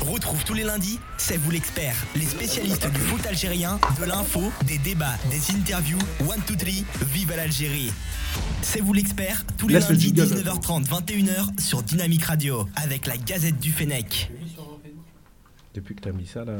Retrouve 0.00 0.44
tous 0.44 0.54
les 0.54 0.64
lundis, 0.64 0.98
c'est 1.16 1.36
vous 1.36 1.50
l'expert, 1.50 1.94
les 2.16 2.24
spécialistes 2.24 2.90
du 2.90 3.00
foot 3.00 3.24
algérien, 3.26 3.78
de 4.00 4.04
l'info, 4.04 4.52
des 4.66 4.78
débats, 4.78 5.16
des 5.30 5.54
interviews. 5.54 5.98
One, 6.20 6.40
two, 6.46 6.56
three, 6.56 6.84
vive 7.12 7.32
l'Algérie. 7.36 7.92
C'est 8.62 8.80
vous 8.80 8.92
l'expert, 8.92 9.44
tous 9.58 9.68
les 9.68 9.74
Laisse 9.74 9.90
lundis 9.90 10.14
jingle. 10.14 10.22
19h30, 10.22 10.86
21h 10.86 11.60
sur 11.60 11.82
Dynamique 11.82 12.24
Radio, 12.24 12.68
avec 12.76 13.06
la 13.06 13.16
Gazette 13.16 13.60
du 13.60 13.70
Fennec. 13.72 14.30
Depuis 15.74 15.94
que 15.94 16.00
t'as 16.00 16.12
mis 16.12 16.26
ça 16.26 16.44
là. 16.44 16.56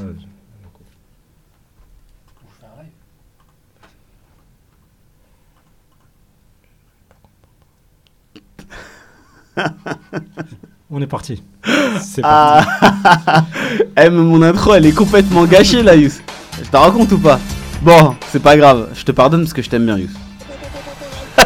On 10.95 11.01
est 11.01 11.07
parti. 11.07 11.43
C'est 12.03 12.21
parti. 12.21 12.69
Ah 12.85 13.45
Eh, 13.97 14.11
mais 14.11 14.11
mon 14.11 14.43
intro, 14.43 14.75
elle 14.75 14.85
est 14.85 14.93
complètement 14.93 15.45
gâchée 15.45 15.83
là, 15.83 15.97
Yous. 15.97 16.21
Je 16.63 16.69
te 16.69 16.77
raconte 16.77 17.11
ou 17.13 17.19
pas? 17.19 17.41
Bon, 17.81 18.15
c'est 18.31 18.43
pas 18.43 18.57
grave, 18.59 18.89
je 18.95 19.03
te 19.03 19.11
pardonne 19.11 19.41
parce 19.41 19.55
que 19.55 19.63
je 19.63 19.71
t'aime 19.71 19.87
bien, 19.87 19.97
Yous. 19.97 20.11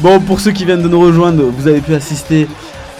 bon, 0.00 0.18
pour 0.18 0.40
ceux 0.40 0.50
qui 0.50 0.64
viennent 0.64 0.82
de 0.82 0.88
nous 0.88 1.00
rejoindre, 1.00 1.44
vous 1.44 1.68
avez 1.68 1.80
pu 1.80 1.94
assister 1.94 2.48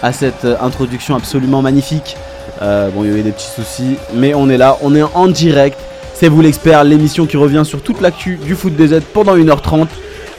à 0.02 0.12
cette 0.12 0.44
euh, 0.44 0.56
introduction 0.60 1.16
absolument 1.16 1.62
magnifique. 1.62 2.16
Euh, 2.62 2.90
bon, 2.90 3.02
il 3.02 3.10
y 3.10 3.12
avait 3.12 3.22
des 3.22 3.32
petits 3.32 3.50
soucis, 3.50 3.96
mais 4.14 4.34
on 4.34 4.48
est 4.48 4.56
là, 4.56 4.76
on 4.82 4.94
est 4.94 5.02
en 5.02 5.26
direct. 5.26 5.78
C'est 6.14 6.28
vous 6.28 6.40
l'expert, 6.42 6.84
l'émission 6.84 7.26
qui 7.26 7.36
revient 7.36 7.64
sur 7.64 7.82
toute 7.82 8.00
l'actu 8.00 8.36
du 8.36 8.54
foot 8.54 8.74
des 8.76 8.88
Z 8.88 9.00
pendant 9.12 9.36
1h30 9.36 9.88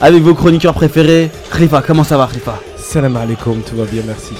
avec 0.00 0.22
vos 0.22 0.34
chroniqueurs 0.34 0.74
préférés. 0.74 1.30
Khalifa, 1.52 1.82
comment 1.82 2.04
ça 2.04 2.16
va, 2.16 2.26
Khalifa 2.26 2.58
Salam 2.78 3.16
alaikum, 3.16 3.60
tout 3.60 3.76
va 3.76 3.84
bien, 3.84 4.02
merci. 4.06 4.32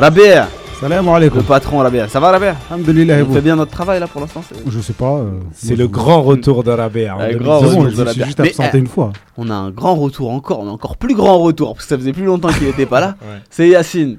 Rabia, 0.00 0.48
Salam 0.80 1.04
le 1.04 1.12
alaikum. 1.12 1.42
patron 1.42 1.78
Rabia. 1.78 2.08
Ça 2.08 2.20
va, 2.20 2.30
Rabia? 2.30 2.56
Alhamdulillah, 2.70 3.18
On 3.28 3.34
fait 3.34 3.42
bien 3.42 3.54
notre 3.56 3.70
travail 3.70 4.00
là 4.00 4.06
pour 4.06 4.22
l'instant 4.22 4.42
Je 4.66 4.80
sais 4.80 4.94
pas. 4.94 5.18
euh, 5.18 5.40
C'est 5.52 5.76
le 5.76 5.84
je- 5.84 5.88
grand 5.90 6.22
retour 6.22 6.64
d'Arabia. 6.64 7.16
en 7.16 7.18
Ouais, 7.18 7.32
2019. 7.32 7.42
grand 7.44 7.58
C'est 7.60 7.64
bon, 7.74 7.80
retour 7.82 7.90
je 7.90 7.96
de 7.96 8.02
la 8.02 8.10
suis 8.12 8.18
bière. 8.18 8.26
juste 8.28 8.38
Mais, 8.40 8.48
absenté 8.48 8.70
eh, 8.72 8.78
une 8.78 8.86
fois. 8.86 9.12
On 9.36 9.50
a 9.50 9.54
un 9.54 9.70
grand 9.70 9.94
retour 9.96 10.30
encore, 10.30 10.64
mais 10.64 10.70
encore 10.70 10.96
plus 10.96 11.14
grand 11.14 11.38
retour, 11.38 11.74
parce 11.74 11.84
que 11.84 11.90
ça 11.90 11.98
faisait 11.98 12.14
plus 12.14 12.24
longtemps 12.24 12.48
qu'il 12.48 12.66
était 12.68 12.86
pas 12.86 13.00
là. 13.00 13.16
Ouais. 13.20 13.40
C'est 13.50 13.68
Yacine. 13.68 14.16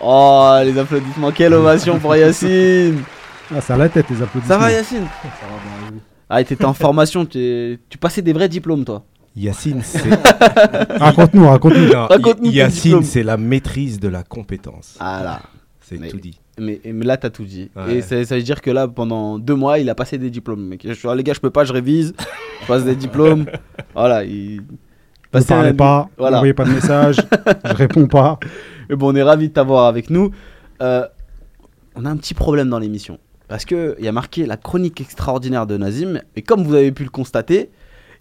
Oh, 0.00 0.56
les 0.64 0.78
applaudissements, 0.78 1.32
quelle 1.32 1.52
ovation 1.52 1.98
pour 1.98 2.16
Yacine. 2.16 3.02
Ah, 3.54 3.60
c'est 3.60 3.74
à 3.74 3.76
la 3.76 3.90
tête, 3.90 4.06
les 4.08 4.22
applaudissements. 4.22 4.54
Ça 4.54 4.58
va 4.58 4.72
Yacine? 4.72 5.06
Ah, 6.30 6.42
t'étais 6.42 6.64
en 6.64 6.72
formation, 6.72 7.26
tu 7.26 7.78
tu 7.90 7.98
passais 7.98 8.22
des 8.22 8.32
vrais 8.32 8.48
diplômes 8.48 8.84
toi. 8.86 9.02
Yacine, 9.36 9.80
c'est. 9.84 10.08
Raconte-nous, 10.98 11.48
raconte-nous. 11.48 12.50
Yacine, 12.50 13.02
c'est 13.02 13.22
la 13.22 13.36
maîtrise 13.36 13.98
de 14.00 14.08
la 14.08 14.22
compétence. 14.22 14.96
Ah 15.00 15.22
là, 15.24 15.42
C'est 15.80 15.98
tout 16.08 16.18
dit. 16.18 16.38
mais, 16.58 16.80
mais 16.84 17.04
là 17.04 17.16
t'as 17.16 17.30
tout 17.30 17.44
dit. 17.44 17.70
Ouais. 17.74 17.96
Et 17.96 18.02
ça, 18.02 18.24
ça 18.24 18.36
veut 18.36 18.42
dire 18.42 18.60
que 18.60 18.70
là, 18.70 18.86
pendant 18.86 19.38
deux 19.38 19.54
mois, 19.56 19.78
il 19.78 19.88
a 19.90 19.94
passé 19.94 20.18
des 20.18 20.30
diplômes. 20.30 20.64
Mec. 20.68 20.82
Je 20.86 20.92
suis 20.92 21.08
ah, 21.08 21.14
les 21.14 21.24
gars, 21.24 21.32
je 21.34 21.40
peux 21.40 21.50
pas, 21.50 21.64
je 21.64 21.72
révise, 21.72 22.14
je 22.62 22.66
passe 22.66 22.84
des 22.84 22.96
diplômes. 22.96 23.46
Voilà, 23.94 24.24
il... 24.24 24.62
Ne 25.32 25.40
parlez 25.40 25.68
un- 25.70 25.74
pas, 25.74 26.08
Voilà. 26.18 26.36
n'envoyez 26.36 26.54
pas 26.54 26.64
de 26.64 26.70
message, 26.70 27.16
je 27.64 27.72
réponds 27.74 28.06
pas. 28.08 28.38
Mais 28.88 28.96
bon, 28.96 29.12
on 29.12 29.14
est 29.16 29.22
ravis 29.22 29.48
de 29.48 29.52
t'avoir 29.52 29.86
avec 29.86 30.10
nous. 30.10 30.30
Euh, 30.82 31.06
on 31.94 32.04
a 32.04 32.10
un 32.10 32.16
petit 32.16 32.34
problème 32.34 32.68
dans 32.70 32.78
l'émission. 32.80 33.18
Parce 33.46 33.64
qu'il 33.64 33.94
y 34.00 34.08
a 34.08 34.12
marqué 34.12 34.46
la 34.46 34.56
chronique 34.56 35.00
extraordinaire 35.00 35.66
de 35.68 35.76
Nazim. 35.76 36.20
Et 36.34 36.42
comme 36.42 36.64
vous 36.64 36.74
avez 36.74 36.90
pu 36.90 37.04
le 37.04 37.10
constater, 37.10 37.70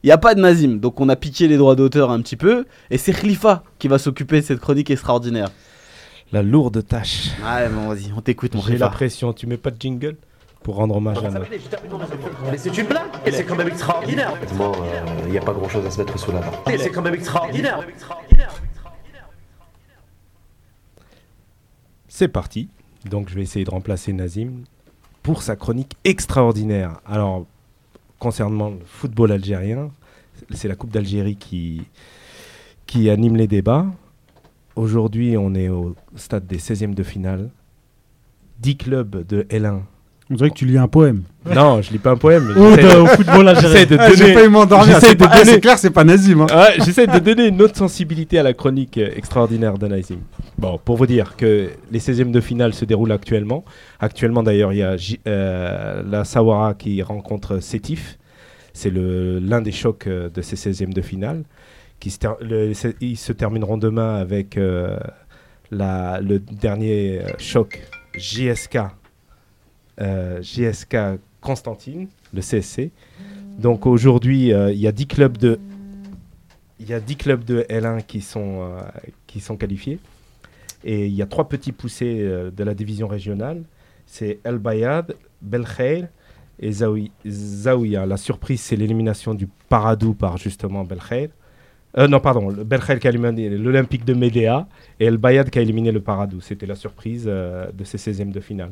il 0.04 0.08
n'y 0.08 0.12
a 0.12 0.18
pas 0.18 0.36
de 0.36 0.42
Nazim. 0.42 0.78
Donc 0.80 1.00
on 1.00 1.08
a 1.10 1.16
piqué 1.16 1.48
les 1.48 1.58
droits 1.58 1.76
d'auteur 1.76 2.12
un 2.12 2.22
petit 2.22 2.36
peu. 2.36 2.66
Et 2.90 2.98
c'est 2.98 3.14
Khalifa 3.14 3.64
qui 3.80 3.88
va 3.88 3.98
s'occuper 3.98 4.42
de 4.42 4.46
cette 4.46 4.60
chronique 4.60 4.92
extraordinaire. 4.92 5.50
La 6.32 6.44
lourde 6.44 6.86
tâche. 6.86 7.30
Ouais, 7.44 7.70
bon, 7.70 7.88
vas-y, 7.88 8.12
on 8.16 8.22
t'écoute, 8.22 8.54
mon 8.56 8.62
J'ai 8.62 8.78
la 8.78 8.90
pression. 8.90 9.34
Tu 9.34 9.48
mets 9.48 9.58
pas 9.58 9.72
de 9.72 9.80
jingle 9.80 10.18
pour 10.62 10.76
rendre 10.76 10.98
hommage 10.98 11.18
à 11.24 11.30
notre. 11.30 11.50
Mais 11.50 12.58
c'est 12.58 12.78
une 12.78 12.88
blague 12.88 13.04
Et 13.26 13.32
c'est 13.32 13.44
quand 13.46 13.56
même 13.56 13.68
extraordinaire 13.68 14.34
Honnêtement, 14.34 14.72
il 15.26 15.32
n'y 15.32 15.38
a 15.38 15.42
pas 15.42 15.54
grand 15.54 15.70
chose 15.70 15.86
à 15.86 15.92
se 15.92 16.00
mettre 16.00 16.18
sous 16.18 16.32
la 16.32 16.40
dent. 16.40 16.52
Et 16.72 16.78
c'est 16.78 16.90
quand 16.90 17.02
même 17.02 17.14
extraordinaire 17.14 17.80
C'est 22.08 22.28
parti. 22.28 22.70
Donc 23.10 23.30
je 23.30 23.36
vais 23.36 23.42
essayer 23.42 23.66
de 23.66 23.72
remplacer 23.72 24.14
Nazim 24.14 24.64
pour 25.24 25.42
sa 25.44 25.56
chronique 25.56 25.96
extraordinaire. 26.04 27.00
Alors, 27.06 27.46
concernant 28.20 28.70
le 28.70 28.80
football 28.86 29.32
algérien, 29.32 29.92
c'est 30.52 30.68
la 30.68 30.76
Coupe 30.76 30.92
d'Algérie 30.92 31.36
qui, 31.36 31.82
qui 32.86 33.10
anime 33.10 33.36
les 33.36 33.48
débats. 33.48 33.86
Aujourd'hui, 34.76 35.38
on 35.38 35.54
est 35.54 35.70
au 35.70 35.96
stade 36.16 36.48
des 36.48 36.58
16e 36.58 36.94
de 36.94 37.04
finale. 37.04 37.50
10 38.60 38.78
clubs 38.78 39.26
de 39.28 39.44
L1. 39.44 39.82
On 40.32 40.36
dirait 40.36 40.50
que 40.50 40.56
tu 40.56 40.66
lis 40.66 40.78
un 40.78 40.88
poème. 40.88 41.24
Non, 41.54 41.82
je 41.82 41.92
lis 41.92 41.98
pas 42.00 42.12
un 42.12 42.16
poème. 42.16 42.48
de- 42.48 43.02
au 43.02 43.06
football 43.08 43.50
algérien. 43.50 43.74
J'essaie 43.74 43.86
de 43.86 43.98
Ah, 44.00 44.10
J'ai 44.12 44.18
donner- 44.18 44.34
failli 44.34 44.50
m'endormir. 44.50 44.96
j'essaie 44.96 45.08
C'est 45.10 45.16
de 45.16 45.20
pas- 45.26 45.30
ah, 45.32 45.38
donner- 45.40 45.52
c'est 45.52 45.60
clair, 45.62 45.78
c'est 45.78 45.90
pas 45.90 46.04
Nazim. 46.06 46.42
hein. 46.42 46.48
J'essaie 46.78 47.06
de 47.06 47.20
donner 47.20 47.48
une 47.48 47.62
autre 47.62 47.76
sensibilité 47.76 48.40
à 48.40 48.44
la 48.44 48.54
chronique 48.54 48.98
euh, 48.98 49.10
extraordinaire 49.16 49.78
de 49.78 49.88
Nazim. 49.88 50.20
Bon, 50.58 50.80
pour 50.84 50.96
vous 50.96 51.06
dire 51.06 51.36
que 51.36 51.70
les 51.92 52.00
16e 52.00 52.32
de 52.32 52.40
finale 52.40 52.74
se 52.74 52.86
déroulent 52.86 53.12
actuellement. 53.12 53.66
Actuellement, 54.00 54.42
d'ailleurs, 54.42 54.72
il 54.72 54.78
y 54.80 54.84
a 54.84 54.96
J- 54.96 55.20
euh, 55.28 56.02
la 56.10 56.24
Sawara 56.24 56.74
qui 56.74 57.02
rencontre 57.04 57.60
Sétif. 57.60 58.18
C'est 58.74 58.92
l'un 58.92 59.62
des 59.62 59.72
chocs 59.72 60.08
euh, 60.08 60.30
de 60.30 60.42
ces 60.42 60.56
16e 60.56 60.94
de 60.94 61.02
finale. 61.02 61.44
Qui 62.00 62.10
se 62.10 62.18
ils 63.00 63.16
se 63.18 63.32
termineront 63.32 63.78
demain 63.78 64.16
avec 64.16 64.58
euh, 64.58 64.98
la- 65.72 66.20
le 66.20 66.40
dernier 66.40 67.22
euh, 67.22 67.30
choc 67.38 67.82
JSK, 68.16 68.78
JSK 70.42 70.98
Constantine, 71.40 72.08
le 72.34 72.42
CSC. 72.42 72.92
Donc 73.60 73.86
aujourd'hui, 73.86 74.50
il 74.50 74.78
y 74.80 74.88
a 74.88 74.92
10 74.92 75.08
clubs 75.08 75.38
de 75.38 75.60
y 76.80 76.94
a 76.94 77.00
10 77.00 77.16
clubs 77.16 77.44
de 77.46 77.62
L1 77.70 78.04
qui 78.04 78.20
sont, 78.22 78.68
qui 79.28 79.40
sont 79.40 79.56
qualifiés. 79.56 80.00
Et 80.84 81.06
il 81.06 81.14
y 81.14 81.22
a 81.22 81.26
trois 81.26 81.48
petits 81.48 81.72
poussés 81.72 82.18
de 82.20 82.64
la 82.64 82.74
division 82.74 83.08
régionale. 83.08 83.64
C'est 84.06 84.40
El 84.44 84.58
Bayad, 84.58 85.16
Belkhair 85.42 86.08
et 86.60 86.72
Zawi- 86.72 87.12
Zawiya. 87.28 88.06
La 88.06 88.18
surprise, 88.18 88.62
c'est 88.62 88.76
l'élimination 88.76 89.34
du 89.34 89.48
Paradou 89.70 90.14
par 90.14 90.38
justement 90.38 90.84
Belkhair. 90.84 91.30
Euh, 91.98 92.08
non, 92.08 92.20
pardon, 92.20 92.52
Belkhair 92.52 93.00
qui 93.00 93.08
a 93.08 93.12
éliminé 93.12 93.50
l'Olympique 93.50 94.04
de 94.06 94.14
Médéa 94.14 94.68
et 95.00 95.06
El 95.06 95.18
Bayad 95.18 95.50
qui 95.50 95.60
a 95.60 95.62
éliminé 95.62 95.92
le 95.92 96.00
Paradou. 96.00 96.42
C'était 96.42 96.66
la 96.66 96.76
surprise 96.76 97.26
euh, 97.28 97.68
de 97.72 97.84
ces 97.84 97.98
16e 97.98 98.32
de 98.32 98.40
finale. 98.40 98.72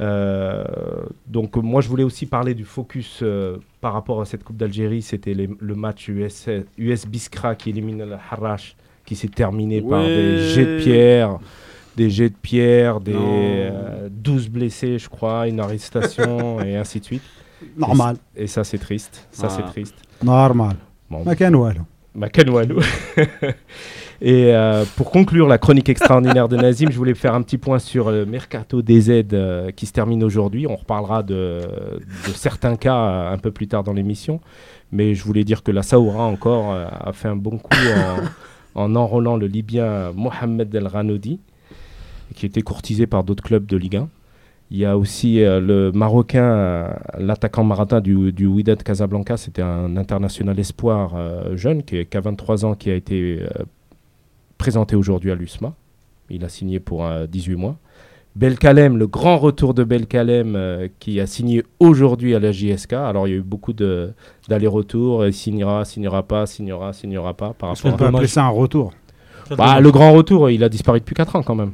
Euh, 0.00 0.64
donc 1.26 1.54
moi 1.56 1.80
je 1.80 1.88
voulais 1.88 2.02
aussi 2.02 2.26
parler 2.26 2.54
du 2.54 2.64
focus 2.64 3.22
par 3.80 3.92
rapport 3.92 4.20
à 4.20 4.24
cette 4.24 4.42
Coupe 4.44 4.56
d'Algérie. 4.56 5.02
C'était 5.02 5.34
le 5.34 5.74
match 5.74 6.08
US, 6.08 6.48
US 6.78 7.06
Biskra 7.06 7.54
qui 7.54 7.70
élimine 7.70 8.04
le 8.04 8.16
Harash, 8.30 8.76
qui 9.06 9.14
s'est 9.16 9.28
terminé 9.28 9.80
par 9.80 10.02
des 10.02 10.38
jets 10.48 10.64
de 10.78 10.78
pierre, 10.82 11.38
des 11.96 12.10
jets 12.10 12.30
de 12.30 12.36
pierre, 12.40 13.00
des 13.00 13.14
euh, 13.14 14.08
12 14.10 14.48
blessés, 14.48 14.98
je 14.98 15.08
crois, 15.08 15.48
une 15.48 15.60
arrestation 15.60 16.60
et 16.64 16.76
ainsi 16.76 17.00
de 17.00 17.04
suite. 17.04 17.22
Normal. 17.76 18.16
Et, 18.36 18.46
ça, 18.46 18.64
c'est 18.64 18.78
triste. 18.78 19.26
Ça, 19.30 19.48
ah. 19.48 19.54
c'est 19.56 19.62
triste. 19.62 19.94
Normal. 20.22 20.76
Bon. 21.10 21.22
Et 24.20 24.54
euh, 24.54 24.84
pour 24.96 25.10
conclure 25.10 25.48
la 25.48 25.58
chronique 25.58 25.88
extraordinaire 25.88 26.48
de 26.48 26.56
Nazim, 26.56 26.90
je 26.90 26.96
voulais 26.96 27.14
faire 27.14 27.34
un 27.34 27.42
petit 27.42 27.58
point 27.58 27.78
sur 27.78 28.10
le 28.10 28.24
mercato 28.24 28.82
des 28.82 29.10
aides 29.10 29.34
euh, 29.34 29.70
qui 29.70 29.86
se 29.86 29.92
termine 29.92 30.22
aujourd'hui. 30.22 30.66
On 30.66 30.76
reparlera 30.76 31.22
de, 31.22 31.60
certains 32.34 32.76
cas 32.76 32.96
euh, 32.96 33.32
un 33.32 33.38
peu 33.38 33.50
plus 33.50 33.66
tard 33.66 33.82
dans 33.82 33.92
l'émission. 33.92 34.40
Mais 34.92 35.14
je 35.14 35.24
voulais 35.24 35.44
dire 35.44 35.62
que 35.62 35.72
la 35.72 35.82
Saoura 35.82 36.24
encore 36.24 36.72
a 36.72 37.12
fait 37.12 37.26
un 37.26 37.34
bon 37.34 37.58
coup 37.58 37.76
en, 38.76 38.82
en 38.82 38.94
enrôlant 38.94 39.36
le 39.36 39.48
Libyen 39.48 40.12
Mohamed 40.12 40.72
El 40.72 40.86
Ranoudi 40.86 41.40
qui 42.34 42.46
était 42.46 42.62
courtisé 42.62 43.06
par 43.06 43.24
d'autres 43.24 43.42
clubs 43.42 43.66
de 43.66 43.76
Ligue 43.76 43.96
1. 43.96 44.08
Il 44.70 44.78
y 44.78 44.84
a 44.86 44.96
aussi 44.98 45.42
euh, 45.42 45.60
le 45.60 45.92
Marocain, 45.92 46.42
euh, 46.44 46.88
l'attaquant 47.18 47.64
maratin 47.64 48.00
du, 48.00 48.32
du 48.32 48.46
Wydad 48.46 48.82
Casablanca, 48.82 49.36
c'était 49.36 49.62
un 49.62 49.96
international 49.96 50.58
espoir 50.58 51.12
euh, 51.14 51.56
jeune 51.56 51.82
qui, 51.82 52.04
qui 52.04 52.16
a 52.16 52.20
23 52.20 52.64
ans, 52.64 52.74
qui 52.74 52.90
a 52.90 52.94
été 52.94 53.40
euh, 53.42 53.64
présenté 54.58 54.96
aujourd'hui 54.96 55.30
à 55.30 55.34
l'USMA. 55.34 55.74
Il 56.30 56.44
a 56.44 56.48
signé 56.48 56.80
pour 56.80 57.04
euh, 57.04 57.26
18 57.26 57.56
mois. 57.56 57.76
Belkalem, 58.36 58.96
le 58.96 59.06
grand 59.06 59.38
retour 59.38 59.74
de 59.74 59.84
Belkalem 59.84 60.56
euh, 60.56 60.88
qui 60.98 61.20
a 61.20 61.26
signé 61.26 61.62
aujourd'hui 61.78 62.34
à 62.34 62.40
la 62.40 62.50
JSK. 62.50 62.94
Alors 62.94 63.28
il 63.28 63.30
y 63.30 63.34
a 63.34 63.36
eu 63.36 63.42
beaucoup 63.42 63.72
de- 63.74 64.12
d'allers-retours. 64.48 65.26
Il 65.26 65.32
signera, 65.34 65.84
signera 65.84 66.22
pas, 66.24 66.46
signera, 66.46 66.92
signera 66.92 67.34
pas 67.34 67.52
par 67.52 67.76
C'est 67.76 67.86
On 67.86 67.90
rapport 67.92 67.98
peut 68.08 68.12
à... 68.12 68.16
appeler 68.16 68.26
ça 68.28 68.44
un 68.44 68.48
retour? 68.48 68.92
Bah, 69.56 69.78
le 69.78 69.90
grand 69.92 70.12
retour, 70.14 70.48
il 70.50 70.64
a 70.64 70.68
disparu 70.70 70.98
depuis 71.00 71.14
4 71.14 71.36
ans 71.36 71.42
quand 71.42 71.54
même. 71.54 71.72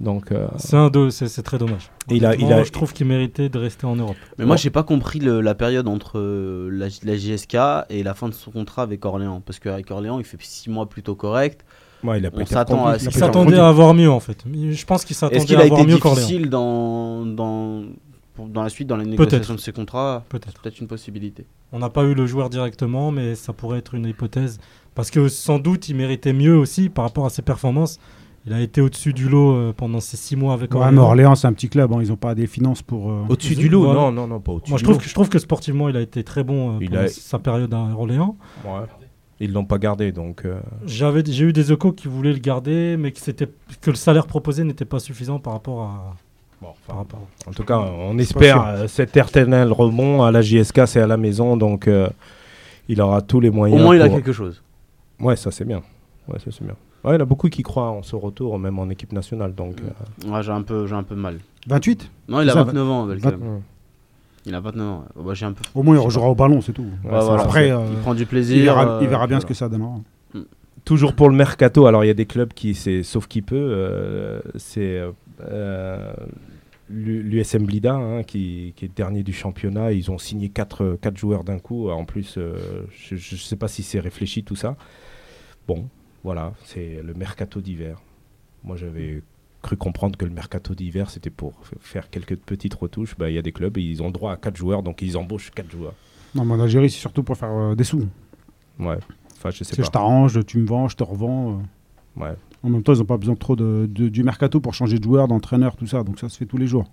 Donc, 0.00 0.30
euh, 0.32 0.46
C'est 0.58 0.76
un 0.76 0.90
deux, 0.90 1.10
c'est 1.10 1.28
c'est 1.28 1.42
très 1.42 1.58
dommage. 1.58 1.90
Et 2.10 2.16
il 2.16 2.26
a- 2.26 2.30
a- 2.30 2.64
Je 2.64 2.70
trouve 2.72 2.92
qu'il 2.92 3.06
méritait 3.06 3.48
de 3.48 3.58
rester 3.58 3.86
en 3.86 3.96
Europe. 3.96 4.16
Mais 4.38 4.44
moi, 4.44 4.56
j'ai 4.56 4.70
pas 4.70 4.82
compris 4.82 5.18
le- 5.20 5.40
la 5.40 5.54
période 5.54 5.88
entre 5.88 6.18
euh, 6.18 6.68
la, 6.70 6.86
la 7.02 7.16
JSK 7.16 7.56
et 7.88 8.02
la 8.02 8.14
fin 8.14 8.28
de 8.28 8.34
son 8.34 8.50
contrat 8.50 8.82
avec 8.82 9.04
Orléans. 9.04 9.40
Parce 9.44 9.58
qu'avec 9.58 9.90
Orléans, 9.90 10.18
il 10.18 10.24
fait 10.24 10.36
6 10.40 10.68
mois 10.70 10.86
plutôt 10.88 11.14
correct. 11.14 11.64
Ouais, 12.04 12.18
il 12.18 12.26
a 12.26 12.30
pas 12.30 12.36
On 12.38 12.40
été 12.42 12.52
s'attend 12.54 12.74
reconduit. 12.84 12.92
à- 12.94 12.96
Il 12.96 13.02
Il 13.02 13.06
a 13.06 13.10
Il 13.10 13.12
pas 13.14 13.18
s'attendait 13.26 13.50
été 13.52 13.60
à 13.60 13.68
avoir 13.68 13.94
mieux 13.94 14.10
en 14.10 14.20
fait. 14.20 14.44
Je 14.46 14.84
pense 14.84 15.04
qu'il 15.04 15.12
Est-ce 15.14 15.20
s'attendait 15.20 15.44
qu'il 15.46 15.56
à 15.56 15.60
a 15.60 15.64
avoir 15.64 15.80
été 15.80 15.90
mieux 15.90 15.98
qu'Orléans. 15.98 16.26
difficile 16.26 16.50
dans, 16.50 17.24
dans, 17.24 17.82
dans 18.38 18.62
la 18.62 18.68
suite, 18.68 18.86
dans 18.86 18.98
la 18.98 19.04
négociation 19.06 19.54
de 19.54 19.60
ses 19.60 19.72
contrats? 19.72 20.22
Peut-être. 20.28 20.48
C'est 20.52 20.60
peut-être 20.62 20.80
une 20.80 20.88
possibilité. 20.88 21.46
On 21.72 21.78
n'a 21.78 21.88
pas 21.88 22.04
eu 22.04 22.12
le 22.14 22.26
joueur 22.26 22.50
directement, 22.50 23.10
mais 23.10 23.34
ça 23.34 23.52
pourrait 23.54 23.78
être 23.78 23.94
une 23.94 24.04
hypothèse. 24.06 24.58
Parce 24.94 25.10
que 25.10 25.28
sans 25.28 25.58
doute, 25.58 25.88
il 25.88 25.96
méritait 25.96 26.32
mieux 26.34 26.56
aussi 26.56 26.90
par 26.90 27.04
rapport 27.06 27.24
à 27.26 27.30
ses 27.30 27.42
performances. 27.42 27.98
Il 28.46 28.52
a 28.52 28.60
été 28.60 28.80
au-dessus 28.80 29.12
du 29.12 29.28
lot 29.28 29.54
euh, 29.56 29.72
pendant 29.76 29.98
ces 29.98 30.16
six 30.16 30.36
mois 30.36 30.52
avec 30.54 30.72
Ouais, 30.72 30.78
mais 30.78 30.84
Orléans. 30.86 31.02
Orléans, 31.04 31.34
c'est 31.34 31.48
un 31.48 31.52
petit 31.52 31.68
club. 31.68 31.92
hein, 31.92 31.98
Ils 32.00 32.10
n'ont 32.10 32.16
pas 32.16 32.34
des 32.36 32.46
finances 32.46 32.80
pour. 32.82 33.10
euh, 33.10 33.24
Au-dessus 33.28 33.56
du 33.56 33.68
lot 33.68 33.84
Voilà. 33.84 34.00
Non, 34.02 34.12
non, 34.12 34.26
non, 34.28 34.40
pas 34.40 34.52
au-dessus 34.52 34.70
Moi, 34.70 34.78
je 34.78 34.82
du 34.82 34.84
trouve, 34.84 34.96
lot. 34.96 35.02
que, 35.02 35.08
je 35.08 35.14
trouve 35.14 35.28
que 35.28 35.38
sportivement, 35.40 35.88
il 35.88 35.96
a 35.96 36.00
été 36.00 36.22
très 36.22 36.44
bon 36.44 36.76
euh, 36.76 36.78
pendant 36.86 37.00
a- 37.02 37.08
sa 37.08 37.38
période 37.40 37.74
à 37.74 37.78
Orléans. 37.96 38.36
Ouais. 38.64 38.82
Ils 39.40 39.52
l'ont 39.52 39.64
pas 39.64 39.78
gardé, 39.78 40.12
donc. 40.12 40.44
euh, 40.44 40.60
J'avais, 40.86 41.22
j'ai 41.26 41.44
eu 41.44 41.52
des 41.52 41.70
échos 41.72 41.92
qui 41.92 42.06
voulaient 42.08 42.32
le 42.32 42.38
garder, 42.38 42.96
mais 42.96 43.10
que, 43.12 43.18
c'était, 43.18 43.48
que 43.80 43.90
le 43.90 43.96
salaire 43.96 44.26
proposé 44.26 44.62
n'était 44.64 44.84
pas 44.86 44.98
suffisant 45.00 45.38
par 45.40 45.52
rapport 45.54 45.82
à. 45.82 46.14
bon, 46.62 46.68
enfin, 46.68 46.76
Par 46.86 46.96
rapport 46.98 47.20
En 47.48 47.50
tout 47.50 47.64
cas, 47.64 47.78
on 47.80 48.16
espère 48.18 48.84
cet 48.88 49.16
éternel 49.16 49.72
rebond 49.72 50.22
à 50.22 50.30
la 50.30 50.40
JSK, 50.40 50.86
c'est 50.86 51.00
à 51.00 51.06
la 51.08 51.16
maison, 51.18 51.56
donc 51.56 51.86
euh, 51.88 52.08
il 52.88 53.00
aura 53.02 53.20
tous 53.22 53.40
les 53.40 53.48
Au 53.48 53.52
moyens. 53.52 53.82
moins, 53.82 53.96
il 53.96 54.00
a 54.02 54.08
quelque 54.08 54.32
chose. 54.32 54.62
Ouais, 55.20 55.34
ça 55.36 55.50
c'est 55.50 55.64
bien. 55.66 55.82
Ouais, 56.28 56.38
ça 56.38 56.46
c'est 56.50 56.64
bien. 56.64 56.76
Ouais, 57.06 57.12
il 57.12 57.14
y 57.14 57.18
en 57.18 57.22
a 57.22 57.24
beaucoup 57.24 57.48
qui 57.48 57.62
croient 57.62 57.90
en 57.90 58.02
ce 58.02 58.16
retour, 58.16 58.58
même 58.58 58.78
en 58.78 58.90
équipe 58.90 59.12
nationale, 59.12 59.54
donc. 59.54 59.76
euh, 59.80 60.30
Ouais, 60.32 60.42
j'ai 60.42 60.50
un 60.52 60.62
peu, 60.62 60.86
j'ai 60.86 60.94
un 60.94 61.04
peu 61.04 61.14
mal. 61.14 61.38
28 61.68 62.10
Non, 62.28 62.40
il 62.40 62.50
a 62.50 62.52
Ça, 62.52 62.64
29 62.64 62.88
ans. 62.88 63.06
Il 64.46 64.54
a 64.54 64.60
29 64.60 64.88
ans. 64.88 65.04
ouais. 65.14 65.22
Bah, 65.24 65.34
j'ai 65.34 65.46
un 65.46 65.52
peu. 65.52 65.62
Au 65.74 65.82
moins, 65.82 65.94
il 65.96 66.00
rejouera 66.00 66.28
au 66.28 66.34
ballon, 66.34 66.60
c'est 66.60 66.72
tout. 66.72 66.82
Ouais, 67.04 67.10
Ouais, 67.10 67.18
ça, 67.20 67.24
voilà. 67.24 67.38
ça, 67.42 67.44
Après, 67.44 67.64
c'est- 67.66 67.70
euh, 67.72 67.86
Il 67.92 67.98
prend 67.98 68.14
du 68.14 68.22
il 68.22 68.26
plaisir. 68.26 68.64
verra, 68.64 68.98
il 69.00 69.06
euh, 69.06 69.10
verra 69.10 69.26
bien 69.26 69.40
ce 69.40 69.46
que 69.46 69.54
ça 69.54 69.68
donnera. 69.68 69.94
Toujours 70.84 71.14
pour 71.14 71.28
le 71.28 71.34
mercato, 71.34 71.86
alors 71.86 72.04
il 72.04 72.06
y 72.06 72.10
a 72.10 72.14
des 72.14 72.26
clubs 72.26 72.52
qui, 72.52 72.74
c'est 72.74 73.02
sauf 73.02 73.26
qui 73.26 73.42
peut, 73.42 73.56
euh, 73.56 74.40
c'est 74.54 74.98
euh, 75.00 75.10
euh, 75.42 76.12
l'U- 76.88 77.22
l'USM 77.24 77.64
Blida 77.66 77.94
hein, 77.96 78.22
qui, 78.22 78.72
qui 78.76 78.84
est 78.84 78.96
dernier 78.96 79.24
du 79.24 79.32
championnat. 79.32 79.90
Ils 79.90 80.12
ont 80.12 80.18
signé 80.18 80.48
4 80.48 80.96
quatre, 81.02 81.16
joueurs 81.16 81.42
d'un 81.42 81.58
coup. 81.58 81.90
En 81.90 82.04
plus, 82.04 82.36
euh, 82.38 82.54
je 83.00 83.14
ne 83.14 83.18
sais 83.40 83.56
pas 83.56 83.66
si 83.66 83.82
c'est 83.82 83.98
réfléchi 83.98 84.44
tout 84.44 84.54
ça. 84.54 84.76
Bon, 85.66 85.88
voilà, 86.26 86.52
c'est 86.64 87.00
le 87.04 87.14
mercato 87.14 87.60
d'hiver. 87.60 88.02
Moi, 88.64 88.74
j'avais 88.76 89.22
cru 89.62 89.76
comprendre 89.76 90.18
que 90.18 90.24
le 90.24 90.32
mercato 90.32 90.74
d'hiver, 90.74 91.08
c'était 91.08 91.30
pour 91.30 91.52
faire 91.80 92.10
quelques 92.10 92.34
petites 92.36 92.74
retouches. 92.74 93.16
Bah, 93.16 93.30
Il 93.30 93.34
y 93.34 93.38
a 93.38 93.42
des 93.42 93.52
clubs, 93.52 93.78
et 93.78 93.80
ils 93.82 94.02
ont 94.02 94.10
droit 94.10 94.32
à 94.32 94.36
4 94.36 94.56
joueurs, 94.56 94.82
donc 94.82 95.02
ils 95.02 95.16
embauchent 95.16 95.52
4 95.52 95.70
joueurs. 95.70 95.94
Non, 96.34 96.44
mais 96.44 96.54
en 96.54 96.60
Algérie, 96.60 96.90
c'est 96.90 96.98
surtout 96.98 97.22
pour 97.22 97.36
faire 97.36 97.52
euh, 97.52 97.74
des 97.76 97.84
sous. 97.84 98.08
Ouais, 98.80 98.98
enfin, 99.36 99.50
je 99.50 99.58
sais 99.58 99.64
C'est 99.76 99.76
je 99.76 99.82
pas. 99.82 99.92
t'arrange, 99.92 100.44
tu 100.46 100.58
me 100.58 100.66
vends, 100.66 100.88
je 100.88 100.96
te 100.96 101.04
revends. 101.04 101.60
euh. 102.18 102.20
Ouais. 102.24 102.34
En 102.64 102.70
même 102.70 102.82
temps, 102.82 102.92
ils 102.92 102.98
n'ont 102.98 103.04
pas 103.04 103.18
besoin 103.18 103.36
trop 103.36 103.54
de, 103.54 103.86
de- 103.88 104.08
du 104.08 104.24
mercato 104.24 104.58
pour 104.60 104.74
changer 104.74 104.98
de 104.98 105.04
joueur, 105.04 105.28
d'entraîneur, 105.28 105.76
tout 105.76 105.86
ça. 105.86 106.02
Donc 106.02 106.18
ça 106.18 106.28
se 106.28 106.36
fait 106.36 106.46
tous 106.46 106.56
les 106.58 106.66
jours. 106.66 106.90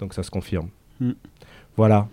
Donc 0.00 0.14
ça 0.14 0.24
se 0.24 0.30
confirme. 0.32 0.68
Mm. 1.00 1.12
Voilà. 1.76 2.08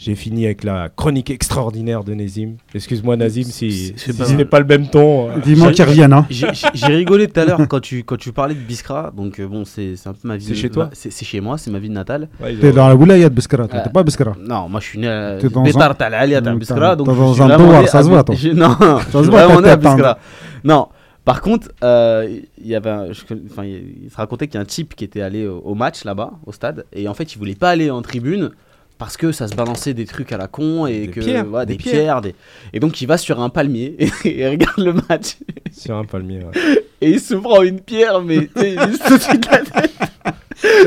J'ai 0.00 0.14
fini 0.14 0.44
avec 0.44 0.62
la 0.62 0.88
chronique 0.94 1.28
extraordinaire 1.28 2.04
de 2.04 2.14
Nazim. 2.14 2.52
Excuse-moi 2.72 3.16
Nazim 3.16 3.42
si, 3.42 3.92
pas 4.16 4.26
ce 4.26 4.32
n'est 4.34 4.44
pas 4.44 4.60
le 4.60 4.64
même 4.66 4.86
ton. 4.88 5.28
euh, 5.28 5.32
j'ai- 5.70 5.74
qu'ils 5.74 5.84
reviennent. 5.86 6.12
Hein. 6.12 6.24
J'ai 6.30 6.86
rigolé 6.86 7.26
tout 7.26 7.40
à 7.40 7.44
l'heure 7.44 7.60
quand 7.68 7.80
tu, 7.80 8.04
quand 8.04 8.16
tu 8.16 8.30
parlais 8.32 8.54
de 8.54 8.60
Biskra. 8.60 9.12
Donc, 9.16 9.40
euh, 9.40 9.48
bon, 9.48 9.64
c'est 9.64 9.96
c'est 9.96 10.08
un 10.08 10.12
peu 10.12 10.28
ma 10.28 10.36
vie. 10.36 10.44
C'est 10.44 10.54
chez 10.54 10.70
toi 10.70 10.88
C'est 10.92 11.10
c'est 11.10 11.24
chez 11.24 11.40
moi, 11.40 11.58
c'est 11.58 11.72
ma 11.72 11.80
ville 11.80 11.92
natale. 11.92 12.28
ouais, 12.40 12.54
T'es 12.60 12.70
dans 12.70 12.86
la 12.88 12.94
Boulaya 12.94 13.28
de. 13.28 13.64
Ouais. 13.64 13.82
T'es 13.82 13.90
pas 13.90 14.04
Beskara. 14.04 14.36
Non, 14.40 14.68
moi 14.68 14.78
je 14.80 14.86
suis 14.86 14.98
né 15.00 15.08
à 15.08 15.36
T'es 15.40 15.48
dans 15.48 15.64
Bétar 15.64 15.90
un- 15.90 15.94
Tal 15.94 16.14
Alia, 16.14 16.40
Tal 16.40 16.52
T'es 16.54 16.58
Biskra. 16.60 16.94
Donc 16.94 17.06
dans 17.08 17.42
un 17.42 17.56
tour, 17.56 17.66
né 17.80 17.86
ça 17.88 17.98
à 17.98 18.02
se 18.04 18.08
voit, 18.08 18.18
Bé- 18.22 18.24
toi. 18.26 18.34
je- 18.38 18.48
Non, 18.50 18.76
suis 19.10 19.24
se 19.24 19.30
voit, 19.30 19.46
ta 19.48 19.60
né 19.62 19.68
à. 19.70 19.76
Biskra. 19.76 20.18
Non, 20.62 20.86
par 21.24 21.40
contre, 21.40 21.70
euh, 21.82 22.38
il 22.62 22.66
y 22.68 22.76
avait 22.76 22.90
un- 22.90 23.12
je 23.12 23.24
connais- 23.24 23.42
enfin, 23.50 23.64
il 23.64 24.04
il 24.04 24.10
se 24.10 24.16
racontait 24.16 24.46
qu'il 24.46 24.54
y 24.54 24.58
a 24.58 24.60
un 24.60 24.64
type 24.64 24.94
qui 24.94 25.02
était 25.02 25.22
allé 25.22 25.48
au, 25.48 25.58
au 25.58 25.74
match 25.74 26.04
là-bas, 26.04 26.34
au 26.46 26.52
stade, 26.52 26.84
et 26.92 27.08
en 27.08 27.14
fait 27.14 27.34
il 27.34 27.38
voulait 27.38 27.56
pas 27.56 27.70
aller 27.70 27.90
en 27.90 28.00
tribune 28.02 28.50
parce 28.98 29.16
que 29.16 29.30
ça 29.32 29.46
se 29.48 29.54
balançait 29.54 29.94
des 29.94 30.04
trucs 30.06 30.32
à 30.32 30.36
la 30.36 30.48
con 30.48 30.86
et 30.86 31.06
Des 31.06 31.08
que 31.08 31.20
pierres, 31.20 31.48
ouais, 31.50 31.64
des 31.66 31.74
des, 31.74 31.78
pierres. 31.78 31.94
pierres, 32.02 32.20
des- 32.20 32.34
et 32.72 32.80
donc 32.80 33.00
il 33.00 33.06
va 33.06 33.16
sur 33.16 33.40
un 33.40 33.48
palmier 33.48 33.96
et, 34.24 34.48
regarde 34.48 34.78
le 34.78 34.92
match 35.08 35.36
Sur 35.72 35.96
un 35.96 36.04
palmier. 36.04 36.40
ouais. 36.40 36.84
et 37.00 37.10
il 37.10 37.20
se 37.20 37.34
prend 37.34 37.62
une 37.62 37.80
pierre 37.80 38.20
mais 38.22 38.48
il 38.56 38.72
se 38.96 39.28
la 39.50 39.58
tête. 39.58 39.72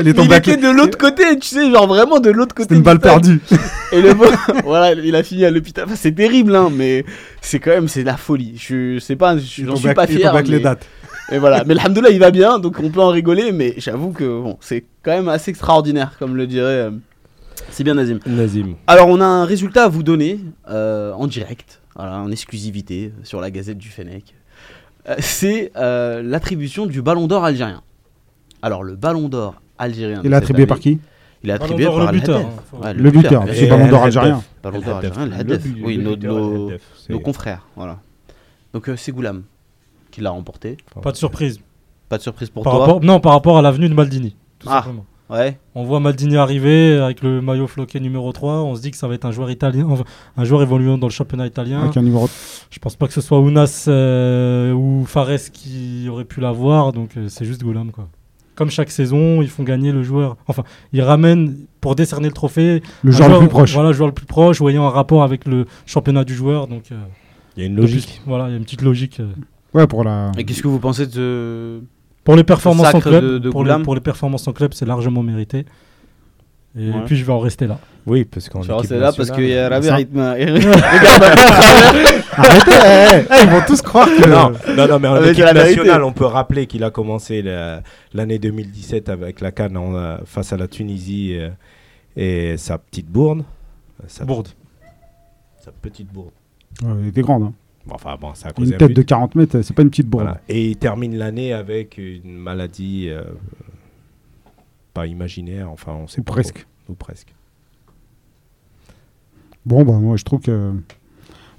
est 0.00 0.04
Mais 0.04 0.12
tombé 0.12 0.28
il 0.34 0.36
était 0.36 0.56
de 0.58 0.68
l'autre 0.68 0.98
côté, 0.98 1.38
tu 1.38 1.48
sais, 1.48 1.70
genre 1.70 1.86
vraiment 1.86 2.20
de 2.20 2.28
l'autre 2.30 2.54
côté. 2.54 2.64
C'était 2.64 2.74
une 2.76 2.82
balle 2.82 3.00
perdue. 3.00 3.40
Et 3.92 4.02
le 4.02 4.12
voilà, 4.64 4.92
il 4.92 5.16
a 5.16 5.22
fini 5.22 5.46
à 5.46 5.50
l'hôpital. 5.50 5.84
Enfin, 5.86 5.94
c'est 5.96 6.12
terrible, 6.12 6.54
hein, 6.54 6.68
mais 6.70 7.06
c'est 7.40 7.58
quand 7.58 7.70
même 7.70 7.88
c'est 7.88 8.04
la 8.04 8.18
folie. 8.18 8.52
Je 8.58 8.98
sais 8.98 9.16
pas, 9.16 9.34
j'en 9.38 9.76
suis 9.76 9.94
pas 9.94 10.06
fier. 10.06 10.28
avec 10.34 10.48
les 10.48 10.58
mais- 10.58 10.62
dates. 10.62 10.86
Et 11.30 11.38
voilà, 11.38 11.64
mais 11.64 11.72
alhamdoulilah, 11.78 12.10
il 12.10 12.18
va 12.20 12.30
bien, 12.30 12.58
donc 12.58 12.78
on 12.82 12.90
peut 12.90 13.00
en 13.00 13.08
rigoler, 13.08 13.52
mais 13.52 13.72
j'avoue 13.78 14.10
que 14.10 14.24
bon, 14.24 14.58
c'est 14.60 14.84
quand 15.02 15.12
même 15.12 15.28
assez 15.28 15.50
extraordinaire, 15.50 16.12
comme 16.18 16.36
le 16.36 16.46
dirait. 16.46 16.66
euh, 16.66 16.90
C'est 17.70 17.84
bien 17.84 17.94
Nazim. 17.94 18.18
Nazim. 18.26 18.74
Alors, 18.86 19.08
on 19.08 19.20
a 19.20 19.24
un 19.24 19.44
résultat 19.44 19.84
à 19.84 19.88
vous 19.88 20.02
donner 20.02 20.40
euh, 20.68 21.12
en 21.12 21.26
direct, 21.26 21.80
voilà, 21.96 22.18
en 22.18 22.30
exclusivité 22.30 23.12
sur 23.22 23.40
la 23.40 23.50
Gazette 23.50 23.78
du 23.78 23.88
Fennec. 23.88 24.34
Euh, 25.08 25.14
c'est 25.20 25.72
euh, 25.76 26.22
l'attribution 26.22 26.86
du 26.86 27.02
Ballon 27.02 27.26
d'Or 27.26 27.44
algérien. 27.44 27.82
Alors, 28.60 28.82
le 28.84 28.94
Ballon 28.94 29.28
d'or 29.28 29.54
algérien. 29.78 30.20
Il 30.24 30.32
est 30.32 30.36
attribué 30.36 30.62
année, 30.62 30.66
par 30.68 30.78
qui 30.78 31.00
Il 31.42 31.50
est 31.50 31.52
attribué 31.54 31.86
par 31.86 31.98
le 31.98 32.12
buteur, 32.18 32.40
hein, 32.40 32.50
Ouais, 32.80 32.94
Le 32.94 33.10
buteur, 33.10 33.44
c'est 33.48 33.54
sûr. 33.54 33.68
Ballon 33.70 33.88
d'or 33.88 34.02
algérien. 34.04 34.42
Ballon 34.62 34.80
d'or 34.80 34.96
algérien, 34.98 35.24
le 35.26 35.30
Le 35.32 35.36
Hadef. 35.40 35.62
Oui, 35.82 35.96
le 35.96 36.14
nos, 36.16 36.70
nos- 37.08 37.20
confrères. 37.20 37.66
Voilà. 37.74 37.98
Donc, 38.72 38.88
euh, 38.88 38.96
c'est 38.96 39.10
Goulam 39.12 39.42
qui 40.10 40.20
l'a 40.20 40.30
remporté. 40.30 40.76
Pas 41.02 41.10
de 41.10 41.16
surprise. 41.16 41.58
Pas 42.08 42.18
de 42.18 42.22
surprise 42.22 42.50
pour 42.50 42.62
Par 42.62 42.74
toi. 42.74 42.80
rapport, 42.86 43.00
non, 43.02 43.18
par 43.18 43.32
rapport 43.32 43.56
à 43.58 43.62
l'avenue 43.62 43.88
de 43.88 43.94
Maldini. 43.94 44.36
Tout 44.58 44.68
Ah. 44.70 44.82
simplement. 44.82 45.06
Ouais. 45.30 45.56
On 45.74 45.84
voit 45.84 45.98
Maldini 46.00 46.36
arriver 46.36 46.98
avec 46.98 47.22
le 47.22 47.40
maillot 47.40 47.66
floqué 47.66 48.00
numéro 48.00 48.30
3. 48.32 48.52
On 48.64 48.74
se 48.76 48.82
dit 48.82 48.90
que 48.90 48.96
ça 48.98 49.08
va 49.08 49.14
être 49.14 49.24
un 49.24 49.30
joueur 49.32 49.50
italien, 49.50 49.88
un 50.36 50.44
joueur 50.44 50.60
évoluant 50.62 50.98
dans 50.98 51.06
le 51.06 51.12
championnat 51.12 51.46
italien. 51.46 51.80
Avec 51.82 51.96
un 51.96 52.02
numéro. 52.02 52.28
Je 52.70 52.78
pense 52.78 52.96
pas 52.96 53.06
que 53.06 53.14
ce 53.14 53.22
soit 53.22 53.40
Ounas 53.40 53.86
euh, 53.88 54.72
ou 54.72 55.04
Fares 55.06 55.50
qui 55.52 56.06
aurait 56.10 56.24
pu 56.26 56.40
l'avoir. 56.40 56.92
Donc 56.92 57.16
euh, 57.16 57.28
c'est 57.28 57.44
juste 57.46 57.62
Goulam 57.62 57.92
quoi. 57.92 58.08
Comme 58.54 58.70
chaque 58.70 58.90
saison, 58.90 59.40
ils 59.40 59.48
font 59.48 59.62
gagner 59.62 59.92
le 59.92 60.02
joueur. 60.02 60.36
Enfin, 60.46 60.64
ils 60.92 61.00
ramènent 61.00 61.56
pour 61.80 61.94
décerner 61.96 62.28
le 62.28 62.34
trophée. 62.34 62.82
Le 63.02 63.10
joueur 63.10 63.30
le 63.30 63.38
plus 63.38 63.48
proche. 63.48 63.72
Voilà, 63.72 63.88
le 63.88 63.94
joueur 63.94 64.08
le 64.08 64.14
plus 64.14 64.26
proche 64.26 64.60
ou 64.60 64.68
ayant 64.68 64.84
un 64.86 64.90
rapport 64.90 65.22
avec 65.22 65.46
le 65.46 65.64
championnat 65.86 66.24
du 66.24 66.34
joueur. 66.34 66.66
Donc 66.66 66.92
euh, 66.92 66.96
Il 67.56 67.60
y 67.62 67.64
a 67.64 67.66
une 67.68 67.76
depuis- 67.76 67.94
logique. 67.94 68.20
voilà, 68.26 68.48
il 68.48 68.50
y 68.50 68.54
a 68.54 68.58
une 68.58 68.64
petite 68.64 68.82
logique. 68.82 69.20
euh. 69.20 69.28
Ouais, 69.72 69.86
pour 69.86 70.04
la. 70.04 70.30
Et 70.36 70.44
qu'est-ce 70.44 70.62
que 70.62 70.68
vous 70.68 70.78
pensez 70.80 71.06
de 71.06 71.12
ce. 71.12 71.80
Pour 72.24 72.36
les 72.36 72.44
performances 72.44 72.94
en 72.94 73.00
club, 73.00 73.24
de- 73.24 73.38
de 73.38 73.50
pour, 73.50 73.64
les, 73.64 73.82
pour 73.82 73.94
les 73.94 74.00
performances 74.00 74.46
en 74.46 74.52
club, 74.52 74.72
c'est 74.74 74.86
largement 74.86 75.22
mérité. 75.22 75.64
Et 76.78 76.88
Ouais. 76.90 77.02
puis 77.04 77.16
je 77.16 77.24
vais 77.24 77.32
en 77.32 77.40
rester 77.40 77.66
là. 77.66 77.78
Oui, 78.06 78.24
parce 78.24 78.48
qu'en 78.48 78.62
équipe 78.62 78.74
c'est 78.88 78.98
là 78.98 79.12
parce 79.12 79.30
qu'il 79.30 79.48
y 79.48 79.56
a 79.58 79.68
Rabi 79.68 79.86
ça. 79.88 79.94
rythme. 79.96 80.18
Arrêtez 80.20 80.62
eh, 82.70 83.20
eh, 83.20 83.24
eh, 83.30 83.42
Ils 83.44 83.50
vont 83.50 83.60
tous 83.66 83.82
croire 83.82 84.06
que. 84.06 84.28
Non, 84.28 84.52
non, 84.76 84.88
non, 84.88 84.98
mais 84.98 85.08
en 85.08 85.24
équipe 85.24 85.44
nationale, 85.44 86.02
on 86.02 86.12
peut 86.12 86.24
rappeler 86.24 86.66
qu'il 86.66 86.84
a 86.84 86.90
commencé 86.90 87.42
la- 87.42 87.82
l'année 88.14 88.38
2017 88.38 89.08
avec 89.08 89.40
la 89.40 89.52
Cannes 89.52 89.76
en, 89.76 89.94
euh, 89.94 90.16
face 90.24 90.52
à 90.52 90.56
la 90.56 90.68
Tunisie 90.68 91.34
euh, 91.36 91.50
et 92.16 92.56
sa 92.56 92.78
petite 92.78 93.08
bourde. 93.08 93.40
Euh, 93.40 94.04
Sa, 94.08 94.24
Bourde. 94.24 94.48
Sa 95.62 95.70
petite 95.72 96.12
bourde. 96.12 96.30
Ouais, 96.82 96.92
il 97.02 97.08
était 97.08 97.22
grande. 97.22 97.44
hein. 97.44 97.52
Bon, 97.86 97.94
enfin 97.96 98.16
bon, 98.20 98.32
ça 98.34 98.48
a 98.48 98.52
causé 98.52 98.70
Une 98.70 98.74
un 98.74 98.78
tête 98.78 98.88
but. 98.88 98.96
de 98.96 99.02
40 99.02 99.34
mètres, 99.34 99.60
c'est 99.62 99.74
pas 99.74 99.82
une 99.82 99.90
petite. 99.90 100.08
Voilà. 100.10 100.40
Et 100.48 100.70
il 100.70 100.76
termine 100.76 101.16
l'année 101.16 101.52
avec 101.52 101.98
une 101.98 102.36
maladie 102.36 103.08
euh, 103.08 103.24
pas 104.94 105.06
imaginaire, 105.06 105.70
enfin 105.70 105.92
on 105.94 106.06
sait 106.06 106.20
Ou 106.20 106.24
pas 106.24 106.32
presque. 106.34 106.54
trop. 106.84 106.92
Ou 106.92 106.94
presque. 106.94 107.34
Bon, 109.64 109.84
bah, 109.84 109.92
moi, 109.94 110.16
je 110.16 110.24
trouve 110.24 110.40
que. 110.40 110.72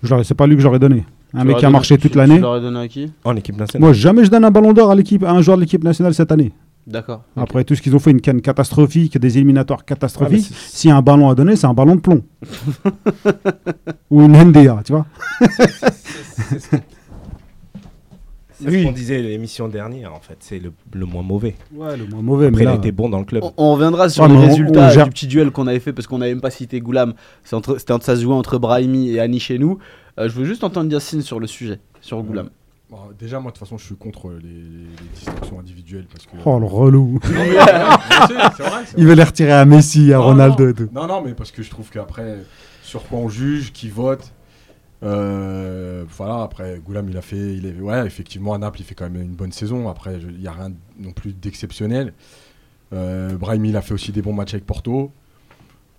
je 0.02 0.10
l'aurais- 0.10 0.24
C'est 0.24 0.36
pas 0.36 0.48
lui 0.48 0.56
que 0.56 0.62
j'aurais 0.62 0.80
donné. 0.80 1.06
Un 1.34 1.42
Tu 1.42 1.48
mec 1.48 1.58
qui 1.58 1.66
a 1.66 1.70
marché 1.70 1.96
tu- 1.96 2.04
toute 2.04 2.12
Tu 2.12 2.18
l'année. 2.18 2.40
l'aurais 2.40 2.62
donné 2.62 2.80
à 2.80 2.88
qui? 2.88 3.12
En 3.24 3.36
équipe 3.36 3.58
nationale. 3.58 3.82
Moi, 3.88 3.94
jamais 3.94 4.24
je 4.24 4.30
donne 4.30 4.46
un 4.46 4.52
ballon 4.52 4.72
d'or 4.74 4.92
à, 4.92 4.96
l'équipe, 4.96 5.24
à 5.24 5.32
un 5.32 5.42
joueur 5.42 5.58
de 5.58 5.62
l'équipe 5.64 5.84
nationale 5.84 6.14
cette 6.14 6.32
année. 6.32 6.52
D'accord. 6.86 7.24
Après 7.38 7.64
tout 7.64 7.76
ce 7.76 7.82
qu'ils 7.82 7.96
ont 7.96 8.00
fait, 8.00 8.12
une 8.12 8.20
canne 8.22 8.42
catastrophique, 8.42 9.18
des 9.18 9.38
éliminatoires 9.38 9.80
Ah, 9.82 9.86
catastrophiques. 9.86 10.46
c'est- 10.48 10.78
S'il 10.78 10.90
y 10.90 10.94
a 10.94 10.98
un 10.98 11.02
ballon 11.02 11.30
à 11.30 11.36
donner, 11.36 11.56
c'est 11.56 11.68
un 11.68 11.74
ballon 11.74 11.96
de 11.96 12.02
plomb. 12.02 12.24
Ou 14.12 14.22
une 14.24 14.36
NDA, 14.36 14.82
tu 14.86 14.92
vois. 14.92 15.06
c'est 18.56 18.70
ce 18.80 18.86
qu'on 18.86 18.92
disait 18.92 19.22
l'émission 19.22 19.68
dernière 19.68 20.14
en 20.14 20.20
fait, 20.20 20.38
c'est 20.40 20.60
le, 20.60 20.72
le 20.94 21.06
moins 21.06 21.24
mauvais. 21.24 21.56
Ouais, 21.74 21.98
le 21.98 22.06
moins 22.06 22.22
mauvais, 22.22 22.48
Après, 22.48 22.58
mais 22.60 22.64
il 22.64 22.68
a 22.68 22.72
là, 22.72 22.78
été 22.78 22.92
bon 22.92 23.10
dans 23.10 23.20
le 23.20 23.26
club. 23.26 23.44
On, 23.44 23.54
on 23.58 23.74
reviendra 23.74 24.10
sur 24.10 24.28
les 24.28 24.36
on- 24.36 24.42
résultats 24.42 24.88
on 24.88 24.90
gère- 24.90 25.06
du 25.06 25.10
petit 25.12 25.28
duel 25.28 25.52
qu'on 25.52 25.68
avait 25.68 25.80
fait 25.80 25.92
parce 25.94 26.08
qu'on 26.08 26.20
n'avait 26.20 26.34
même 26.34 26.42
pas 26.42 26.52
cité 26.52 26.80
Goulam. 26.80 27.14
C'était 27.44 27.56
entre 27.56 27.78
ça 27.80 28.16
se 28.16 28.22
jouait 28.22 28.34
entre 28.36 28.58
Brahimi 28.60 29.10
et 29.10 29.20
Annie 29.20 29.40
chez 29.40 29.58
nous. 29.58 29.80
Euh, 30.20 30.30
je 30.30 30.34
veux 30.34 30.46
juste 30.46 30.64
entendre 30.64 30.92
Yacine 30.92 31.22
sur 31.22 31.40
le 31.40 31.48
sujet, 31.48 31.80
sur 32.02 32.22
Goulam. 32.22 32.50
Bon, 32.90 32.98
déjà, 33.18 33.40
moi, 33.40 33.52
de 33.52 33.58
toute 33.58 33.66
façon, 33.66 33.78
je 33.78 33.86
suis 33.86 33.96
contre 33.96 34.30
les, 34.32 34.50
les 34.50 35.10
distinctions 35.16 35.60
individuelles 35.60 36.06
parce 36.12 36.26
que. 36.26 36.32
Oh, 36.46 36.60
le 36.60 36.66
relou. 36.66 37.20
Non, 37.24 37.30
mais, 37.34 37.58
euh, 37.58 38.50
sais, 38.56 38.64
vrai, 38.64 38.84
Il 38.98 39.06
veut 39.08 39.16
les 39.16 39.24
retirer 39.24 39.52
à 39.54 39.66
Messi, 39.66 40.14
à 40.14 40.18
Non, 40.18 40.24
Ronaldo 40.26 40.64
non. 40.66 40.70
et 40.70 40.74
tout. 40.74 40.90
Non, 40.94 41.08
non, 41.08 41.22
mais 41.22 41.34
parce 41.34 41.52
que 41.52 41.64
je 41.64 41.70
trouve 41.70 41.90
qu'après, 41.90 42.40
sur 42.84 43.04
quoi 43.08 43.20
on 43.20 43.30
juge, 43.30 43.72
qui 43.72 43.90
vote, 43.90 44.32
Euh, 45.02 46.06
voilà, 46.18 46.44
après, 46.44 46.80
Goulam, 46.86 47.10
il 47.10 47.18
a 47.18 47.22
fait. 47.22 47.56
Il 47.56 47.66
est, 47.66 47.80
ouais, 47.80 48.06
effectivement, 48.06 48.54
à 48.54 48.58
Naples, 48.58 48.82
il 48.82 48.86
fait 48.86 48.96
quand 48.96 49.10
même 49.10 49.22
une 49.22 49.36
bonne 49.36 49.52
saison. 49.52 49.90
Après, 49.90 50.16
il 50.20 50.38
n'y 50.40 50.48
a 50.48 50.52
rien 50.52 50.72
non 51.00 51.12
plus 51.12 51.34
d'exceptionnel. 51.34 52.14
Euh, 52.94 53.36
Brahimi, 53.36 53.70
il 53.70 53.78
a 53.78 53.82
fait 53.82 53.94
aussi 53.94 54.12
des 54.12 54.22
bons 54.22 54.34
matchs 54.34 54.54
avec 54.54 54.66
Porto. 54.66 55.12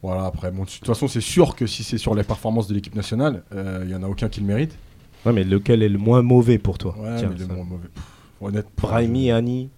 Voilà, 0.02 0.26
après, 0.26 0.50
bon, 0.50 0.64
de 0.64 0.68
toute 0.68 0.86
façon, 0.86 1.08
c'est 1.08 1.20
sûr 1.22 1.56
que 1.56 1.66
si 1.66 1.82
c'est 1.82 1.98
sur 1.98 2.14
les 2.14 2.22
performances 2.24 2.68
de 2.68 2.74
l'équipe 2.74 2.94
nationale, 2.94 3.42
euh, 3.54 3.80
il 3.82 3.88
n'y 3.88 3.94
en 3.94 4.02
a 4.02 4.06
aucun 4.06 4.28
qui 4.28 4.40
le 4.40 4.46
mérite. 4.46 4.76
Ouais, 5.26 5.32
mais 5.32 5.44
lequel 5.44 5.82
est 5.82 5.88
le 5.88 5.98
moins 5.98 6.22
mauvais 6.22 6.58
pour 6.58 6.78
toi 6.78 6.94
Ouais, 6.98 7.16
Tiens, 7.16 7.30
mais 7.32 7.38
le 7.38 7.46
moins 7.46 7.64
mauvais. 7.64 7.88
Pff, 7.94 8.04
honnête, 8.40 8.66
Brahimi, 8.76 9.30
Annie. 9.30 9.70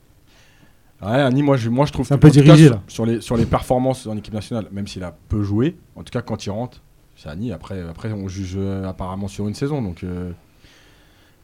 Ouais, 1.03 1.09
Annie, 1.21 1.43
moi 1.43 1.57
je, 1.57 1.69
moi, 1.69 1.85
je 1.87 1.93
trouve 1.93 2.07
C'est 2.07 2.15
un 2.15 2.17
que, 2.17 2.23
peu 2.23 2.29
cas, 2.31 2.41
dirigé, 2.41 2.65
sur, 2.67 2.75
là. 2.75 2.83
sur 2.89 3.07
les, 3.07 3.21
sur 3.21 3.37
les 3.37 3.45
performances 3.47 4.07
en 4.07 4.17
équipe 4.17 4.33
nationale, 4.35 4.67
même 4.73 4.87
s'il 4.87 5.05
a 5.05 5.15
peu 5.29 5.43
joué, 5.43 5.77
en 5.95 6.03
tout 6.03 6.11
cas 6.11 6.23
quand 6.23 6.47
il 6.47 6.51
rentre, 6.51 6.81
c'est 7.17 7.29
Annie. 7.29 7.53
Après, 7.53 7.81
après 7.83 8.13
on 8.13 8.29
juge 8.29 8.55
euh, 8.57 8.89
apparemment 8.89 9.29
sur 9.29 9.47
une 9.47 9.55
saison. 9.55 9.83
Donc 9.83 10.03
euh, 10.05 10.33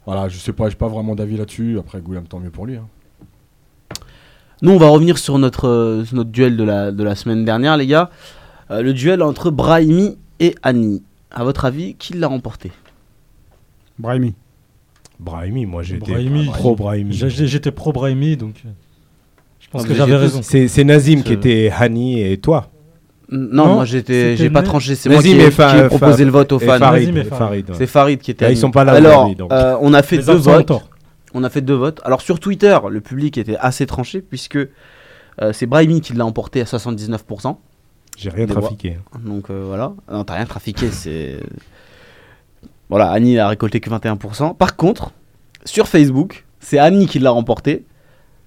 voilà, 0.06 0.28
je 0.28 0.38
sais 0.38 0.52
pas, 0.54 0.68
j'ai 0.71 0.76
pas 0.76 0.88
vraiment 0.88 1.14
d'avis 1.14 1.37
là-dessus. 1.37 1.78
Après, 1.78 2.00
Goulam, 2.00 2.26
tant 2.26 2.40
mieux 2.40 2.50
pour 2.50 2.66
lui. 2.66 2.76
hein. 2.76 2.88
Nous, 4.62 4.71
on 4.71 4.78
va 4.78 4.88
revenir 4.88 5.18
sur 5.18 5.38
notre, 5.38 5.66
euh, 5.68 6.04
notre 6.12 6.30
duel 6.30 6.56
de 6.56 6.64
la, 6.64 6.92
de 6.92 7.02
la 7.02 7.14
semaine 7.14 7.44
dernière, 7.44 7.76
les 7.76 7.87
gars. 7.87 8.11
Euh, 8.71 8.80
le 8.80 8.92
duel 8.94 9.23
entre 9.23 9.50
Brahimi 9.50 10.16
et 10.40 10.54
Annie. 10.62 11.02
À 11.30 11.44
votre 11.44 11.64
avis, 11.64 11.94
qui 11.94 12.12
l'a 12.14 12.28
remporté? 12.28 12.71
Brahimi. 14.02 14.35
Brahimi, 15.21 15.66
moi 15.66 15.82
j'étais 15.82 16.11
Brahimi. 16.12 16.47
pro 16.47 16.75
Brahimi. 16.76 17.12
J'étais 17.14 17.71
pro 17.71 17.92
Brahimi, 17.92 18.37
donc 18.37 18.56
euh, 18.66 18.71
je 19.61 19.68
pense 19.71 19.82
Ah, 19.85 19.88
que 19.88 19.94
j'avais 19.94 20.16
raison. 20.16 20.40
C'est 20.42 20.66
c'est 20.68 20.85
Nazim 20.85 21.23
qui 21.23 21.32
était 21.32 21.71
Hani 21.76 22.21
et 22.21 22.37
toi. 22.38 22.68
Non, 23.30 23.66
Non, 23.66 23.75
moi 23.76 23.85
j'étais, 23.87 24.37
j'ai 24.37 24.50
pas 24.50 24.62
tranché. 24.62 24.94
C'est 24.97 25.09
moi 25.09 25.16
Nazim 25.18 25.37
qui, 25.37 25.40
et 25.40 25.47
ai- 25.47 25.50
Fa- 25.50 25.71
qui 25.71 25.76
ai 25.76 25.80
Fa- 25.82 25.88
proposé 25.88 26.25
le 26.25 26.30
vote 26.32 26.52
aux 26.52 26.59
fans. 26.59 26.78
Farid, 26.78 27.06
Nazim 27.09 27.16
et 27.16 27.21
et 27.21 27.25
Farid. 27.25 27.38
Farid, 27.38 27.71
ouais. 27.71 27.76
C'est 27.78 27.87
Farid 27.87 28.21
qui 28.21 28.30
était. 28.32 28.44
Là, 28.47 28.50
ils 28.50 28.56
sont 28.59 28.71
pas 28.73 28.85
là 28.85 28.92
Alors, 28.92 29.35
donc. 29.35 29.52
euh, 29.52 29.76
on 29.80 29.94
a 29.94 30.02
fait 30.02 30.16
Les 30.18 30.25
deux 30.25 30.35
votes. 30.35 30.73
On 31.35 31.44
a 31.44 31.49
fait 31.49 31.62
deux 31.62 31.75
votes. 31.76 32.00
Alors 32.04 32.21
sur 32.21 32.40
Twitter, 32.40 32.76
le 32.90 33.00
public 33.00 33.38
était 33.38 33.56
assez 33.56 33.87
tranché 33.87 34.21
puisque 34.21 34.56
euh, 34.56 35.52
c'est 35.52 35.64
Brahimi 35.66 36.00
qui 36.02 36.12
l'a 36.12 36.26
emporté 36.26 36.61
à 36.61 36.64
79%. 36.64 37.56
J'ai 38.18 38.28
rien 38.28 38.47
trafiqué. 38.47 38.99
hein. 39.14 39.18
Donc 39.25 39.49
euh, 39.49 39.64
voilà. 39.66 39.94
Non, 40.11 40.25
t'as 40.25 40.35
rien 40.35 40.44
trafiqué. 40.44 40.90
c'est 40.90 41.38
voilà. 42.92 43.11
Annie 43.11 43.38
a 43.38 43.49
récolté 43.49 43.80
que 43.80 43.90
21%. 43.90 44.54
Par 44.56 44.76
contre, 44.76 45.11
sur 45.64 45.88
Facebook, 45.88 46.44
c'est 46.61 46.78
Annie 46.78 47.06
qui 47.06 47.18
l'a 47.18 47.30
remporté 47.30 47.84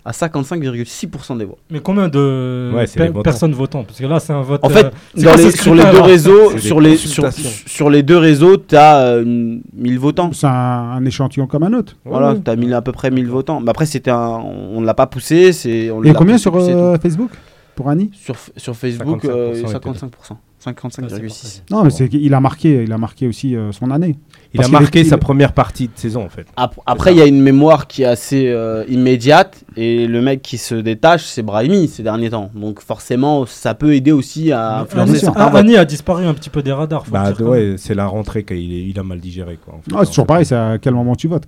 à 0.08 0.12
55,6% 0.12 1.38
des 1.38 1.46
voix. 1.46 1.58
Mais 1.72 1.80
combien 1.80 2.08
de 2.10 2.72
Ouais, 2.76 2.86
votants. 2.86 3.22
personnes 3.24 3.54
votant 3.54 3.84
Parce 3.84 4.00
que 4.00 4.06
là, 4.06 4.20
c'est 4.20 4.34
un 4.34 4.42
vote. 4.42 4.64
En 4.64 4.70
fait, 4.70 4.86
euh, 4.86 4.92
dans 5.24 5.36
les- 5.36 5.52
sur 5.52 5.74
les 5.74 5.84
deux 5.84 6.02
réseaux, 6.02 6.58
sur 6.60 6.80
les 6.80 6.96
sur, 6.98 7.28
sur 7.66 7.90
les 7.90 8.04
deux 8.04 8.18
réseaux, 8.18 8.58
t'as 8.58 9.00
euh, 9.02 9.24
une- 9.24 9.62
1000 9.74 9.98
votants. 10.00 10.30
C'est 10.32 10.46
un, 10.46 10.52
un 10.52 11.04
échantillon 11.06 11.48
comme 11.48 11.64
un 11.64 11.74
autre. 11.74 11.96
Voilà, 12.06 12.34
Ouais. 12.34 12.40
t'as 12.44 12.56
mis 12.56 12.72
à 12.74 12.82
peu 12.84 12.92
près 12.92 13.10
1000 13.10 13.28
votants. 13.28 13.60
Mais 13.62 13.70
après, 13.72 13.88
c'était 13.88 14.12
un, 14.12 14.18
on 14.28 14.80
ne 14.82 14.86
l'a 14.86 14.94
pas 14.94 15.08
poussé, 15.08 15.50
on 15.92 16.04
Et 16.04 16.14
combien 16.14 16.36
poussé, 16.36 16.44
sur 16.44 16.56
euh, 16.56 16.98
Facebook? 17.02 17.32
Pour 17.76 17.90
Annie? 17.90 18.12
Sur, 18.14 18.36
sur 18.56 18.76
Facebook, 18.76 19.24
55% 19.24 19.30
euh, 19.32 19.54
était 19.56 19.68
55%. 19.68 20.38
55,6. 20.72 21.62
Non, 21.72 21.84
mais 21.84 21.90
c'est 21.90 22.10
qu'il 22.10 22.34
a 22.34 22.40
marqué, 22.40 22.84
il 22.84 22.92
a 22.92 22.98
marqué 22.98 23.28
aussi 23.28 23.56
euh, 23.56 23.72
son 23.72 23.92
année. 23.92 24.16
Il 24.54 24.60
a 24.60 24.64
Parce 24.64 24.72
marqué 24.72 25.02
est- 25.02 25.04
sa 25.06 25.16
il- 25.16 25.20
première 25.20 25.54
partie 25.54 25.88
de 25.88 25.92
saison 25.96 26.24
en 26.24 26.30
fait. 26.30 26.48
Ap- 26.58 26.80
Après, 26.86 27.14
il 27.14 27.18
y 27.18 27.22
a 27.22 27.26
une 27.26 27.42
mémoire 27.42 27.88
qui 27.88 28.04
est 28.04 28.06
assez 28.06 28.48
euh, 28.48 28.84
immédiate 28.88 29.64
et 29.76 30.08
le 30.08 30.22
mec 30.22 30.42
qui 30.42 30.58
se 30.58 30.76
détache, 30.76 31.26
c'est 31.26 31.44
Brahimi 31.44 31.88
ces 31.88 32.04
derniers 32.04 32.30
temps. 32.30 32.50
Donc 32.56 32.82
forcément, 32.82 33.46
ça 33.46 33.74
peut 33.76 33.94
aider 33.96 34.12
aussi 34.12 34.52
à 34.52 34.80
influencer 34.80 35.28
Ah, 35.36 35.50
votes. 35.50 35.56
Annie 35.56 35.76
a 35.78 35.86
disparu 35.86 36.26
un 36.26 36.34
petit 36.34 36.50
peu 36.50 36.62
des 36.64 36.72
radars. 36.72 37.06
Bah 37.12 37.32
ouais, 37.40 37.76
c'est 37.78 37.96
la 37.96 38.08
rentrée 38.08 38.44
qu'il 38.44 38.58
il 38.72 38.98
a 39.00 39.04
mal 39.04 39.20
digéré 39.20 39.58
quoi. 39.64 39.76
en 39.76 39.78
fait. 39.82 39.92
Ah, 39.96 40.00
c'est 40.04 40.10
toujours 40.12 40.26
pareil, 40.28 40.46
c'est 40.46 40.56
à 40.56 40.78
quel 40.80 40.94
moment 40.94 41.16
tu 41.16 41.28
votes. 41.28 41.46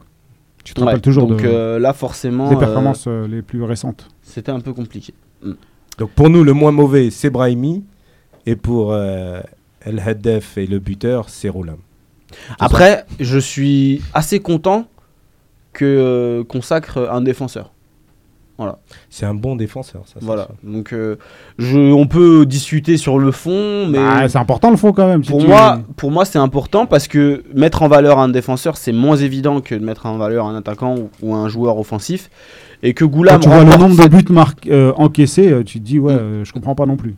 Tu 0.63 0.73
te 0.73 0.81
Ouais, 0.81 0.87
rappelles 0.87 1.01
toujours 1.01 1.27
donc 1.27 1.41
de, 1.41 1.47
euh, 1.47 1.79
là, 1.79 1.93
forcément, 1.93 2.49
des 2.49 2.55
euh, 2.55 2.59
performances 2.59 3.05
euh, 3.07 3.25
les 3.25 3.41
plus 3.41 3.63
récentes. 3.63 4.09
c'était 4.21 4.51
un 4.51 4.59
peu 4.59 4.73
compliqué. 4.73 5.13
Donc 5.97 6.09
pour 6.11 6.29
nous 6.29 6.43
le 6.43 6.51
moins 6.53 6.71
mauvais 6.71 7.09
c'est 7.09 7.29
Brahimi 7.29 7.83
et 8.47 8.55
pour 8.55 8.91
euh, 8.93 9.39
El 9.81 9.99
Haddef 9.99 10.57
et 10.57 10.65
le 10.65 10.79
buteur 10.79 11.29
c'est 11.29 11.49
Roulam. 11.49 11.77
Après, 12.59 13.05
je 13.19 13.37
suis 13.37 14.01
assez 14.13 14.39
content 14.39 14.85
que 15.73 15.85
euh, 15.85 16.43
consacre 16.43 17.07
un 17.11 17.21
défenseur. 17.21 17.71
C'est 19.11 19.27
un 19.27 19.35
bon 19.35 19.55
défenseur 19.55 20.01
ça. 20.07 20.15
Voilà. 20.19 20.45
sûr. 20.63 20.71
Donc, 20.71 20.91
euh, 20.91 21.17
je, 21.59 21.77
on 21.77 22.07
peut 22.07 22.43
discuter 22.47 22.97
sur 22.97 23.19
le 23.19 23.31
fond, 23.31 23.85
mais 23.87 23.99
Bah, 23.99 24.27
c'est 24.27 24.39
important 24.39 24.71
le 24.71 24.77
fond 24.77 24.93
quand 24.93 25.05
même. 25.07 25.23
si 25.23 25.29
pour 25.29 25.41
tu- 25.41 25.47
moi, 25.47 25.79
pour 25.95 26.09
moi, 26.09 26.25
c'est 26.25 26.39
important 26.39 26.87
parce 26.87 27.07
que 27.07 27.43
mettre 27.53 27.83
en 27.83 27.87
valeur 27.87 28.17
un 28.17 28.29
défenseur, 28.29 28.75
c'est 28.75 28.91
moins 28.93 29.15
évident 29.15 29.61
que 29.61 29.75
de 29.75 29.85
mettre 29.85 30.07
en 30.07 30.17
valeur 30.17 30.47
un 30.47 30.55
attaquant 30.55 30.95
ou, 30.97 31.09
ou 31.21 31.35
un 31.35 31.47
joueur 31.49 31.77
offensif. 31.77 32.31
Et 32.81 32.95
que 32.95 33.05
quand 33.05 33.11
Goulam 33.11 33.39
tu 33.39 33.47
vois 33.47 33.63
le 33.63 33.77
nombre 33.77 34.03
de 34.03 34.07
buts 34.09 34.33
marqués, 34.33 34.71
euh, 34.71 34.91
encaissés, 34.97 35.51
euh, 35.51 35.63
tu 35.63 35.79
te 35.79 35.85
dis 35.85 35.99
ouais, 35.99 36.15
Mm. 36.15 36.17
euh, 36.19 36.43
je 36.43 36.51
comprends 36.51 36.73
pas 36.75 36.87
non 36.87 36.97
plus. 36.97 37.13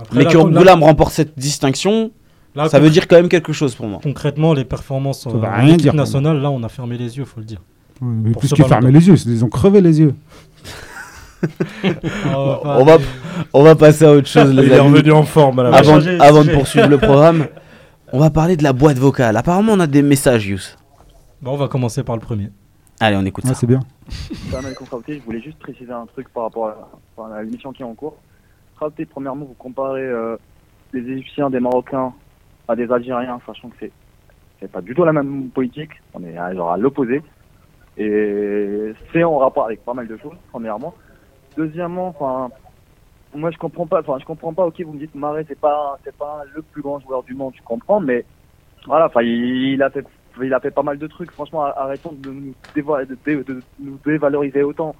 Après, 0.00 0.16
mais 0.18 0.24
là, 0.24 0.30
que 0.30 0.36
là- 0.38 0.44
Goulam 0.44 0.82
remporte 0.82 1.12
cette 1.12 1.38
distinction, 1.38 2.10
là, 2.54 2.68
ça 2.68 2.78
veut 2.78 2.90
dire 2.90 3.08
quand 3.08 3.16
même 3.16 3.28
quelque 3.28 3.52
chose 3.52 3.74
pour 3.74 3.86
moi. 3.86 3.98
Concrètement, 4.02 4.54
les 4.54 4.64
performances 4.64 5.26
euh, 5.26 5.30
rien 5.30 5.76
dire, 5.76 5.92
pour 5.92 5.96
nationale, 5.98 6.38
là, 6.40 6.50
on 6.50 6.62
a 6.62 6.68
fermé 6.68 6.96
les 6.96 7.16
yeux, 7.18 7.24
faut 7.24 7.40
le 7.40 7.46
dire. 7.46 7.60
Ouais, 8.00 8.08
mais 8.08 8.30
plus 8.32 8.52
que 8.52 8.62
d'or. 8.62 8.80
les 8.80 9.08
yeux, 9.08 9.14
ils 9.26 9.44
ont 9.44 9.48
crevé 9.48 9.80
les 9.80 9.98
yeux. 10.00 10.14
on 12.26 12.84
va- 12.84 12.98
On 13.52 13.62
va 13.62 13.74
passer 13.76 14.04
à 14.04 14.12
autre 14.12 14.26
chose, 14.28 14.52
les 14.54 14.66
Il 14.66 14.72
est 14.72 14.78
revenu 14.80 15.12
en 15.12 15.22
forme 15.22 15.60
à 15.60 15.62
la 15.64 15.70
va 15.70 15.78
Avant, 15.78 15.94
changer, 15.94 16.18
avant 16.20 16.44
de 16.44 16.50
poursuivre 16.52 16.88
le 16.88 16.98
programme, 16.98 17.46
on 18.12 18.18
va 18.18 18.30
parler 18.30 18.56
de 18.56 18.62
la 18.62 18.72
boîte 18.72 18.98
vocale. 18.98 19.36
Apparemment, 19.36 19.72
on 19.74 19.80
a 19.80 19.86
des 19.86 20.02
messages, 20.02 20.46
Yous. 20.46 20.60
Bon, 21.42 21.52
on 21.52 21.56
va 21.56 21.68
commencer 21.68 22.02
par 22.02 22.16
le 22.16 22.20
premier. 22.22 22.50
Allez, 23.00 23.16
on 23.16 23.24
écoute 23.24 23.44
Ouais, 23.44 23.50
ça. 23.50 23.56
c'est 23.56 23.66
bien. 23.66 23.80
Je 24.10 25.24
voulais 25.24 25.40
juste 25.40 25.58
préciser 25.58 25.92
un 25.92 26.06
truc 26.06 26.28
par 26.34 26.44
rapport 26.44 26.68
à, 27.18 27.36
à 27.36 27.42
l'émission 27.42 27.72
qui 27.72 27.82
est 27.82 27.84
en 27.84 27.94
cours. 27.94 28.16
Premièrement, 29.10 29.44
vous 29.44 29.54
comparez 29.54 30.02
euh, 30.02 30.36
des 30.92 31.00
Égyptiens, 31.00 31.50
des 31.50 31.60
Marocains 31.60 32.14
à 32.68 32.76
des 32.76 32.90
Algériens, 32.90 33.40
sachant 33.46 33.70
que 33.70 33.76
c'est 33.80 33.92
c'est 34.60 34.70
pas 34.70 34.80
du 34.80 34.94
tout 34.94 35.04
la 35.04 35.12
même 35.12 35.50
politique, 35.50 35.92
on 36.14 36.24
est 36.24 36.36
à, 36.36 36.52
genre 36.54 36.72
à 36.72 36.76
l'opposé. 36.76 37.22
Et 37.96 38.92
c'est 39.12 39.24
en 39.24 39.38
rapport 39.38 39.64
avec 39.66 39.84
pas 39.84 39.94
mal 39.94 40.06
de 40.08 40.16
choses, 40.16 40.36
premièrement. 40.50 40.94
Deuxièmement, 41.56 42.08
enfin, 42.08 42.50
moi 43.34 43.50
je 43.50 43.58
comprends 43.58 43.86
pas, 43.86 44.00
enfin 44.00 44.18
je 44.20 44.24
comprends 44.24 44.54
pas, 44.54 44.66
ok, 44.66 44.80
vous 44.82 44.92
me 44.92 44.98
dites 44.98 45.14
Marais 45.14 45.44
c'est 45.48 45.58
pas 45.60 45.98
c'est 46.04 46.16
pas 46.16 46.42
le 46.54 46.62
plus 46.62 46.82
grand 46.82 47.00
joueur 47.00 47.22
du 47.24 47.34
monde, 47.34 47.54
je 47.56 47.62
comprends, 47.62 48.00
mais 48.00 48.26
voilà, 48.86 49.06
enfin 49.06 49.22
il, 49.22 49.82
a 49.82 49.90
fait 49.90 50.04
il 50.40 50.54
a 50.54 50.60
fait 50.60 50.70
pas 50.70 50.82
mal 50.82 50.98
de 50.98 51.06
trucs, 51.06 51.30
franchement 51.32 51.62
arrêtons 51.64 52.12
de 52.12 52.30
nous, 52.30 52.54
de, 52.74 53.18
dé- 53.24 53.44
de 53.44 53.62
nous 53.80 53.98
dévaloriser 54.04 54.62
autant. 54.62 54.94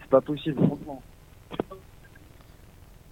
C'est 0.00 0.10
pas 0.10 0.20
possible, 0.20 0.64
franchement. 0.66 1.02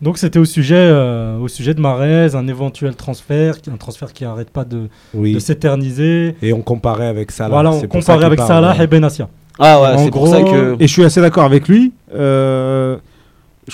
Donc, 0.04 0.18
c'était 0.18 0.38
au 0.38 0.44
sujet, 0.44 0.74
euh, 0.76 1.38
au 1.38 1.48
sujet 1.48 1.72
de 1.72 1.80
Marez, 1.80 2.34
un 2.34 2.46
éventuel 2.46 2.94
transfert, 2.94 3.54
un 3.72 3.76
transfert 3.76 4.12
qui 4.12 4.24
arrête 4.26 4.50
pas 4.50 4.64
de, 4.64 4.88
Oui. 5.14 5.32
de 5.32 5.38
s'éterniser. 5.38 6.36
Et 6.42 6.52
on 6.52 6.60
comparait 6.60 7.06
avec 7.06 7.30
Salah. 7.30 7.48
Voilà, 7.48 7.70
on 7.72 7.80
ça 7.80 7.86
comparait 7.86 8.24
avec 8.24 8.36
parle, 8.36 8.48
Salah 8.48 8.76
ouais. 8.76 8.84
et 8.84 8.86
Benassia. 8.86 9.28
Ah 9.58 9.80
ouais, 9.80 9.98
c'est 10.04 10.10
pour 10.10 10.28
ça 10.28 10.42
que. 10.42 10.76
Et 10.78 10.86
je 10.86 10.92
suis 10.92 11.04
assez 11.04 11.20
d'accord 11.22 11.44
avec 11.44 11.68
lui. 11.68 11.92
euh, 12.14 12.96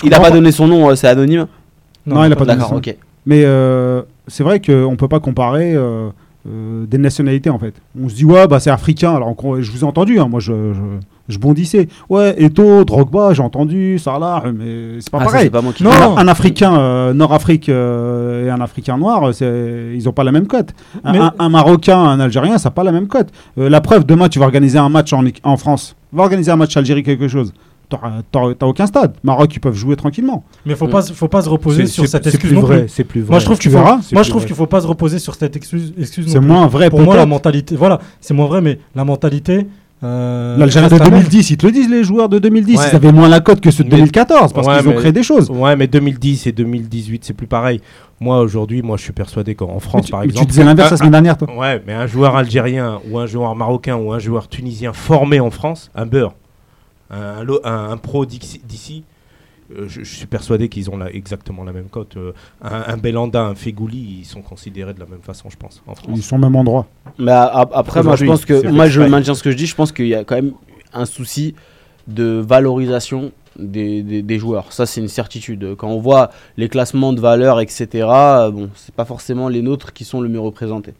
Il 0.03 0.13
a 0.13 0.17
comprends 0.17 0.29
pas 0.29 0.35
donné 0.35 0.51
son 0.51 0.67
nom, 0.67 0.89
euh, 0.89 0.95
c'est 0.95 1.07
anonyme 1.09 1.47
Non, 2.05 2.23
il 2.23 2.31
a 2.31 2.35
pas 2.37 2.45
donné 2.45 2.53
D'accord, 2.59 2.69
son 2.69 2.73
nom. 2.75 2.79
ok. 2.79 2.95
Mais 3.25 3.43
euh, 3.43 4.01
c'est 4.27 4.43
vrai 4.43 4.61
qu'on 4.61 4.91
ne 4.91 4.95
peut 4.95 5.07
pas 5.09 5.19
comparer 5.19 5.73
euh, 5.75 6.09
euh, 6.47 6.85
des 6.85 6.97
nationalités 6.97 7.49
en 7.49 7.59
fait. 7.59 7.73
On 8.01 8.07
se 8.09 8.15
dit 8.15 8.25
ouais 8.25 8.47
bah 8.47 8.59
c'est 8.59 8.69
africain. 8.71 9.13
Alors 9.15 9.35
on- 9.43 9.61
je 9.61 9.71
vous 9.71 9.81
ai 9.81 9.83
entendu, 9.83 10.19
hein, 10.19 10.27
moi 10.29 10.39
je, 10.39 10.53
je, 10.73 10.79
je 11.31 11.39
bondissais. 11.39 11.87
Ouais, 12.09 12.35
Eto, 12.37 12.83
Drogba, 12.85 13.33
j'ai 13.33 13.41
entendu, 13.41 13.97
Salah, 13.97 14.43
mais 14.53 14.99
c'est 14.99 15.09
pas 15.09 15.17
Ah, 15.21 15.25
ça, 15.25 15.31
pareil. 15.31 15.43
c'est 15.45 15.49
pas 15.49 15.61
moi 15.61 15.73
qui 15.73 15.83
Non. 15.83 15.91
Un, 15.91 16.17
un 16.17 16.27
Africain 16.27 16.77
euh, 16.77 17.13
Nord-Afrique 17.13 17.69
euh, 17.69 18.45
et 18.45 18.49
un 18.49 18.61
Africain 18.61 18.97
noir, 18.97 19.33
c'est- 19.33 19.91
ils 19.95 20.03
n'ont 20.05 20.11
pas 20.13 20.23
la 20.23 20.31
même 20.31 20.47
cote. 20.47 20.69
Un, 21.03 21.11
Mais- 21.13 21.19
un- 21.19 21.33
un 21.39 21.49
Marocain, 21.49 21.97
un 21.99 22.19
Algérien, 22.19 22.57
ça 22.57 22.69
n'a 22.69 22.73
pas 22.73 22.83
la 22.83 22.91
même 22.91 23.07
cote. 23.07 23.29
Euh, 23.57 23.69
la 23.69 23.81
preuve, 23.81 24.05
demain 24.05 24.29
tu 24.29 24.39
vas 24.39 24.45
organiser 24.45 24.77
un 24.77 24.89
match 24.89 25.13
en, 25.13 25.23
en 25.43 25.57
France, 25.57 25.95
va 26.13 26.23
organiser 26.23 26.51
un 26.51 26.55
match 26.57 26.75
Algérie 26.77 27.03
quelque 27.03 27.27
chose. 27.27 27.53
T'as 28.31 28.65
aucun 28.65 28.85
stade. 28.85 29.15
Maroc, 29.21 29.53
ils 29.53 29.59
peuvent 29.59 29.75
jouer 29.75 29.97
tranquillement. 29.97 30.45
Mais 30.65 30.75
faut 30.75 30.87
pas, 30.87 31.01
faut 31.01 31.27
pas 31.27 31.41
se 31.41 31.49
reposer 31.49 31.87
sur 31.87 32.07
cette 32.07 32.23
c'est 32.23 32.29
excuse 32.29 32.49
plus 32.51 32.55
non 32.55 32.61
vrai, 32.61 32.79
plus. 32.83 32.89
C'est 32.89 33.03
plus 33.03 33.19
vrai. 33.19 33.31
Moi, 33.31 33.39
je 33.39 33.43
trouve 33.45 33.57
Tu 33.59 33.67
qu'il 33.67 33.77
faut, 33.77 33.83
moi, 33.83 34.23
je 34.23 34.29
trouve 34.29 34.45
qu'il 34.45 34.55
faut 34.55 34.65
pas 34.65 34.79
se 34.79 34.87
reposer 34.87 35.19
sur 35.19 35.35
cette 35.35 35.57
excuse. 35.57 35.93
excuse 35.99 36.27
C'est 36.31 36.39
moins 36.39 36.67
vrai 36.67 36.89
Pour 36.89 37.01
moi, 37.01 37.17
la 37.17 37.25
mentalité, 37.25 37.75
voilà, 37.75 37.99
c'est 38.21 38.33
moins 38.33 38.47
vrai, 38.47 38.61
mais 38.61 38.79
la 38.95 39.03
mentalité. 39.03 39.67
Euh, 40.03 40.57
L'Algérie 40.57 40.87
de 40.87 40.93
reste 40.93 41.03
la 41.03 41.09
même. 41.11 41.19
2010, 41.21 41.49
ils 41.51 41.57
te 41.57 41.65
le 41.65 41.71
disent 41.71 41.89
les 41.89 42.03
joueurs 42.03 42.27
de 42.29 42.39
2010, 42.39 42.77
Ouais. 42.77 42.85
ils 42.91 42.95
avaient 42.95 43.11
moins 43.11 43.29
la 43.29 43.39
cote 43.39 43.61
que 43.61 43.69
ceux 43.71 43.83
de 43.83 43.89
Mais- 43.89 43.97
2014 43.97 44.51
parce 44.53 44.67
Ouais, 44.67 44.77
qu'ils 44.79 44.87
ont 44.87 44.91
mais- 44.91 44.97
créé 44.97 45.11
des 45.11 45.23
choses. 45.23 45.49
Ouais, 45.49 45.75
mais 45.75 45.87
2010 45.87 46.47
et 46.47 46.51
2018, 46.51 47.23
c'est 47.23 47.33
plus 47.33 47.47
pareil. 47.47 47.81
Moi, 48.19 48.39
aujourd'hui, 48.39 48.81
moi, 48.81 48.97
je 48.97 49.03
suis 49.03 49.13
persuadé 49.13 49.55
qu'en 49.55 49.79
France, 49.79 50.05
tu, 50.05 50.11
par 50.11 50.23
exemple. 50.23 50.45
tu 50.45 50.49
disais 50.51 50.63
l'inverse 50.63 50.91
la 50.91 50.97
semaine 50.97 51.11
dernière, 51.11 51.37
toi. 51.37 51.47
Ouais, 51.55 51.81
mais 51.85 51.93
un 51.93 52.07
joueur 52.07 52.35
algérien 52.35 52.99
ou 53.09 53.19
un 53.19 53.25
joueur 53.25 53.55
marocain 53.55 53.95
ou 53.95 54.11
un 54.13 54.19
joueur 54.19 54.47
tunisien 54.47 54.93
formé 54.93 55.39
en 55.39 55.49
France, 55.51 55.89
un 55.95 56.05
beurre, 56.05 56.33
un, 57.09 57.45
un- 57.63 57.89
un 57.91 57.97
pro 57.97 58.25
d'ici, 58.25 59.03
je, 59.87 60.03
je 60.03 60.15
suis 60.15 60.25
persuadé 60.27 60.69
qu'ils 60.69 60.89
ont 60.89 60.97
la- 60.97 61.11
exactement 61.13 61.63
la 61.63 61.71
même 61.73 61.89
cote. 61.89 62.17
Euh, 62.17 62.33
un, 62.61 62.83
un 62.93 62.97
Belanda, 62.97 63.41
un 63.43 63.55
Fegouli, 63.55 64.19
ils 64.21 64.25
sont 64.25 64.41
considérés 64.41 64.93
de 64.93 64.99
la 64.99 65.05
même 65.05 65.21
façon, 65.21 65.49
je 65.49 65.57
pense, 65.57 65.81
en 65.87 65.95
France. 65.95 66.11
Ils 66.15 66.23
sont 66.23 66.37
même 66.37 66.55
en 66.55 66.63
droit. 66.63 66.87
Mais 67.17 67.31
après, 67.31 68.03
moi 68.03 68.15
je 68.15 68.25
pense 68.25 68.45
que 68.45 68.67
moi 68.69 68.87
je 68.87 69.01
maintiens 69.01 69.33
ce 69.35 69.43
que 69.43 69.51
je 69.51 69.55
dis. 69.57 69.65
Je 69.67 69.75
pense 69.75 69.91
qu'il 69.91 70.07
y 70.07 70.15
a 70.15 70.23
quand 70.23 70.35
même 70.35 70.53
un 70.93 71.05
souci 71.05 71.55
de 72.07 72.43
valorisation 72.47 73.31
des, 73.59 74.01
des- 74.01 74.21
des 74.21 74.39
joueurs. 74.39 74.71
Ça, 74.73 74.85
c'est 74.85 75.01
une 75.01 75.07
certitude. 75.09 75.75
Quand 75.77 75.89
on 75.89 75.99
voit 75.99 76.31
les 76.57 76.69
classements 76.69 77.13
de 77.13 77.19
valeur, 77.21 77.59
etc., 77.59 77.87
euh, 77.93 78.51
bon, 78.51 78.69
c'est 78.75 78.93
pas 78.95 79.05
forcément 79.05 79.49
les 79.49 79.61
nôtres 79.61 79.93
qui 79.93 80.05
sont 80.05 80.21
le 80.21 80.29
mieux 80.29 80.39
représentés. 80.39 80.93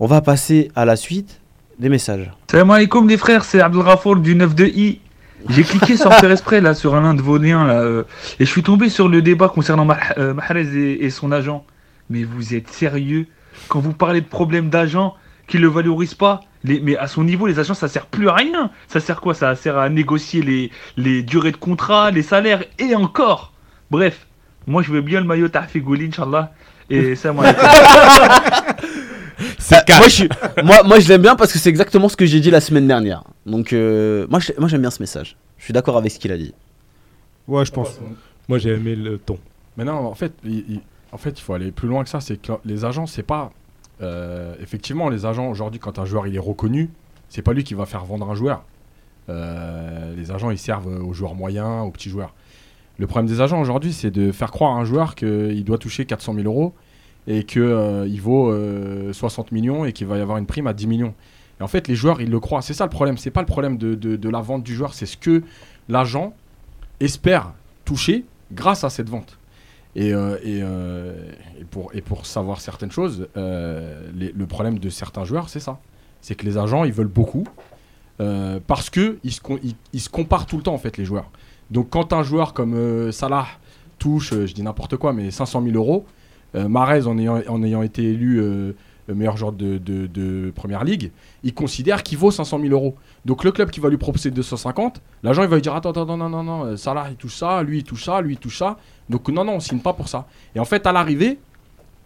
On 0.00 0.06
va 0.06 0.20
passer 0.20 0.70
à 0.74 0.84
la 0.84 0.96
suite 0.96 1.40
des 1.78 1.88
messages. 1.88 2.30
Salam 2.50 2.70
alaikum 2.70 3.08
les 3.08 3.16
frères, 3.16 3.44
c'est 3.44 3.60
Abdelrafour 3.60 4.16
du 4.16 4.34
9 4.34 4.54
de 4.54 4.66
I. 4.66 5.00
J'ai 5.48 5.62
cliqué 5.62 5.96
sans 5.96 6.10
faire 6.10 6.30
exprès 6.30 6.60
là 6.60 6.74
sur 6.74 6.94
un 6.94 7.14
de 7.14 7.22
vos 7.22 7.38
liens 7.38 7.66
là 7.66 7.80
euh, 7.80 8.04
et 8.40 8.44
je 8.44 8.50
suis 8.50 8.62
tombé 8.62 8.88
sur 8.88 9.08
le 9.08 9.20
débat 9.22 9.48
concernant 9.48 9.84
Mah- 9.84 9.98
euh, 10.18 10.34
Mahrez 10.34 10.66
et, 10.76 11.04
et 11.04 11.10
son 11.10 11.32
agent. 11.32 11.64
Mais 12.10 12.24
vous 12.24 12.54
êtes 12.54 12.68
sérieux? 12.70 13.26
Quand 13.68 13.80
vous 13.80 13.92
parlez 13.92 14.20
de 14.20 14.26
problème 14.26 14.68
d'agent 14.70 15.14
qui 15.46 15.58
le 15.58 15.68
valorise 15.68 16.14
pas 16.14 16.40
les, 16.64 16.80
Mais 16.80 16.96
à 16.96 17.06
son 17.08 17.24
niveau, 17.24 17.46
les 17.46 17.58
agents 17.58 17.74
ça 17.74 17.88
sert 17.88 18.06
plus 18.06 18.28
à 18.28 18.34
rien. 18.34 18.70
Ça 18.88 19.00
sert 19.00 19.20
quoi? 19.20 19.34
Ça 19.34 19.54
sert 19.54 19.76
à 19.76 19.88
négocier 19.90 20.42
les, 20.42 20.70
les 20.96 21.22
durées 21.22 21.52
de 21.52 21.56
contrat, 21.58 22.10
les 22.10 22.22
salaires 22.22 22.64
et 22.78 22.94
encore. 22.94 23.52
Bref, 23.90 24.26
moi 24.66 24.82
je 24.82 24.90
veux 24.90 25.02
bien 25.02 25.20
le 25.20 25.26
maillot 25.26 25.48
Tahfigouli, 25.48 26.06
Inch'Allah. 26.06 26.52
Et 26.90 27.14
ça, 27.16 27.32
moi. 27.32 27.44
Euh, 29.72 29.98
moi, 29.98 30.08
je 30.08 30.14
suis- 30.14 30.28
moi, 30.64 30.82
moi, 30.84 31.00
je 31.00 31.08
l'aime 31.08 31.22
bien 31.22 31.36
parce 31.36 31.52
que 31.52 31.58
c'est 31.58 31.68
exactement 31.70 32.08
ce 32.08 32.16
que 32.16 32.26
j'ai 32.26 32.40
dit 32.40 32.50
la 32.50 32.60
semaine 32.60 32.86
dernière. 32.88 33.24
Donc, 33.46 33.72
euh, 33.72 34.26
moi, 34.30 34.40
je- 34.40 34.52
moi, 34.58 34.68
j'aime 34.68 34.80
bien 34.80 34.90
ce 34.90 35.00
message. 35.02 35.36
Je 35.58 35.64
suis 35.64 35.72
d'accord 35.72 35.96
avec 35.96 36.10
ce 36.12 36.18
qu'il 36.18 36.32
a 36.32 36.36
dit. 36.38 36.54
Ouais, 37.48 37.64
je 37.64 37.72
pense. 37.72 38.00
Moi, 38.48 38.58
j'ai 38.58 38.70
aimé 38.70 38.94
le 38.96 39.18
ton. 39.18 39.38
Mais 39.76 39.84
non, 39.84 39.94
en 39.94 40.14
fait, 40.14 40.32
il, 40.44 40.64
il- 40.68 40.80
en 41.12 41.16
fait, 41.18 41.30
il 41.38 41.40
faut 41.42 41.54
aller 41.54 41.70
plus 41.72 41.88
loin 41.88 42.02
que 42.04 42.10
ça. 42.10 42.20
C'est 42.20 42.36
que 42.40 42.52
les 42.64 42.84
agents, 42.84 43.06
c'est 43.06 43.22
pas. 43.22 43.50
euh, 44.02 44.54
effectivement, 44.60 45.08
les 45.08 45.24
agents, 45.24 45.48
aujourd'hui, 45.48 45.78
quand 45.78 45.98
un 46.00 46.04
joueur 46.04 46.26
il 46.26 46.34
est 46.34 46.38
reconnu, 46.40 46.90
c'est 47.28 47.42
pas 47.42 47.52
lui 47.52 47.62
qui 47.62 47.74
va 47.74 47.86
faire 47.86 48.04
vendre 48.04 48.28
un 48.28 48.34
joueur. 48.34 48.64
Euh, 49.28 50.14
les 50.16 50.30
agents, 50.30 50.50
ils 50.50 50.58
servent 50.58 50.88
aux 51.02 51.12
joueurs 51.12 51.34
moyens, 51.34 51.86
aux 51.86 51.90
petits 51.90 52.10
joueurs. 52.10 52.34
Le 52.98 53.06
problème 53.06 53.26
des 53.28 53.40
agents 53.40 53.60
aujourd'hui, 53.60 53.92
c'est 53.92 54.10
de 54.10 54.32
faire 54.32 54.50
croire 54.50 54.76
à 54.76 54.80
un 54.80 54.84
joueur 54.84 55.14
qu'il 55.14 55.64
doit 55.64 55.78
toucher 55.78 56.04
400 56.06 56.34
000 56.34 56.46
euros 56.46 56.74
et 57.26 57.44
qu'il 57.44 58.20
vaut 58.20 58.50
euh, 58.50 59.12
60 59.12 59.52
millions 59.52 59.84
et 59.84 59.92
qu'il 59.92 60.06
va 60.06 60.18
y 60.18 60.20
avoir 60.20 60.38
une 60.38 60.46
prime 60.46 60.66
à 60.66 60.72
10 60.72 60.86
millions. 60.86 61.14
Et 61.60 61.62
en 61.62 61.68
fait, 61.68 61.88
les 61.88 61.94
joueurs, 61.94 62.20
ils 62.20 62.30
le 62.30 62.40
croient. 62.40 62.62
C'est 62.62 62.74
ça 62.74 62.84
le 62.84 62.90
problème. 62.90 63.16
C'est 63.16 63.30
pas 63.30 63.40
le 63.40 63.46
problème 63.46 63.78
de, 63.78 64.28
la 64.28 64.40
vente 64.40 64.62
du 64.62 64.74
joueur, 64.74 64.94
c'est 64.94 65.06
ce 65.06 65.16
que 65.16 65.42
l'agent 65.88 66.34
espère 67.00 67.52
toucher 67.84 68.24
grâce 68.52 68.84
à 68.84 68.90
cette 68.90 69.08
vente. 69.08 69.38
Et, 69.96 70.12
euh, 70.12 70.36
euh, 70.44 71.30
pour, 71.70 72.26
savoir 72.26 72.60
certaines 72.60 72.90
choses, 72.90 73.28
euh, 73.36 74.10
le 74.14 74.46
problème 74.46 74.78
de 74.78 74.88
certains 74.90 75.24
joueurs, 75.24 75.48
c'est 75.48 75.60
ça. 75.60 75.78
C'est 76.20 76.34
que 76.34 76.44
les 76.44 76.58
agents, 76.58 76.84
ils 76.84 76.92
veulent 76.92 77.06
beaucoup 77.06 77.46
euh, 78.20 78.60
parce 78.64 78.90
que 78.90 79.18
ils 79.24 79.32
se, 79.32 79.40
se 79.40 80.08
comparent 80.08 80.46
tout 80.46 80.56
le 80.56 80.62
temps, 80.62 80.74
en 80.74 80.78
fait, 80.78 80.96
les 80.96 81.04
joueurs. 81.04 81.30
Donc, 81.70 81.90
quand 81.90 82.12
un 82.12 82.22
joueur 82.22 82.54
comme 82.54 82.74
euh, 82.74 83.10
Salah 83.10 83.46
touche, 83.98 84.32
euh, 84.32 84.46
je 84.46 84.54
dis 84.54 84.62
n'importe 84.62 84.96
quoi, 84.96 85.12
mais 85.12 85.30
500 85.30 85.62
000 85.62 85.74
euros, 85.74 86.06
euh, 86.54 86.68
Mahrez, 86.68 87.06
en 87.06 87.18
ayant, 87.18 87.82
été 87.82 88.02
élu 88.04 88.40
euh, 88.40 88.72
le 89.06 89.14
meilleur 89.14 89.36
joueur 89.36 89.52
de, 89.52 89.78
de, 89.78 90.52
Première 90.54 90.84
Ligue, 90.84 91.10
il 91.42 91.54
considère 91.54 92.02
qu'il 92.02 92.18
vaut 92.18 92.30
500 92.30 92.60
000 92.60 92.72
euros. 92.72 92.94
Donc, 93.24 93.44
le 93.44 93.52
club 93.52 93.70
qui 93.70 93.80
va 93.80 93.88
lui 93.88 93.96
proposer 93.96 94.30
250, 94.30 95.00
l'agent, 95.22 95.42
il 95.42 95.48
va 95.48 95.56
lui 95.56 95.62
dire 95.62 95.74
Attends, 95.74 95.90
attends, 95.90 96.16
non, 96.16 96.28
non, 96.28 96.42
non, 96.42 96.64
euh, 96.64 96.76
Salah, 96.76 97.08
il 97.10 97.16
touche 97.16 97.36
ça, 97.36 97.62
lui, 97.62 97.78
il 97.78 97.84
touche 97.84 98.04
ça, 98.04 98.20
lui, 98.20 98.34
il 98.34 98.38
touche 98.38 98.58
ça. 98.58 98.78
Donc, 99.10 99.28
non, 99.28 99.44
non, 99.44 99.54
on 99.54 99.60
signe 99.60 99.80
pas 99.80 99.92
pour 99.92 100.08
ça. 100.08 100.26
Et 100.54 100.60
en 100.60 100.64
fait, 100.64 100.86
à 100.86 100.92
l'arrivée, 100.92 101.38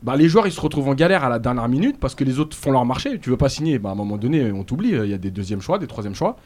bah, 0.02 0.14
les 0.16 0.28
joueurs 0.28 0.46
ils 0.46 0.52
se 0.52 0.60
retrouvent 0.60 0.88
en 0.88 0.94
galère 0.94 1.24
à 1.24 1.28
la 1.28 1.40
dernière 1.40 1.68
minute 1.68 1.98
parce 1.98 2.14
que 2.14 2.22
les 2.22 2.38
autres 2.38 2.56
font 2.56 2.70
leur 2.70 2.84
marché. 2.84 3.18
Tu 3.18 3.30
veux 3.30 3.36
pas 3.36 3.48
signer, 3.48 3.78
bah, 3.78 3.90
à 3.90 3.92
un 3.92 3.96
moment 3.96 4.16
donné, 4.16 4.52
on 4.52 4.64
t'oublie. 4.64 4.90
Il 4.90 5.08
y 5.08 5.14
a 5.14 5.18
des 5.18 5.30
deuxièmes 5.30 5.60
choix, 5.60 5.78
des 5.78 5.88
troisièmes 5.88 6.14
choix. 6.14 6.36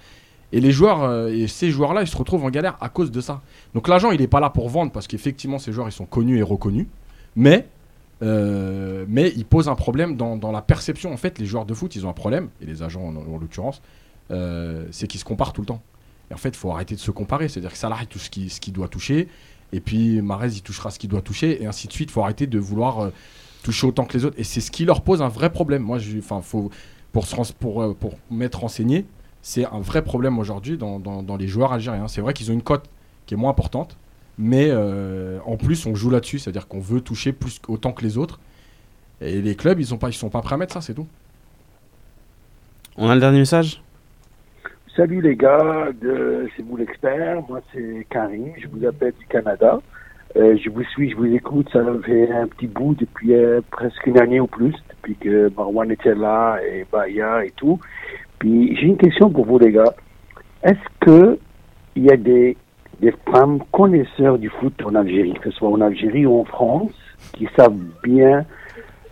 Et 0.52 0.60
les 0.60 0.70
joueurs, 0.70 1.02
euh, 1.02 1.28
et 1.28 1.48
ces 1.48 1.70
joueurs-là, 1.70 2.02
ils 2.02 2.06
se 2.06 2.16
retrouvent 2.16 2.44
en 2.44 2.50
galère 2.50 2.76
à 2.80 2.90
cause 2.90 3.10
de 3.10 3.20
ça. 3.20 3.40
Donc 3.74 3.88
l'agent, 3.88 4.10
il 4.10 4.20
est 4.20 4.28
pas 4.28 4.40
là 4.40 4.50
pour 4.50 4.68
vendre 4.68 4.92
parce 4.92 5.06
qu'effectivement, 5.06 5.58
ces 5.58 5.72
joueurs, 5.72 5.88
ils 5.88 5.92
sont 5.92 6.04
connus 6.04 6.38
et 6.38 6.42
reconnus. 6.42 6.86
Mais, 7.34 7.66
euh, 8.22 9.04
mais 9.08 9.32
il 9.36 9.44
pose 9.44 9.68
un 9.68 9.74
problème 9.74 10.16
dans, 10.16 10.52
la 10.52 10.62
perception. 10.62 11.12
En 11.12 11.16
fait, 11.16 11.38
les 11.38 11.46
joueurs 11.46 11.66
de 11.66 11.74
foot, 11.74 11.94
ils 11.96 12.06
ont 12.06 12.10
un 12.10 12.14
problème, 12.14 12.48
et 12.60 12.66
les 12.66 12.82
agents 12.82 13.02
en, 13.02 13.16
en 13.16 13.38
l'occurrence, 13.38 13.82
euh, 14.30 14.86
c'est 14.90 15.06
qu'ils 15.06 15.20
se 15.20 15.24
comparent 15.24 15.52
tout 15.52 15.62
le 15.62 15.66
temps. 15.66 15.82
Et 16.30 16.34
en 16.34 16.36
fait, 16.36 16.50
il 16.50 16.56
faut 16.56 16.70
arrêter 16.70 16.94
de 16.94 17.00
se 17.00 17.10
comparer. 17.10 17.48
C'est-à-dire 17.48 17.72
que 17.72 17.78
Salah, 17.78 17.98
il 18.00 18.06
touche 18.06 18.30
ce 18.30 18.60
qu'il 18.60 18.72
doit 18.72 18.88
toucher. 18.88 19.28
Et 19.72 19.80
puis 19.80 20.20
Marez, 20.22 20.48
il 20.48 20.62
touchera 20.62 20.90
ce 20.90 20.98
qu'il 20.98 21.10
doit 21.10 21.22
toucher. 21.22 21.62
Et 21.62 21.66
ainsi 21.66 21.88
de 21.88 21.92
suite. 21.92 22.10
Il 22.10 22.12
faut 22.12 22.22
arrêter 22.22 22.46
de 22.46 22.58
vouloir 22.58 23.00
euh, 23.00 23.10
toucher 23.62 23.86
autant 23.86 24.04
que 24.04 24.16
les 24.16 24.24
autres. 24.24 24.38
Et 24.38 24.44
c'est 24.44 24.60
ce 24.60 24.70
qui 24.70 24.84
leur 24.84 25.02
pose 25.02 25.20
un 25.20 25.28
vrai 25.28 25.50
problème. 25.50 25.82
Moi, 25.82 25.98
faut, 26.42 26.70
pour, 27.58 28.14
m'être 28.30 28.60
renseigné, 28.60 29.04
c'est 29.42 29.66
un 29.66 29.80
vrai 29.80 30.02
problème 30.02 30.38
aujourd'hui 30.38 30.78
dans 30.78 31.36
les 31.38 31.48
joueurs 31.48 31.72
algériens. 31.72 32.08
C'est 32.08 32.20
vrai 32.20 32.32
qu'ils 32.32 32.50
ont 32.50 32.54
une 32.54 32.62
cote 32.62 32.88
qui 33.26 33.34
est 33.34 33.36
moins 33.36 33.50
importante. 33.50 33.96
Mais 34.38 34.68
euh, 34.70 35.38
en 35.44 35.56
plus, 35.56 35.86
on 35.86 35.94
joue 35.94 36.10
là-dessus. 36.10 36.38
C'est-à-dire 36.38 36.68
qu'on 36.68 36.80
veut 36.80 37.00
toucher 37.00 37.32
plus, 37.32 37.60
autant 37.68 37.92
que 37.92 38.02
les 38.02 38.18
autres. 38.18 38.40
Et 39.20 39.40
les 39.40 39.54
clubs, 39.54 39.78
ils 39.78 39.86
sont 39.86 39.98
pas, 39.98 40.08
ils 40.08 40.14
sont 40.14 40.30
pas 40.30 40.40
prêts 40.42 40.54
à 40.54 40.58
mettre 40.58 40.72
ça, 40.74 40.80
c'est 40.80 40.94
tout. 40.94 41.06
On 42.96 43.08
a 43.08 43.14
le 43.14 43.20
dernier 43.20 43.38
message? 43.38 43.82
Salut 44.94 45.22
les 45.22 45.36
gars, 45.36 45.88
de- 46.02 46.50
c'est 46.54 46.62
vous 46.62 46.76
l'expert, 46.76 47.40
moi 47.48 47.62
c'est 47.72 48.06
Karim, 48.10 48.52
je 48.58 48.66
vous 48.68 48.84
appelle 48.84 49.14
du 49.18 49.24
Canada. 49.26 49.80
Euh, 50.36 50.58
je 50.62 50.68
vous 50.68 50.84
suis, 50.84 51.10
je 51.10 51.16
vous 51.16 51.32
écoute, 51.34 51.68
ça 51.72 51.82
fait 52.04 52.30
un 52.30 52.46
petit 52.46 52.66
bout 52.66 52.94
depuis 52.94 53.34
euh, 53.34 53.62
presque 53.70 54.06
une 54.06 54.18
année 54.20 54.38
ou 54.40 54.46
plus, 54.46 54.74
depuis 54.90 55.14
que 55.16 55.50
Marwan 55.56 55.90
était 55.90 56.14
là 56.14 56.58
et 56.62 56.84
Baya 56.92 57.42
et 57.42 57.52
tout. 57.52 57.80
Puis 58.38 58.76
j'ai 58.76 58.88
une 58.88 58.98
question 58.98 59.30
pour 59.30 59.46
vous 59.46 59.58
les 59.58 59.72
gars. 59.72 59.94
Est-ce 60.62 60.78
que 61.00 61.38
il 61.96 62.04
y 62.04 62.10
a 62.10 62.16
des, 62.18 62.58
des 63.02 63.12
femmes 63.30 63.58
connaisseurs 63.72 64.38
du 64.38 64.48
foot 64.48 64.74
en 64.84 64.94
Algérie, 64.94 65.34
que 65.34 65.50
ce 65.50 65.58
soit 65.58 65.68
en 65.68 65.80
Algérie 65.80 66.24
ou 66.24 66.40
en 66.40 66.44
France, 66.44 66.92
qui 67.34 67.48
savent 67.56 67.76
bien 68.04 68.44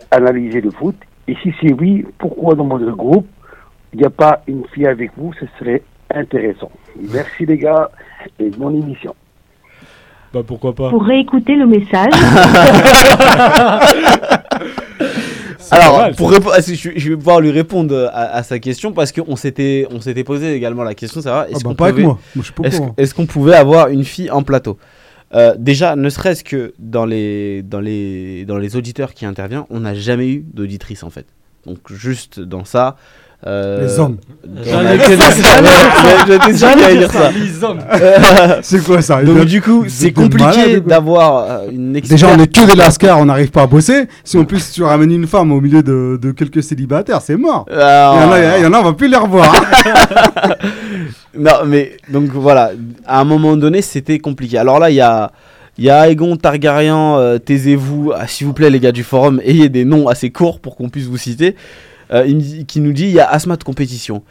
analyser 0.09 0.61
le 0.61 0.71
foot 0.71 0.95
Et 1.27 1.35
si 1.43 1.53
c'est 1.61 1.73
oui, 1.73 2.05
pourquoi 2.17 2.55
dans 2.55 2.67
votre 2.67 2.91
groupe 2.91 3.27
il 3.93 3.99
n'y 3.99 4.05
a 4.05 4.09
pas 4.09 4.41
une 4.47 4.65
fille 4.73 4.87
avec 4.87 5.11
vous, 5.17 5.33
ce 5.33 5.45
serait 5.59 5.81
intéressant. 6.13 6.71
Merci 7.11 7.45
les 7.45 7.57
gars 7.57 7.89
et 8.39 8.49
bonne 8.49 8.75
émission. 8.75 9.15
Bah 10.33 10.41
pourquoi 10.47 10.73
pas 10.73 10.89
Pour 10.89 11.03
réécouter 11.03 11.55
le 11.55 11.67
message, 11.67 12.13
Alors, 15.71 15.97
mal, 15.97 16.15
pour 16.15 16.31
répondre, 16.31 16.53
ah, 16.57 16.61
je, 16.61 17.09
vais 17.09 17.15
pouvoir 17.17 17.39
lui 17.41 17.51
répondre 17.51 18.09
à, 18.13 18.35
à 18.35 18.43
sa 18.43 18.59
question 18.59 18.91
parce 18.91 19.11
qu'on 19.11 19.35
s'était, 19.35 19.87
on 19.91 20.01
s'était 20.01 20.23
posé 20.23 20.53
également 20.53 20.83
la 20.83 20.93
question, 20.95 21.21
savoir 21.21 21.45
est-ce 21.45 21.55
Ah 21.55 21.59
bah, 21.63 21.69
qu'on 21.69 21.75
pas 21.75 21.85
avec 21.85 21.95
pouvait, 21.95 22.05
moi. 22.05 22.19
Moi, 22.35 22.41
je 22.41 22.41
suis 22.43 22.53
pas 22.53 22.63
au 22.63 22.65
est-ce, 22.65 22.77
courant. 22.77 22.93
est-ce 22.97 23.13
qu'on 23.15 23.25
pouvait 23.25 23.55
avoir 23.55 23.87
une 23.87 24.03
fille 24.03 24.29
en 24.29 24.43
plateau? 24.43 24.77
Euh, 25.33 25.55
Déjà, 25.57 25.95
ne 25.95 26.09
serait-ce 26.09 26.43
que 26.43 26.73
dans 26.77 27.05
les, 27.05 27.63
dans 27.63 27.79
les, 27.79 28.45
dans 28.45 28.57
les 28.57 28.75
auditeurs 28.75 29.13
qui 29.13 29.25
interviennent, 29.25 29.63
on 29.69 29.79
n'a 29.81 29.93
jamais 29.95 30.27
eu 30.29 30.45
d'auditrice 30.53 31.03
en 31.03 31.09
fait. 31.09 31.25
Donc 31.65 31.77
juste 31.93 32.39
dans 32.39 32.65
ça. 32.65 32.95
Euh, 33.47 33.81
Les 33.83 33.99
hommes. 33.99 34.17
J'allais 34.63 34.97
dire 36.97 37.11
ça. 37.11 37.31
Les 37.31 37.63
hommes. 37.63 37.79
C'est 38.61 38.83
quoi 38.83 39.01
ça? 39.01 39.23
Donc 39.23 39.45
du 39.45 39.61
coup, 39.61 39.85
c'est 39.87 40.11
compliqué 40.11 40.79
d'avoir 40.79 41.45
euh, 41.49 41.71
une. 41.71 41.93
Déjà, 41.93 42.27
on 42.35 42.39
est 42.39 42.53
que 42.53 42.65
des 42.65 42.75
lascars, 42.75 43.19
on 43.19 43.25
n'arrive 43.25 43.51
pas 43.51 43.63
à 43.63 43.67
bosser. 43.67 44.07
Si 44.23 44.37
en 44.37 44.45
plus 44.45 44.71
tu 44.71 44.83
ramènes 44.83 45.11
une 45.11 45.27
femme 45.27 45.51
au 45.51 45.61
milieu 45.61 45.81
de, 45.81 46.19
de 46.21 46.31
quelques 46.31 46.63
célibataires, 46.63 47.21
c'est 47.21 47.37
mort. 47.37 47.65
Il 47.69 47.75
y, 47.75 47.77
en 47.77 48.31
a, 48.31 48.57
il 48.57 48.63
y 48.63 48.65
en 48.65 48.73
a, 48.73 48.79
on 48.79 48.83
va 48.83 48.93
plus 48.93 49.07
les 49.07 49.17
revoir. 49.17 49.53
non, 51.37 51.65
mais 51.65 51.97
donc 52.09 52.29
voilà, 52.33 52.71
à 53.05 53.21
un 53.21 53.23
moment 53.23 53.55
donné, 53.57 53.81
c'était 53.81 54.19
compliqué. 54.19 54.57
Alors 54.57 54.79
là, 54.79 54.89
il 54.89 54.95
y 54.95 55.01
a, 55.01 55.31
il 55.77 55.85
y 55.85 55.89
a 55.89 56.09
Aegon 56.09 56.35
Targaryen, 56.35 57.17
euh, 57.17 57.39
taisez-vous, 57.39 58.11
ah, 58.15 58.27
s'il 58.27 58.47
vous 58.47 58.53
plaît, 58.53 58.69
les 58.69 58.79
gars 58.79 58.91
du 58.91 59.03
forum, 59.03 59.41
ayez 59.43 59.69
des 59.69 59.85
noms 59.85 60.07
assez 60.07 60.29
courts 60.29 60.59
pour 60.59 60.75
qu'on 60.75 60.89
puisse 60.89 61.07
vous 61.07 61.17
citer, 61.17 61.47
euh, 61.47 61.51
il 62.25 62.37
dit- 62.37 62.65
qui 62.65 62.79
nous 62.81 62.93
dit 62.93 63.05
il 63.05 63.11
y 63.11 63.19
a 63.19 63.29
Asma 63.29 63.55
de 63.57 63.63
compétition. 63.63 64.23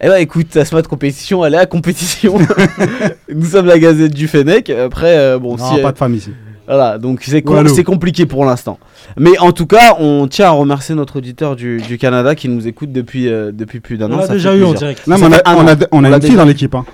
Eh 0.00 0.06
ben 0.08 0.16
écoute, 0.16 0.56
Asma 0.56 0.80
de 0.82 0.86
compétition, 0.86 1.44
elle 1.44 1.54
est 1.54 1.58
à 1.58 1.66
compétition. 1.66 2.38
Nous 3.34 3.46
sommes 3.46 3.66
la 3.66 3.78
Gazette 3.80 4.14
du 4.14 4.28
Fennec. 4.28 4.70
Après, 4.70 5.16
euh, 5.18 5.38
bon, 5.40 5.56
Non, 5.56 5.74
si, 5.74 5.80
pas 5.82 5.88
euh, 5.88 5.92
de 5.92 5.98
femme 5.98 6.14
ici. 6.14 6.30
Voilà, 6.68 6.98
donc 6.98 7.22
c'est 7.22 7.42
com- 7.42 7.66
compliqué 7.84 8.26
pour 8.26 8.44
l'instant. 8.44 8.78
Mais 9.16 9.36
en 9.38 9.52
tout 9.52 9.66
cas, 9.66 9.96
on 9.98 10.28
tient 10.28 10.46
à 10.46 10.50
remercier 10.50 10.94
notre 10.94 11.16
auditeur 11.16 11.56
du, 11.56 11.78
du 11.80 11.96
Canada 11.98 12.34
qui 12.34 12.48
nous 12.48 12.68
écoute 12.68 12.92
depuis, 12.92 13.26
euh, 13.28 13.50
depuis 13.52 13.80
plus 13.80 13.96
d'un 13.98 14.10
On 14.10 14.14
an. 14.14 14.18
l'a 14.18 14.26
ça 14.26 14.34
déjà 14.34 14.54
eu 14.54 14.62
en 14.64 14.74
direct. 14.74 15.06
Non, 15.06 15.16
on 15.20 15.32
a, 15.32 15.38
on 15.56 15.66
a, 15.66 15.76
on 15.92 16.04
a 16.04 16.10
l'a 16.10 16.16
une 16.18 16.22
fille 16.22 16.36
dans 16.36 16.44
l'équipe. 16.44 16.74
Hein. 16.74 16.84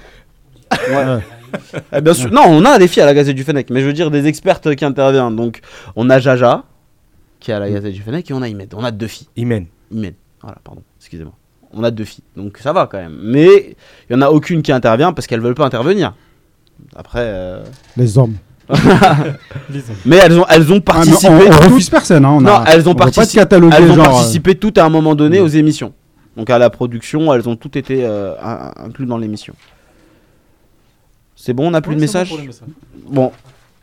Ouais. 0.90 1.18
Eh 1.94 2.00
bien 2.00 2.14
sûr. 2.14 2.33
Non, 2.33 2.42
on 2.46 2.64
a 2.64 2.78
des 2.78 2.88
filles 2.88 3.02
à 3.02 3.07
la 3.07 3.14
Gazette 3.14 3.37
du 3.37 3.44
Fennec, 3.44 3.68
mais 3.70 3.80
je 3.80 3.87
veux 3.87 3.92
dire 3.92 4.11
des 4.11 4.26
expertes 4.26 4.74
qui 4.76 4.85
interviennent. 4.85 5.37
Donc, 5.37 5.61
on 5.96 6.09
a 6.09 6.18
Jaja, 6.20 6.62
qui 7.40 7.50
est 7.50 7.54
à 7.54 7.59
la 7.59 7.68
Gazette 7.70 7.92
du 7.92 8.00
Fennec, 8.00 8.30
et 8.30 8.33
on 8.35 8.42
a 8.42 8.48
Imed. 8.48 8.72
On 8.76 8.85
a 8.85 8.90
deux 8.92 9.09
filles. 9.09 9.28
Imen. 9.37 9.66
Imed. 9.92 10.14
Voilà, 10.44 10.59
pardon, 10.62 10.83
excusez-moi. 11.00 11.33
On 11.72 11.83
a 11.83 11.90
deux 11.90 12.04
filles, 12.04 12.22
donc 12.37 12.59
ça 12.59 12.72
va 12.72 12.87
quand 12.87 12.98
même. 12.98 13.18
Mais 13.22 13.74
il 14.09 14.12
y 14.12 14.16
en 14.16 14.20
a 14.20 14.28
aucune 14.28 14.62
qui 14.62 14.70
intervient 14.70 15.12
parce 15.12 15.26
qu'elles 15.26 15.40
veulent 15.40 15.54
pas 15.54 15.64
intervenir. 15.66 16.14
Après, 16.94 17.20
euh, 17.22 17.64
Les 17.96 18.18
hommes. 18.18 18.35
mais 20.07 20.16
elles 20.16 20.38
ont, 20.38 20.46
elles 20.48 20.72
ont 20.72 20.78
Ah, 20.87 20.92
participé. 20.92 21.28
on, 21.33 21.37
on 21.37 21.40
toutes- 21.50 21.54
refuse 21.64 21.90
personne. 21.90 22.24
Hein, 22.24 22.30
on 22.30 22.40
non, 22.40 22.52
a- 22.57 22.64
elles 22.68 22.88
ont, 22.88 22.92
on 22.92 22.94
partici- 22.94 23.38
elles 23.38 23.64
ont 23.64 23.70
genre, 23.94 24.07
euh, 24.07 24.11
participé 24.11 24.54
toutes 24.54 24.78
à 24.78 24.85
un 24.85 24.88
moment 24.88 25.14
donné 25.14 25.40
aux 25.40 25.48
émissions. 25.48 25.92
Donc 26.37 26.50
à 26.50 26.59
la 26.59 26.70
production, 26.70 27.33
elles 27.35 27.48
ont 27.48 27.57
toutes 27.57 27.76
été 27.76 28.04
euh, 28.04 28.35
in- 28.42 28.72
incluses 28.85 29.09
dans 29.09 29.18
l'émission. 29.18 29.54
C'est 31.37 31.52
bon, 31.52 31.68
on 31.68 31.70
n'a 31.72 31.80
plus 31.80 31.90
Ouais, 31.90 31.94
de 31.96 32.00
bon 32.00 32.02
messages. 32.02 32.33
Bon, 33.09 33.33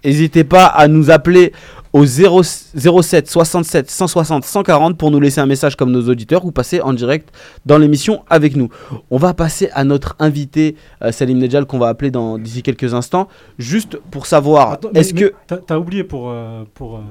n'hésitez 0.03 0.43
pas 0.43 0.65
à 0.65 0.87
nous 0.87 1.11
appeler 1.11 1.53
au 1.93 2.05
0 2.05 2.41
07 2.43 3.29
67 3.29 3.89
160 3.91 4.45
140 4.45 4.97
pour 4.97 5.11
nous 5.11 5.19
laisser 5.19 5.41
un 5.41 5.45
message 5.45 5.75
comme 5.75 5.91
nos 5.91 6.07
auditeurs 6.09 6.45
ou 6.45 6.51
passer 6.51 6.79
en 6.81 6.93
direct 6.93 7.29
dans 7.65 7.77
l'émission 7.77 8.23
avec 8.29 8.55
nous. 8.55 8.69
On 9.09 9.17
va 9.17 9.33
passer 9.33 9.69
à 9.73 9.83
notre 9.83 10.15
invité 10.19 10.75
euh, 11.03 11.11
Salim 11.11 11.37
Nedjal 11.37 11.65
qu'on 11.65 11.79
va 11.79 11.89
appeler 11.89 12.11
dans 12.11 12.37
d'ici 12.37 12.63
quelques 12.63 12.93
instants, 12.93 13.27
juste 13.59 13.97
pour 14.09 14.25
savoir 14.25 14.77
est-ce 14.93 15.13
que 15.13 15.33
t'as- 15.47 15.77
oublié 15.77 16.03
pour, 16.03 16.29
euh, 16.29 16.63
pour, 16.73 16.97
euh, 16.97 17.01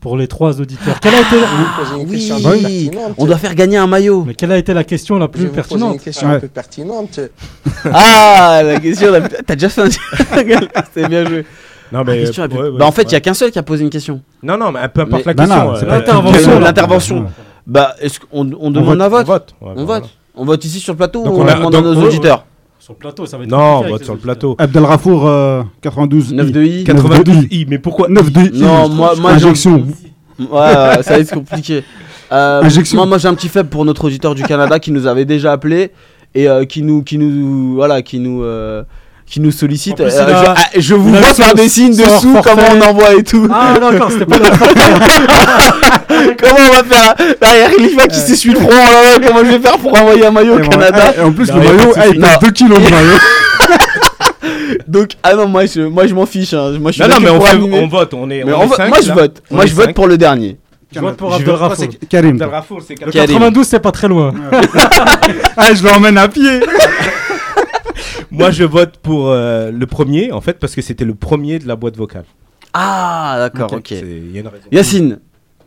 pour 0.00 0.16
les 0.16 0.28
trois 0.28 0.60
auditeurs. 0.60 1.00
Quelle 1.00 1.14
a 1.14 1.20
été 1.22 1.40
la... 1.40 1.96
oui, 2.52 2.90
on 3.18 3.26
doit 3.26 3.38
faire 3.38 3.54
gagner 3.56 3.76
un 3.78 3.86
maillot. 3.88 4.22
Mais 4.24 4.34
quelle 4.34 4.52
a 4.52 4.58
été 4.58 4.72
la 4.72 4.84
question 4.84 5.18
la 5.18 5.26
plus 5.26 5.42
Je 5.42 5.46
vais 5.46 5.50
vous 5.50 5.54
poser 5.56 5.68
pertinente 5.68 5.94
une 5.94 6.00
question 6.00 6.28
un 6.28 6.38
peu 6.38 6.48
pertinente. 6.48 7.20
Ah, 7.92 8.60
la 8.64 8.78
question. 8.78 9.10
la- 9.10 9.20
T'as 9.28 9.54
déjà 9.56 9.68
fait 9.68 9.82
un. 9.82 9.88
C'est 10.94 11.08
bien 11.08 11.24
joué. 11.26 11.44
Non, 11.92 12.02
mais, 12.04 12.20
question 12.20 12.48
plus- 12.48 12.58
ouais, 12.58 12.68
ouais, 12.70 12.78
bah, 12.78 12.86
en 12.86 12.92
fait, 12.92 13.02
il 13.04 13.12
y 13.12 13.16
a 13.16 13.20
qu'un 13.20 13.34
seul 13.34 13.50
qui 13.50 13.58
a 13.58 13.62
posé 13.62 13.84
une 13.84 13.90
question. 13.90 14.20
Non, 14.42 14.56
non, 14.58 14.72
mais 14.72 14.80
peu 14.88 15.02
importe 15.02 15.24
Mais- 15.26 15.34
la 15.34 15.46
question. 15.46 15.74
c'est 15.76 15.84
euh, 15.84 15.88
pas 15.88 15.94
euh, 15.94 15.98
l'intervention. 15.98 16.50
euh, 16.52 16.60
L'intervention. 16.60 17.26
Bah, 17.66 17.94
est-ce 18.00 18.20
qu'on 18.20 18.50
on 18.60 18.70
demande 18.70 18.98
vote, 18.98 19.00
un 19.00 19.08
vote 19.08 19.24
on 19.28 19.32
vote, 19.32 19.54
ouais, 19.60 19.68
On 19.68 19.74
bah, 19.74 19.74
vote. 19.74 19.86
voilà. 19.86 20.06
On 20.36 20.44
vote 20.44 20.64
ici 20.64 20.78
sur 20.80 20.92
le 20.92 20.96
plateau 20.98 21.24
Donc 21.24 21.34
ou 21.34 21.40
on, 21.40 21.44
on 21.44 21.48
a- 21.48 21.54
demande 21.54 21.74
à 21.74 21.80
nos 21.80 21.94
ouais, 21.96 22.06
auditeurs 22.06 22.44
Sur 22.78 22.92
le 22.94 22.98
plateau, 22.98 23.26
ça 23.26 23.38
va 23.38 23.44
être 23.44 23.50
Non, 23.50 23.82
on 23.84 23.88
vote 23.88 24.04
sur 24.04 24.14
le 24.14 24.20
plateau. 24.20 24.54
Abdelrafour 24.58 25.26
euh, 25.26 25.62
92. 25.80 26.32
9 26.34 26.52
de 26.52 26.62
I. 26.62 26.84
92 26.84 27.46
I, 27.50 27.66
mais 27.68 27.78
pourquoi 27.78 28.08
9 28.08 28.30
de 28.32 28.40
I. 28.40 28.60
Non, 28.60 28.88
moi, 28.88 29.14
Injection. 29.30 29.86
Ouais, 30.38 31.02
ça 31.02 31.10
va 31.14 31.18
être 31.18 31.32
compliqué. 31.34 31.82
Euh, 32.32 32.60
Injection. 32.64 32.96
moi, 32.96 33.06
moi 33.06 33.18
j'ai 33.18 33.28
un 33.28 33.34
petit 33.34 33.48
faible 33.48 33.68
pour 33.68 33.84
notre 33.84 34.06
auditeur 34.06 34.34
du 34.34 34.42
Canada 34.42 34.80
qui 34.80 34.90
nous 34.90 35.06
avait 35.06 35.24
déjà 35.24 35.52
appelé 35.52 35.92
et 36.34 36.48
euh, 36.48 36.64
qui 36.64 36.82
nous, 36.82 37.04
qui 37.04 37.18
nous, 37.18 37.74
voilà, 37.76 38.02
qui 38.02 38.18
nous, 38.18 38.42
euh, 38.42 38.82
qui 39.26 39.40
nous 39.40 39.50
sollicite. 39.50 39.96
Plus, 39.96 40.04
Euh, 40.04 40.08
il 40.12 40.20
a- 40.20 40.26
je, 40.44 40.50
ah, 40.50 40.54
je 40.76 40.94
vous 40.94 41.10
vois 41.10 41.20
faire 41.34 41.54
des 41.54 41.68
signes 41.68 41.96
dessous, 41.96 42.32
forfait. 42.32 42.50
comment 42.50 42.62
on 42.76 42.80
envoie 42.90 43.14
et 43.14 43.22
tout. 43.24 43.48
Ah, 43.52 43.74
d'accord, 43.80 44.10
c'était 44.12 44.24
pas 44.26 44.38
le 44.38 44.44
comment 46.40 46.60
on 46.68 46.74
va 46.76 46.84
faire 46.84 47.14
Là, 47.40 47.48
il 47.54 47.58
y 47.58 47.62
a 47.62 47.70
Khalifa 47.70 48.06
qui 48.06 48.18
s'essuie 48.20 48.52
le 48.52 48.60
front. 48.60 48.70
comment 49.26 49.40
je 49.44 49.50
vais 49.50 49.58
faire 49.58 49.78
pour 49.78 49.98
envoyer 50.00 50.26
un 50.26 50.30
maillot 50.30 50.56
au 50.56 50.60
Canada 50.68 51.12
et 51.18 51.20
en 51.22 51.32
plus, 51.32 51.48
Non, 51.50 51.56
le 51.56 51.60
maillot, 51.62 51.92
souci. 51.94 52.00
il 52.14 52.20
pèse 52.20 52.30
Non. 52.32 52.38
2 52.40 52.50
kilos 52.50 52.78
de 52.78 52.88
maillot. 52.90 53.18
Donc, 54.86 55.10
ah 55.22 55.34
non, 55.34 55.48
moi 55.48 55.66
je, 55.66 55.80
moi, 55.82 56.06
je 56.06 56.14
m'en 56.14 56.26
fiche. 56.26 56.54
hein. 56.54 56.72
Moi, 56.80 56.92
je 56.92 57.02
suis 57.02 57.02
Non, 57.02 57.08
non, 57.08 57.20
mais 57.20 57.30
on, 57.30 57.40
fait- 57.40 57.56
vote. 57.88 58.14
On 58.14 58.30
est, 58.30 58.44
Mais 58.44 58.52
on 58.52 58.58
on 58.60 58.62
est 58.62 58.66
vote- 58.66 58.76
cinq, 58.76 58.88
moi 58.88 58.98
je 59.04 59.12
vote. 59.12 59.42
On 59.50 59.56
Moi 59.56 59.66
je 59.66 59.74
vote 59.74 59.92
pour 59.94 60.06
le 60.06 60.16
dernier. 60.18 60.56
Je 60.94 61.00
vote 61.00 61.16
pour 61.16 61.34
Abdelrafour. 61.34 61.76
C'est 61.76 62.08
Karim. 62.08 62.30
Abdelrafour, 62.40 62.78
c'est 62.86 62.94
Le 63.04 63.10
Karim. 63.10 63.26
92, 63.28 63.66
c'est 63.66 63.80
pas 63.80 63.90
très 63.92 64.06
loin. 64.08 64.32
Ah, 65.58 65.72
je 65.74 65.82
l'emmène 65.82 66.18
à 66.18 66.28
pied. 66.28 66.60
Moi, 68.30 68.50
je 68.50 68.64
vote 68.64 68.96
pour 69.02 69.28
euh, 69.30 69.70
le 69.70 69.86
premier, 69.86 70.32
en 70.32 70.40
fait, 70.40 70.54
parce 70.58 70.74
que 70.74 70.82
c'était 70.82 71.04
le 71.04 71.14
premier 71.14 71.58
de 71.58 71.66
la 71.68 71.76
boîte 71.76 71.96
vocale. 71.96 72.24
Ah, 72.74 73.36
d'accord, 73.38 73.72
ok. 73.72 73.86
C'est- 73.88 74.00
il 74.00 74.32
y 74.32 74.36
a 74.38 74.40
une 74.40 74.48
raison. 74.48 74.64
Yacine, 74.70 75.18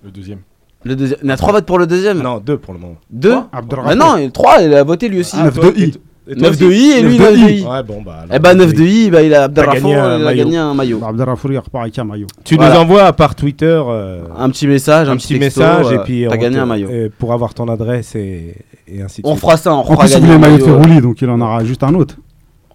Le 0.04 0.12
deuxième. 0.12 0.39
le 0.84 0.95
deuxième. 0.95 1.19
Il 1.24 1.30
y 1.30 1.32
a 1.32 1.38
trois 1.38 1.54
votes 1.54 1.65
pour 1.65 1.80
le 1.80 1.88
deuxième 1.88 2.22
Non, 2.22 2.38
deux 2.39 2.58
pour 2.58 2.74
le 2.74 2.80
moment. 2.80 2.98
Deux. 3.10 3.36
Bah 3.52 3.95
non, 3.95 4.17
il 4.17 4.24
y 4.24 4.28
a 4.28 4.32
trois, 4.32 4.62
il 4.62 4.74
a 4.74 4.84
voté 4.84 5.10
lui 5.10 5.19
aussi. 5.22 5.36
Ah, 5.39 5.45
9 5.45 5.56
toi, 5.60 5.72
de 5.72 5.78
I. 5.80 5.84
et 5.84 5.91
toi 5.91 6.02
9 6.38 6.50
aussi 6.52 6.60
de 6.60 6.72
I 6.72 6.91
et 6.91 7.02
lui 7.02 7.17
9 7.17 7.32
de 7.34 7.38
I. 7.50 7.65
Ouais, 7.65 7.84
bon, 7.84 8.02
bah. 8.04 8.17
alors, 8.24 8.36
Eh 8.36 8.39
bah 8.39 8.54
9 8.54 8.74
de 8.74 8.84
I. 8.84 9.10
Bah, 9.10 9.24
il 9.24 9.34
a 9.34 9.48
gagné 9.48 9.95
un 9.95 10.17
il 10.17 10.22
a 10.22 10.26
maillot. 10.26 10.38
gagné 10.43 10.58
un 10.58 10.74
maillot. 10.76 11.00
Bah, 11.00 11.08
Abdelrafour, 11.10 11.52
il 11.52 11.58
repart 11.58 11.84
avec 11.84 11.98
un 11.98 12.04
maillot. 12.04 12.28
Tu 12.43 12.56
Voilà. 12.56 12.76
nous 12.76 12.82
envoies 12.82 13.12
par 13.13 13.34
Twitter 13.34 13.82
euh, 13.88 14.22
Un 14.38 14.50
petit 14.52 14.67
message, 14.67 15.10
un, 15.10 15.13
un 15.13 15.17
petit 15.17 15.39
texto, 15.39 15.62
message 15.62 15.88
euh, 15.88 15.95
et 15.95 16.00
puis 16.04 16.26
t'as 16.30 16.36
on 16.36 16.39
gagné 16.39 16.56
te- 16.58 16.62
un 16.62 16.65
maillot. 16.67 16.89
pour 17.17 17.34
avoir 17.34 17.56
ton 17.56 17.67
adresse 17.67 18.13
et, 18.15 18.56
et 18.88 19.02
ainsi 19.02 19.24
de 19.24 19.28
On 19.28 19.32
suite. 19.32 19.41
fera 19.41 19.58
ça, 19.58 19.74
on 19.74 19.80
En 19.80 19.84
fera 19.86 19.98
plus, 20.06 20.10
il 20.10 20.13
gagner 20.22 20.26
voulait 20.28 20.34
un 20.34 20.38
le 20.38 20.41
maillot 20.41 20.58
de 20.58 20.62
maillot. 20.65 20.76
euh. 20.78 20.82
Ferrouli, 20.84 21.02
donc 21.02 21.22
il 21.24 21.30
en 21.32 21.41
aura 21.41 21.63
juste 21.63 21.82
un 21.84 21.95
autre. 21.95 22.15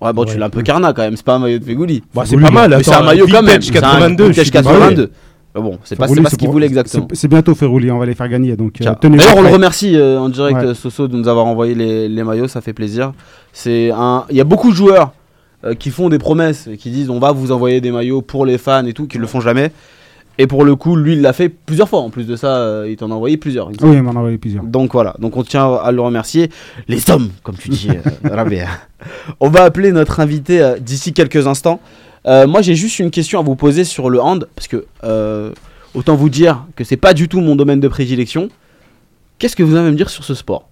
Ouais, 0.05 0.13
bon, 0.13 0.25
tu 0.25 0.37
l'as 0.39 0.47
un 0.47 0.51
peu 0.51 0.63
carnat 0.63 0.93
quand 0.93 1.03
même, 1.03 1.17
c'est 1.17 1.25
pas 1.25 1.35
un 1.35 1.39
maillot 1.39 1.59
de 1.59 1.65
Fegouli. 1.65 2.03
Bah, 2.15 2.23
c'est 2.27 2.37
pas 2.37 2.51
mal. 2.51 2.79
C'est 2.85 2.95
un 2.95 3.03
maillot 3.03 3.27
quand 3.27 3.43
même. 3.43 3.61
Vintage 3.61 3.65
c'est 3.65 3.79
un 3.79 3.81
82. 3.81 4.25
Vintage 4.25 4.37
je 4.37 4.43
suis 4.43 4.51
désolé. 4.51 4.75
82. 4.79 5.11
Mais 5.57 5.63
bon, 5.63 5.79
c'est 5.85 5.97
pas, 5.97 6.09
pas 6.09 6.31
ce 6.31 6.37
qu'il 6.37 6.49
voulait 6.49 6.67
exactement. 6.67 7.07
c'est- 7.13 7.29
bientôt 7.29 7.55
Ferrouli, 7.55 7.89
on 7.91 7.99
va 7.99 8.07
les 8.07 8.15
faire 8.17 8.29
gagner. 8.29 8.57
Donc, 8.57 8.81
euh, 8.81 8.93
D'ailleurs, 9.03 9.37
on 9.37 9.43
le 9.43 9.49
remercie 9.49 9.97
euh, 9.97 10.19
en 10.19 10.29
direct, 10.29 10.59
Ouais. 10.59 10.65
euh, 10.67 10.75
Soso, 10.75 11.07
de 11.07 11.17
nous 11.17 11.29
avoir 11.29 11.47
envoyé 11.47 11.75
les, 11.77 12.09
les 12.09 12.25
maillots, 12.25 12.49
ça 12.49 12.61
fait 12.61 12.73
plaisir. 12.73 13.13
C'est 13.53 13.93
un, 13.93 14.25
il 14.31 14.37
y 14.37 14.41
a 14.41 14.45
beaucoup 14.45 14.71
de 14.73 14.77
joueurs 14.77 15.13
euh, 15.65 15.75
qui 15.75 15.91
font 15.91 16.09
des 16.09 16.19
promesses, 16.19 16.67
et 16.67 16.77
qui 16.77 16.91
disent 16.91 17.09
on 17.09 17.21
va 17.21 17.31
vous 17.31 17.53
envoyer 17.53 17.81
des 17.81 17.93
maillots 17.93 18.21
pour 18.21 18.45
les 18.47 18.59
fans 18.59 18.85
et 18.85 18.93
tout, 18.93 19.07
qui 19.07 19.17
le 19.19 19.27
font 19.29 19.41
jamais. 19.41 19.71
Et 20.39 20.47
pour 20.47 20.65
le 20.65 20.75
coup, 20.75 20.97
lui, 20.97 21.13
il 21.13 21.23
l'a 21.23 21.33
fait 21.33 21.49
plusieurs 21.49 21.89
fois. 21.89 22.01
En 22.01 22.11
plus 22.11 22.27
de 22.27 22.37
ça, 22.37 22.57
euh, 22.57 22.89
il 22.89 22.97
t'en 22.97 23.11
a 23.11 23.15
envoyé 23.15 23.37
plusieurs. 23.37 23.69
Oui, 23.69 23.77
il 23.83 24.03
m'en 24.03 24.13
a 24.13 24.17
envoyé 24.17 24.39
plusieurs. 24.39 24.65
Donc 24.65 24.93
voilà, 24.93 25.15
donc 25.19 25.37
on 25.37 25.45
tient 25.45 25.75
à 25.75 25.93
le 25.93 26.01
remercier. 26.01 26.51
Les 26.89 27.09
hommes, 27.11 27.31
comme 27.43 27.57
tu 27.57 27.69
dis, 27.69 27.89
euh. 27.91 28.65
On 29.41 29.49
va 29.49 29.65
appeler 29.65 29.93
notre 29.93 30.21
invité 30.21 30.61
euh, 30.61 30.79
d'ici 30.79 31.13
quelques 31.13 31.47
instants. 31.47 31.81
Euh, 32.27 32.47
moi, 32.47 32.63
j'ai 32.63 32.75
juste 32.75 32.99
une 32.99 33.11
question 33.11 33.39
à 33.39 33.43
vous 33.43 33.55
poser 33.55 33.85
sur 33.85 34.11
le 34.11 34.21
hand, 34.21 34.49
parce 34.57 34.67
que 34.67 34.87
autant 35.95 36.17
vous 36.17 36.29
dire 36.31 36.65
que 36.75 36.83
c'est 36.83 36.97
pas 36.97 37.15
du 37.15 37.29
tout 37.29 37.41
mon 37.41 37.55
domaine 37.55 37.81
de 37.81 37.89
prédilection. 37.89 38.49
Qu'est-ce 39.39 39.55
que 39.55 39.63
vous 39.63 39.77
avez 39.77 39.89
à 39.89 39.91
me 39.91 39.97
dire 39.97 40.11
sur 40.11 40.25
ce 40.25 40.35
sport? 40.35 40.69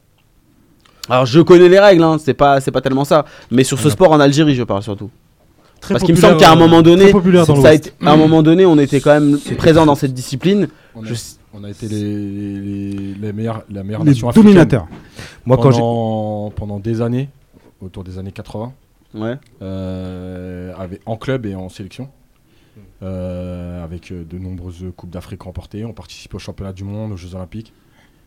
Alors, 1.09 1.27
je 1.27 1.41
connais 1.41 1.69
les 1.69 1.79
règles, 1.79 2.03
hein, 2.03 2.17
c'est 2.19 2.35
pas, 2.35 2.61
c'est 2.61 2.71
pas 2.71 2.81
tellement 2.81 3.05
ça, 3.05 3.25
mais 3.51 3.65
sur 3.65 3.79
ce 3.79 3.91
sport 3.91 4.13
en 4.13 4.21
Algérie, 4.21 4.55
je 4.55 4.63
parle 4.63 4.83
surtout. 4.83 5.11
Très 5.83 5.95
Parce 5.95 6.05
qu'il 6.05 6.15
me 6.15 6.21
semble 6.21 6.37
qu'à 6.39 6.51
un 6.51 6.57
euh, 6.57 6.59
moment 6.59 6.81
donné, 6.81 7.03
très 7.05 7.13
populaire 7.13 7.45
dans 7.47 7.61
ça 7.61 7.69
a 7.69 7.75
été- 7.75 7.91
à 8.01 8.13
un 8.13 8.17
moment 8.17 8.43
donné, 8.43 8.65
on 8.65 8.79
était 8.79 9.01
quand 9.01 9.13
même 9.21 9.37
présent 9.59 9.85
dans 9.85 9.95
cette 9.97 10.15
discipline. 10.15 10.69
On 10.95 11.03
a, 11.03 11.07
Je- 11.09 11.15
on 11.53 11.65
a 11.65 11.71
été 11.71 11.89
les, 11.89 12.01
les, 12.61 13.15
les 13.15 13.33
meilleurs, 13.33 13.65
la 13.69 13.83
meilleure 13.83 14.05
Les 14.05 14.11
nation 14.13 14.29
africaine 14.29 14.45
dominateurs. 14.49 14.87
Moi, 15.45 15.57
quand 15.59 15.73
j'ai. 15.73 15.81
pendant, 15.81 16.51
pendant 16.53 16.79
des 16.79 17.01
années, 17.03 17.29
autour 17.81 18.05
des 18.05 18.17
années 18.19 18.33
80, 18.33 18.73
Ouais. 19.15 19.35
euh, 19.61 20.73
avec, 20.79 21.01
en 21.05 21.17
club 21.17 21.45
et 21.47 21.55
en 21.55 21.69
sélection. 21.69 22.09
Euh, 23.03 23.83
avec 23.85 24.13
de 24.13 24.39
nombreuses 24.39 24.85
Coupes 24.97 25.11
d'Afrique 25.11 25.43
remportées. 25.43 25.85
On 25.85 25.93
participe 25.93 26.33
aux 26.35 26.39
championnats 26.39 26.73
du 26.73 26.85
monde, 26.85 27.11
aux 27.13 27.17
Jeux 27.17 27.35
Olympiques. 27.35 27.73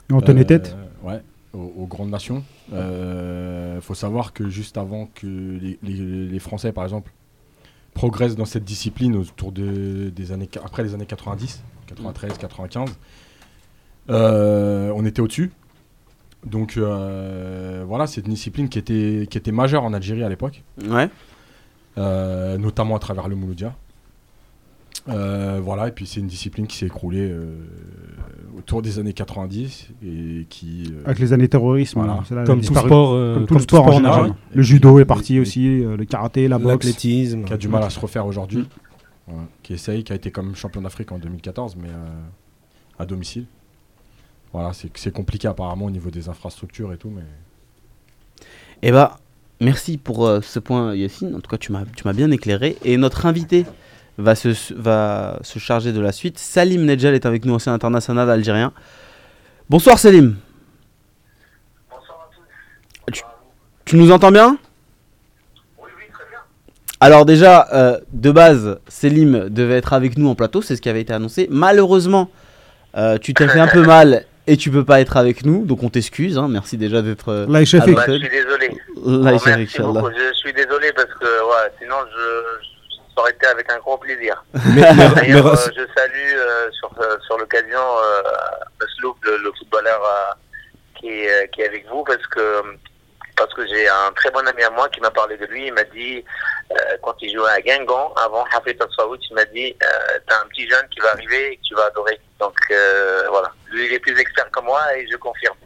Et 0.10 0.14
on 0.14 0.20
tenait 0.22 0.42
Euh, 0.42 0.44
tête. 0.44 0.76
Ouais, 1.04 1.22
aux, 1.54 1.88
grandes 1.88 2.10
nations. 2.12 2.44
Il 2.72 3.82
faut 3.82 3.96
savoir 3.96 4.34
que 4.34 4.50
juste 4.50 4.78
avant 4.78 5.08
que 5.16 5.26
les, 5.26 5.80
les- 5.82 6.28
les 6.28 6.40
Français, 6.40 6.74
par 6.74 6.84
exemple, 6.84 7.12
progressent 7.96 8.36
dans 8.36 8.46
cette 8.46 8.64
discipline 8.66 9.16
autour 9.16 9.52
de, 9.52 10.12
des 10.16 10.32
années, 10.32 10.48
après 10.64 10.84
les 10.84 10.94
années 10.94 11.08
90, 11.08 11.64
93, 11.88 12.38
95, 12.38 12.92
euh, 14.12 14.92
on 14.96 15.04
était 15.06 15.22
au-dessus. 15.22 15.52
Donc 16.46 16.78
euh, 16.78 17.84
voilà, 17.88 18.06
c'est 18.06 18.22
une 18.22 18.34
discipline 18.34 18.70
qui 18.70 18.78
était, 18.78 19.26
qui 19.30 19.38
était 19.38 19.52
majeure 19.52 19.84
en 19.84 19.94
Algérie 19.94 20.24
à 20.24 20.30
l'époque, 20.30 20.62
Ouais. 20.88 21.10
euh, 21.98 22.58
notamment 22.60 22.96
à 22.96 23.00
travers 23.00 23.28
le 23.28 23.36
Mouloudia. 23.36 23.74
Euh, 25.10 25.60
voilà, 25.64 25.88
et 25.88 25.92
puis 25.92 26.06
c'est 26.08 26.20
une 26.20 26.28
discipline 26.28 26.66
qui 26.68 26.78
s'est 26.78 26.86
écroulée 26.88 27.30
euh, 27.30 27.58
autour 28.58 28.82
des 28.82 28.98
années 28.98 29.14
90 29.14 29.90
et 30.04 30.46
qui. 30.50 30.92
euh, 30.94 31.04
Avec 31.06 31.20
les 31.20 31.34
années 31.34 31.48
terrorisme. 31.48 32.00
Voilà. 32.00 32.24
là, 32.32 32.44
Comme 32.46 32.62
tout 32.62 32.74
sport, 32.76 33.14
euh, 33.14 33.34
Comme 33.36 33.44
tout 33.44 33.48
comme 33.50 33.58
le 33.58 33.64
sport 33.64 33.86
en 33.86 33.90
en 33.90 33.98
général. 33.98 34.34
Le 34.54 34.62
judo 34.64 35.00
est 35.00 35.06
parti 35.06 35.36
Et- 35.36 35.40
aussi, 35.40 35.80
le 35.82 36.04
karaté, 36.06 36.48
la 36.48 36.58
boxe. 36.58 36.86
L'athlétisme. 36.86 37.44
qui 37.44 37.54
a 37.54 37.58
du 37.58 37.68
mal 37.68 37.84
à 37.84 37.90
se 37.90 38.00
refaire 38.00 38.26
aujourd'hui, 38.26 38.68
Mm. 39.28 39.32
Qui 39.64 39.74
essaye, 39.74 40.04
qui 40.04 40.14
a 40.14 40.16
été 40.16 40.30
comme 40.30 40.56
champion 40.56 40.82
d'Afrique 40.84 41.12
en 41.12 41.18
2014, 41.18 41.76
mais 41.82 41.90
euh, 41.90 43.00
à 43.00 43.08
domicile. 43.08 43.46
Voilà, 44.54 44.72
c'est 44.72 44.96
c'est 44.96 45.12
compliqué 45.12 45.48
apparemment 45.48 45.86
au 45.86 45.90
niveau 45.90 46.12
des 46.12 46.30
infrastructures 46.30 46.94
et 46.94 46.98
tout, 46.98 47.10
mais 47.10 47.24
Eh 48.84 48.92
bah, 48.92 49.18
merci 49.60 49.98
pour 49.98 50.28
euh, 50.28 50.42
ce 50.42 50.60
point, 50.60 50.94
Yacine. 50.96 51.34
En 51.36 51.40
tout 51.40 51.50
cas, 51.50 51.58
tu 51.58 51.72
m'as 51.72 51.86
tu 51.96 52.04
m'as 52.06 52.14
bien 52.14 52.30
éclairé. 52.30 52.78
Et 52.86 52.98
notre 52.98 53.26
invité 53.26 53.66
va 54.18 54.36
se, 54.36 54.50
va 54.74 55.40
se 55.42 55.60
charger 55.60 55.92
de 55.92 56.00
la 56.02 56.12
suite. 56.12 56.38
Salim 56.40 56.86
Nedjal 56.86 57.14
est 57.14 57.26
avec 57.26 57.46
nous, 57.46 57.54
ancien 57.54 57.74
international 57.74 58.30
algérien. 58.30 58.72
Bonsoir, 59.70 59.98
Salim. 60.00 60.36
Tu, 63.12 63.22
tu 63.86 63.96
nous 63.98 64.12
entends 64.12 64.32
bien? 64.32 64.58
Alors 67.02 67.26
déjà, 67.26 67.68
euh, 67.74 68.00
de 68.14 68.32
base, 68.32 68.80
Selim 68.88 69.50
devait 69.50 69.76
être 69.78 69.94
avec 69.94 70.18
nous 70.18 70.28
en 70.30 70.36
plateau, 70.36 70.62
c'est 70.62 70.76
ce 70.76 70.82
qui 70.82 70.90
avait 70.90 71.02
été 71.02 71.14
annoncé. 71.14 71.48
Malheureusement, 71.52 72.32
euh, 72.96 73.18
tu 73.18 73.34
t'es 73.34 73.48
fait 73.48 73.60
un 73.60 73.68
peu 73.68 73.84
mal 73.84 74.26
et 74.48 74.56
tu 74.58 74.72
peux 74.72 74.86
pas 74.86 75.02
être 75.02 75.18
avec 75.18 75.46
nous, 75.46 75.66
donc 75.66 75.84
on 75.84 75.90
t'excuse. 75.90 76.38
hein. 76.38 76.48
Merci 76.50 76.78
déjà 76.78 77.02
d'être. 77.02 77.30
euh, 77.30 77.46
Là, 77.50 77.64
chef, 77.66 77.82
avec 77.84 77.98
Ah 78.00 78.06
Bah, 78.08 78.14
je 78.14 78.20
suis 78.20 78.30
désolé. 78.30 78.68
Là, 79.06 79.32
Bon, 79.34 79.40
merci 79.46 79.82
beaucoup. 79.82 80.10
Je 80.10 80.34
suis 80.36 80.54
désolé 80.54 80.92
parce 80.96 81.14
que 81.20 81.26
ouais, 81.26 81.72
sinon 81.82 81.96
je, 82.12 82.66
ça 83.16 83.22
aurait 83.22 83.32
été 83.32 83.46
avec 83.48 83.72
un 83.72 83.78
grand 83.80 83.98
plaisir. 83.98 84.44
Mais- 84.54 84.82
mais- 84.94 85.10
D'ailleurs, 85.16 85.46
mais- 85.46 85.52
euh, 85.52 85.72
je 85.76 85.86
salue 85.96 86.34
euh, 86.36 86.70
sur, 86.72 86.92
euh, 87.00 87.18
sur 87.26 87.38
l'occasion 87.38 87.80
Mesloub, 88.82 89.16
le, 89.24 89.38
le 89.38 89.52
footballeur 89.58 90.38
qui, 91.00 91.10
est, 91.24 91.50
qui 91.52 91.62
est 91.62 91.68
avec 91.68 91.88
vous 91.90 92.04
parce 92.04 92.26
que 92.28 92.62
parce 93.38 93.54
que 93.54 93.68
j'ai 93.68 93.86
un 93.90 94.14
très 94.16 94.32
bon 94.32 94.48
ami 94.48 94.64
à 94.64 94.70
moi 94.70 94.88
qui 94.88 95.02
m'a 95.02 95.12
parlé 95.12 95.36
de 95.38 95.46
lui. 95.48 95.68
Il 95.68 95.74
m'a 95.74 95.84
dit, 95.84 96.24
quand 97.02 97.16
il 97.22 97.34
jouait 97.36 97.52
à 97.52 97.60
Guingamp, 97.60 98.14
avant 98.16 98.46
il 98.56 99.36
m'a 99.36 99.44
dit, 99.46 99.76
t'as 100.26 100.42
un 100.42 100.48
petit 100.48 100.70
jeune 100.70 100.88
qui 100.90 101.02
va 101.02 101.12
arriver 101.12 101.52
et 101.52 101.58
que 101.58 101.62
tu 101.64 101.76
vas 101.76 101.86
adorer. 101.88 102.18
Donc 102.40 102.58
voilà, 103.30 103.52
lui 103.72 103.88
il 103.88 103.94
est 103.94 104.00
plus 104.00 104.18
expert 104.18 104.50
que 104.52 104.62
moi 104.62 104.82
et 104.96 105.06
je 105.12 105.18
confirme. 105.18 105.58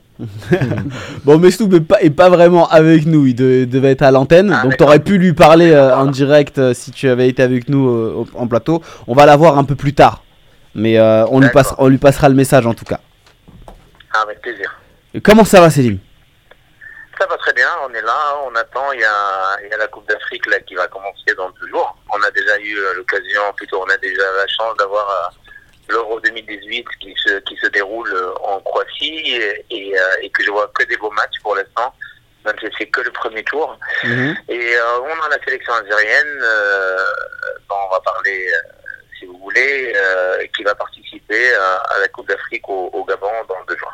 Bon, 1.24 1.38
Mestoub 1.38 1.74
est 1.74 1.80
pas, 1.82 2.02
est 2.02 2.10
pas 2.10 2.30
vraiment 2.30 2.68
avec 2.70 3.06
nous, 3.06 3.26
il, 3.26 3.36
de- 3.36 3.66
devait 3.66 3.92
être 3.92 4.02
à 4.02 4.12
l'antenne, 4.12 4.52
Ah, 4.54 4.64
donc 4.64 4.76
t'aurais 4.78 5.00
pu 5.00 5.18
lui 5.18 5.34
parler 5.34 5.72
euh, 5.72 5.96
en 5.96 6.08
direct 6.08 6.58
euh, 6.58 6.74
si 6.74 6.92
tu 6.92 7.08
avais 7.08 7.30
été 7.30 7.42
avec 7.42 7.70
nous 7.70 7.90
euh, 7.90 8.26
en 8.36 8.48
plateau. 8.48 8.82
On 9.08 9.16
va 9.16 9.26
la 9.26 9.38
voir 9.38 9.58
un 9.58 9.64
peu 9.64 9.76
plus 9.76 9.94
tard, 9.94 10.24
mais 10.76 11.00
on, 11.00 11.40
lui 11.40 11.48
D'accord. 11.48 11.52
passe, 11.64 11.74
on 11.78 11.88
lui 11.88 11.98
passera 11.98 12.28
le 12.30 12.36
message 12.36 12.66
en 12.66 12.74
tout 12.74 12.86
cas. 12.86 13.00
Ah, 14.14 14.22
avec 14.24 14.42
plaisir. 14.42 14.70
Comment 15.24 15.46
ça 15.46 15.62
va, 15.62 15.70
Célim 15.70 16.00
Ça 17.20 17.26
va 17.30 17.38
très 17.38 17.54
bien, 17.54 17.68
on 17.90 17.94
est 17.94 18.02
là, 18.02 18.36
on 18.46 18.54
attend, 18.56 18.92
il 18.94 19.00
y 19.00 19.04
a, 19.04 19.64
il 19.66 19.70
y 19.70 19.74
a 19.74 19.78
la 19.78 19.88
Coupe 19.88 20.08
d'Afrique 20.10 20.46
là 20.48 20.60
qui 20.60 20.76
va 20.76 20.88
commencer 20.88 21.34
dans 21.38 21.50
deux 21.62 21.68
jours. 21.70 21.96
On 22.14 22.22
a 22.24 22.32
déjà 22.32 22.60
eu 22.60 22.76
l'occasion, 22.98 23.42
plutôt 23.56 23.82
on 23.86 23.90
a 23.90 23.98
déjà 23.98 24.24
la 24.38 24.48
chance 24.48 24.76
d'avoir 24.78 25.32
l'Euro 25.90 26.20
2018 26.22 26.86
qui 27.00 27.14
se, 27.16 27.40
qui 27.40 27.56
se 27.58 27.68
déroule 27.68 28.12
euh, 28.14 28.34
en 28.44 28.60
Croatie 28.62 29.34
et, 29.36 29.66
et, 29.70 29.98
euh, 29.98 30.22
et 30.22 30.30
que 30.30 30.44
je 30.44 30.52
vois 30.52 30.70
que 30.74 30.84
des 30.86 30.98
beaux 30.98 31.12
matchs 31.12 31.40
pour 31.42 31.56
l'instant, 31.56 31.94
même 32.46 32.56
si 32.60 32.68
c'est 32.78 32.86
que 32.88 33.02
le 33.02 33.12
premier 33.12 33.44
tour. 33.44 33.78
Mhm. 34.04 34.36
Et 34.50 34.76
euh, 34.76 35.00
on 35.02 35.26
a 35.26 35.30
la 35.30 35.44
sélection 35.44 35.74
algérienne, 35.74 36.40
euh, 36.42 36.98
dont 37.70 37.76
on 37.88 37.94
va 37.94 38.00
parler 38.02 38.48
si 39.18 39.26
vous 39.26 39.38
voulez, 39.38 39.94
euh, 39.96 40.38
qui 40.56 40.64
va 40.64 40.76
participer 40.76 41.54
à, 41.56 41.76
à 41.96 42.00
la 42.00 42.08
Coupe 42.08 42.28
d'Afrique 42.30 42.68
au, 42.70 42.90
au 42.94 43.04
Gabon 43.04 43.28
dans 43.48 43.56
deux 43.68 43.78
jours. 43.78 43.92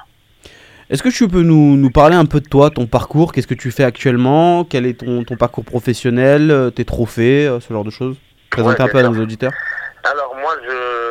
Est-ce 0.88 1.02
que 1.02 1.10
tu 1.10 1.28
peux 1.28 1.42
nous, 1.42 1.76
nous 1.76 1.90
parler 1.90 2.16
un 2.16 2.26
peu 2.26 2.40
de 2.40 2.48
toi, 2.48 2.70
ton 2.70 2.86
parcours? 2.86 3.34
Qu'est-ce 3.34 3.48
que 3.48 3.56
tu 3.56 3.72
fais 3.72 3.84
actuellement? 3.84 4.66
Quel 4.66 4.86
est 4.86 5.00
ton, 5.00 5.24
ton 5.24 5.36
parcours 5.36 5.66
professionnel, 5.66 6.72
tes 6.76 6.86
trophées, 6.86 7.52
ce 7.60 7.74
genre 7.74 7.84
de 7.84 7.90
choses? 7.90 8.18
Présenter 8.52 8.84
un 8.84 8.86
bien 8.86 8.92
peu 8.94 9.00
à 9.00 9.04
nos 9.10 9.20
auditeurs. 9.20 9.52
Alors 10.04 10.36
moi, 10.36 10.56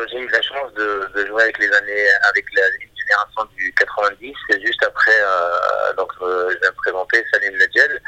j'ai 0.09 0.17
eu 0.17 0.29
la 0.29 0.41
de, 0.85 1.25
jouer 1.25 1.43
avec 1.43 1.57
les 1.59 1.71
années, 1.71 2.05
avec 2.29 2.45
la 2.55 2.63
génération 2.97 3.45
du 3.55 3.73
90, 3.73 4.33
et 4.49 4.65
juste 4.65 4.83
après, 4.83 5.19
euh, 5.21 5.93
donc 5.93 6.11
euh, 6.21 6.49
je 6.51 6.59
viens 6.59 6.69
de 6.69 6.75
présenter 6.75 7.23
Salim 7.31 7.57
Nedjel. 7.57 8.01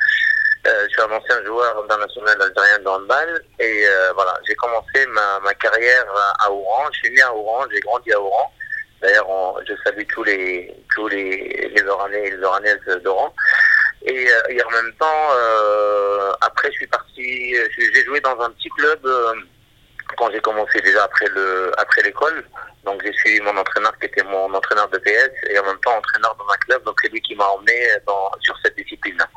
Euh, 0.65 0.83
je 0.83 0.89
suis 0.89 1.01
un 1.01 1.11
ancien 1.11 1.43
joueur 1.45 1.83
international 1.83 2.41
algérien 2.41 2.79
de 2.79 2.87
handball 2.87 3.41
et 3.59 3.85
voilà, 4.15 4.37
j'ai 4.45 4.55
commencé 4.55 5.05
ma, 5.07 5.53
carrière 5.53 6.05
à, 6.39 6.51
Oran. 6.51 6.85
Je 6.91 6.97
suis 6.99 7.11
né 7.11 7.21
à 7.21 7.33
Oran, 7.33 7.65
j'ai 7.71 7.79
grandi 7.79 8.11
à 8.11 8.19
Oran. 8.19 8.51
D'ailleurs, 9.01 9.27
je 9.67 9.73
salue 9.85 10.03
tous 10.09 10.23
les 10.23 10.75
tous 10.93 11.07
les 11.07 11.71
les 11.73 11.83
Oranais 11.83 12.25
et 12.25 12.31
les 12.31 12.43
Oranaises 12.43 12.79
d'Oran. 13.03 13.33
Et, 14.03 14.27
et 14.49 14.63
en 14.63 14.69
même 14.71 14.93
temps, 14.99 15.29
après, 16.41 16.69
je 16.71 16.77
suis 16.77 16.87
parti, 16.87 17.55
j'ai 17.77 18.03
joué 18.03 18.19
dans 18.19 18.37
un 18.41 18.49
petit 18.51 18.69
club. 18.69 19.07
Quand 20.17 20.31
j'ai 20.31 20.41
commencé 20.41 20.81
déjà 20.81 21.03
après 21.03 21.27
le 21.27 21.71
après 21.77 22.01
l'école. 22.01 22.43
Donc 22.83 23.01
j'ai 23.03 23.13
suivi 23.13 23.39
mon 23.41 23.55
entraîneur 23.57 23.97
qui 23.99 24.07
était 24.07 24.23
mon 24.23 24.53
entraîneur 24.53 24.87
de 24.89 24.97
PS 24.97 25.31
et 25.49 25.59
en 25.59 25.65
même 25.65 25.79
temps 25.79 25.97
entraîneur 25.97 26.35
dans 26.35 26.53
un 26.53 26.57
club. 26.57 26.83
Donc 26.83 26.97
c'est 27.01 27.11
lui 27.11 27.21
qui 27.21 27.35
m'a 27.35 27.45
emmené 27.45 27.89
sur 28.41 28.55
cette 28.63 28.75
discipline-là. 28.75 29.27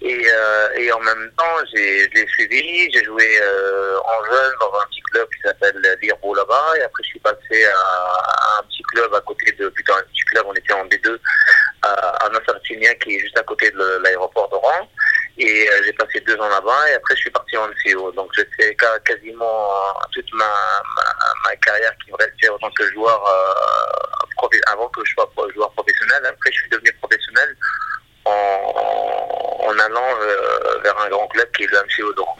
Et, 0.00 0.26
euh, 0.30 0.68
et 0.76 0.92
en 0.92 1.00
même 1.00 1.30
temps, 1.36 1.56
j'ai 1.74 2.26
suivi, 2.28 2.90
j'ai 2.92 3.04
joué 3.04 3.40
euh, 3.42 3.98
en 3.98 4.24
jeune 4.26 4.52
dans 4.60 4.72
un 4.78 4.86
petit 4.86 5.00
club 5.10 5.28
qui 5.34 5.40
s'appelle 5.42 5.98
l'Irbo 6.00 6.34
là-bas. 6.34 6.74
Et 6.78 6.82
après, 6.82 7.02
je 7.02 7.08
suis 7.08 7.18
passé 7.18 7.64
à, 7.64 8.58
un 8.60 8.62
petit 8.62 8.82
club 8.94 9.12
à 9.12 9.20
côté 9.22 9.50
de, 9.58 9.68
plutôt 9.68 9.94
un 9.94 10.02
petit 10.02 10.24
club, 10.30 10.46
on 10.46 10.54
était 10.54 10.72
en 10.72 10.84
D2, 10.86 11.18
à, 11.82 11.88
à 12.24 12.94
qui 13.00 13.16
est 13.16 13.18
juste 13.18 13.38
à 13.38 13.42
côté 13.42 13.70
de 13.72 14.00
l'aéroport 14.04 14.48
d'Oran. 14.50 14.88
Et 15.40 15.68
euh, 15.70 15.82
j'ai 15.84 15.92
passé 15.92 16.20
deux 16.20 16.36
ans 16.36 16.48
là-bas 16.48 16.90
et 16.90 16.94
après 16.94 17.14
je 17.14 17.20
suis 17.20 17.30
parti 17.30 17.56
en 17.56 17.68
MCO. 17.68 18.10
Donc 18.12 18.34
fait 18.34 18.76
ca- 18.80 18.98
quasiment 19.00 19.70
euh, 19.70 20.06
toute 20.12 20.32
ma, 20.34 20.44
ma, 20.96 21.02
ma 21.48 21.56
carrière 21.56 21.92
qui 22.04 22.10
me 22.10 22.16
restait 22.16 22.48
en 22.48 22.58
tant 22.58 22.70
que 22.72 22.90
joueur 22.92 23.24
euh, 23.28 24.48
avant 24.72 24.88
que 24.88 25.04
je 25.04 25.12
sois 25.12 25.30
joueur 25.54 25.70
professionnel. 25.72 26.26
Après 26.26 26.50
je 26.52 26.58
suis 26.60 26.70
devenu 26.70 26.92
professionnel 27.00 27.56
en, 28.24 29.60
en 29.68 29.78
allant 29.78 30.16
vers 30.82 30.98
un 31.00 31.08
grand 31.08 31.26
club 31.28 31.50
qui 31.52 31.64
est 31.64 31.70
le 31.70 31.78
MCO 31.84 32.12
d'Oran. 32.14 32.36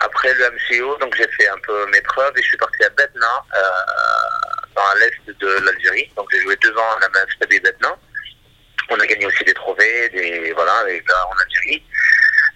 Après 0.00 0.32
le 0.34 0.50
MCO, 0.50 0.96
donc 0.98 1.14
j'ai 1.16 1.28
fait 1.36 1.48
un 1.48 1.58
peu 1.66 1.86
mes 1.90 2.00
preuves 2.02 2.32
et 2.36 2.42
je 2.42 2.48
suis 2.48 2.56
parti 2.56 2.82
à 2.84 2.88
Betna, 2.90 3.44
euh, 3.54 3.60
dans 4.74 4.98
l'est 4.98 5.38
de 5.38 5.48
l'Algérie. 5.64 6.10
Donc 6.16 6.28
j'ai 6.32 6.40
joué 6.40 6.56
deux 6.56 6.72
ans 6.76 6.96
à 6.96 7.00
la 7.00 7.08
MFB 7.08 7.62
Betna. 7.62 7.94
On 8.90 8.98
a 8.98 9.06
gagné 9.06 9.26
aussi 9.26 9.44
des 9.44 9.54
trophées, 9.54 10.08
des 10.10 10.52
voilà, 10.52 10.72
avec, 10.78 11.08
là, 11.08 11.14
en 11.28 11.38
Algérie. 11.38 11.82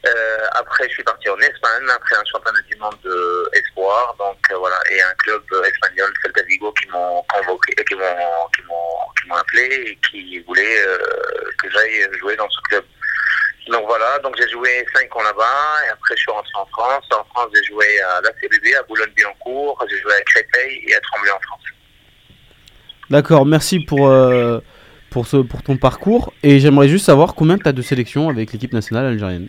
Euh, 0.07 0.47
après, 0.53 0.87
je 0.88 0.94
suis 0.94 1.03
parti 1.03 1.29
en 1.31 1.38
Espagne, 1.38 1.88
après 1.94 2.16
un 2.16 2.25
championnat 2.31 2.61
du 2.68 2.77
monde 2.77 2.97
de 3.05 3.49
espoir, 3.55 4.14
donc 4.18 4.37
euh, 4.51 4.57
voilà, 4.59 4.77
et 4.90 5.01
un 5.01 5.14
club 5.18 5.42
espagnol, 5.66 6.12
Celta 6.23 6.42
Vigo, 6.42 6.73
qui 6.73 6.88
m'ont 6.88 7.23
convoqué, 7.33 7.75
euh, 7.79 7.85
qui 7.85 7.94
m'ont, 7.94 8.51
qui 8.55 9.29
m'ont, 9.29 9.35
appelé 9.35 9.62
et 9.62 9.99
qui 10.07 10.38
voulaient 10.40 10.87
euh, 10.87 10.99
que 11.62 11.70
j'aille 11.70 12.18
jouer 12.18 12.37
dans 12.37 12.49
ce 12.51 12.61
club. 12.68 12.85
Donc 13.68 13.87
voilà, 13.87 14.18
donc 14.18 14.37
j'ai 14.38 14.49
joué 14.51 14.85
5 14.94 15.16
ans 15.16 15.23
là-bas, 15.23 15.87
et 15.87 15.88
après 15.88 16.14
je 16.16 16.20
suis 16.20 16.31
rentré 16.31 16.53
en 16.57 16.66
France. 16.66 17.05
En 17.18 17.25
France, 17.33 17.49
j'ai 17.55 17.64
joué 17.64 18.01
à 18.03 18.20
la 18.20 18.31
CBB, 18.40 18.75
à 18.75 18.83
Boulogne-Billancourt, 18.83 19.83
j'ai 19.88 19.99
joué 20.01 20.12
à 20.12 20.20
Créteil 20.23 20.85
et 20.87 20.94
à 20.94 21.01
Tremblay 21.01 21.31
en 21.31 21.40
France. 21.40 21.62
D'accord, 23.09 23.47
merci 23.47 23.81
pour, 23.81 24.11
pour, 25.14 25.29
ce, 25.29 25.37
pour 25.37 25.62
ton 25.62 25.77
parcours. 25.77 26.33
Et 26.42 26.59
j'aimerais 26.59 26.88
juste 26.88 27.07
savoir 27.07 27.35
combien 27.37 27.57
tu 27.57 27.66
as 27.68 27.72
de 27.72 27.83
sélections 27.83 28.29
avec 28.29 28.53
l'équipe 28.53 28.72
nationale 28.72 29.07
algérienne. 29.07 29.46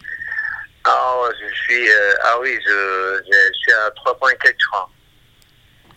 Ah, 0.84 1.14
ouais, 1.24 1.34
je 1.42 1.56
suis, 1.56 1.90
euh, 1.90 2.14
ah 2.24 2.36
oui, 2.40 2.52
je, 2.64 3.22
suis 3.52 3.74
à 3.74 3.90
3 3.96 4.18
points 4.20 4.30
et 4.30 4.38
quelques, 4.38 4.58
je 4.62 4.68
crois. 4.68 4.90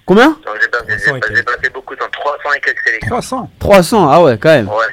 Combien? 0.07 0.31
Donc 0.31 0.57
j'ai 0.63 0.69
passé, 0.69 1.69
beaucoup 1.69 1.95
de 1.95 2.01
temps, 2.01 2.09
300 2.11 2.53
et 2.57 2.61
quelques 2.61 2.81
sélections. 2.83 3.11
300 3.11 3.51
300, 3.61 4.09
ah 4.11 4.23
ouais, 4.23 4.39
quand 4.39 4.49
même. 4.49 4.69
Ouais. 4.69 4.87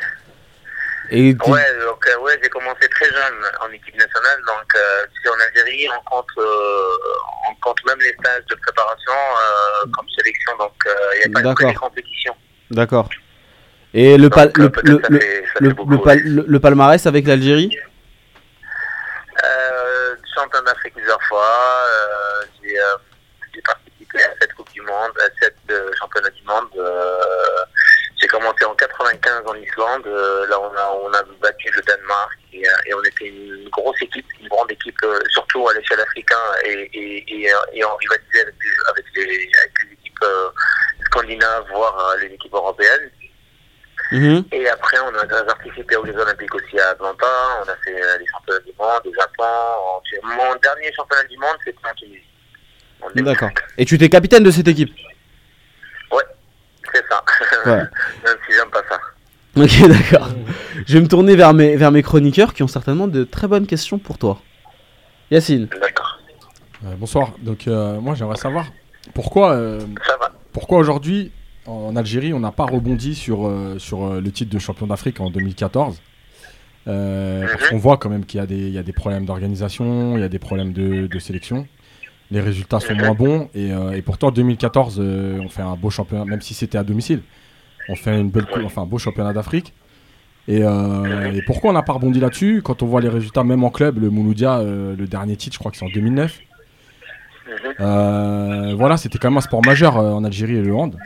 Et 1.09 1.33
tu- 1.37 1.49
Ouais, 1.49 1.61
donc 1.85 2.05
euh, 2.07 2.19
ouais, 2.19 2.37
j'ai 2.43 2.49
commencé 2.49 2.89
très 2.89 3.05
jeune 3.05 3.39
en 3.61 3.71
équipe 3.71 3.95
nationale, 3.97 4.39
donc 4.45 4.65
euh, 4.75 5.05
si 5.13 5.29
en 5.29 5.39
Algérie 5.39 5.87
on 5.97 6.09
compte, 6.09 6.25
euh, 6.37 6.97
on 7.49 7.55
compte 7.61 7.77
même 7.85 7.99
les 7.99 8.11
stages 8.19 8.43
de 8.49 8.55
préparation 8.55 9.13
euh, 9.13 9.85
comme 9.95 10.09
sélection, 10.17 10.51
donc 10.59 10.73
euh, 10.85 10.91
il 11.23 11.31
n'y 11.31 11.37
a 11.37 11.53
pas 11.53 11.63
des 11.63 11.73
compétitions. 11.75 12.35
D'accord. 12.71 13.07
Et 13.97 14.17
le, 14.17 14.29
pal- 14.29 14.51
Donc, 14.51 14.75
le, 14.83 14.99
fait- 14.99 16.03
pal- 16.03 16.59
palmarès 16.59 17.05
avec 17.07 17.25
l'Algérie? 17.27 17.71
Euh, 19.45 20.15
champion 20.35 20.61
d'Afrique 20.63 20.93
plusieurs 20.95 21.21
fois, 21.23 21.47
euh, 21.87 22.45
j'ai 22.61 22.77
euh, 22.77 22.83
j'ai 23.53 23.61
participé 23.61 24.21
à 24.21 24.33
cette 24.41 24.53
Coupe 24.53 24.69
du 24.73 24.81
Monde, 24.81 25.11
à 25.25 25.29
cette 25.41 25.55
euh, 25.71 25.91
championnat 25.97 26.29
du 26.29 26.43
monde. 26.43 26.67
euh, 26.77 27.19
j'ai 28.19 28.27
commencé 28.27 28.65
en 28.65 28.73
95 28.75 29.43
en 29.45 29.55
Islande, 29.55 30.05
là 30.49 30.59
on 30.59 30.73
a, 30.75 30.99
on 31.03 31.13
a 31.13 31.21
battu 31.41 31.69
le 31.75 31.81
Danemark 31.83 32.31
et, 32.53 32.63
et 32.85 32.93
on 32.93 33.03
était 33.03 33.27
une 33.27 33.69
grosse 33.69 34.01
équipe, 34.01 34.25
une 34.41 34.47
grande 34.49 34.71
équipe, 34.71 34.97
surtout 35.29 35.67
à 35.69 35.73
l'échelle 35.73 35.99
africaine 35.99 36.37
et, 36.65 36.89
et, 36.93 37.47
et, 37.73 37.83
on 37.85 37.95
rivalisait 37.97 38.41
avec 38.41 38.55
les, 38.63 38.71
avec 38.89 39.05
les, 39.15 39.49
avec 39.61 39.73
les 39.85 39.93
équipes 39.93 40.25
scandinaves, 41.05 41.65
voire 41.73 42.15
les 42.21 42.27
équipes 42.27 42.53
européennes. 42.53 43.09
Mhm. 44.11 44.45
Et 44.51 44.69
après, 44.69 44.97
on 44.99 45.17
a 45.17 45.43
participé 45.43 45.95
aux 45.95 46.05
Jeux 46.05 46.17
Olympiques 46.17 46.53
aussi 46.53 46.79
à 46.79 46.89
Atlanta. 46.89 47.25
On 47.59 47.69
a 47.69 47.75
fait 47.83 48.01
euh, 48.01 48.17
les 48.19 48.25
championnats 48.27 48.59
du 48.59 48.71
monde 48.77 49.01
au 49.05 49.13
Japon. 49.13 49.43
Mon 50.23 50.55
dernier 50.61 50.93
championnat 50.95 51.23
du 51.23 51.37
monde, 51.37 51.57
c'était 51.63 51.77
en 51.83 51.95
Tunisie. 51.95 52.21
En 53.01 53.07
2005. 53.09 53.23
D'accord. 53.25 53.49
Et 53.77 53.85
tu 53.85 53.95
étais 53.95 54.09
capitaine 54.09 54.43
de 54.43 54.51
cette 54.51 54.67
équipe 54.67 54.93
Ouais, 56.11 56.23
c'est 56.93 57.03
ça. 57.09 57.23
Ouais. 57.65 57.77
Même 58.23 58.37
si 58.47 58.53
j'aime 58.55 58.69
pas 58.69 58.83
ça. 58.89 58.99
Ok, 59.57 59.87
d'accord. 59.87 60.29
Je 60.85 60.93
vais 60.93 61.01
me 61.01 61.07
tourner 61.07 61.35
vers 61.35 61.53
mes, 61.53 61.77
vers 61.77 61.91
mes 61.91 62.03
chroniqueurs 62.03 62.53
qui 62.53 62.61
ont 62.63 62.67
certainement 62.67 63.07
de 63.07 63.23
très 63.23 63.47
bonnes 63.47 63.67
questions 63.67 63.97
pour 63.97 64.17
toi. 64.17 64.41
Yacine. 65.31 65.67
D'accord. 65.81 66.19
Euh, 66.85 66.95
bonsoir. 66.97 67.31
Donc 67.39 67.67
euh, 67.67 67.99
moi 67.99 68.15
j'aimerais 68.15 68.35
savoir 68.35 68.67
pourquoi 69.13 69.53
euh, 69.53 69.79
pourquoi 70.51 70.77
aujourd'hui 70.77 71.31
en 71.67 71.95
Algérie 71.95 72.33
on 72.33 72.39
n'a 72.39 72.51
pas 72.51 72.65
rebondi 72.65 73.15
sur, 73.15 73.47
euh, 73.47 73.77
sur 73.79 74.03
euh, 74.05 74.21
le 74.21 74.31
titre 74.31 74.51
de 74.53 74.59
champion 74.59 74.87
d'Afrique 74.87 75.19
en 75.19 75.29
2014. 75.29 75.99
Euh, 76.87 77.47
parce 77.51 77.69
qu'on 77.69 77.77
voit 77.77 77.97
quand 77.97 78.09
même 78.09 78.25
qu'il 78.25 78.39
y, 78.39 78.43
a 78.43 78.45
des- 78.45 78.67
il 78.67 78.73
y 78.73 78.77
a 78.77 78.83
des 78.83 78.93
problèmes 78.93 79.25
d'organisation, 79.25 80.17
il 80.17 80.21
y 80.21 80.23
a 80.23 80.29
des 80.29 80.37
problèmes 80.39 80.71
de, 80.71 81.07
de 81.07 81.19
sélection. 81.19 81.65
Les 82.31 82.39
résultats 82.41 82.79
sont 82.79 82.93
moins 82.95 83.13
bons 83.13 83.49
et, 83.55 83.71
euh, 83.71 83.91
et 83.93 84.01
pourtant 84.01 84.29
2014 84.31 84.97
euh, 84.99 85.39
on 85.43 85.49
fait 85.49 85.61
un 85.63 85.75
beau 85.75 85.89
championnat, 85.89 86.25
même 86.25 86.41
si 86.41 86.53
c'était 86.53 86.77
à 86.77 86.83
domicile. 86.83 87.21
On 87.89 87.95
fait 87.95 88.19
une 88.19 88.29
belle, 88.29 88.45
enfin, 88.63 88.81
un 88.83 88.85
beau 88.87 88.97
championnat 88.97 89.33
d'Afrique. 89.33 89.73
Et, 90.47 90.59
et 90.59 91.41
pourquoi 91.47 91.71
on 91.71 91.73
n'a 91.73 91.81
pas 91.81 91.93
rebondi 91.93 92.19
là-dessus? 92.19 92.61
Quand 92.63 92.83
on 92.83 92.85
voit 92.85 93.01
les 93.01 93.09
résultats, 93.09 93.43
même 93.43 93.63
en 93.63 93.71
club, 93.71 93.97
le 93.99 94.11
Mouloudia, 94.11 94.61
le 94.61 95.05
dernier 95.07 95.35
titre, 95.37 95.55
je 95.55 95.59
crois 95.59 95.71
que 95.71 95.77
c'est 95.77 95.85
en 95.85 95.89
2009. 95.89 96.39
Euh, 97.79 98.73
voilà, 98.77 98.97
c'était 98.97 99.17
quand 99.17 99.29
même 99.29 99.37
un 99.37 99.41
sport 99.41 99.63
majeur 99.65 99.97
en 99.97 100.23
Algérie 100.23 100.55
et 100.57 100.61
le 100.61 100.75
hand. 100.75 100.97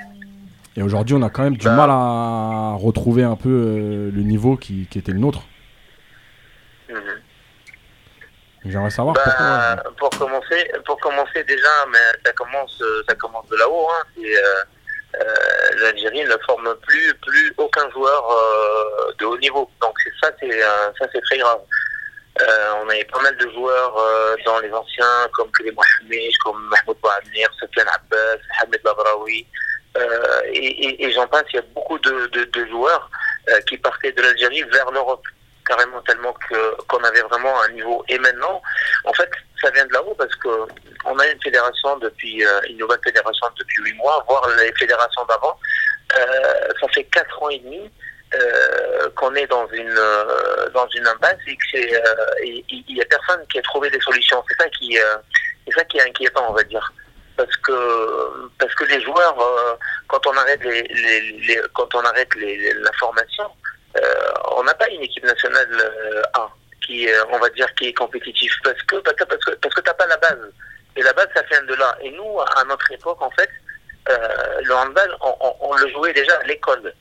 Et 0.75 0.84
aujourd'hui, 0.84 1.15
on 1.15 1.21
a 1.23 1.29
quand 1.29 1.43
même 1.43 1.58
du 1.58 1.67
mal 1.67 1.89
à 1.89 2.75
retrouver 2.79 3.23
un 3.23 3.36
peu 3.36 3.49
euh, 3.49 4.12
le 4.12 4.21
niveau 4.21 4.55
qui, 4.55 4.88
qui 4.89 4.99
était 4.99 5.12
le 5.12 5.19
nôtre. 5.19 5.41
J'aimerais 8.65 8.89
savoir 8.89 9.15
Bah, 9.15 9.21
pourquoi. 9.25 9.93
pour 9.97 10.10
commencer, 10.19 10.71
pour 10.86 10.99
commencer 10.99 11.43
déjà, 11.45 11.86
mais 11.91 11.97
ça 12.25 12.32
commence, 12.34 12.82
euh, 12.82 13.03
ça 13.08 13.15
commence 13.15 13.47
de 13.47 13.55
là-haut. 13.55 13.88
Hein, 13.89 14.03
c'est, 14.15 14.36
euh, 14.38 14.63
euh, 15.15 15.82
L'Algérie 15.82 16.23
ne 16.25 16.38
forme 16.45 16.75
plus, 16.86 17.13
plus 17.21 17.53
aucun 17.58 17.89
joueur 17.91 18.29
euh, 18.29 19.12
de 19.17 19.25
haut 19.25 19.38
niveau. 19.38 19.69
Donc 19.82 19.93
c'est 20.03 20.12
ça, 20.21 20.32
c'est 20.39 20.60
ça, 20.60 21.08
c'est 21.13 21.21
très 21.21 21.38
grave. 21.38 21.60
On 22.84 22.89
avait 22.89 23.05
pas 23.05 23.21
mal 23.21 23.36
de 23.38 23.49
joueurs 23.49 23.95
dans 24.45 24.60
les 24.60 24.71
anciens, 24.71 25.27
comme 25.34 25.49
Karim 25.51 25.73
Mohamed, 25.75 26.32
comme 26.43 26.62
Mahmoud 26.69 26.97
Bouhamir, 27.01 27.49
Sofiane 27.60 27.88
Abbas, 27.93 28.41
Hamed 28.62 28.82
Babraoui, 28.84 29.45
et, 30.54 31.06
et, 31.06 31.12
j'en 31.12 31.28
passe. 31.28 31.46
Il 31.54 31.58
y 31.58 31.60
a 31.60 31.64
beaucoup 31.74 31.98
de, 32.00 32.66
joueurs 32.70 33.10
euh, 33.50 33.60
qui 33.68 33.78
partaient 33.78 34.12
de 34.12 34.22
l'Algérie 34.22 34.64
vers 34.64 34.90
l'Europe 34.92 35.24
carrément 35.66 36.02
tellement 36.02 36.34
qu'on 36.88 37.04
avait 37.04 37.22
vraiment 37.22 37.62
un 37.62 37.70
niveau. 37.70 38.04
Et 38.10 38.18
maintenant, 38.18 38.62
en 39.06 39.14
fait, 39.14 39.30
ça 39.62 39.70
vient 39.70 39.86
de 39.86 39.94
là-haut 39.94 40.16
parce 40.18 40.36
que 40.38 40.50
on 41.06 41.18
a 41.20 41.28
une 41.28 41.42
fédération 41.42 41.98
depuis 42.00 42.44
euh, 42.44 42.60
une 42.70 42.78
nouvelle 42.78 43.00
fédération 43.04 43.48
depuis 43.58 43.84
huit 43.84 43.94
mois, 43.94 44.24
voire 44.28 44.48
les 44.58 44.74
fédérations 44.74 45.24
d'avant. 45.26 45.58
Euh, 46.18 46.70
ça 46.82 46.88
fait 46.88 47.04
quatre 47.06 47.44
ans 47.44 47.50
et 47.50 47.60
demi 47.60 47.92
euh, 48.34 49.10
qu'on 49.16 49.34
est 49.36 49.48
dans 49.48 49.68
une 49.68 49.96
euh, 49.98 50.70
dans 50.74 50.88
une 50.90 51.08
impasse 51.08 51.38
et 51.48 51.56
que 51.56 51.78
euh, 51.78 52.62
il 52.70 52.98
y 52.98 53.02
a 53.02 53.06
personne 53.06 53.46
qui 53.52 53.60
a 53.60 53.62
trouvé 53.62 53.90
des 53.90 54.00
solutions. 54.00 54.44
C'est 54.50 54.64
ça 54.64 54.70
qui 54.70 54.98
euh, 54.98 55.18
c'est 55.68 55.74
ça 55.74 55.84
qui 55.86 55.98
est 55.98 56.08
inquiétant, 56.08 56.46
on 56.50 56.54
va 56.54 56.64
dire. 56.64 56.92
Parce 57.39 57.56
que 57.56 58.49
parce 58.58 58.75
que 58.75 58.84
les 58.84 59.02
joueurs, 59.02 59.39
euh, 59.39 59.73
quand 60.10 60.28
on 60.28 60.36
arrête 60.36 60.62
les, 60.62 61.62
quand 61.73 61.95
on 61.95 62.02
arrête 62.02 62.28
la 62.36 62.91
formation, 62.99 63.49
euh, 63.95 64.02
on 64.58 64.63
n'a 64.63 64.73
pas 64.73 64.89
une 64.89 65.04
équipe 65.04 65.23
nationale 65.23 65.69
euh, 65.71 66.21
A 66.34 66.49
qui, 66.86 67.08
on 67.32 67.39
va 67.39 67.47
dire, 67.52 67.73
qui 67.75 67.88
est 67.88 67.93
compétitive 67.93 68.52
parce 68.62 68.84
que 68.84 68.97
parce 68.97 69.15
que 69.15 69.23
parce 69.23 69.45
que 69.45 69.52
parce 69.52 69.73
que 69.73 69.80
t'as 69.80 69.93
pas 69.93 70.08
la 70.08 70.17
base 70.17 70.52
et 70.97 71.02
la 71.02 71.13
base 71.13 71.30
ça 71.34 71.41
vient 71.43 71.63
de 71.63 71.75
là. 71.75 71.97
Et 72.02 72.12
nous, 72.12 72.41
à 72.41 72.65
notre 72.65 72.91
époque, 72.91 73.21
en 73.21 73.32
fait, 73.32 73.49
le 74.10 74.73
handball, 74.73 75.15
on, 75.21 75.75
le 75.78 75.89
jouait 75.91 76.12
déjà 76.12 76.36
à 76.39 76.43
l'école. 76.43 76.93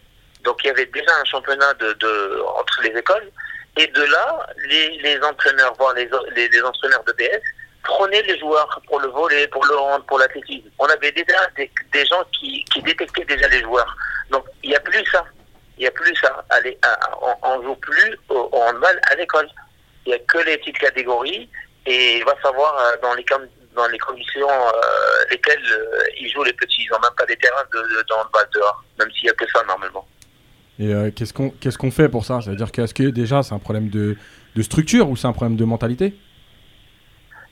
Donc 0.44 0.62
il 0.62 0.68
y 0.68 0.70
avait 0.70 0.86
déjà 0.86 1.16
un 1.20 1.24
championnat 1.24 1.74
de, 1.74 2.42
entre 2.60 2.80
les 2.84 2.96
écoles 2.96 3.28
et 3.76 3.88
de 3.88 4.02
là, 4.04 4.46
les, 4.68 5.20
entraîneurs, 5.24 5.74
voire 5.74 5.94
les, 5.94 6.08
les 6.48 6.62
entraîneurs 6.62 7.02
de 7.02 7.12
BS 7.14 7.42
prenaient 7.82 8.22
les 8.22 8.38
joueurs 8.38 8.80
pour 8.86 9.00
le 9.00 9.08
volet, 9.08 9.46
pour 9.48 9.64
le 9.64 9.76
hand, 9.76 10.04
pour 10.06 10.18
l'athlétisme. 10.18 10.68
On 10.78 10.86
avait 10.86 11.12
déjà 11.12 11.38
des, 11.56 12.06
gens 12.06 12.22
qui, 12.32 12.64
qui 12.64 12.82
détectaient 12.82 13.24
déjà 13.24 13.48
les 13.48 13.60
joueurs. 13.60 13.96
Donc 14.30 14.44
il 14.62 14.70
n'y 14.70 14.76
a 14.76 14.80
plus 14.80 15.04
ça. 15.06 15.24
Il 15.76 15.82
n'y 15.82 15.86
a 15.86 15.92
plus 15.92 16.14
ça. 16.16 16.44
Allez, 16.50 16.76
on, 17.22 17.34
on 17.42 17.62
joue 17.62 17.76
plus 17.76 18.18
au, 18.28 18.50
handball 18.52 19.00
à 19.10 19.14
l'école. 19.14 19.48
Il 20.06 20.10
n'y 20.10 20.14
a 20.14 20.18
que 20.20 20.38
les 20.38 20.58
petites 20.58 20.78
catégories 20.78 21.48
et 21.86 22.18
il 22.18 22.24
va 22.24 22.34
savoir 22.42 22.76
euh, 22.78 22.96
dans 23.02 23.14
les 23.14 23.24
dans 23.74 23.86
les 23.86 23.98
conditions 23.98 24.48
euh, 24.48 25.24
lesquelles 25.30 25.62
euh, 25.70 26.00
ils 26.20 26.30
jouent 26.30 26.44
les 26.44 26.52
petits. 26.52 26.82
Ils 26.82 26.90
n'ont 26.90 27.00
même 27.00 27.14
pas 27.16 27.26
des 27.26 27.36
terrains 27.36 27.64
de, 27.72 27.78
de 27.78 28.14
handball 28.14 28.48
dehors, 28.54 28.84
même 28.98 29.10
s'il 29.12 29.24
n'y 29.24 29.30
a 29.30 29.34
que 29.34 29.44
ça 29.52 29.62
normalement. 29.66 30.06
Et 30.80 31.12
qu'est-ce 31.12 31.32
qu'on 31.32 31.50
qu'est-ce 31.50 31.90
fait 31.90 32.08
pour 32.08 32.24
ça? 32.24 32.40
C'est-à-dire 32.40 32.70
qu'est-ce 32.70 32.94
que 32.94 33.04
déjà 33.04 33.42
c'est 33.42 33.54
un 33.54 33.58
problème 33.58 33.88
de 33.88 34.16
structure 34.62 35.08
ou 35.08 35.16
c'est 35.16 35.26
un 35.26 35.32
problème 35.32 35.56
de 35.56 35.64
mentalité? 35.64 36.14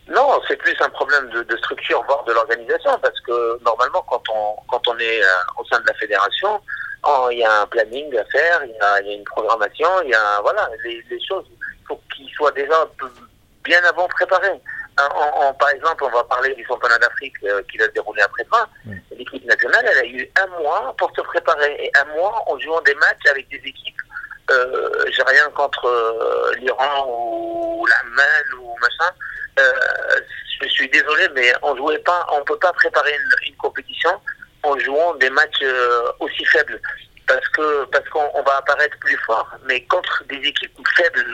Non, 0.09 0.41
c'est 0.47 0.57
plus 0.57 0.77
un 0.81 0.89
problème 0.91 1.29
de, 1.31 1.43
de 1.43 1.57
structure, 1.57 2.03
voire 2.07 2.23
de 2.25 2.33
l'organisation, 2.33 2.97
parce 3.01 3.19
que 3.21 3.59
normalement, 3.65 4.05
quand 4.09 4.23
on, 4.31 4.55
quand 4.71 4.87
on 4.89 4.97
est 4.99 5.23
euh, 5.23 5.27
au 5.59 5.65
sein 5.65 5.81
de 5.81 5.87
la 5.87 5.95
fédération, 5.95 6.61
il 7.31 7.39
y 7.39 7.45
a 7.45 7.61
un 7.63 7.67
planning 7.67 8.17
à 8.19 8.25
faire, 8.27 8.65
il 8.65 8.71
y 8.71 8.79
a, 8.81 9.01
il 9.01 9.07
y 9.09 9.11
a 9.11 9.15
une 9.15 9.25
programmation, 9.25 9.89
il 10.05 10.11
y 10.11 10.15
a 10.15 10.41
voilà, 10.43 10.69
les, 10.85 11.03
les 11.11 11.25
choses, 11.25 11.45
il 11.51 11.87
faut 11.87 12.01
qu'ils 12.15 12.29
soient 12.35 12.51
déjà 12.53 12.83
un 12.83 12.87
peu 12.99 13.09
bien 13.65 13.83
avant 13.85 14.07
préparés. 14.09 14.61
En- 14.99 15.47
en- 15.49 15.55
par 15.55 15.69
exemple, 15.71 16.05
on 16.05 16.09
va 16.11 16.25
parler 16.25 16.55
du 16.55 16.65
championnat 16.65 16.99
d'Afrique 16.99 17.35
euh, 17.45 17.63
qui 17.71 17.77
va 17.79 17.85
se 17.87 17.91
dérouler 17.91 18.23
après-demain. 18.23 18.67
L'équipe 19.13 19.45
nationale, 19.45 19.85
elle 19.91 19.99
a 19.99 20.05
eu 20.07 20.33
un 20.41 20.47
mois 20.63 20.95
pour 20.99 21.11
se 21.15 21.21
préparer, 21.21 21.77
et 21.85 21.91
un 21.99 22.05
mois 22.17 22.43
en 22.47 22.59
jouant 22.61 22.81
des 22.83 22.95
matchs 22.95 23.27
avec 23.31 23.49
des 23.49 23.57
équipes. 23.59 24.01
Euh, 24.51 25.05
J'ai 25.11 25.23
rien 25.25 25.49
contre 25.51 25.85
euh, 25.87 26.53
l'Iran 26.59 27.07
ou 27.09 27.87
l'Allemagne 27.87 28.61
ou 28.61 28.75
machin. 28.81 29.13
Euh, 29.59 29.73
je 30.63 30.69
suis 30.69 30.89
désolé, 30.89 31.29
mais 31.35 31.53
on 31.63 31.77
jouait 31.77 31.99
pas, 31.99 32.27
on 32.33 32.45
peut 32.45 32.59
pas 32.59 32.73
préparer 32.73 33.13
une, 33.13 33.49
une 33.51 33.57
compétition 33.57 34.11
en 34.63 34.79
jouant 34.79 35.15
des 35.17 35.31
matchs 35.31 35.63
euh, 35.63 36.11
aussi 36.21 36.45
faibles, 36.47 36.81
parce 37.27 37.47
que 37.49 37.85
parce 37.87 38.09
qu'on 38.09 38.29
on 38.35 38.43
va 38.43 38.57
apparaître 38.59 38.97
plus 39.01 39.17
fort, 39.27 39.49
mais 39.67 39.81
contre 39.83 40.25
des 40.29 40.37
équipes 40.37 40.73
faibles. 40.97 41.25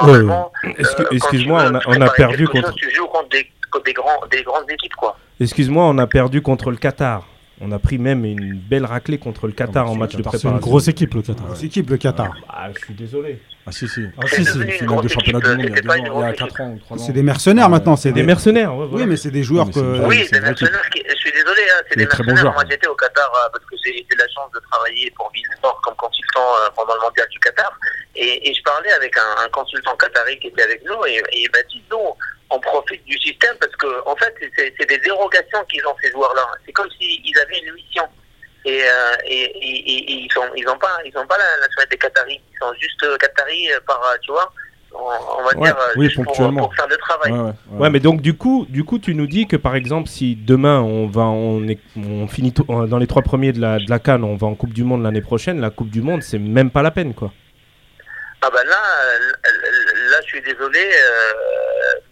Normalement, 0.00 0.52
que- 0.62 0.68
euh, 0.68 1.04
excuse-moi, 1.12 1.62
on 1.62 1.74
a- 1.74 1.80
on 1.86 1.92
a 1.92 1.96
préparer 2.10 2.16
perdu 2.16 2.46
chose, 2.46 2.60
contre- 2.62 2.74
tu 2.74 2.90
joues 2.94 3.06
contre 3.08 3.28
des, 3.30 3.50
contre 3.70 3.84
des 3.84 3.92
grands, 3.92 4.26
des 4.30 4.42
grandes 4.42 4.70
équipes, 4.70 4.94
quoi. 4.96 5.16
Excuse-moi, 5.40 5.84
on 5.84 5.98
a 5.98 6.06
perdu 6.06 6.42
contre 6.42 6.70
le 6.70 6.76
Qatar. 6.76 7.24
On 7.60 7.72
a 7.72 7.78
pris 7.78 7.98
même 7.98 8.24
une 8.24 8.54
belle 8.58 8.86
raclée 8.86 9.18
contre 9.18 9.46
le 9.46 9.52
Qatar 9.52 9.90
en 9.90 9.94
match 9.94 10.12
de 10.12 10.16
C'est 10.16 10.22
préparation. 10.22 10.50
une 10.52 10.58
grosse 10.60 10.88
équipe 10.88 11.12
le 11.14 11.22
Qatar. 11.22 11.46
Grosse 11.46 11.62
équipe, 11.62 11.90
le 11.90 11.96
Qatar. 11.98 12.32
Ah, 12.48 12.68
je 12.74 12.84
suis 12.86 12.94
désolé. 12.94 13.38
Ah 13.66 13.72
si 13.72 13.86
si. 13.86 14.00
Ah, 14.16 14.26
si, 14.26 14.44
si. 14.44 14.50
C'est 14.58 14.70
finale 14.70 15.02
de 15.02 15.08
championnat 15.08 15.40
du 15.40 15.46
monde 15.48 15.58
il 15.60 15.64
y 15.68 15.78
a, 15.78 15.80
deux 15.82 15.90
ans, 15.90 16.20
il 16.22 16.26
y 16.26 16.30
a 16.30 16.32
4 16.32 16.60
ans 16.62 16.70
ou 16.72 16.78
3 16.78 16.96
ans. 16.96 17.00
C'est 17.06 17.12
des 17.12 17.22
mercenaires 17.22 17.68
maintenant. 17.68 17.96
C'est 17.96 18.12
Des 18.12 18.22
mercenaires, 18.22 18.74
ouais, 18.74 18.86
voilà. 18.86 19.04
Oui, 19.04 19.10
mais 19.10 19.16
c'est 19.16 19.30
des 19.30 19.42
joueurs 19.42 19.66
Non, 19.66 19.72
c'est 19.72 19.80
que. 19.80 20.06
Oui, 20.08 20.24
c'est 20.24 20.40
des 20.40 20.40
mercenaires, 20.40 20.88
qui, 20.90 21.02
je 21.06 21.14
suis 21.16 21.32
désolé, 21.32 21.60
hein, 21.70 21.82
c'est 21.88 21.96
Des 21.98 22.04
des 22.04 22.08
très 22.08 22.22
bons 22.22 22.28
mercenaires. 22.32 22.52
joueurs. 22.52 22.54
Moi 22.54 22.64
j'étais 22.70 22.88
au 22.88 22.94
Qatar 22.94 23.30
euh, 23.30 23.48
parce 23.52 23.64
que 23.66 23.76
j'ai 23.84 24.00
eu 24.00 24.16
la 24.18 24.28
chance 24.34 24.50
de 24.54 24.60
travailler 24.70 25.10
pour 25.14 25.30
Sport 25.58 25.80
comme 25.84 25.94
consultant 25.96 26.40
euh, 26.64 26.70
pendant 26.74 26.94
le 26.94 27.00
mondial 27.02 27.28
du 27.30 27.38
Qatar. 27.40 27.70
Et, 28.16 28.48
et 28.48 28.54
je 28.54 28.62
parlais 28.62 28.90
avec 28.92 29.14
un, 29.18 29.44
un 29.44 29.48
consultant 29.50 29.94
qatari 29.96 30.38
qui 30.38 30.46
était 30.48 30.62
avec 30.62 30.82
nous 30.86 31.04
et, 31.06 31.16
et 31.32 31.42
il 31.44 31.50
m'a 31.52 31.62
dit 31.70 31.82
nous, 31.90 32.16
on 32.50 32.58
profite 32.60 33.04
du 33.04 33.18
système 33.18 33.54
parce 33.60 33.74
que 33.76 33.86
en 34.08 34.16
fait 34.16 34.34
c'est 34.56 34.86
des 34.88 34.98
dérogations 34.98 35.64
qu'ils 35.70 35.86
ont 35.86 35.94
ces 36.02 36.10
joueurs-là. 36.10 36.42
C'est 36.66 36.72
comme 36.72 36.88
s'ils 36.98 37.38
avaient 37.38 37.60
une 37.66 37.74
mission. 37.74 38.04
Et, 38.66 38.82
euh, 38.82 39.14
et, 39.24 39.42
et- 39.42 39.90
et- 39.90 40.12
et 40.12 40.14
ils 40.24 40.32
sont 40.32 40.44
ils 40.56 40.68
ont 40.68 40.76
pas 40.78 40.98
ils 41.06 41.16
ont 41.16 41.26
pas 41.26 41.38
la 41.38 41.66
nationalité 41.66 41.96
qatari. 41.96 42.40
Ils 42.52 42.58
sont 42.58 42.72
juste 42.78 43.02
euh, 43.04 43.16
qataris 43.16 43.72
euh, 43.72 43.80
par 43.86 44.00
tu 44.22 44.32
vois. 44.32 44.52
On, 44.92 44.98
on 44.98 45.42
va 45.44 45.56
Ouais, 45.56 45.68
dire 45.68 45.76
oui, 45.96 46.04
juste 46.06 46.16
pour, 46.16 46.24
ponctuellement. 46.24 46.62
pour 46.62 46.74
faire 46.74 46.88
le 46.88 46.96
travail. 46.96 47.30
Ouais, 47.32 47.38
ouais, 47.38 47.44
ouais. 47.70 47.78
Ouais, 47.78 47.90
mais 47.90 48.00
donc 48.00 48.20
du 48.20 48.34
coup, 48.36 48.66
du 48.68 48.82
coup, 48.82 48.98
tu 48.98 49.14
nous 49.14 49.28
dis 49.28 49.46
que 49.46 49.54
par 49.56 49.76
exemple, 49.76 50.08
si 50.08 50.34
demain 50.34 50.80
on 50.80 51.06
va, 51.06 51.22
on, 51.22 51.62
est, 51.68 51.78
on 51.96 52.26
finit 52.26 52.52
dans 52.52 52.98
les 52.98 53.06
trois 53.06 53.22
premiers 53.22 53.52
de 53.52 53.60
la, 53.60 53.78
de 53.78 53.88
la 53.88 54.00
Cannes, 54.00 54.24
on 54.24 54.34
va 54.34 54.48
en 54.48 54.56
Coupe 54.56 54.72
du 54.74 54.82
Monde 54.82 55.04
l'année 55.04 55.20
prochaine. 55.20 55.60
La 55.60 55.70
Coupe 55.70 55.90
du 55.90 56.02
Monde, 56.02 56.22
c'est 56.24 56.40
même 56.40 56.70
pas 56.72 56.82
la 56.82 56.90
peine, 56.90 57.14
quoi. 57.14 57.32
Ah 58.42 58.48
ben 58.50 58.64
là, 58.64 58.82
euh, 59.04 59.32
là, 60.10 60.16
je 60.22 60.26
suis 60.28 60.40
désolé, 60.42 60.80
euh, 60.94 61.32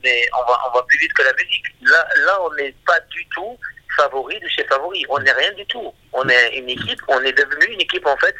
mais 0.05 0.29
on 0.39 0.45
va, 0.51 0.59
on 0.69 0.77
va 0.77 0.83
plus 0.83 0.99
vite 0.99 1.13
que 1.15 1.23
la 1.23 1.33
musique. 1.33 1.65
Là, 1.83 2.07
là, 2.17 2.39
on 2.43 2.53
n'est 2.55 2.75
pas 2.87 3.01
du 3.11 3.27
tout 3.35 3.59
favori 3.97 4.39
de 4.39 4.49
chez 4.49 4.63
favori. 4.65 5.05
On 5.09 5.19
n'est 5.21 5.33
rien 5.33 5.53
du 5.53 5.65
tout. 5.67 5.93
On 6.13 6.29
est 6.29 6.57
une 6.57 6.69
équipe. 6.69 7.01
On 7.09 7.23
est 7.23 7.33
devenu 7.33 7.65
une 7.73 7.81
équipe 7.81 8.07
en 8.07 8.17
fait, 8.19 8.35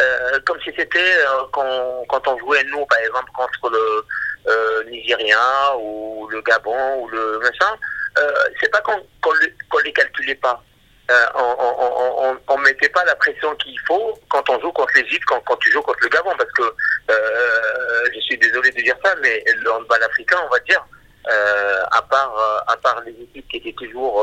euh, 0.00 0.38
comme 0.46 0.60
si 0.62 0.70
c'était 0.76 0.98
euh, 1.26 1.42
quand, 1.52 2.04
quand 2.08 2.28
on 2.28 2.38
jouait 2.38 2.62
nous, 2.64 2.86
par 2.86 2.98
exemple, 2.98 3.30
contre 3.34 3.70
le 3.70 4.06
euh, 4.48 4.84
Nigeria 4.84 5.76
ou 5.78 6.28
le 6.28 6.40
Gabon 6.42 7.00
ou 7.00 7.08
le 7.08 7.40
machin. 7.40 7.76
Euh, 8.18 8.32
c'est 8.60 8.70
pas 8.70 8.80
qu'on 8.82 8.96
le- 9.32 9.52
qu'on 9.70 9.78
les 9.78 9.92
calculait 9.92 10.34
pas. 10.36 10.62
Euh, 11.12 11.26
on, 11.34 12.36
on 12.48 12.58
mettait 12.58 12.88
pas 12.88 13.04
la 13.04 13.14
pression 13.16 13.54
qu'il 13.56 13.78
faut 13.80 14.18
quand 14.28 14.48
on 14.48 14.60
joue 14.60 14.72
contre 14.72 14.94
l'Égypte, 14.94 15.24
quand, 15.26 15.56
tu 15.56 15.70
joues 15.70 15.82
contre 15.82 15.98
le 16.02 16.08
Gabon, 16.08 16.32
parce 16.38 16.52
que 16.52 16.62
euh, 16.62 18.08
je 18.14 18.20
suis 18.20 18.38
désolé 18.38 18.70
de 18.70 18.80
dire 18.80 18.96
ça, 19.04 19.14
mais 19.20 19.44
le 19.46 19.72
handball 19.72 20.02
africain, 20.02 20.38
on 20.46 20.48
va 20.48 20.58
dire, 20.60 20.84
euh, 21.30 21.82
à 21.90 22.02
part 22.02 22.64
à 22.66 22.76
part 22.76 23.02
les 23.04 23.12
équipes 23.12 23.46
qui 23.48 23.56
étaient 23.58 23.74
toujours 23.74 24.16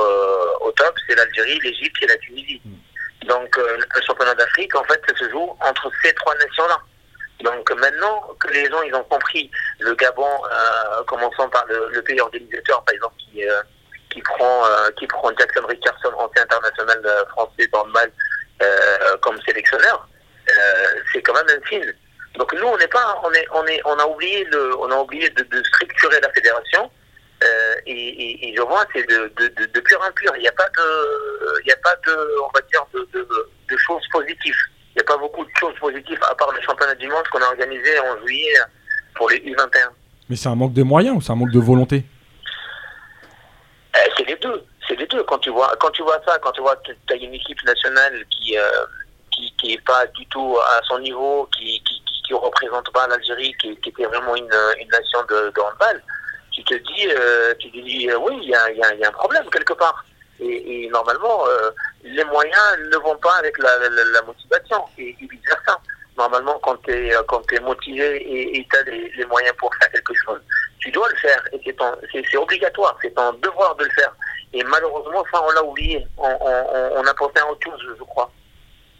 au 0.61 0.71
top, 0.71 0.95
c'est 1.07 1.15
l'Algérie, 1.15 1.59
l'Égypte 1.63 2.01
et 2.01 2.07
la 2.07 2.17
Tunisie. 2.17 2.61
Donc 3.27 3.55
le 3.57 4.01
championnat 4.01 4.35
d'Afrique, 4.35 4.75
en 4.75 4.83
fait, 4.85 5.01
ça 5.07 5.15
se 5.17 5.29
joue 5.29 5.55
entre 5.59 5.91
ces 6.03 6.13
trois 6.13 6.35
nations-là. 6.35 6.79
Donc 7.41 7.71
maintenant 7.71 8.21
que 8.39 8.47
les 8.49 8.69
gens 8.69 8.81
ils 8.81 8.95
ont 8.95 9.03
compris, 9.03 9.51
le 9.79 9.93
Gabon, 9.95 10.41
commençant 11.07 11.49
par 11.49 11.65
le, 11.67 11.89
le 11.91 12.01
pays 12.01 12.19
organisateur, 12.19 12.83
par 12.83 12.95
exemple, 12.95 13.15
qui 13.17 13.43
qui 14.09 14.21
prend 14.21 14.65
euh, 14.65 14.91
qui 14.97 15.07
prend 15.07 15.29
Jackson 15.37 15.65
Richardson, 15.67 16.09
ancien 16.17 16.43
international 16.43 17.01
euh, 17.05 17.25
français 17.27 17.67
dans 17.71 17.85
le 17.85 17.91
mal, 17.91 18.11
euh, 18.61 19.17
comme 19.21 19.39
sélectionneur, 19.41 20.07
c'est 21.13 21.21
quand 21.21 21.33
même 21.33 21.45
un 21.49 21.67
signe. 21.67 21.93
Donc 22.37 22.53
nous 22.53 22.65
on 22.65 22.77
n'est 22.77 22.87
pas 22.87 23.21
on 23.23 23.31
est 23.33 23.47
on 23.53 23.65
est 23.67 23.81
on 23.85 23.97
a 23.99 24.05
oublié 24.05 24.43
le 24.45 24.77
on 24.77 24.91
a 24.91 24.97
oublié 24.97 25.29
de, 25.29 25.63
structurer 25.63 26.19
la 26.21 26.31
fédération 26.31 26.89
et, 27.85 27.91
et, 27.91 28.49
et 28.49 28.55
je 28.55 28.61
vois 28.61 28.85
c'est 28.93 29.07
de, 29.07 29.31
de, 29.37 29.47
de, 29.47 29.65
de 29.65 29.79
pur 29.79 29.99
en 30.01 30.11
pur. 30.11 30.31
Il 30.35 30.41
n'y 30.41 30.47
a 30.47 30.53
pas 30.53 30.69
de 30.69 31.61
il 31.63 31.67
y 31.67 31.71
a 31.71 31.77
pas 31.77 31.95
de 32.07 32.13
on 32.43 32.49
va 32.53 32.61
dire 32.71 32.85
de, 32.93 33.07
de, 33.13 33.77
choses 33.77 34.03
positives. 34.11 34.55
Il 34.91 34.97
n'y 34.97 35.01
a 35.01 35.05
pas 35.05 35.17
beaucoup 35.17 35.45
de 35.45 35.51
choses 35.59 35.75
positives 35.79 36.19
à 36.29 36.35
part 36.35 36.51
le 36.51 36.61
championnat 36.61 36.95
du 36.95 37.07
monde 37.07 37.27
qu'on 37.31 37.41
a 37.41 37.47
organisé 37.47 37.99
en 37.99 38.25
juillet 38.25 38.53
pour 39.15 39.29
les 39.29 39.37
U21. 39.39 39.89
Mais 40.29 40.35
c'est 40.35 40.49
un 40.49 40.55
manque 40.55 40.73
de 40.73 40.83
moyens 40.83 41.17
ou 41.17 41.21
c'est 41.21 41.31
un 41.31 41.35
manque 41.35 41.51
de 41.51 41.59
volonté? 41.59 42.05
C'est 44.87 44.95
les 44.95 45.05
deux. 45.07 45.23
Quand 45.23 45.37
tu 45.39 45.49
vois, 45.49 45.75
quand 45.79 45.91
tu 45.91 46.01
vois 46.03 46.19
ça, 46.25 46.37
quand 46.39 46.51
tu 46.51 46.61
vois 46.61 46.75
que 46.77 46.91
tu 46.91 47.13
as 47.13 47.15
une 47.15 47.33
équipe 47.33 47.63
nationale 47.63 48.25
qui, 48.29 48.57
euh, 48.57 48.85
qui 49.31 49.73
est 49.73 49.85
pas 49.85 50.05
du 50.07 50.25
tout 50.27 50.57
à 50.59 50.81
son 50.87 50.99
niveau, 50.99 51.47
qui 51.57 51.81
qui, 51.83 52.33
représente 52.33 52.91
pas 52.91 53.07
l'Algérie, 53.07 53.55
qui, 53.59 53.71
était 53.71 54.05
vraiment 54.05 54.35
une, 54.35 54.47
nation 54.91 55.19
de, 55.27 55.51
handball, 55.59 56.03
tu 56.51 56.63
te 56.63 56.75
dis, 56.75 57.07
euh, 57.07 57.55
tu 57.57 57.71
te 57.71 57.79
dis 57.79 58.07
euh, 58.07 58.19
oui, 58.19 58.37
il 58.43 58.49
y 58.49 58.53
a, 58.55 59.07
un 59.07 59.11
problème 59.13 59.49
quelque 59.49 59.73
part. 59.73 60.05
Et, 60.39 60.87
normalement, 60.91 61.47
euh, 61.47 61.71
les 62.03 62.23
moyens 62.25 62.77
ne 62.91 62.97
vont 62.97 63.17
pas 63.17 63.35
avec 63.39 63.57
la, 63.57 63.77
la- 63.79 63.89
la- 63.89 64.03
la 64.03 64.21
motivation 64.21 64.85
et, 64.97 65.09
et 65.09 65.27
vice 65.27 65.41
versa. 65.47 65.81
Normalement, 66.19 66.59
quand 66.61 66.75
tu 66.83 66.91
es, 66.91 67.11
es 67.11 67.59
motivé 67.61 68.57
et 68.57 68.67
tu 68.69 68.77
as 68.77 68.83
les, 68.91 69.25
moyens 69.25 69.55
pour 69.57 69.73
faire 69.75 69.89
quelque 69.89 70.13
chose, 70.25 70.41
tu 70.79 70.91
dois 70.91 71.07
le 71.09 71.15
faire. 71.15 71.41
Et 71.53 72.23
c'est 72.29 72.37
obligatoire, 72.37 72.97
c'est 73.01 73.15
ton 73.15 73.31
devoir 73.41 73.73
de 73.77 73.85
le 73.85 73.89
faire. 73.91 74.13
Et 74.51 74.61
malheureusement, 74.65 75.23
on 75.33 75.51
l'a 75.53 75.63
oublié. 75.63 76.05
On, 76.17 76.27
a 76.27 77.13
pensé 77.13 77.39
à 77.39 77.49
autre 77.49 77.61
chose, 77.63 77.95
je 77.97 78.03
crois. 78.03 78.29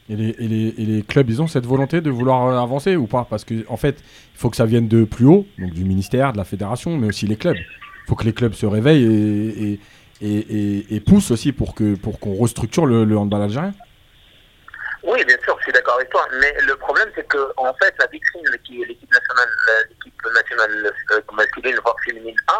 Et 0.09 0.15
les, 0.15 0.29
et, 0.29 0.85
les, 0.85 1.03
clubs, 1.03 1.29
ils 1.29 1.41
ont 1.41 1.47
cette 1.47 1.65
volonté 1.65 1.99
de 1.99 2.09
vouloir 2.09 2.47
euh, 2.47 2.63
avancer 2.63 2.95
ou 2.95 3.05
pas? 3.05 3.27
Parce 3.29 3.43
qu'en 3.43 3.55
en 3.67 3.77
fait, 3.77 3.97
il 4.33 4.39
faut 4.39 4.49
que 4.49 4.55
ça 4.55 4.65
vienne 4.65 4.87
de 4.87 5.03
plus 5.03 5.25
haut, 5.25 5.45
donc 5.59 5.71
du 5.71 5.83
ministère, 5.83 6.31
de 6.31 6.37
la 6.37 6.45
fédération, 6.45 6.95
mais 6.95 7.07
aussi 7.07 7.27
les 7.27 7.35
clubs. 7.35 7.57
Il 7.57 8.07
faut 8.07 8.15
que 8.15 8.23
les 8.23 8.33
clubs 8.33 8.53
se 8.53 8.65
réveillent 8.65 9.77
et, 10.21 10.99
poussent 11.01 11.31
aussi 11.31 11.51
pour 11.51 11.75
que 11.75 11.95
pour 11.95 12.19
qu'on 12.19 12.35
restructure 12.35 12.85
le, 12.85 13.03
le 13.03 13.17
handball 13.17 13.41
algérien. 13.41 13.73
Oui, 15.03 15.23
bien 15.25 15.37
sûr, 15.43 15.55
je 15.59 15.63
suis 15.63 15.71
d'accord 15.71 15.95
avec 15.95 16.09
toi. 16.09 16.27
Mais 16.33 16.53
le 16.61 16.75
problème, 16.75 17.09
c'est 17.15 17.27
que 17.27 17.51
en 17.57 17.73
fait, 17.75 17.93
la 17.99 18.07
vitrine 18.07 18.45
qui 18.65 18.83
l'équipe 18.85 19.11
nationale, 19.13 19.49
la- 19.67 19.83
l'équipe 19.89 20.21
nationale 20.33 20.93
euh, 21.11 21.21
masculine, 21.31 21.79
voire 21.83 21.95
féminine 22.03 22.35
1, 22.47 22.53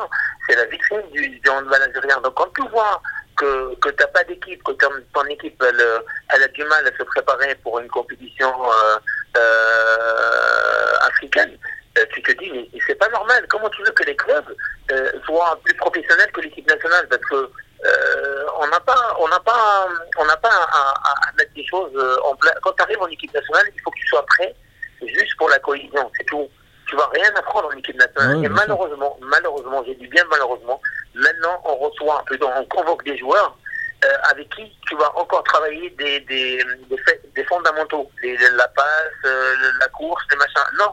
c'est 0.48 0.56
la 0.56 0.66
vitrine 0.66 1.02
du, 1.12 1.30
du 1.40 1.50
handball. 1.50 1.92
Donc, 2.24 2.34
quand 2.36 2.52
tu 2.56 2.68
vois 2.70 3.02
que, 3.36 3.76
que 3.76 3.90
tu 3.90 3.96
n'as 4.00 4.08
pas 4.08 4.24
d'équipe, 4.24 4.64
que 4.64 4.72
ton, 4.74 4.90
ton 5.14 5.24
équipe 5.26 5.62
elle, 5.68 5.82
euh, 5.82 6.00
elle 6.34 6.44
a 6.44 6.48
du 6.50 6.64
mal 6.66 6.88
à 6.88 6.98
se 6.98 7.04
préparer 7.04 7.56
pour 7.56 7.80
une 7.80 7.90
compétition 7.90 8.54
euh, 8.72 8.98
euh, 9.38 10.98
africaine, 11.08 11.58
euh, 11.98 12.06
tu 12.14 12.22
te 12.24 12.32
dis, 12.34 12.52
mais 12.52 12.70
c'est 12.88 12.96
pas 12.96 13.10
normal. 13.10 13.46
Comment 13.50 13.70
tu 13.70 13.84
veux 13.84 13.92
que 13.92 14.04
les 14.04 14.16
clubs 14.16 14.56
euh, 14.92 15.12
soient 15.26 15.60
plus 15.64 15.76
professionnels 15.76 16.32
que 16.32 16.42
l'équipe 16.42 16.68
nationale? 16.68 17.08
Parce 17.10 17.26
que 17.26 17.52
euh, 17.86 18.46
on 18.60 18.68
n'a 18.68 18.80
pas, 18.82 19.16
on 19.20 19.28
n'a 19.28 19.40
pas, 19.40 19.88
on 20.18 20.26
n'a 20.26 20.38
pas 20.38 20.50
à, 20.50 20.94
à- 21.10 21.30
à 21.30 21.32
mettre 21.38 21.54
des 21.54 21.66
choses 21.66 21.92
euh, 21.96 22.18
en 22.26 22.36
place. 22.36 22.56
Quand 22.62 22.74
tu 22.74 22.84
arrives 22.84 23.02
en 23.02 23.08
équipe 23.08 23.34
nationale, 23.34 23.66
il 23.74 23.82
faut 23.82 23.92
que 23.92 24.00
tu 24.00 24.08
sois 24.08 24.26
prêt 24.26 24.54
juste 25.02 25.38
pour 25.38 25.50
la 25.50 25.60
cohésion, 25.60 26.12
c'est 26.18 26.26
tout. 26.26 26.50
Tu 26.88 26.96
vas 26.96 27.08
rien 27.14 27.32
apprendre 27.36 27.68
en 27.68 27.78
équipe 27.78 27.96
nationale. 27.96 28.38
Ouais, 28.38 28.46
Et 28.46 28.50
malheureusement, 28.50 29.18
malheureusement, 29.22 29.84
j'ai 29.86 29.96
dit 29.96 30.08
bien 30.08 30.24
malheureusement, 30.30 30.82
maintenant 31.14 31.62
on 31.64 31.76
reçoit, 31.76 32.22
plutôt 32.26 32.50
on 32.54 32.66
convoque 32.66 33.04
des 33.06 33.18
joueurs 33.18 33.56
euh, 34.04 34.18
avec 34.32 34.50
qui 34.56 34.76
tu 34.88 34.96
vas 34.98 35.16
encore 35.18 35.44
travailler 35.44 35.90
des, 35.92 36.20
des, 36.22 36.64
des, 36.90 36.98
faits- 36.98 37.22
des 37.36 37.44
fondamentaux, 37.46 38.10
les, 38.24 38.36
la 38.38 38.68
passe, 38.70 39.12
euh, 39.26 39.56
la 39.80 39.88
course, 39.90 40.24
les 40.32 40.38
machins. 40.38 40.64
Non. 40.80 40.92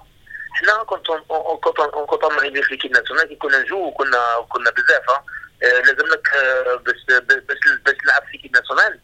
Là, 0.62 0.82
quand 0.86 1.00
on, 1.10 1.20
on- 1.30 1.56
quand 1.58 1.74
on, 1.78 2.06
quand 2.06 2.24
on 2.24 2.36
arrive 2.38 2.52
avec 2.52 2.70
l'équipe 2.70 2.92
nationale, 2.92 3.26
connaît 3.40 3.60
le 3.60 3.66
jeu 3.66 3.74
ou 3.74 3.90
qu'on 3.92 4.10
a, 4.12 4.46
qu'on 4.50 4.64
a 4.64 4.70
besoin, 4.72 4.96
hein, 5.08 5.20
لازم 5.61 6.07
لك 6.07 6.27
euh, 6.27 6.77
بس 6.85 6.95
بس 7.09 7.35
بس 7.35 7.57
بس 7.85 7.93
تلعب 8.03 8.23
في 8.31 8.37
l'équipe 8.37 8.55
nationale, 8.59 8.95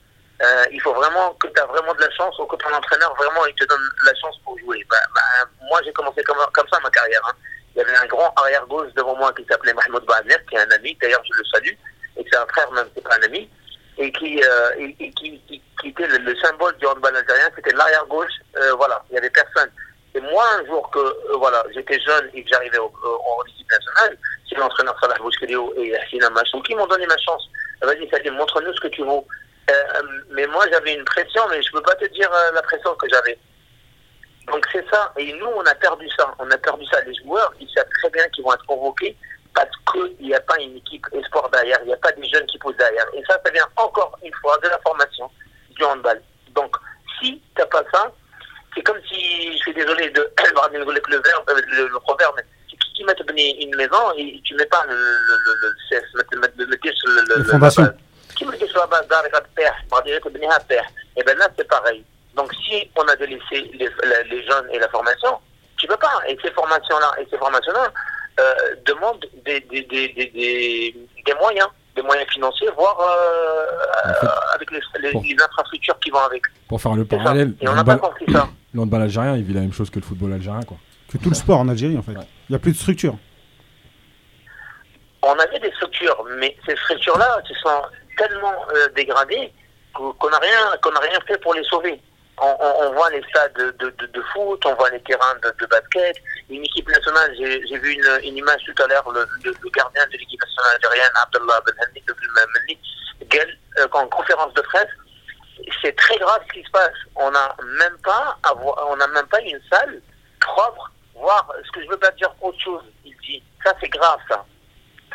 euh, 0.41 0.65
il 0.75 0.81
faut 0.81 0.93
vraiment 1.01 1.27
que 1.41 1.47
tu 1.53 1.59
as 1.61 1.65
vraiment 1.73 1.93
de 1.93 2.01
la 2.01 2.11
chance 2.17 2.35
ou 2.39 2.45
que 2.45 2.55
ton 2.63 2.71
entraîneur 2.73 3.11
vraiment 3.15 3.45
il 3.45 3.55
te 3.55 3.65
donne 3.65 3.87
la 4.05 4.13
chance 4.21 4.35
pour 4.43 4.57
jouer. 4.59 4.85
Bah, 4.89 4.97
bah, 5.15 5.21
moi 5.69 5.79
j'ai 5.85 5.93
commencé 5.93 6.23
comme, 6.23 6.37
comme 6.53 6.67
ça 6.71 6.79
ma 6.83 6.89
carrière. 6.89 7.21
hein. 7.27 7.35
Il 7.75 7.77
y 7.79 7.81
avait 7.85 7.97
un 7.97 8.07
grand 8.07 8.31
arrière 8.41 8.65
gauche 8.73 8.91
devant 8.95 9.15
moi 9.15 9.31
qui 9.33 9.45
s'appelait 9.49 9.73
Mahmoud 9.79 10.03
Bahaner, 10.05 10.39
qui 10.49 10.55
est 10.55 10.59
un 10.67 10.71
ami, 10.71 10.97
d'ailleurs 10.99 11.23
je 11.29 11.33
le 11.39 11.45
salue, 11.53 11.75
et 12.17 12.23
c'est 12.27 12.37
un 12.43 12.47
frère 12.53 12.71
même, 12.71 12.89
c'est 12.95 13.03
pas 13.07 13.15
un 13.19 13.23
ami, 13.29 13.41
et 13.99 14.11
qui, 14.17 14.31
euh, 14.43 14.71
et- 14.81 14.95
et 15.03 15.09
qui, 15.17 15.29
qui, 15.47 15.61
qui 15.79 15.87
était 15.89 16.07
le, 16.07 16.17
le 16.29 16.35
symbole 16.43 16.75
du 16.77 16.85
handball 16.87 17.15
algérien, 17.15 17.49
c'était 17.55 17.75
l'arrière 17.79 18.05
gauche, 18.07 18.35
euh, 18.59 18.73
voilà, 18.81 18.97
il 19.09 19.13
y 19.15 19.17
avait 19.19 19.29
personne. 19.41 19.69
Et 20.14 20.20
moi, 20.20 20.44
un 20.60 20.66
jour 20.66 20.90
que 20.90 20.98
euh, 20.98 21.36
voilà, 21.38 21.64
j'étais 21.74 21.98
jeune 22.00 22.28
et 22.34 22.42
que 22.44 22.48
j'arrivais 22.50 22.78
au- 22.78 22.92
en 23.04 23.44
équipe 23.46 23.70
nationale, 23.70 24.16
c'est 24.48 24.56
l'entraîneur 24.56 24.94
Salah 25.00 25.16
Bouskelio 25.18 25.72
et 25.76 25.96
Hassina 25.96 26.28
Machou 26.30 26.60
qui 26.62 26.74
m'ont 26.74 26.86
donné 26.86 27.06
ma 27.06 27.16
chance. 27.18 27.48
Vas-y, 27.80 28.08
Salim, 28.10 28.34
montre-nous 28.34 28.72
ce 28.74 28.80
que 28.80 28.88
tu 28.88 29.02
vaux. 29.02 29.26
Euh, 29.70 29.72
euh, 29.72 30.02
mais 30.30 30.46
moi, 30.48 30.64
j'avais 30.70 30.94
une 30.94 31.04
pression, 31.04 31.42
mais 31.48 31.62
je 31.62 31.72
peux 31.72 31.82
pas 31.82 31.94
te 31.94 32.04
dire 32.06 32.30
euh, 32.32 32.52
la 32.52 32.62
pression 32.62 32.94
que 32.96 33.08
j'avais. 33.08 33.38
Donc 34.48 34.66
c'est 34.72 34.84
ça. 34.90 35.12
Et 35.16 35.32
nous, 35.34 35.46
on 35.46 35.62
a 35.64 35.74
perdu 35.76 36.08
ça. 36.18 36.34
On 36.38 36.50
a 36.50 36.58
perdu 36.58 36.84
ça. 36.86 37.00
Les 37.02 37.14
joueurs, 37.14 37.52
ils 37.60 37.68
savent 37.70 37.88
très 38.00 38.10
bien 38.10 38.24
qu'ils 38.30 38.44
vont 38.44 38.52
être 38.52 38.66
convoqués 38.66 39.16
parce 39.54 39.70
qu'il 39.92 40.26
n'y 40.26 40.34
a 40.34 40.40
pas 40.40 40.58
une 40.60 40.76
équipe 40.76 41.06
espoir 41.12 41.48
derrière. 41.50 41.78
Il 41.82 41.86
n'y 41.88 41.92
a 41.94 41.98
pas 41.98 42.12
des 42.12 42.28
jeunes 42.28 42.46
qui 42.46 42.58
posent 42.58 42.76
derrière. 42.76 43.06
Et 43.14 43.22
ça, 43.28 43.40
ça 43.44 43.50
vient 43.50 43.66
encore 43.76 44.18
une 44.22 44.34
fois 44.34 44.58
de 44.62 44.68
la 44.68 44.78
formation 44.80 45.30
du 45.70 45.84
handball. 45.84 46.20
Donc, 46.50 46.74
si 47.20 47.40
tu 47.54 47.60
n'as 47.60 47.66
pas 47.66 47.84
ça, 47.92 48.12
c'est 48.74 48.82
comme 48.82 48.98
si, 49.08 49.52
je 49.52 49.58
suis 49.58 49.74
désolé 49.74 50.10
de 50.10 50.20
avec 50.38 51.08
le, 51.08 51.20
verbe, 51.20 51.50
euh, 51.50 51.60
le, 51.68 51.88
le 51.88 52.00
proverbe, 52.00 52.34
mais 52.36 52.44
si 52.68 52.76
tu 52.94 53.04
mets 53.04 53.50
une 53.60 53.74
maison 53.76 54.12
et 54.16 54.40
tu 54.44 54.54
mets 54.54 54.66
pas 54.66 54.84
le, 54.88 54.94
le, 54.94 55.36
le, 55.36 56.64
le. 56.64 57.94
Qui 58.36 58.46
met 58.46 58.56
sur 58.66 58.80
la 58.80 58.86
base 58.86 59.06
d'arrêt 59.08 59.28
de 59.28 59.88
par 59.90 60.02
dire 60.02 60.18
à 60.50 60.60
terre. 60.60 60.86
Et 61.16 61.22
bien 61.22 61.34
là, 61.34 61.48
c'est 61.56 61.68
pareil. 61.68 62.04
Donc, 62.34 62.52
si 62.54 62.90
on 62.96 63.02
a 63.02 63.16
délaissé 63.16 63.70
les, 63.74 63.90
les, 64.30 64.46
jeunes 64.46 64.68
et 64.72 64.78
la 64.78 64.88
formation, 64.88 65.38
tu 65.76 65.86
peux 65.86 65.96
pas. 65.96 66.22
Et 66.26 66.38
ces 66.42 66.50
formations-là, 66.52 67.12
et 67.20 67.26
ces 67.30 67.36
formations-là 67.36 67.92
euh, 68.40 68.54
demandent 68.86 69.26
des, 69.44 69.60
des, 69.60 69.82
des, 69.82 70.08
des, 70.08 70.96
des 71.26 71.34
moyens, 71.34 71.68
des 71.96 72.02
moyens 72.02 72.28
financiers, 72.30 72.68
voire 72.76 72.98
euh, 73.00 74.12
fait, 74.14 74.26
avec 74.54 74.70
les, 74.70 74.80
les, 75.00 75.10
pour- 75.12 75.22
les 75.22 75.36
infrastructures 75.42 75.98
qui 76.00 76.10
vont 76.10 76.18
avec. 76.20 76.42
Pour 76.68 76.80
faire 76.80 76.94
le 76.94 77.04
parallèle, 77.04 77.54
Et 77.60 77.68
on 77.68 77.72
le 77.72 77.76
n'a 77.76 77.84
pas 77.84 77.94
handball- 77.94 78.10
compris 78.10 78.32
ça. 78.32 78.48
le 78.74 78.80
handball 78.80 79.02
algérien, 79.02 79.36
il 79.36 79.42
vit 79.44 79.52
la 79.54 79.60
même 79.60 79.72
chose 79.72 79.90
que 79.90 79.98
le 79.98 80.04
football 80.04 80.32
algérien. 80.32 80.62
Quoi. 80.62 80.78
Que 81.10 81.18
tout 81.18 81.28
le 81.28 81.34
sport 81.34 81.58
en 81.58 81.68
Algérie, 81.68 81.98
en 81.98 82.02
fait. 82.02 82.12
Il 82.12 82.18
n'y 82.50 82.56
a 82.56 82.58
plus 82.58 82.72
de 82.72 82.76
structure. 82.76 83.16
on 85.22 85.32
avait 85.38 85.60
des 85.60 85.70
structures, 85.72 86.24
mais 86.38 86.56
ces 86.66 86.74
structures-là 86.76 87.40
se 87.46 87.54
sont 87.54 87.82
tellement 88.16 88.52
euh, 88.74 88.88
dégradées 88.96 89.52
qu'o- 89.94 90.12
qu'on 90.14 90.30
n'a 90.30 90.38
rien, 90.38 90.58
qu'on 90.82 90.90
n'a 90.92 91.00
rien 91.00 91.18
fait 91.26 91.38
pour 91.40 91.54
les 91.54 91.62
sauver. 91.64 92.00
On, 92.44 92.92
voit 92.94 93.08
les 93.10 93.22
stades 93.30 93.52
de, 93.54 93.70
de, 93.78 93.90
de- 93.90 94.06
de 94.06 94.22
foot, 94.32 94.66
on 94.66 94.74
voit 94.74 94.90
les 94.90 95.00
terrains 95.02 95.36
de, 95.44 95.54
de 95.60 95.66
basket. 95.66 96.16
Une 96.50 96.64
équipe 96.64 96.88
nationale, 96.88 97.32
j'ai 97.38 97.78
vu 97.78 97.92
une, 98.24 98.36
image 98.36 98.62
tout 98.66 98.82
à 98.82 98.86
l'heure, 98.88 99.08
le, 99.12 99.24
le- 99.44 99.70
gardien 99.70 100.04
de 100.06 100.18
l'équipe 100.18 100.40
nationale 100.40 100.74
algérienne, 100.74 101.12
Abdallah 101.22 101.60
Ben 101.64 101.74
Hamid 101.84 102.04
Ben 102.04 103.28
Guel, 103.28 103.58
euh, 103.78 103.86
en 103.92 104.08
conférence 104.08 104.52
de 104.54 104.60
presse, 104.62 104.88
c'est 105.80 105.94
très 105.96 106.16
grave 106.18 106.42
ce 106.48 106.52
qui 106.52 106.64
se 106.64 106.70
passe. 106.72 106.90
On 107.14 107.30
n'a 107.30 107.54
même 107.78 107.96
pas 108.02 108.36
on 108.44 108.96
même 108.96 109.26
pas 109.30 109.40
une 109.42 109.60
salle 109.70 110.00
propre, 110.40 110.90
voire 111.14 111.48
ce 111.64 111.70
que 111.70 111.84
je 111.84 111.88
veux 111.88 111.96
pas 111.98 112.10
dire 112.12 112.34
autre 112.40 112.58
chose. 112.60 112.82
Il 113.04 113.16
dit, 113.18 113.42
ça 113.64 113.72
c'est 113.80 113.88
grave 113.88 114.18
ça. 114.28 114.44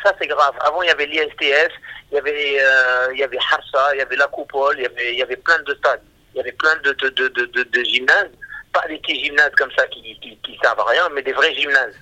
Ça 0.02 0.14
c'est 0.18 0.28
grave. 0.28 0.54
Avant 0.60 0.80
il 0.82 0.86
y 0.86 0.90
avait 0.90 1.06
l'ISTS, 1.06 1.72
il 2.10 2.14
y 2.14 2.18
avait 2.18 2.56
euh, 2.60 3.08
il 3.12 3.18
y 3.18 3.24
avait 3.24 3.38
il 3.94 3.98
y 3.98 4.00
avait 4.02 4.16
la 4.16 4.28
Coupole, 4.28 4.76
il 4.78 4.82
y 4.82 4.86
avait 4.86 5.12
il 5.12 5.18
y 5.18 5.22
avait 5.22 5.36
plein 5.36 5.58
de 5.60 5.74
stades, 5.74 6.02
il 6.34 6.38
y 6.38 6.40
avait 6.40 6.52
plein 6.52 6.76
de 6.84 6.92
de, 6.92 7.08
de, 7.28 7.62
de, 7.62 7.84
gymnases, 7.84 8.30
pas 8.72 8.86
des 8.88 8.98
petits 8.98 9.24
gymnases 9.24 9.52
comme 9.56 9.70
ça 9.76 9.86
qui, 9.88 10.02
qui, 10.20 10.36
qui 10.42 10.58
servent 10.62 10.80
à 10.80 10.84
rien, 10.84 11.08
mais 11.14 11.22
des 11.22 11.32
vrais 11.32 11.54
gymnases. 11.54 11.94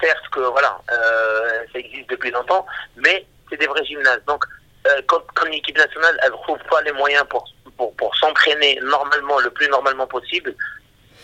Certes 0.00 0.28
que 0.32 0.40
voilà, 0.40 0.80
euh, 0.92 1.62
ça 1.72 1.78
existe 1.78 2.08
depuis 2.10 2.30
longtemps, 2.30 2.64
mais 2.96 3.26
c'est 3.50 3.58
des 3.58 3.66
vrais 3.66 3.84
gymnases. 3.84 4.22
Donc 4.26 4.44
euh, 4.86 5.02
quand, 5.06 5.20
quand 5.34 5.46
une 5.46 5.54
équipe 5.54 5.76
nationale 5.76 6.18
elle 6.24 6.30
trouve 6.32 6.58
pas 6.70 6.80
les 6.82 6.92
moyens 6.92 7.24
pour 7.28 7.44
pour, 7.76 7.94
pour 7.96 8.14
s'entraîner 8.16 8.78
normalement, 8.82 9.38
le 9.40 9.50
plus 9.50 9.68
normalement 9.68 10.06
possible 10.06 10.54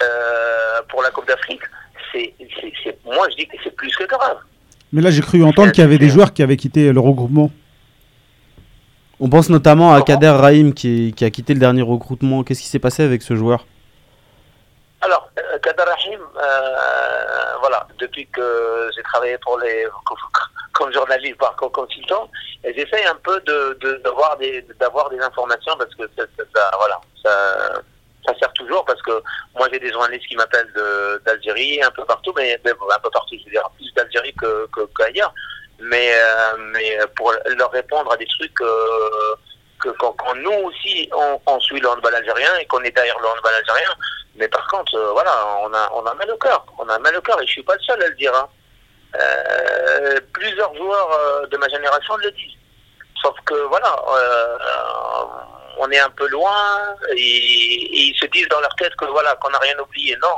euh, 0.03 0.83
pour 0.89 1.03
la 1.03 1.11
Coupe 1.11 1.27
d'Afrique, 1.27 1.63
c'est- 2.13 2.35
moi 3.05 3.27
je 3.31 3.37
dis 3.37 3.47
que 3.47 3.57
c'est 3.65 3.75
plus 3.75 3.95
que 3.97 4.05
grave. 4.05 4.39
Mais 4.93 5.03
là, 5.03 5.11
j'ai 5.11 5.21
cru 5.21 5.43
entendre 5.43 5.73
qu'il 5.73 5.83
y 5.83 5.85
avait 5.87 5.99
des 5.99 6.09
joueurs 6.09 6.33
qui 6.33 6.43
avaient 6.43 6.57
quitté 6.57 6.93
le 6.93 7.01
regroupement. 7.01 7.51
On 9.19 9.29
pense 9.31 9.49
notamment 9.49 9.95
à 9.95 10.03
Kader 10.03 10.29
Rahim 10.29 10.75
qui, 10.75 11.15
qui 11.17 11.25
a 11.25 11.31
quitté 11.31 11.55
le 11.55 11.61
dernier 11.61 11.83
recrutement. 11.83 12.43
Qu'est-ce 12.45 12.61
qui 12.61 12.69
s'est 12.69 12.79
passé 12.79 13.03
avec 13.03 13.23
ce 13.23 13.35
joueur? 13.35 13.65
Alors, 15.01 15.29
euh, 15.39 15.59
Kader 15.61 15.85
Rahim, 15.85 16.21
euh, 16.21 17.55
voilà, 17.61 17.87
depuis 17.99 18.27
que 18.27 18.91
j'ai 18.95 19.03
travaillé 19.03 19.39
pour 19.39 19.59
les, 19.59 19.87
comme 20.75 20.93
journaliste, 20.93 21.37
voire 21.39 21.57
comme 21.57 21.71
consultant, 21.71 22.29
j'essaye 22.65 23.07
un 23.07 23.17
peu 23.23 23.41
de, 23.47 23.79
de, 23.81 24.01
d'avoir 24.05 24.37
des, 24.37 24.67
d'avoir 24.79 25.09
des 25.09 25.21
informations 25.21 25.73
parce 25.79 25.95
que 25.95 26.03
ça, 26.19 26.25
ça- 26.37 26.45
ça- 26.55 26.71
voilà, 26.77 27.01
ça, 27.25 27.83
ça 28.27 28.39
sert 28.39 28.53
toujours 28.53 28.85
parce 28.85 29.01
que 29.03 29.23
moi 29.57 29.69
j'ai 29.73 29.79
des 29.79 29.93
journalistes 29.93 30.27
qui 30.29 30.37
m'appellent 30.37 30.73
de- 30.75 31.23
d'Algérie, 31.25 31.81
un 31.83 31.91
peu 31.93 32.05
partout, 32.05 32.33
mais, 32.37 32.55
un 32.55 32.99
peu 33.03 33.11
partout, 33.11 33.37
je 33.39 33.45
veux 33.45 33.51
dire, 33.51 33.69
plus 33.77 33.91
d'Algérie 33.95 34.35
que, 34.35 34.67
que, 34.75 34.81
qu'ailleurs, 34.99 35.33
mais, 35.81 36.13
euh, 36.15 36.57
mais 36.73 36.99
pour 37.17 37.33
leur 37.47 37.71
répondre 37.71 38.13
à 38.13 38.17
des 38.17 38.27
trucs 38.27 38.61
euh, 38.61 39.35
que 39.81 39.89
quand, 39.99 40.17
nous 40.37 40.53
aussi 40.65 41.09
on, 41.15 41.41
on 41.47 41.61
suit 41.61 41.81
le 41.81 41.89
handball 41.89 42.15
algérien 42.15 42.55
et 42.61 42.67
qu'on 42.67 42.83
est 42.83 42.91
derrière 42.91 43.19
le 43.19 43.27
handball 43.29 43.55
algérien, 43.55 43.95
mais 44.37 44.49
par 44.49 44.67
contre, 44.69 44.95
euh, 44.97 45.13
voilà, 45.13 45.33
on 45.63 45.73
a, 45.75 45.91
on 45.95 46.05
a 46.07 46.15
mal 46.15 46.31
au 46.31 46.37
cœur. 46.39 46.65
On 46.79 46.89
a 46.89 46.99
mal 46.99 47.17
au 47.17 47.21
cœur 47.23 47.41
et 47.43 47.47
je 47.47 47.53
suis 47.53 47.63
pas 47.63 47.75
le 47.75 47.81
seul 47.83 48.03
à 48.03 48.09
le 48.09 48.15
dire. 48.15 48.35
hein. 48.35 48.49
Euh, 49.19 50.21
plusieurs 50.35 50.75
joueurs 50.77 51.13
euh, 51.13 51.47
de 51.47 51.57
ma 51.57 51.69
génération 51.69 52.17
le 52.17 52.31
disent. 52.33 52.53
Sauf 53.23 53.35
que 53.47 53.55
voilà, 53.55 53.97
euh, 54.09 54.59
euh, 54.61 55.25
on 55.79 55.91
est 55.91 55.99
un 55.99 56.11
peu 56.11 56.29
loin 56.29 56.95
et, 57.13 57.17
et 57.17 58.01
ils 58.11 58.17
se 58.19 58.27
disent 58.27 58.49
dans 58.49 58.61
leur 58.61 58.75
tête 58.77 58.95
que 58.97 59.07
voilà 59.07 59.35
qu'on 59.37 59.51
n'a 59.51 59.59
rien 59.59 59.79
oublié. 59.79 60.17
Non, 60.23 60.37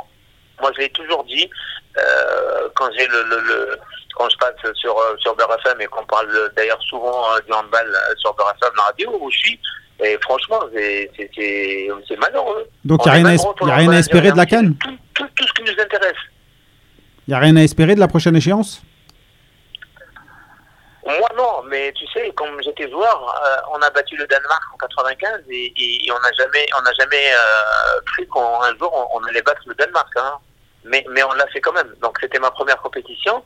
Moi, 0.61 0.71
je 0.75 0.79
l'ai 0.81 0.89
toujours 0.91 1.23
dit 1.25 1.49
euh, 1.97 2.69
quand 2.75 2.89
j'ai 2.97 3.07
le, 3.07 3.23
le, 3.23 3.39
le- 3.41 3.79
quand 4.19 4.29
je 4.29 4.37
passe 4.37 4.73
sur 4.75 4.97
euh, 4.99 5.15
sur 5.17 5.33
Beurre 5.35 5.55
FM 5.65 5.79
et 5.81 5.85
qu'on 5.87 6.03
parle 6.05 6.51
d'ailleurs 6.57 6.81
souvent 6.83 7.23
euh, 7.33 7.39
du 7.47 7.53
handball 7.53 7.87
euh, 7.87 8.13
sur 8.17 8.33
Beurre 8.35 8.53
FM, 8.61 8.73
la 8.77 8.83
radio 8.83 9.17
où 9.21 9.31
je 9.31 9.37
suis. 9.37 9.59
Et 10.01 10.17
franchement, 10.21 10.59
c'est 10.73 12.17
malheureux. 12.19 12.67
Donc, 12.85 13.05
On 13.05 13.11
il 13.13 13.21
n'y 13.23 13.27
a, 13.27 13.31
rien 13.31 13.37
à 13.69 13.73
a 13.73 13.75
rien 13.77 13.91
espérer 13.93 14.31
de 14.31 14.37
la. 14.37 14.45
Cannes 14.45 14.75
Tout, 15.15 15.25
tout 15.35 15.47
ce 15.47 15.53
qui 15.53 15.63
nous 15.63 15.81
intéresse. 15.81 16.13
Il 17.27 17.31
n'y 17.31 17.33
a 17.35 17.39
rien 17.39 17.55
à 17.55 17.61
espérer 17.61 17.95
de 17.95 17.99
la 17.99 18.07
prochaine 18.07 18.35
échéance? 18.35 18.81
Moi 21.05 21.29
non, 21.37 21.63
mais 21.67 21.91
tu 21.93 22.05
sais, 22.07 22.29
comme 22.35 22.61
j'étais 22.61 22.89
joueur, 22.89 23.35
euh, 23.43 23.57
on 23.71 23.81
a 23.81 23.89
battu 23.89 24.15
le 24.17 24.27
Danemark 24.27 24.61
en 24.73 24.77
95 24.77 25.41
et, 25.49 25.73
et- 25.75 26.05
et 26.07 26.11
on 26.11 26.19
n'a 26.19 26.31
jamais, 26.37 26.65
on 26.77 26.81
n'a 26.81 26.93
jamais 26.99 27.25
euh, 27.33 28.01
cru 28.05 28.27
qu'un 28.27 28.77
jour 28.77 28.91
on, 28.93 29.19
on 29.19 29.23
allait 29.27 29.41
battre 29.41 29.61
le 29.65 29.73
Danemark. 29.75 30.09
Hein. 30.17 30.33
Mais, 30.83 31.03
mais 31.09 31.23
on 31.23 31.31
l'a 31.33 31.47
fait 31.47 31.61
quand 31.61 31.73
même. 31.73 31.93
Donc 32.01 32.17
c'était 32.21 32.39
ma 32.39 32.51
première 32.51 32.77
compétition 32.81 33.43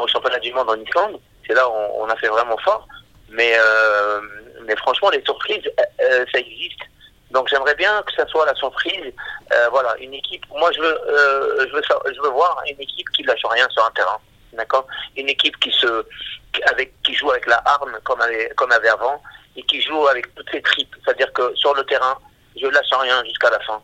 au 0.00 0.06
championnat 0.06 0.38
du 0.38 0.52
monde 0.52 0.70
en 0.70 0.76
Islande. 0.76 1.20
C'est 1.46 1.54
là 1.54 1.68
où 1.68 1.72
on, 1.72 2.08
a 2.08 2.16
fait 2.16 2.28
vraiment 2.28 2.56
fort. 2.58 2.86
Mais, 3.28 3.54
euh, 3.58 4.20
mais 4.64 4.76
franchement, 4.76 5.10
les 5.10 5.22
surprises, 5.22 5.62
euh, 5.66 5.82
euh, 6.00 6.24
ça 6.32 6.38
existe. 6.38 6.80
Donc 7.30 7.48
j'aimerais 7.48 7.74
bien 7.74 8.02
que 8.02 8.12
ça 8.14 8.26
soit 8.26 8.46
la 8.46 8.54
surprise. 8.54 9.12
Euh, 9.52 9.68
voilà, 9.70 9.94
une 9.98 10.14
équipe. 10.14 10.44
Moi, 10.50 10.70
je 10.72 10.80
veux, 10.80 11.00
euh, 11.08 11.66
je 11.68 11.74
veux, 11.74 11.82
je 12.14 12.20
veux 12.20 12.30
voir 12.30 12.62
une 12.68 12.80
équipe 12.80 13.08
qui 13.10 13.22
lâche 13.22 13.44
rien 13.44 13.66
sur 13.70 13.84
un 13.84 13.90
terrain. 13.90 14.18
D'accord? 14.52 14.86
Une 15.16 15.28
équipe 15.28 15.58
qui 15.60 15.70
se, 15.72 16.06
avec, 16.70 16.94
qui 17.02 17.14
joue 17.14 17.30
avec 17.30 17.46
la 17.46 17.60
arme 17.64 17.98
comme 18.04 18.20
avait, 18.20 18.50
comme 18.56 18.72
avait 18.72 18.88
avant 18.88 19.20
et 19.56 19.62
qui 19.64 19.80
joue 19.82 20.06
avec 20.08 20.34
toutes 20.34 20.50
ses 20.50 20.62
tripes. 20.62 20.94
C'est-à-dire 21.04 21.32
que 21.32 21.54
sur 21.56 21.74
le 21.74 21.84
terrain, 21.84 22.16
je 22.60 22.66
lâche 22.66 22.86
rien 22.92 23.22
jusqu'à 23.24 23.50
la 23.50 23.60
fin. 23.60 23.82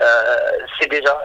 Euh, 0.00 0.36
c'est 0.80 0.88
déjà, 0.88 1.16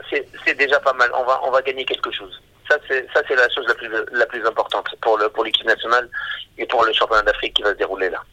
c'est 0.45 0.55
déjà 0.55 0.79
pas 0.79 0.93
mal. 0.93 1.09
On 1.13 1.23
va, 1.23 1.39
on 1.43 1.51
va 1.51 1.61
gagner 1.61 1.85
quelque 1.85 2.11
chose. 2.11 2.41
Ça, 2.69 2.77
c'est, 2.87 3.05
ça, 3.13 3.21
c'est 3.27 3.35
la 3.35 3.49
chose 3.49 3.65
la 3.67 3.75
plus, 3.75 3.89
la 4.13 4.25
plus 4.25 4.45
importante 4.45 4.85
pour 5.01 5.17
le, 5.17 5.29
pour 5.29 5.43
l'équipe 5.43 5.65
nationale 5.65 6.09
et 6.57 6.65
pour 6.65 6.85
le 6.85 6.93
championnat 6.93 7.23
d'Afrique 7.23 7.53
qui 7.55 7.61
va 7.61 7.71
se 7.73 7.77
dérouler 7.77 8.09
là. 8.09 8.23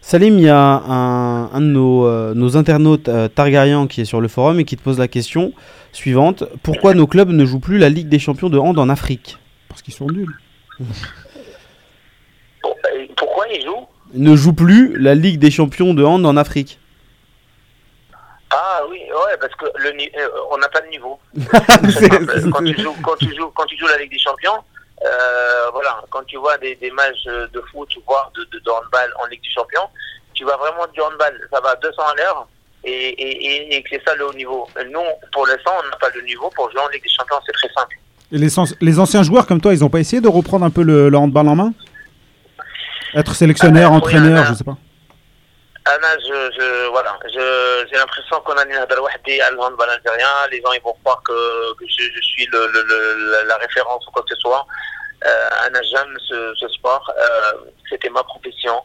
Salim, 0.00 0.38
il 0.38 0.44
y 0.44 0.48
a 0.48 0.58
un, 0.58 1.50
un 1.52 1.60
de 1.60 1.66
nos, 1.66 2.06
euh, 2.06 2.34
nos 2.34 2.56
internautes, 2.56 3.08
euh, 3.08 3.28
Targaryen, 3.28 3.86
qui 3.86 4.02
est 4.02 4.04
sur 4.04 4.20
le 4.20 4.28
forum 4.28 4.60
et 4.60 4.64
qui 4.64 4.76
te 4.76 4.82
pose 4.82 4.98
la 4.98 5.08
question 5.08 5.52
suivante. 5.92 6.44
Pourquoi 6.62 6.94
nos 6.94 7.06
clubs 7.06 7.30
ne 7.30 7.44
jouent 7.44 7.60
plus 7.60 7.78
la 7.78 7.88
Ligue 7.88 8.08
des 8.08 8.18
champions 8.18 8.50
de 8.50 8.58
hand 8.58 8.78
en 8.78 8.88
Afrique? 8.88 9.38
Parce 9.68 9.82
qu'ils 9.82 9.94
sont 9.94 10.06
nuls. 10.06 10.34
Euh, 10.80 10.84
pourquoi 13.16 13.46
ils 13.48 13.62
jouent? 13.62 13.86
Ne 14.12 14.36
jouent 14.36 14.52
plus 14.52 14.98
la 14.98 15.14
Ligue 15.14 15.38
des 15.38 15.50
champions 15.50 15.94
de 15.94 16.04
hand 16.04 16.24
en 16.26 16.36
Afrique 16.36 16.78
Ah 18.56 18.82
oui, 18.88 19.00
ouais, 19.00 19.36
parce 19.40 19.52
que 19.56 19.64
le, 19.78 19.88
euh, 19.90 20.28
on 20.52 20.58
n'a 20.58 20.68
pas 20.68 20.80
de 20.80 20.86
niveau. 20.86 21.18
Quand 22.52 22.62
tu 22.64 22.80
joues, 22.80 22.94
quand 23.02 23.16
tu 23.16 23.34
joues, 23.34 23.50
quand 23.56 23.64
tu 23.66 23.76
joues 23.76 23.88
la 23.88 23.98
Ligue 23.98 24.12
des 24.12 24.18
Champions, 24.18 24.62
euh, 25.04 25.70
voilà, 25.72 26.00
quand 26.10 26.22
tu 26.24 26.36
vois 26.36 26.56
des, 26.58 26.76
des 26.76 26.92
matchs 26.92 27.24
de 27.24 27.60
foot, 27.72 27.88
voire 28.06 28.30
de, 28.36 28.44
de, 28.44 28.58
de 28.60 28.70
handball 28.70 29.12
en 29.22 29.26
Ligue 29.26 29.42
des 29.42 29.50
Champions, 29.50 29.88
tu 30.34 30.44
vois 30.44 30.56
vraiment 30.56 30.86
du 30.92 31.00
handball, 31.00 31.34
ça 31.52 31.60
va 31.60 31.70
à 31.70 31.76
200 31.76 32.00
à 32.02 32.14
l'heure, 32.14 32.46
et, 32.84 32.90
et, 33.08 33.76
et, 33.76 33.84
c'est 33.90 34.02
ça 34.06 34.14
le 34.14 34.28
haut 34.28 34.34
niveau. 34.34 34.68
Nous, 34.92 35.00
pour 35.32 35.46
l'instant, 35.48 35.72
on 35.84 35.88
n'a 35.90 35.96
pas 35.96 36.10
le 36.14 36.22
niveau 36.22 36.48
pour 36.54 36.70
jouer 36.70 36.80
en 36.80 36.88
Ligue 36.90 37.02
des 37.02 37.08
Champions, 37.10 37.36
c'est 37.46 37.52
très 37.52 37.72
simple. 37.74 37.96
Et 38.30 38.38
les, 38.38 38.48
les 38.80 38.98
anciens 39.00 39.22
joueurs 39.24 39.46
comme 39.48 39.60
toi, 39.60 39.74
ils 39.74 39.80
n'ont 39.80 39.90
pas 39.90 40.00
essayé 40.00 40.22
de 40.22 40.28
reprendre 40.28 40.64
un 40.64 40.70
peu 40.70 40.82
le, 40.82 41.08
le 41.08 41.16
handball 41.16 41.48
en 41.48 41.56
main? 41.56 41.72
Être 43.14 43.34
sélectionneur, 43.34 43.90
Ah, 43.90 43.94
oui, 43.94 43.96
entraîneur, 43.98 44.38
Anna. 44.38 44.44
je 44.50 44.54
sais 44.54 44.64
pas. 44.64 44.76
Anna, 45.86 46.18
je, 46.18 46.50
je, 46.58 46.86
voilà, 46.88 47.18
je, 47.26 47.86
j'ai 47.90 47.96
l'impression 47.98 48.40
qu'on 48.40 48.54
a 48.56 48.64
une 48.64 48.74
wahdi 48.74 49.40
à 49.42 49.52
handball 49.52 49.90
algérien. 49.90 50.28
Les 50.50 50.62
gens, 50.62 50.72
ils 50.72 50.80
vont 50.80 50.96
croire 51.04 51.22
que, 51.22 51.34
je, 51.86 52.20
suis 52.22 52.46
le, 52.46 52.66
le, 52.68 52.82
le, 52.82 53.46
la 53.46 53.56
référence 53.58 54.06
ou 54.06 54.10
quoi 54.10 54.22
que 54.22 54.34
ce 54.34 54.40
soit. 54.40 54.66
Euh, 55.26 55.48
Anna, 55.60 55.82
j'aime 55.82 56.16
ce, 56.26 56.54
ce 56.58 56.68
sport. 56.68 57.12
Euh, 57.18 57.52
c'était 57.90 58.08
ma 58.08 58.22
profession. 58.22 58.80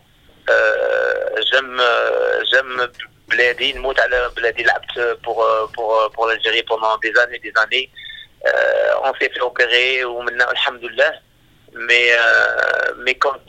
Euh, 0.49 1.41
j'aime, 1.49 1.79
euh, 1.79 2.43
j'aime 2.51 2.87
Bladi, 3.27 3.75
Mout 3.75 3.95
Bladi 4.35 4.63
Lapt 4.63 4.99
pour, 5.23 5.41
euh, 5.41 5.67
pour, 5.73 5.95
euh, 5.95 6.09
pour 6.09 6.27
l'Algérie 6.27 6.63
pendant 6.63 6.97
des 6.97 7.15
années 7.17 7.37
et 7.37 7.51
des 7.51 7.53
années. 7.61 7.89
on 9.03 9.13
s'est 9.13 9.29
fait 9.29 9.41
opérer, 9.41 10.03
ou 10.03 10.21
maintenant, 10.21 10.47
alhamdoulilah. 10.47 11.13
Mais, 11.73 12.11
mais 12.97 13.13
quand 13.15 13.39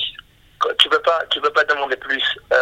tu 0.78 0.88
peux 0.88 1.00
pas, 1.00 1.20
tu 1.30 1.40
peux 1.40 1.50
pas 1.50 1.64
demander 1.64 1.96
plus. 1.96 2.22
Euh, 2.52 2.56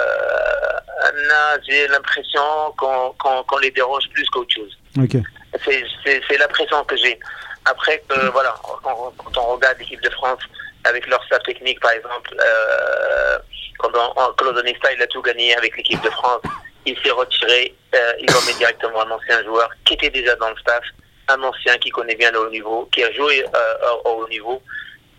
Anna, 1.05 1.59
j'ai 1.67 1.87
l'impression 1.89 2.43
qu'on, 2.77 3.13
qu'on, 3.19 3.43
qu'on 3.45 3.59
les 3.59 3.71
dérange 3.71 4.05
plus 4.15 4.29
qu'autre 4.31 4.55
chose. 4.55 4.77
Ok. 4.99 5.17
C'est, 5.65 5.85
c'est, 6.05 6.21
c'est 6.29 6.39
l'impression 6.39 6.83
que 6.85 6.97
j'ai. 6.97 7.19
Après, 7.65 8.03
que, 8.09 8.31
voilà, 8.31 8.55
quand, 8.63 9.13
quand 9.25 9.37
on 9.39 9.47
regarde 9.55 9.79
l'équipe 9.79 10.01
de 10.03 10.11
France 10.11 10.41
avec 10.85 11.07
leur 11.07 11.23
staff 11.25 11.43
technique, 11.43 11.81
par 11.81 11.93
exemple, 11.93 12.35
euh, 12.41 13.39
quand 13.79 13.91
on, 13.95 14.13
on- 14.23 14.33
Claude 14.35 14.57
Onesta, 14.59 14.93
il 14.93 15.03
a 15.03 15.07
tout 15.07 15.23
gagné 15.23 15.55
avec 15.57 15.77
l'équipe 15.77 16.01
de 16.03 16.11
France, 16.11 16.43
il 16.87 16.97
s'est 17.03 17.11
retiré, 17.11 17.75
euh, 17.95 18.13
ont 18.37 18.47
mis 18.47 18.55
directement 18.55 19.03
un 19.03 19.11
ancien 19.11 19.43
joueur 19.45 19.69
qui 19.85 19.95
était 19.95 20.11
déjà 20.11 20.35
dans 20.37 20.51
le 20.51 20.57
staff, 20.59 20.83
un 21.29 21.43
ancien 21.43 21.77
qui 21.79 21.91
connaît 21.91 22.15
bien 22.17 22.31
le 22.31 22.41
haut 22.41 22.51
niveau, 22.51 22.89
qui 22.93 23.05
a 23.05 23.13
joué 23.13 23.45
euh, 23.45 23.75
au 24.05 24.11
haut 24.23 24.29
niveau. 24.29 24.63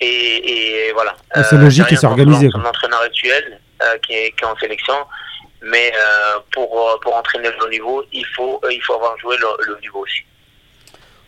Et, 0.02 0.88
et 0.88 0.92
voilà. 0.94 1.16
Ah, 1.32 1.44
c'est 1.44 1.56
Euh, 1.56 1.60
logique 1.62 1.86
rien 1.88 1.98
contre 1.98 2.10
organisé, 2.12 2.50
quoi. 2.50 2.68
entraîneur 2.68 3.02
actuel, 3.02 3.60
euh, 3.84 3.98
qui, 4.00 4.14
est, 4.14 4.32
qui 4.36 4.44
est 4.44 4.48
en 4.48 4.56
sélection. 4.58 4.94
Mais 5.62 5.92
euh, 5.94 6.40
pour, 6.54 6.70
pour 7.02 7.16
entraîner 7.16 7.50
le 7.50 7.66
haut 7.66 7.70
niveau, 7.70 8.04
il 8.14 8.26
faut, 8.36 8.62
il 8.72 8.82
faut 8.82 8.94
avoir 8.94 9.18
joué 9.20 9.36
le, 9.38 9.48
le 9.68 9.76
haut 9.76 9.80
niveau 9.82 10.00
aussi. 10.04 10.22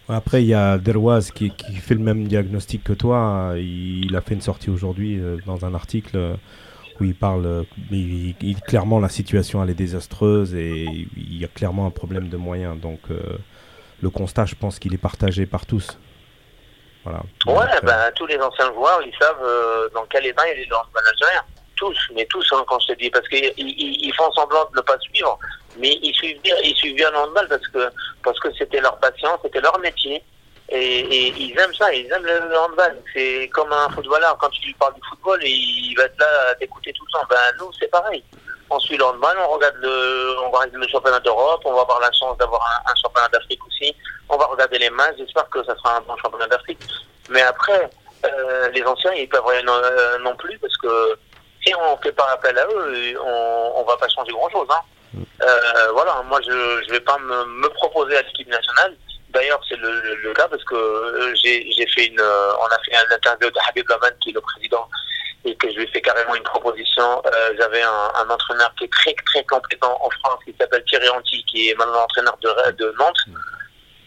Après, 0.08 0.42
il 0.44 0.48
y 0.48 0.54
a 0.54 0.78
Derouaz 0.78 1.32
qui, 1.34 1.52
qui 1.52 1.76
fait 1.76 1.94
le 1.94 2.02
même 2.02 2.28
diagnostic 2.28 2.84
que 2.84 2.94
toi. 2.94 3.54
Il 3.58 4.14
a 4.16 4.22
fait 4.22 4.34
une 4.34 4.42
sortie 4.42 4.70
aujourd'hui 4.70 5.22
dans 5.46 5.66
un 5.66 5.74
article 5.74 6.36
où 7.00 7.04
il 7.06 7.16
parle. 7.16 7.66
il, 7.92 8.36
il- 8.42 8.62
clairement, 8.62 9.00
la 9.00 9.10
situation 9.10 9.64
elle 9.64 9.70
est 9.70 9.74
désastreuse 9.74 10.54
et 10.56 10.86
il 11.18 11.38
y 11.38 11.46
a 11.46 11.48
clairement 11.48 11.86
un 11.88 11.92
problème 11.92 12.28
de 12.30 12.38
moyens. 12.38 12.80
Donc, 12.80 13.00
euh, 13.10 13.20
le 14.02 14.10
constat, 14.10 14.46
je 14.46 14.56
pense 14.56 14.80
qu'il 14.80 14.94
est 14.94 14.98
partagé 14.98 15.46
par 15.46 15.66
tous. 15.66 15.98
Voilà. 17.04 17.20
Ouais, 17.48 17.76
euh, 17.76 17.80
ben, 17.82 18.12
tous 18.16 18.28
les 18.28 18.38
anciens 18.40 18.72
joueurs, 18.74 19.02
ils 19.04 19.16
savent 19.20 19.44
euh, 19.44 19.90
dans 19.94 20.06
quel 20.06 20.26
état 20.26 20.48
il 20.48 20.60
est 20.60 20.66
le 20.66 20.76
handball 20.76 21.04
algérien. 21.10 21.44
Tous, 21.76 21.98
mais 22.14 22.26
tous, 22.26 22.48
hein, 22.54 22.64
quand 22.68 22.80
je 22.80 22.94
te 22.94 23.00
dis, 23.00 23.10
parce 23.10 23.28
qu'ils 23.28 23.52
ils, 23.58 24.06
ils 24.06 24.14
font 24.14 24.32
semblant 24.34 24.66
de 24.72 24.78
ne 24.78 24.82
pas 24.82 25.00
suivre, 25.00 25.40
mais 25.78 25.98
ils 26.04 26.14
suivent 26.14 26.40
bien, 26.42 26.56
ils 26.64 26.76
suivent 26.76 26.96
bien 26.96 27.10
le 27.10 27.18
handball 27.18 27.48
parce 27.48 27.68
que 27.70 27.90
parce 28.24 28.40
que 28.40 28.54
c'était 28.54 28.82
leur 28.82 29.00
passion, 29.00 29.30
c'était 29.42 29.62
leur 29.62 29.80
métier, 29.80 30.22
et, 30.70 31.00
et 31.00 31.28
ils 31.36 31.58
aiment 31.58 31.74
ça, 31.74 31.92
ils 31.92 32.06
aiment 32.12 32.26
le, 32.26 32.50
le 32.50 32.60
handball. 32.60 32.96
C'est 33.16 33.50
comme 33.52 33.74
un 33.74 33.90
footballeur, 33.90 34.38
quand 34.38 34.50
tu 34.50 34.68
lui 34.68 34.74
parles 34.76 34.94
du 34.94 35.02
football, 35.10 35.40
il 35.44 35.96
va 35.98 36.04
être 36.04 36.20
là 36.20 36.28
à 36.52 36.56
t'écouter 36.56 36.94
tout 36.94 37.06
le 37.08 37.20
temps. 37.20 37.26
Ben 37.28 37.38
nous, 37.60 37.72
c'est 37.80 37.90
pareil. 37.90 38.24
On 38.74 38.80
suit 38.80 38.96
le 38.96 39.04
handball, 39.04 39.38
on 39.38 39.50
regarde 39.50 39.76
le, 39.82 40.38
on 40.46 40.50
regarde 40.50 40.72
le 40.72 40.88
championnat 40.88 41.20
d'Europe, 41.20 41.62
on 41.66 41.74
va 41.74 41.82
avoir 41.82 42.00
la 42.00 42.12
chance 42.14 42.38
d'avoir 42.38 42.62
un, 42.62 42.90
un 42.92 42.96
championnat 42.96 43.28
d'Afrique 43.28 43.60
aussi. 43.68 43.94
On 44.30 44.38
va 44.38 44.46
regarder 44.46 44.80
les 44.80 44.90
matchs, 44.90 45.16
j'espère 45.18 45.50
que 45.50 45.62
ça 45.66 45.76
sera 45.76 45.98
un 45.98 46.02
bon 46.02 46.16
championnat 46.16 46.48
d'Afrique. 46.48 46.80
Mais 47.30 47.42
après, 47.42 47.90
euh, 48.26 48.70
les 48.70 48.82
anciens, 48.84 49.12
ils 49.12 49.28
peuvent 49.28 49.46
rien 49.46 49.68
euh, 49.68 50.20
non 50.20 50.34
plus 50.38 50.58
parce 50.60 50.78
que 50.78 51.20
si 51.66 51.74
on 51.76 51.98
fait 51.98 52.14
pas 52.14 52.30
appel 52.32 52.58
à 52.58 52.66
eux, 52.66 53.20
on, 53.22 53.74
on 53.76 53.84
va 53.84 53.98
pas 53.98 54.08
changer 54.08 54.32
grand 54.32 54.50
chose. 54.50 54.68
Hein. 54.70 55.20
Euh, 55.42 55.92
voilà, 55.92 56.22
moi 56.24 56.40
je 56.42 56.84
je 56.86 56.92
vais 56.92 57.02
pas 57.02 57.18
me, 57.18 57.44
me 57.46 57.68
proposer 57.70 58.16
à 58.16 58.22
l'équipe 58.22 58.48
nationale. 58.48 58.96
D'ailleurs, 59.32 59.60
c'est 59.68 59.76
le, 59.76 60.00
le, 60.00 60.16
le 60.16 60.34
cas 60.34 60.48
parce 60.48 60.64
que 60.64 61.34
j'ai 61.44 61.88
fait 61.94 62.06
une, 62.08 62.22
on 62.22 62.66
a 62.66 62.80
fait 62.86 62.96
un 62.96 63.16
interview 63.16 63.50
de 63.50 63.60
Habib 63.68 63.88
Laman 63.90 64.14
qui 64.22 64.30
est 64.30 64.34
le 64.34 64.42
président 64.42 64.88
et 65.46 65.56
que 65.56 65.70
je 65.70 65.76
lui 65.76 65.84
ai 65.84 65.88
fait 65.88 66.02
carrément 66.02 66.36
une 66.36 66.44
proposition. 66.44 67.22
Euh, 67.26 67.54
J'avais 67.58 67.82
un, 67.82 68.30
entraîneur 68.30 68.74
qui 68.78 68.86
est 68.86 68.92
très 68.92 69.14
très 69.26 69.44
compétent 69.46 69.98
en 70.02 70.10
France 70.10 70.40
qui 70.46 70.56
s'appelle 70.60 70.84
Thierry 70.86 71.10
Anti, 71.10 71.44
qui 71.46 71.70
est 71.70 71.76
maintenant 71.76 72.04
entraîneur 72.04 72.38
de, 72.42 72.72
de 72.72 72.96
Nantes 73.00 73.26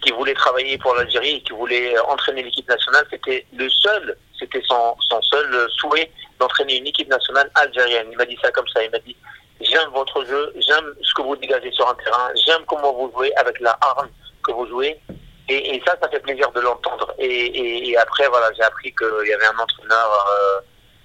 qui 0.04 0.12
voulait 0.12 0.34
travailler 0.34 0.76
pour 0.78 0.94
l'Algérie, 0.94 1.42
qui 1.42 1.52
voulait 1.52 1.98
entraîner 2.00 2.42
l'équipe 2.42 2.68
nationale, 2.68 3.06
c'était 3.10 3.46
le 3.56 3.68
seul, 3.70 4.16
c'était 4.38 4.62
son, 4.68 4.94
son 5.08 5.20
seul 5.22 5.66
souhait 5.70 6.10
d'entraîner 6.38 6.76
une 6.76 6.86
équipe 6.86 7.08
nationale 7.08 7.50
algérienne. 7.54 8.08
Il 8.10 8.18
m'a 8.18 8.26
dit 8.26 8.38
ça 8.42 8.50
comme 8.52 8.68
ça, 8.68 8.84
il 8.84 8.90
m'a 8.90 8.98
dit 8.98 9.16
j'aime 9.60 9.88
votre 9.94 10.24
jeu, 10.26 10.52
j'aime 10.56 10.94
ce 11.02 11.14
que 11.14 11.22
vous 11.22 11.36
dégagez 11.36 11.72
sur 11.72 11.88
un 11.88 11.94
terrain, 11.94 12.30
j'aime 12.46 12.64
comment 12.66 12.92
vous 12.92 13.10
jouez 13.12 13.34
avec 13.36 13.58
la 13.60 13.76
arme 13.80 14.10
que 14.42 14.52
vous 14.52 14.66
jouez. 14.66 15.00
Et, 15.48 15.82
ça, 15.86 15.94
ça 16.00 16.08
fait 16.08 16.20
plaisir 16.20 16.50
de 16.52 16.60
l'entendre. 16.60 17.14
Et 17.18 17.94
après, 17.98 18.26
voilà, 18.28 18.50
j'ai 18.54 18.62
appris 18.62 18.94
qu'il 18.94 19.28
y 19.28 19.32
avait 19.34 19.44
un 19.44 19.58
entraîneur 19.58 20.26
euh, 20.30 20.60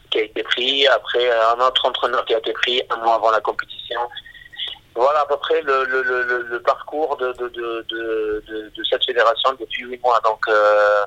qui 0.10 0.20
a 0.20 0.24
été 0.24 0.44
pris, 0.44 0.88
après 0.88 1.30
un 1.32 1.60
autre 1.66 1.86
entraîneur 1.86 2.26
qui 2.26 2.34
a 2.34 2.40
été 2.40 2.54
pris 2.54 2.82
un 2.90 2.98
mois 2.98 3.16
avant 3.16 3.32
la 3.32 3.42
compétition. 3.42 4.00
Voilà 4.96 5.22
à 5.22 5.26
peu 5.26 5.38
près 5.38 5.62
le, 5.62 5.86
le, 5.86 6.02
le, 6.50 6.62
parcours 6.62 7.16
de, 7.18 7.32
de, 7.34 7.50
de, 7.90 8.84
cette 8.90 9.06
fédération 9.06 9.52
depuis 9.60 9.84
huit 9.86 10.02
mois. 10.04 10.20
Donc, 10.26 10.40
euh, 10.50 11.06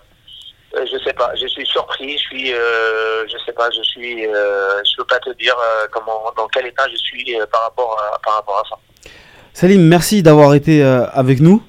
euh, 0.77 0.87
je 0.91 0.97
sais 1.05 1.13
pas, 1.13 1.35
je 1.35 1.47
suis 1.47 1.67
surpris, 1.67 2.17
je 2.17 2.23
suis, 2.23 2.55
euh, 2.55 3.27
je 3.29 3.37
sais 3.45 3.53
pas, 3.53 3.69
je 3.71 3.83
suis, 3.83 4.27
euh, 4.27 4.83
je 4.85 4.97
peux 4.97 5.05
pas 5.05 5.19
te 5.19 5.31
dire 5.35 5.55
euh, 5.59 5.87
comment, 5.91 6.33
dans 6.37 6.49
quel 6.49 6.67
état 6.67 6.89
je 6.91 6.97
suis 6.97 7.39
euh, 7.39 7.45
par 7.47 7.65
rapport 7.65 8.01
à, 8.01 8.19
par 8.21 8.37
rapport 8.37 8.59
à 8.65 8.69
ça. 8.71 9.11
Salim, 9.53 9.83
merci 9.83 10.23
d'avoir 10.23 10.55
été 10.55 10.83
euh, 10.83 11.05
avec 11.13 11.41
nous. 11.41 11.63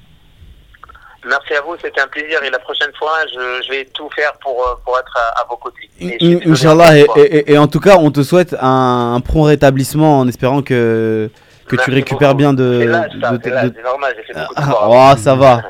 Merci 1.26 1.54
à 1.54 1.62
vous, 1.62 1.76
c'était 1.82 2.02
un 2.02 2.08
plaisir 2.08 2.44
et 2.44 2.50
la 2.50 2.60
prochaine 2.60 2.92
fois, 3.00 3.12
je, 3.34 3.64
je 3.66 3.70
vais 3.72 3.86
tout 3.94 4.10
faire 4.16 4.34
pour, 4.42 4.62
euh, 4.62 4.74
pour 4.84 4.98
être 5.00 5.16
à, 5.18 5.42
à 5.42 5.46
vos 5.50 5.56
côtés. 5.58 5.90
Et 6.00 6.40
Inch'Allah, 6.50 6.98
et, 6.98 7.06
et- 7.18 7.54
et 7.54 7.58
en 7.58 7.68
tout 7.68 7.80
cas, 7.80 7.96
on 7.98 8.12
te 8.12 8.22
souhaite 8.24 8.54
un, 8.60 9.14
un 9.16 9.22
prompt 9.22 9.44
rétablissement 9.44 10.20
en 10.20 10.28
espérant 10.28 10.62
que, 10.62 11.30
que 11.68 11.76
tu 11.78 11.92
récupères 11.92 12.36
beaucoup. 12.36 12.38
bien 12.40 12.54
de. 12.54 12.82
C'est 13.44 13.84
normal, 13.84 14.14
j'ai 14.18 14.24
fait 14.24 14.34
beaucoup 14.40 14.54
de 14.56 14.60
Ah, 14.60 14.64
sport. 14.64 14.90
oh, 15.14 15.18
ça 15.18 15.36
va, 15.36 15.62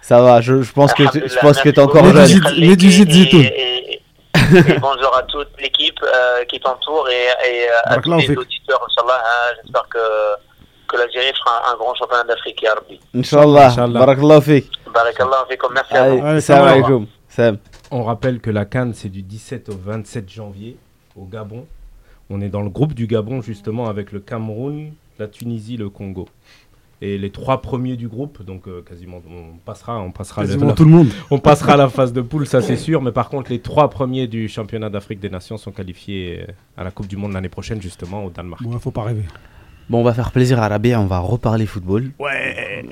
ça 0.00 0.22
va. 0.22 0.40
Je, 0.40 0.62
je 0.62 0.72
pense 0.72 0.94
que 0.94 1.02
tu- 1.10 1.28
je 1.28 1.38
pense 1.40 1.60
que 1.60 1.68
t'es 1.68 1.80
encore 1.80 2.04
jeune. 2.04 2.40
mais 2.58 2.76
du. 2.76 2.88
Et, 2.88 4.00
et 4.54 4.78
bonjour 4.80 5.16
à 5.16 5.22
toute 5.24 5.48
l'équipe 5.60 5.98
euh, 6.02 6.44
qui 6.46 6.58
t'entoure 6.60 7.08
et, 7.10 7.14
et 7.50 7.68
euh, 7.68 7.72
à 7.84 7.96
tous 7.98 8.12
les 8.16 8.22
fik. 8.26 8.38
auditeurs, 8.38 8.80
Inch'Allah. 8.88 9.22
hein, 9.24 9.54
J'espère 9.62 9.88
que, 9.88 9.98
que 10.88 10.96
l'Algérie 10.96 11.32
fera 11.38 11.68
un, 11.70 11.74
un 11.74 11.76
grand 11.76 11.94
championnat 11.94 12.24
d'Afrique, 12.24 12.60
Ya 12.62 12.74
Rabbi. 12.74 12.98
Inch'Allah, 13.14 13.66
Inch'Allah. 13.68 13.98
barakallahu. 14.00 14.62
Barakallah, 14.92 15.46
fikum. 15.50 15.70
merci 15.74 15.94
à 15.94 16.10
vous. 16.14 16.24
Allez, 16.24 16.40
salam 16.40 16.68
alaikum. 16.68 17.06
Salam. 17.28 17.56
On 17.90 18.04
rappelle 18.04 18.40
que 18.40 18.50
la 18.50 18.64
Cannes, 18.64 18.92
c'est 18.94 19.08
du 19.08 19.22
17 19.22 19.68
au 19.68 19.76
27 19.76 20.30
janvier 20.30 20.76
au 21.16 21.24
Gabon. 21.24 21.66
On 22.30 22.40
est 22.40 22.48
dans 22.48 22.62
le 22.62 22.70
groupe 22.70 22.94
du 22.94 23.06
Gabon, 23.06 23.40
justement, 23.42 23.88
avec 23.88 24.12
le 24.12 24.20
Cameroun, 24.20 24.92
la 25.18 25.28
Tunisie, 25.28 25.76
le 25.76 25.90
Congo. 25.90 26.26
Et 27.04 27.18
les 27.18 27.30
trois 27.30 27.60
premiers 27.62 27.96
du 27.96 28.06
groupe, 28.06 28.42
donc 28.44 28.68
euh, 28.68 28.80
quasiment, 28.80 29.20
on 29.28 29.56
passera, 29.64 29.98
on 30.00 30.12
passera 30.12 30.42
Quasiment 30.42 30.66
la- 30.68 30.72
tout 30.74 30.84
le 30.84 30.90
monde. 30.90 31.08
On 31.32 31.38
passera 31.40 31.76
la 31.76 31.88
phase 31.88 32.12
de 32.12 32.20
poule, 32.20 32.46
ça 32.46 32.62
c'est 32.62 32.76
sûr. 32.76 33.02
Mais 33.02 33.10
par 33.10 33.28
contre, 33.28 33.50
les 33.50 33.58
trois 33.60 33.90
premiers 33.90 34.28
du 34.28 34.48
championnat 34.48 34.88
d'Afrique 34.88 35.18
des 35.18 35.28
Nations 35.28 35.56
sont 35.58 35.72
qualifiés 35.72 36.44
euh, 36.48 36.52
à 36.76 36.84
la 36.84 36.92
Coupe 36.92 37.08
du 37.08 37.16
Monde 37.16 37.32
l'année 37.32 37.48
prochaine, 37.48 37.82
justement, 37.82 38.24
au 38.24 38.30
Danemark. 38.30 38.62
Bon, 38.62 38.78
faut 38.78 38.92
pas 38.92 39.02
rêver. 39.02 39.24
Bon, 39.92 40.00
on 40.00 40.04
va 40.04 40.14
faire 40.14 40.30
plaisir 40.30 40.58
à 40.58 40.68
Rabia, 40.68 40.98
on 40.98 41.04
va 41.04 41.18
reparler 41.18 41.66
football. 41.66 42.12
Ouais. 42.18 42.82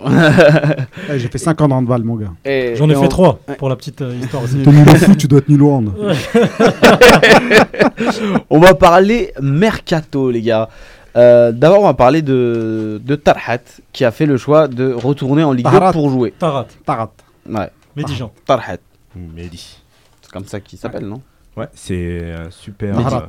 Eh, 1.08 1.08
J'ai 1.18 1.28
fait 1.28 1.38
5 1.38 1.58
ans 1.62 1.68
de 1.68 1.72
handball, 1.72 2.02
mon 2.04 2.16
gars. 2.16 2.32
J'en 2.44 2.90
ai 2.90 2.92
et 2.92 2.96
on- 2.96 3.00
fait 3.00 3.08
trois 3.08 3.38
pour 3.56 3.70
la 3.70 3.76
petite 3.76 4.02
euh, 4.02 4.14
histoire 4.20 4.42
foot, 4.42 5.16
tu 5.16 5.26
dois 5.26 5.38
être 5.38 5.48
nul 5.48 5.62
au 5.62 5.70
hand. 5.72 5.94
on 8.50 8.60
va 8.60 8.74
parler 8.74 9.32
mercato, 9.40 10.30
les 10.30 10.42
gars. 10.42 10.68
Euh, 11.16 11.52
D'abord, 11.52 11.80
on 11.80 11.84
va 11.86 11.94
parler 11.94 12.20
de, 12.20 13.00
de 13.02 13.16
Tarhat 13.16 13.60
qui 13.94 14.04
a 14.04 14.10
fait 14.10 14.26
le 14.26 14.36
choix 14.36 14.68
de 14.68 14.92
retourner 14.92 15.42
en 15.42 15.52
Ligue 15.52 15.64
2 15.64 15.72
Tarhat. 15.72 15.92
pour 15.92 16.10
jouer. 16.10 16.34
Tarat, 16.38 16.66
Tarat. 16.84 17.12
Ouais. 17.48 17.70
Médijan. 17.96 18.30
Tarhat. 18.44 18.76
Mehdi. 19.16 19.78
C'est 20.20 20.30
comme 20.30 20.44
ça 20.44 20.60
qu'il 20.60 20.78
s'appelle, 20.78 21.06
non? 21.06 21.22
Ouais, 21.56 21.68
c'est 21.72 22.34
un 22.46 22.50
super. 22.50 22.98
Euh, 22.98 23.20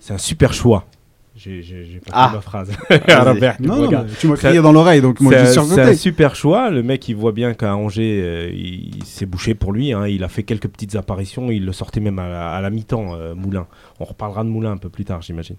c'est 0.00 0.14
un 0.14 0.18
super 0.18 0.54
choix. 0.54 0.86
J'ai 1.36 2.00
pas 2.06 2.12
Ah. 2.14 2.28
fait 2.30 2.34
ma 2.36 2.40
phrase. 2.40 2.70
Robert, 2.90 3.56
Non, 3.60 3.76
me 3.76 3.86
non, 3.92 4.06
tu 4.18 4.26
m'as 4.26 4.36
C'est- 4.36 4.46
crié 4.48 4.62
dans 4.62 4.72
l'oreille, 4.72 5.02
donc 5.02 5.20
moi 5.20 5.32
C'est 5.32 5.52
j'ai 5.52 5.58
un- 5.60 5.64
c'est 5.64 5.80
un 5.82 5.94
super 5.94 6.34
choix. 6.34 6.70
Le 6.70 6.82
mec, 6.82 7.06
il 7.08 7.14
voit 7.16 7.32
bien 7.32 7.52
qu'à 7.52 7.76
Angers, 7.76 8.20
euh, 8.22 8.50
il, 8.54 8.96
il 8.96 9.04
s'est 9.04 9.26
bouché 9.26 9.54
pour 9.54 9.72
lui. 9.72 9.92
hein. 9.92 10.06
Il 10.06 10.24
a 10.24 10.28
fait 10.28 10.44
quelques 10.44 10.68
petites 10.68 10.94
apparitions. 10.96 11.50
Il 11.50 11.66
le 11.66 11.72
sortait 11.72 12.00
même 12.00 12.18
à, 12.18 12.26
la- 12.28 12.50
à 12.52 12.60
la 12.62 12.70
mi-temps, 12.70 13.14
euh, 13.14 13.34
Moulin. 13.34 13.66
On 14.00 14.04
reparlera 14.04 14.44
de 14.44 14.48
Moulin 14.48 14.72
un 14.72 14.76
peu 14.78 14.88
plus 14.88 15.04
tard, 15.04 15.20
j'imagine. 15.20 15.56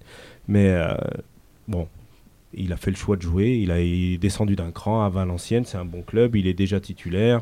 Mais 0.47 0.67
euh, 0.69 0.93
bon, 1.67 1.87
il 2.55 2.73
a 2.73 2.77
fait 2.77 2.89
le 2.91 2.97
choix 2.97 3.15
de 3.15 3.21
jouer. 3.21 3.59
Il 3.61 3.69
a 3.71 3.79
il 3.79 4.15
est 4.15 4.17
descendu 4.17 4.55
d'un 4.55 4.71
cran 4.71 5.03
à 5.05 5.09
Valenciennes. 5.09 5.65
C'est 5.65 5.77
un 5.77 5.85
bon 5.85 6.01
club. 6.01 6.35
Il 6.35 6.47
est 6.47 6.53
déjà 6.55 6.79
titulaire. 6.79 7.41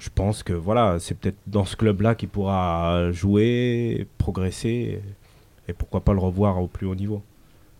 Je 0.00 0.08
pense 0.12 0.42
que 0.42 0.52
voilà, 0.52 0.96
c'est 0.98 1.16
peut-être 1.16 1.38
dans 1.46 1.64
ce 1.64 1.76
club-là 1.76 2.14
qu'il 2.16 2.28
pourra 2.28 3.12
jouer, 3.12 4.06
progresser. 4.18 5.00
Et 5.68 5.72
pourquoi 5.74 6.00
pas 6.00 6.12
le 6.12 6.18
revoir 6.20 6.60
au 6.62 6.66
plus 6.66 6.86
haut 6.86 6.94
niveau. 6.96 7.22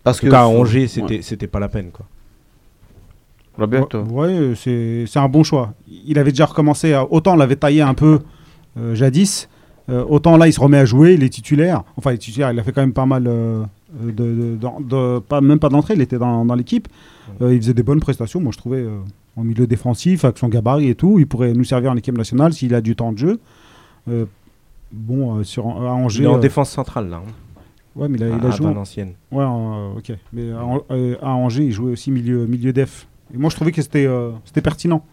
Parce 0.03 0.17
En 0.19 0.21
tout 0.21 0.31
cas, 0.31 0.41
à 0.41 0.47
Angers, 0.47 0.87
c'était 0.87 1.15
ouais. 1.17 1.21
c'était 1.21 1.47
pas 1.47 1.59
la 1.59 1.67
peine. 1.69 1.91
Quoi. 1.91 2.05
Ouais, 4.09 4.53
c'est 4.55 5.03
c'est 5.07 5.19
un 5.19 5.27
bon 5.27 5.43
choix. 5.43 5.73
Il 6.05 6.17
avait 6.17 6.31
déjà 6.31 6.45
recommencé, 6.45 6.93
à- 6.93 7.05
autant 7.11 7.33
on 7.33 7.37
l'avait 7.37 7.57
taillé 7.57 7.81
un 7.81 7.93
peu 7.93 8.19
euh, 8.77 8.95
jadis, 8.95 9.49
euh, 9.89 10.05
autant 10.07 10.37
là 10.37 10.47
il 10.47 10.53
se 10.53 10.59
remet 10.61 10.77
à 10.77 10.85
jouer, 10.85 11.15
il 11.15 11.23
est 11.23 11.29
titulaire. 11.29 11.83
Enfin, 11.97 12.11
il 12.11 12.15
est 12.15 12.19
titulaire, 12.19 12.51
il 12.53 12.59
a 12.59 12.63
fait 12.63 12.71
quand 12.71 12.81
même 12.81 12.93
pas 12.93 13.05
mal 13.05 13.25
euh, 13.27 13.63
de, 14.01 14.11
de- 14.11 14.55
dans- 14.55 14.79
de- 14.79 15.19
pas, 15.19 15.41
même 15.41 15.59
pas 15.59 15.67
d'entrée, 15.69 15.95
il 15.95 16.01
était 16.01 16.17
dans, 16.17 16.45
dans 16.45 16.55
l'équipe. 16.55 16.87
Euh, 17.41 17.53
il 17.53 17.59
faisait 17.61 17.73
des 17.73 17.83
bonnes 17.83 17.99
prestations, 17.99 18.39
moi 18.39 18.51
je 18.53 18.57
trouvais, 18.57 18.77
euh, 18.81 18.97
en 19.35 19.43
milieu 19.43 19.67
défensif, 19.67 20.23
avec 20.23 20.37
son 20.37 20.47
gabarit 20.47 20.87
et 20.89 20.95
tout. 20.95 21.19
Il 21.19 21.27
pourrait 21.27 21.51
nous 21.53 21.63
servir 21.65 21.91
en 21.91 21.97
équipe 21.97 22.17
nationale 22.17 22.53
s'il 22.53 22.73
a 22.73 22.79
du 22.81 22.95
temps 22.95 23.11
de 23.11 23.17
jeu. 23.17 23.39
Euh, 24.09 24.25
bon, 24.93 25.39
euh, 25.39 25.43
sur, 25.43 25.67
à 25.67 25.91
Angers. 25.93 26.19
Il 26.19 26.25
est 26.25 26.27
en 26.27 26.37
euh, 26.37 26.39
défense 26.39 26.69
centrale 26.69 27.09
là. 27.09 27.17
hein. 27.17 27.31
Ouais, 27.99 28.07
mais 28.07 28.17
il 28.17 28.23
a, 28.23 28.27
il 28.29 28.33
a 28.33 28.47
à 28.47 28.51
joué. 28.51 28.65
en- 28.65 28.69
Valenciennes. 28.69 29.13
Ouais, 29.31 29.43
en- 29.43 29.93
ok. 29.97 30.13
Mais 30.33 30.51
à, 30.51 30.63
An- 30.63 30.81
euh, 30.91 31.15
à 31.21 31.29
Angers, 31.31 31.65
il 31.65 31.71
jouait 31.71 31.91
aussi 31.91 32.11
milieu, 32.11 32.45
milieu 32.47 32.71
def. 32.73 33.07
Et 33.33 33.37
moi, 33.37 33.49
je 33.49 33.55
trouvais 33.55 33.71
que 33.71 33.81
c'était 33.81 34.05
euh, 34.05 34.31
c'était 34.45 34.61
pertinent. 34.61 35.03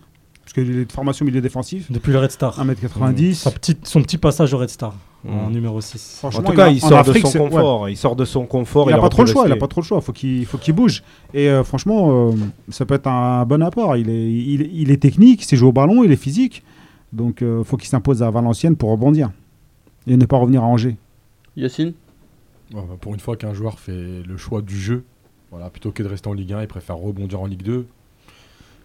Parce 0.43 0.53
que 0.53 0.61
les 0.61 0.87
formations 0.89 1.24
milieu 1.24 1.41
défensif, 1.41 1.91
Depuis 1.91 2.12
le 2.12 2.20
Red 2.20 2.30
Star. 2.30 2.57
1m90. 2.64 3.34
Sa 3.34 3.51
petite, 3.51 3.84
son 3.84 4.01
petit 4.01 4.16
passage 4.16 4.55
au 4.55 4.59
Red 4.59 4.68
Star 4.70 4.95
en 5.28 5.49
Mm. 5.49 5.53
numéro 5.53 5.80
6. 5.80 6.20
En 6.22 6.30
tout 6.30 6.41
cas, 6.53 6.66
a- 6.66 6.70
il 6.70 6.76
en 6.84 6.89
sort 6.89 6.99
Afrique, 6.99 7.24
de 7.24 7.28
son 7.28 7.39
confort. 7.49 7.89
Il 7.89 7.97
sort 7.97 8.14
de 8.14 8.24
son 8.24 8.47
confort. 8.47 8.89
Il 8.89 8.95
n'a 8.95 9.01
pas 9.01 9.09
trop 9.09 9.22
le 9.22 9.28
choix, 9.28 9.43
il 9.47 9.53
a 9.53 9.57
pas 9.57 9.66
trop 9.66 9.80
le 9.80 9.87
choix, 9.87 10.01
faut 10.01 10.12
qu'il 10.12 10.47
faut 10.47 10.57
qu'il 10.57 10.72
bouge. 10.72 11.03
Et 11.34 11.49
euh, 11.51 11.64
franchement, 11.64 12.28
euh, 12.30 12.32
ça 12.68 12.87
peut 12.87 12.95
être 12.95 13.09
un 13.09 13.45
bon 13.45 13.61
apport. 13.61 13.97
Il 13.97 14.09
est, 14.09 14.30
il, 14.32 14.70
il 14.72 14.91
est 14.93 14.99
technique, 15.03 15.43
il 15.43 15.45
sait 15.47 15.57
jouer 15.57 15.68
au 15.70 15.72
ballon, 15.72 16.05
il 16.05 16.12
est 16.12 16.16
physique. 16.16 16.62
Donc 17.12 17.39
il 17.41 17.64
faut 17.64 17.76
qu'il 17.76 17.89
s'impose 17.89 18.22
à 18.22 18.30
Valenciennes 18.30 18.76
pour 18.76 18.91
rebondir. 18.91 19.30
Et 20.07 20.16
ne 20.16 20.26
pas 20.26 20.37
revenir 20.37 20.62
à 20.62 20.66
Angers. 20.66 20.97
Yacine? 21.57 21.93
Pour 23.01 23.14
une 23.14 23.21
fois 23.21 23.37
qu'un 23.37 23.55
joueur 23.55 23.79
fait 23.79 24.23
le 24.27 24.37
choix 24.37 24.62
du 24.62 24.79
jeu, 24.79 25.05
voilà, 25.51 25.71
plutôt 25.71 25.93
que 25.93 26.03
de 26.03 26.09
rester 26.09 26.29
en 26.29 26.33
Ligue 26.33 26.53
1, 26.53 26.62
il 26.62 26.69
préfère 26.69 26.97
rebondir 26.97 27.41
en 27.41 27.47
Ligue 27.47 27.62
2. 27.62 27.87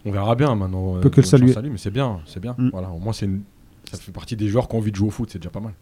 On 0.05 0.11
verra 0.11 0.35
bien 0.35 0.55
maintenant. 0.55 0.99
Peut 0.99 1.09
que 1.09 1.21
le 1.21 1.27
saluer. 1.27 1.53
mais 1.69 1.77
c'est 1.77 1.91
bien, 1.91 2.19
c'est 2.25 2.39
bien. 2.39 2.55
Mm. 2.57 2.69
Voilà, 2.71 2.89
au 2.89 2.99
moins 2.99 3.13
c'est 3.13 3.25
une- 3.25 3.43
ça 3.91 3.97
fait 3.97 4.11
partie 4.11 4.35
des 4.35 4.47
joueurs 4.47 4.67
qui 4.67 4.75
ont 4.75 4.79
envie 4.79 4.91
de 4.91 4.95
jouer 4.95 5.07
au 5.07 5.11
foot, 5.11 5.29
c'est 5.31 5.39
déjà 5.39 5.49
pas 5.49 5.59
mal. 5.59 5.73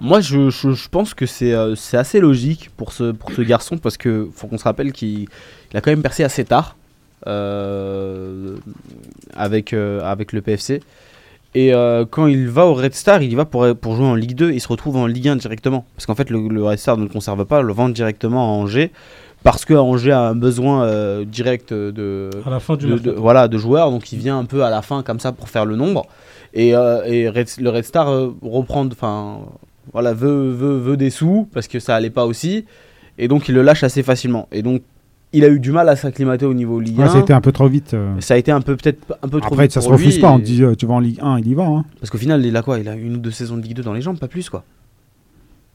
Moi, 0.00 0.20
je, 0.20 0.48
je- 0.50 0.72
je 0.72 0.88
pense 0.88 1.12
que 1.14 1.26
c'est 1.26 1.52
euh, 1.52 1.74
c'est 1.74 1.96
assez 1.96 2.20
logique 2.20 2.70
pour 2.76 2.92
ce, 2.92 3.12
pour 3.12 3.32
ce 3.32 3.42
garçon 3.42 3.76
parce 3.78 3.96
que 3.98 4.28
faut 4.32 4.46
qu'on 4.46 4.56
se 4.58 4.64
rappelle 4.64 4.92
qu'il 4.92 5.28
il 5.72 5.76
a 5.76 5.80
quand 5.80 5.90
même 5.90 6.02
percé 6.02 6.24
assez 6.24 6.44
tard 6.44 6.76
euh, 7.26 8.56
avec, 9.34 9.72
euh, 9.72 10.00
avec 10.02 10.32
le 10.32 10.40
PFC. 10.40 10.80
Et 11.54 11.74
euh, 11.74 12.04
quand 12.08 12.26
il 12.28 12.48
va 12.48 12.66
au 12.66 12.74
Red 12.74 12.94
Star, 12.94 13.22
il 13.22 13.32
y 13.32 13.34
va 13.34 13.44
pour, 13.44 13.66
pour 13.76 13.96
jouer 13.96 14.06
en 14.06 14.14
Ligue 14.14 14.34
2 14.36 14.50
et 14.50 14.54
il 14.54 14.60
se 14.60 14.68
retrouve 14.68 14.96
en 14.96 15.06
Ligue 15.06 15.28
1 15.28 15.36
directement. 15.36 15.84
Parce 15.96 16.06
qu'en 16.06 16.14
fait, 16.14 16.30
le, 16.30 16.46
le 16.48 16.64
Red 16.64 16.78
Star 16.78 16.96
ne 16.96 17.02
le 17.02 17.08
conserve 17.08 17.44
pas, 17.44 17.60
le 17.62 17.72
vend 17.72 17.88
directement 17.88 18.40
à 18.44 18.52
Angers. 18.52 18.92
Parce 19.42 19.64
que 19.64 19.74
Angers 19.74 20.12
a 20.12 20.28
un 20.28 20.34
besoin 20.36 20.84
euh, 20.84 21.24
direct 21.24 21.72
de, 21.72 22.30
À 22.46 22.50
la 22.50 22.60
fin 22.60 22.76
du 22.76 22.84
de, 22.86 22.90
mercato. 22.92 23.12
de- 23.12 23.16
voilà, 23.18 23.48
de 23.48 23.58
joueurs, 23.58 23.90
donc 23.90 24.12
il 24.12 24.18
vient 24.18 24.38
un 24.38 24.44
peu 24.44 24.62
à 24.64 24.70
la 24.70 24.82
fin 24.82 25.02
comme 25.02 25.18
ça 25.18 25.32
pour 25.32 25.48
faire 25.48 25.64
le 25.64 25.76
nombre. 25.76 26.06
Et, 26.54 26.74
euh, 26.76 27.02
et 27.04 27.28
Red- 27.28 27.48
le 27.58 27.70
Red 27.70 27.84
Star 27.84 28.06
reprend, 28.42 28.86
enfin, 28.86 29.38
voilà, 29.92 30.12
veut, 30.12 30.50
veut, 30.52 30.76
veut 30.78 30.96
des 30.98 31.10
sous 31.10 31.48
parce 31.54 31.68
que 31.68 31.80
ça 31.80 31.96
allait 31.96 32.10
pas 32.10 32.26
aussi, 32.26 32.66
et 33.18 33.28
donc 33.28 33.48
il 33.48 33.54
le 33.54 33.62
lâche 33.62 33.82
assez 33.82 34.02
facilement. 34.02 34.46
Et 34.52 34.60
donc 34.62 34.82
il 35.32 35.44
a 35.44 35.48
eu 35.48 35.60
du 35.60 35.70
mal 35.72 35.88
à 35.88 35.96
s'acclimater 35.96 36.44
au 36.46 36.54
niveau 36.54 36.80
Ligue 36.80 37.00
1. 37.00 37.02
Ouais, 37.04 37.08
ça 37.08 37.18
a 37.18 37.20
été 37.20 37.32
un 37.32 37.40
peu 37.40 37.52
trop 37.52 37.68
vite. 37.68 37.94
euh. 37.94 38.14
Ça 38.20 38.34
a 38.34 38.36
été 38.36 38.50
un 38.50 38.60
peu 38.60 38.76
peut-être 38.76 39.14
un 39.22 39.28
peu 39.28 39.40
trop 39.40 39.52
Après, 39.54 39.64
vite 39.64 39.72
ça 39.72 39.80
se 39.80 39.86
pour 39.86 39.92
refuse 39.96 40.18
pas. 40.18 40.30
On 40.32 40.38
dit 40.38 40.62
euh, 40.62 40.74
tu 40.74 40.86
vas 40.86 40.94
en 40.94 41.00
Ligue 41.00 41.18
1, 41.22 41.38
il 41.38 41.48
y 41.48 41.54
va. 41.54 41.64
hein. 41.66 41.84
Parce 42.00 42.10
qu'au 42.10 42.18
final, 42.18 42.44
il 42.44 42.56
a 42.56 42.62
quoi? 42.62 42.78
Il 42.78 42.88
a 42.88 42.94
une 42.94 43.14
ou 43.14 43.18
deux 43.18 43.30
saisons 43.30 43.56
de 43.56 43.62
Ligue 43.62 43.74
2 43.74 43.82
dans 43.82 43.92
les 43.92 44.02
jambes, 44.02 44.18
pas 44.18 44.28
plus 44.28 44.48
quoi. 44.50 44.64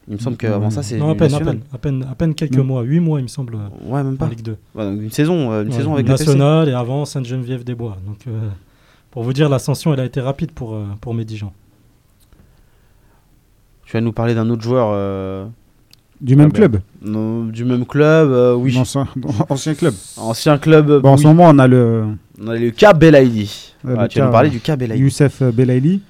Il 0.07 0.13
me 0.15 0.19
semble 0.19 0.37
qu'avant 0.37 0.69
ça, 0.69 0.83
c'est 0.83 0.97
Non, 0.97 1.09
à 1.09 1.15
peine, 1.15 1.33
à 1.33 1.39
peine, 1.39 1.61
à 1.73 1.77
peine, 1.79 2.05
à 2.11 2.13
peine 2.13 2.35
quelques 2.35 2.57
Mm. 2.57 2.61
mois, 2.61 2.83
8 2.83 2.99
mois, 2.99 3.19
il 3.19 3.23
me 3.23 3.27
semble, 3.27 3.55
euh, 3.55 3.89
Ouais, 3.91 4.03
même 4.03 4.17
pas. 4.17 4.25
en 4.25 4.29
Ligue 4.29 4.43
2. 4.43 4.55
Ouais, 4.75 4.83
donc 4.91 5.01
une 5.01 5.09
saison, 5.09 5.51
euh, 5.51 5.63
une 5.63 5.69
Ouais, 5.69 5.75
saison 5.75 5.93
avec. 5.95 6.07
National 6.07 6.69
et 6.69 6.73
avant 6.73 7.05
Sainte-Geneviève-des-Bois. 7.05 7.97
Donc, 8.05 8.17
euh, 8.27 8.49
pour 9.09 9.23
vous 9.23 9.33
dire, 9.33 9.49
l'ascension, 9.49 9.93
elle 9.95 9.99
a 10.01 10.05
été 10.05 10.21
rapide 10.21 10.51
pour, 10.51 10.75
euh, 10.75 10.85
pour 11.01 11.15
Médijan. 11.15 11.51
Tu 13.85 13.93
vas 13.93 14.01
nous 14.01 14.11
parler 14.11 14.35
d'un 14.35 14.49
autre 14.49 14.61
joueur 14.63 14.89
euh, 14.91 15.45
Du 16.25 16.35
même 16.35 16.47
ah 16.47 16.49
ben, 16.49 16.69
club. 16.69 16.81
non, 17.03 17.45
du 17.45 17.65
même 17.65 17.85
club, 17.85 18.31
euh, 18.31 18.55
oui. 18.55 18.75
Ancien, 18.75 19.07
ancien 19.49 19.75
club. 19.75 19.93
Ancien 20.17 20.57
club. 20.57 20.89
euh, 20.89 20.99
Bon, 20.99 21.09
en 21.09 21.17
ce 21.17 21.27
moment, 21.27 21.43
on 21.49 21.59
a 21.59 21.67
le. 21.67 22.05
On 22.41 22.47
a 22.47 22.57
le 22.57 22.71
cas 22.71 22.93
Belaïli. 22.93 23.75
Euh, 23.87 24.01
le 24.01 24.07
tu 24.07 24.17
vas 24.17 24.25
nous 24.25 24.31
parler 24.31 24.49
euh, 24.49 24.53
du 24.53 24.59
cas 24.59 24.75
Belaïli. 24.75 25.03
Youssef 25.03 25.43
Belaïli. 25.43 26.01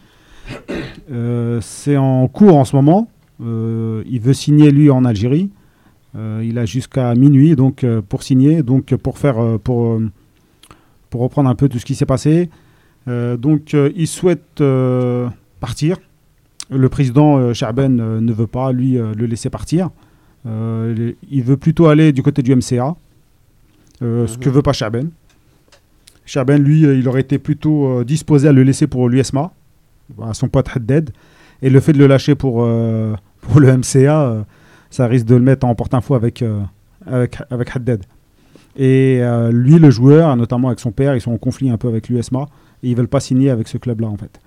Euh, 1.11 1.59
c'est 1.61 1.97
en 1.97 2.27
cours 2.27 2.57
en 2.57 2.65
ce 2.65 2.75
moment. 2.75 3.07
Euh, 3.43 4.03
il 4.09 4.19
veut 4.19 4.33
signer 4.33 4.71
lui 4.71 4.89
en 4.89 5.05
Algérie. 5.05 5.51
Euh, 6.17 6.41
il 6.43 6.57
a 6.57 6.65
jusqu'à 6.65 7.13
minuit 7.13 7.55
donc 7.55 7.83
euh, 7.83 8.01
pour 8.01 8.23
signer, 8.23 8.63
donc 8.63 8.95
pour 8.95 9.19
faire 9.19 9.37
euh, 9.37 9.59
pour 9.59 9.85
euh, 9.85 10.09
pour 11.11 11.21
reprendre 11.21 11.47
un 11.47 11.53
peu 11.53 11.69
tout 11.69 11.77
ce 11.77 11.85
qui 11.85 11.93
s'est 11.93 12.07
passé. 12.07 12.49
Euh, 13.07 13.37
donc 13.37 13.75
euh, 13.75 13.91
il 13.95 14.07
souhaite 14.07 14.61
euh, 14.61 15.29
partir. 15.59 15.97
Le 16.71 16.89
président 16.89 17.37
euh, 17.37 17.53
euh, 17.53 18.19
ne 18.19 18.33
veut 18.33 18.47
pas 18.47 18.71
lui 18.71 18.97
euh, 18.97 19.13
le 19.15 19.27
laisser 19.27 19.51
partir. 19.51 19.91
Euh, 20.45 21.13
il 21.29 21.43
veut 21.43 21.57
plutôt 21.57 21.87
aller 21.87 22.11
du 22.13 22.21
côté 22.23 22.41
du 22.41 22.55
MCA. 22.55 22.95
euh, 24.01 24.27
Ce 24.27 24.37
que 24.37 24.49
veut 24.49 24.61
pas 24.61 24.73
Chaben. 24.73 25.09
Chaben, 26.25 26.61
lui, 26.61 26.85
euh, 26.85 26.95
il 26.97 27.07
aurait 27.07 27.21
été 27.21 27.37
plutôt 27.39 28.03
disposé 28.03 28.47
à 28.47 28.51
le 28.51 28.63
laisser 28.63 28.87
pour 28.87 29.09
l'USMA, 29.09 29.51
à 30.21 30.33
son 30.33 30.47
pote 30.47 30.67
Haddad. 30.73 31.11
Et 31.61 31.69
le 31.69 31.79
fait 31.79 31.93
de 31.93 31.97
le 31.97 32.07
lâcher 32.07 32.35
pour, 32.35 32.63
euh, 32.63 33.15
pour 33.41 33.59
le 33.59 33.75
MCA, 33.77 34.21
euh, 34.23 34.41
ça 34.89 35.07
risque 35.07 35.25
de 35.25 35.35
le 35.35 35.41
mettre 35.41 35.65
en 35.65 35.73
porte-info 35.75 36.15
avec, 36.15 36.41
euh, 36.41 36.61
avec, 37.05 37.37
avec 37.49 37.75
Haddad. 37.75 38.03
Et 38.77 39.21
lui, 39.51 39.79
le 39.79 39.89
joueur, 39.89 40.35
notamment 40.35 40.67
avec 40.67 40.81
son 40.81 40.91
père, 40.91 41.15
ils 41.15 41.21
sont 41.21 41.31
en 41.31 41.37
conflit 41.37 41.69
un 41.69 41.77
peu 41.77 41.87
avec 41.87 42.09
l'USMA 42.09 42.45
et 42.83 42.89
ils 42.89 42.95
veulent 42.95 43.07
pas 43.07 43.21
signer 43.21 43.49
avec 43.49 43.69
ce 43.69 43.77
club-là 43.77 44.09
en 44.09 44.17
fait. 44.17 44.41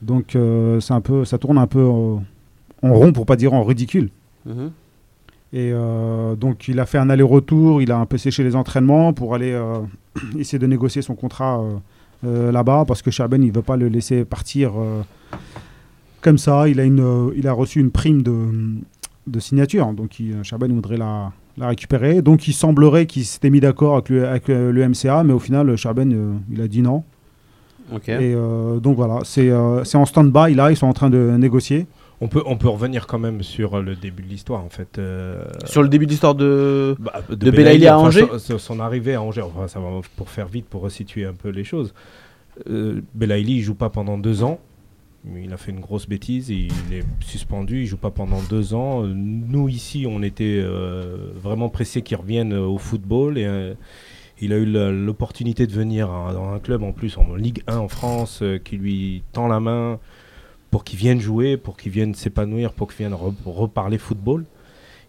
Donc 0.00 0.38
c'est 0.80 0.94
un 0.94 1.02
peu, 1.02 1.26
ça 1.26 1.36
tourne 1.36 1.58
un 1.58 1.66
peu 1.66 1.84
en 1.84 2.22
rond 2.82 3.12
pour 3.12 3.26
pas 3.26 3.36
dire 3.36 3.52
en 3.52 3.62
ridicule. 3.62 4.08
Mhm. 4.46 4.70
Et 5.54 5.70
euh, 5.72 6.34
donc 6.34 6.66
il 6.66 6.80
a 6.80 6.84
fait 6.84 6.98
un 6.98 7.08
aller-retour, 7.08 7.80
il 7.80 7.92
a 7.92 7.98
un 7.98 8.06
peu 8.06 8.18
séché 8.18 8.42
les 8.42 8.56
entraînements 8.56 9.12
pour 9.12 9.36
aller 9.36 9.52
euh, 9.52 9.78
essayer 10.38 10.58
de 10.58 10.66
négocier 10.66 11.00
son 11.00 11.14
contrat 11.14 11.62
euh, 12.26 12.50
là-bas 12.50 12.84
parce 12.88 13.02
que 13.02 13.12
Chaben 13.12 13.40
il 13.44 13.52
veut 13.52 13.62
pas 13.62 13.76
le 13.76 13.86
laisser 13.86 14.24
partir 14.24 14.72
comme 16.22 16.38
ça. 16.38 16.68
Il 16.68 16.80
a, 16.80 16.84
une, 16.84 17.30
il 17.36 17.46
a 17.46 17.52
reçu 17.52 17.78
une 17.78 17.92
prime 17.92 18.22
de, 18.22 18.34
de 19.28 19.38
signature, 19.38 19.86
donc 19.92 20.18
il, 20.18 20.42
Chaben 20.42 20.72
voudrait 20.72 20.96
la, 20.96 21.30
la 21.56 21.68
récupérer. 21.68 22.20
Donc 22.20 22.48
il 22.48 22.52
semblerait 22.52 23.06
qu'il 23.06 23.24
s'était 23.24 23.50
mis 23.50 23.60
d'accord 23.60 23.94
avec 23.94 24.08
le, 24.08 24.26
avec, 24.26 24.48
le 24.48 24.88
MCA, 24.88 25.22
mais 25.22 25.32
au 25.32 25.38
final 25.38 25.76
Chaben 25.76 26.40
il 26.50 26.60
a 26.62 26.66
dit 26.66 26.82
non. 26.82 27.04
Et 28.08 28.34
donc 28.82 28.96
voilà, 28.96 29.20
c'est 29.22 29.52
en 29.52 30.04
stand-by 30.04 30.56
là, 30.56 30.72
ils 30.72 30.76
sont 30.76 30.88
en 30.88 30.94
train 30.94 31.10
de 31.10 31.36
négocier. 31.38 31.86
On 32.24 32.28
peut, 32.28 32.42
on 32.46 32.56
peut 32.56 32.68
revenir 32.70 33.06
quand 33.06 33.18
même 33.18 33.42
sur 33.42 33.82
le 33.82 33.94
début 33.96 34.22
de 34.22 34.28
l'histoire 34.28 34.64
en 34.64 34.70
fait. 34.70 34.96
euh, 34.98 35.44
Sur 35.66 35.82
le 35.82 35.88
début 35.90 36.06
de 36.06 36.10
l'histoire 36.10 36.34
de, 36.34 36.96
bah, 36.98 37.22
de, 37.28 37.50
Belaïli 37.50 37.86
à 37.86 37.98
Angers 37.98 38.26
son- 38.32 38.38
son, 38.38 38.58
son 38.58 38.80
arrivée 38.80 39.12
à 39.14 39.20
Angers, 39.20 39.42
enfin, 39.42 39.68
ça 39.68 39.78
va 39.78 39.88
pour 40.16 40.30
faire 40.30 40.46
vite, 40.48 40.64
pour 40.66 40.80
resituer 40.80 41.26
un 41.26 41.34
peu 41.34 41.50
les 41.50 41.64
choses. 41.64 41.92
Euh, 42.70 43.02
Belaïli, 43.14 43.56
il 43.56 43.60
joue 43.62 43.74
pas 43.74 43.90
pendant 43.90 44.16
deux 44.16 44.42
ans. 44.42 44.58
Il 45.36 45.52
a 45.52 45.58
fait 45.58 45.70
une 45.70 45.80
grosse 45.80 46.08
bêtise, 46.08 46.48
il 46.50 46.68
est 46.92 47.04
suspendu, 47.20 47.82
il 47.82 47.86
joue 47.86 47.96
pas 47.98 48.10
pendant 48.10 48.40
deux 48.48 48.72
ans. 48.74 49.02
Nous 49.02 49.68
ici, 49.68 50.06
on 50.08 50.22
était 50.22 50.60
euh, 50.62 51.16
vraiment 51.34 51.68
pressés 51.68 52.00
qu'il 52.02 52.16
revienne 52.16 52.54
au 52.54 52.78
football 52.78 53.36
et 53.38 53.74
il 54.40 54.52
a 54.52 54.56
eu 54.56 54.66
l'opportunité 54.66 55.66
de 55.66 55.72
venir 55.72 56.08
dans 56.08 56.52
un 56.52 56.58
club 56.58 56.82
en 56.82 56.92
plus 56.92 57.16
en 57.18 57.34
Ligue 57.34 57.62
1 57.66 57.76
en 57.76 57.88
France 57.88 58.42
qui 58.64 58.76
lui 58.76 59.22
tend 59.32 59.46
la 59.48 59.60
main 59.60 59.98
pour 60.74 60.82
qu'il 60.82 60.98
vienne 60.98 61.20
jouer, 61.20 61.56
pour 61.56 61.76
qu'il 61.76 61.92
vienne 61.92 62.14
s'épanouir, 62.14 62.72
pour 62.72 62.88
qu'il 62.88 62.98
vienne 63.06 63.12
re- 63.16 63.32
reparler 63.46 63.96
football. 63.96 64.44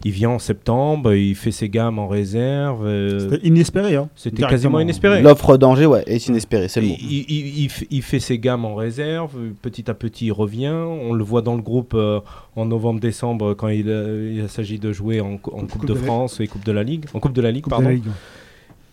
Il 0.04 0.12
vient 0.12 0.30
en 0.30 0.38
septembre, 0.38 1.16
il 1.16 1.34
fait 1.34 1.50
ses 1.50 1.70
gammes 1.70 1.98
en 1.98 2.08
réserve. 2.08 2.86
euh, 2.86 3.18
C'était 3.32 3.48
inespéré. 3.48 3.96
Hein, 3.96 4.08
C'était 4.16 4.44
quasiment 4.46 4.80
inespéré. 4.80 5.24
L'offre 5.24 5.58
d'Angers, 5.58 5.88
ouais, 5.88 6.04
est 6.06 6.28
inespérée, 6.28 6.68
c'est 6.68 6.82
le 6.82 6.90
mot. 6.90 6.96
Il, 7.00 7.26
il- 7.28 7.60
il 7.64 7.68
f- 7.70 7.88
il 7.90 8.04
fait 8.04 8.20
ses 8.20 8.38
gammes 8.38 8.64
en 8.64 8.76
réserve, 8.76 9.32
petit 9.64 9.90
à 9.90 9.96
petit 9.96 10.28
il 10.28 10.34
revient. 10.34 10.68
On 11.08 11.14
le 11.14 11.24
voit 11.24 11.42
dans 11.42 11.56
le 11.56 11.64
groupe 11.64 11.94
euh, 11.96 12.20
en 12.56 12.66
novembre-décembre 12.68 13.56
quand 13.56 13.70
il, 13.70 13.90
euh, 13.90 14.44
il 14.44 14.48
s'agit 14.50 14.78
de 14.78 14.92
jouer 14.92 15.20
en, 15.20 15.38
cou- 15.38 15.50
en 15.56 15.62
Coupe, 15.62 15.72
Coupe 15.80 15.86
de, 15.88 15.96
France 15.96 16.40
et 16.42 16.46
Coupe 16.48 16.64
de 16.66 16.72
la 16.74 16.84
Ligue. 16.84 17.06
En 17.16 17.20
Coupe 17.20 17.34
de 17.34 17.42
la 17.42 17.50
Ligue, 17.50 17.64
Coupe 17.64 17.72
pardon. 17.72 17.88
la 17.88 17.96
Ligue. 17.96 18.04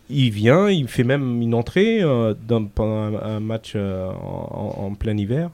Il 0.08 0.30
vient, 0.30 0.70
il 0.70 0.88
fait 0.88 1.04
même 1.04 1.42
une 1.42 1.52
entrée 1.54 2.02
euh, 2.02 2.32
dans- 2.48 2.64
pendant 2.64 3.18
un, 3.18 3.36
un 3.36 3.40
match 3.40 3.74
euh, 3.76 4.08
en, 4.08 4.74
en- 4.80 4.84
en 4.86 4.94
plein 4.94 5.16
hiver. 5.18 5.50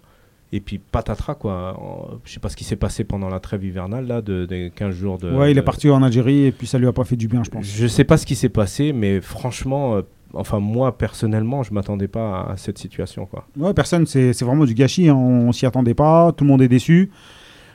Et 0.51 0.61
puis 0.61 0.79
patatras 0.79 1.35
quoi. 1.35 1.79
Je 2.25 2.33
sais 2.33 2.41
pas 2.41 2.49
ce 2.49 2.57
qui 2.57 2.65
s'est 2.65 2.77
passé 2.77 3.05
pendant 3.05 3.29
la 3.29 3.39
trêve 3.39 3.65
hivernale 3.65 4.07
là, 4.07 4.23
de, 4.23 4.47
des 4.47 4.73
15 4.75 4.95
jours 4.95 5.19
de. 5.19 5.31
ouais, 5.31 5.51
il 5.51 5.55
de- 5.55 5.61
est 5.61 5.63
parti 5.63 5.91
en 5.91 6.03
Algérie 6.03 6.47
et 6.47 6.53
puis 6.53 6.67
ça 6.67 6.79
lui 6.79 6.87
a 6.87 6.93
pas 6.93 7.05
fait 7.05 7.17
du 7.17 7.29
bien, 7.29 7.45
je 7.45 7.51
pense. 7.51 7.67
je 7.67 7.87
sais 7.87 8.05
pas 8.05 8.17
ce 8.17 8.25
qui 8.25 8.35
s'est 8.35 8.49
passé, 8.49 8.95
mais 8.95 9.21
franchement, 9.21 9.97
euh, 9.97 10.03
enfin 10.33 10.59
moi 10.59 10.97
personnellement, 10.97 11.63
je 11.65 11.75
m'attendais 11.75 12.09
pas 12.09 12.41
à, 12.47 12.53
à 12.53 12.57
cette 12.57 12.79
situation 12.79 13.27
quoi. 13.27 13.47
Ouais, 13.59 13.75
personne, 13.75 14.07
c'est 14.07 14.33
vraiment 14.43 14.65
du 14.65 14.73
gâchis. 14.73 15.11
hein, 15.11 15.15
On, 15.17 15.53
s'y 15.53 15.67
attendait 15.67 15.93
pas. 15.95 16.33
Tout 16.33 16.45
le 16.45 16.49
monde 16.49 16.63
est 16.63 16.69
déçu. 16.69 17.11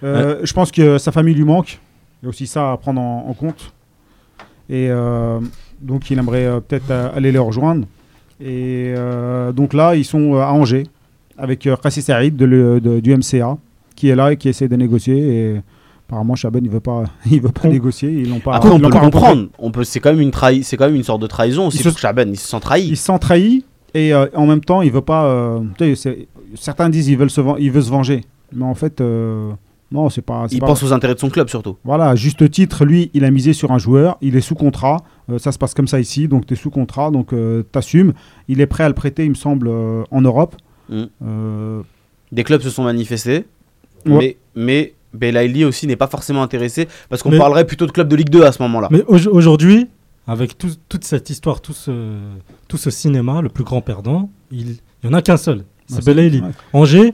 Euh, 0.03 0.39
Je 0.43 0.53
pense 0.53 0.71
que 0.71 0.97
sa 0.97 1.11
famille 1.11 1.35
lui 1.35 1.45
manque. 1.45 1.79
Il 2.21 2.25
y 2.25 2.27
a 2.27 2.29
aussi 2.29 2.47
ça 2.47 2.71
à 2.71 2.77
prendre 2.77 2.99
en, 2.99 3.27
en 3.29 3.33
compte. 3.33 3.71
Et 4.69 4.87
euh, 4.89 5.39
donc, 5.79 6.09
il 6.09 6.17
aimerait 6.17 6.59
peut-être 6.61 6.89
aller 6.89 7.31
les 7.31 7.37
rejoindre. 7.37 7.85
Et 8.41 8.93
donc 9.53 9.73
là, 9.73 9.95
ils 9.95 10.05
sont 10.05 10.35
à 10.35 10.47
Angers 10.47 10.87
avec 11.37 11.65
euh, 11.67 11.75
Kassi 11.75 12.01
Saïd 12.01 12.35
de 12.35 12.99
du 12.99 13.15
MCA 13.15 13.57
qui 13.95 14.09
est 14.09 14.15
là 14.15 14.31
et 14.33 14.37
qui 14.37 14.49
essaie 14.49 14.67
de 14.67 14.75
négocier. 14.75 15.15
Et 15.17 15.61
apparemment, 16.07 16.35
Chaben, 16.35 16.63
il 16.63 16.69
veut 16.71 16.79
pas, 16.79 17.03
il 17.31 17.41
veut 17.41 17.49
pas 17.49 17.67
négocier. 17.67 18.09
Ils 18.11 18.29
l'ont 18.29 18.39
pas. 18.39 18.55
Après, 18.55 18.69
on 18.69 18.77
ils 18.77 18.81
peut 18.83 18.89
pas 18.89 18.99
comprendre. 18.99 19.47
On 19.59 19.71
peut, 19.71 19.83
c'est 19.83 19.99
quand 19.99 20.11
même 20.11 20.21
une 20.21 20.31
trahi, 20.31 20.63
c'est 20.63 20.77
quand 20.77 20.85
même 20.85 20.95
une 20.95 21.03
sorte 21.03 21.21
de 21.21 21.27
trahison 21.27 21.67
aussi 21.67 21.77
Il 21.77 21.83
se- 21.83 21.89
pour 21.89 21.97
Chaben. 21.99 22.29
Il 22.29 22.37
se 22.37 22.47
sent 22.47 22.59
trahi. 22.59 22.87
Il 22.87 22.97
se 22.97 23.05
sent 23.05 23.19
trahi 23.19 23.65
et 23.93 24.13
euh, 24.13 24.25
en 24.35 24.45
même 24.47 24.61
temps, 24.61 24.81
il 24.81 24.91
veut 24.91 25.01
pas. 25.01 25.25
euh, 25.25 25.59
certains 26.55 26.89
disent 26.89 27.07
il 27.07 27.17
veut 27.17 27.29
se, 27.29 27.41
ven- 27.41 27.55
il 27.59 27.71
veut 27.71 27.81
se 27.81 27.89
venger, 27.89 28.21
mais 28.51 28.65
en 28.65 28.73
fait, 28.75 29.01
euh, 29.01 29.51
non, 29.91 30.09
c'est 30.09 30.21
pas. 30.23 30.47
Il 30.51 30.59
pas- 30.59 30.65
pense 30.67 30.81
aux 30.83 30.91
intérêts 30.93 31.13
de 31.13 31.19
son 31.19 31.29
club 31.29 31.49
surtout. 31.49 31.77
Voilà, 31.83 32.09
à 32.09 32.15
juste 32.15 32.49
titre, 32.49 32.85
lui, 32.85 33.11
il 33.13 33.23
a 33.25 33.31
misé 33.31 33.53
sur 33.53 33.71
un 33.71 33.77
joueur, 33.77 34.17
il 34.21 34.35
est 34.35 34.41
sous 34.41 34.55
contrat, 34.55 34.97
euh, 35.31 35.37
ça 35.37 35.51
se 35.51 35.57
passe 35.59 35.73
comme 35.75 35.87
ça 35.87 35.99
ici, 35.99 36.27
donc 36.27 36.45
tu 36.47 36.53
es 36.53 36.57
sous 36.57 36.71
contrat, 36.71 37.11
donc 37.11 37.29
tu 37.29 37.63
t'assumes. 37.71 38.13
Il 38.47 38.61
est 38.61 38.65
prêt 38.67 38.83
à 38.83 38.87
le 38.87 38.95
prêter, 38.95 39.23
il 39.25 39.29
me 39.29 39.35
semble, 39.35 39.67
euh, 39.69 40.03
en 40.11 40.21
Europe. 40.21 40.55
Mm. 40.89 41.03
Euh, 41.25 41.81
Des 42.31 42.43
clubs 42.43 42.61
se 42.61 42.69
sont 42.71 42.83
manifestés, 42.83 43.45
Ouais. 44.05 44.37
mais 44.55 44.63
mais 44.63 44.93
Belaïli 45.13 45.65
aussi 45.65 45.85
n'est 45.85 45.95
pas 45.95 46.07
forcément 46.07 46.41
intéressé 46.41 46.87
parce 47.09 47.21
qu'on 47.21 47.29
Mais- 47.29 47.37
parlerait 47.37 47.65
plutôt 47.65 47.85
de 47.85 47.91
club 47.91 48.07
de 48.07 48.15
Ligue 48.15 48.29
2 48.31 48.43
à 48.43 48.51
ce 48.51 48.61
moment-là. 48.63 48.87
Mais 48.91 49.03
au- 49.07 49.27
aujourd'hui, 49.29 49.87
avec 50.27 50.57
tout- 50.57 50.75
toute 50.89 51.03
cette 51.03 51.29
histoire, 51.29 51.61
tout 51.61 51.73
ce, 51.73 51.91
tout 52.67 52.77
ce 52.77 52.89
cinéma, 52.89 53.41
le 53.41 53.49
plus 53.49 53.63
grand 53.63 53.81
perdant, 53.81 54.29
il 54.51 54.77
n'y 55.03 55.09
en 55.09 55.13
a 55.13 55.21
qu'un 55.21 55.37
seul. 55.37 55.63
C'est 55.85 55.95
c'est- 55.95 56.05
Belaïli. 56.05 56.39
ouais. 56.41 56.47
Angers, 56.73 57.13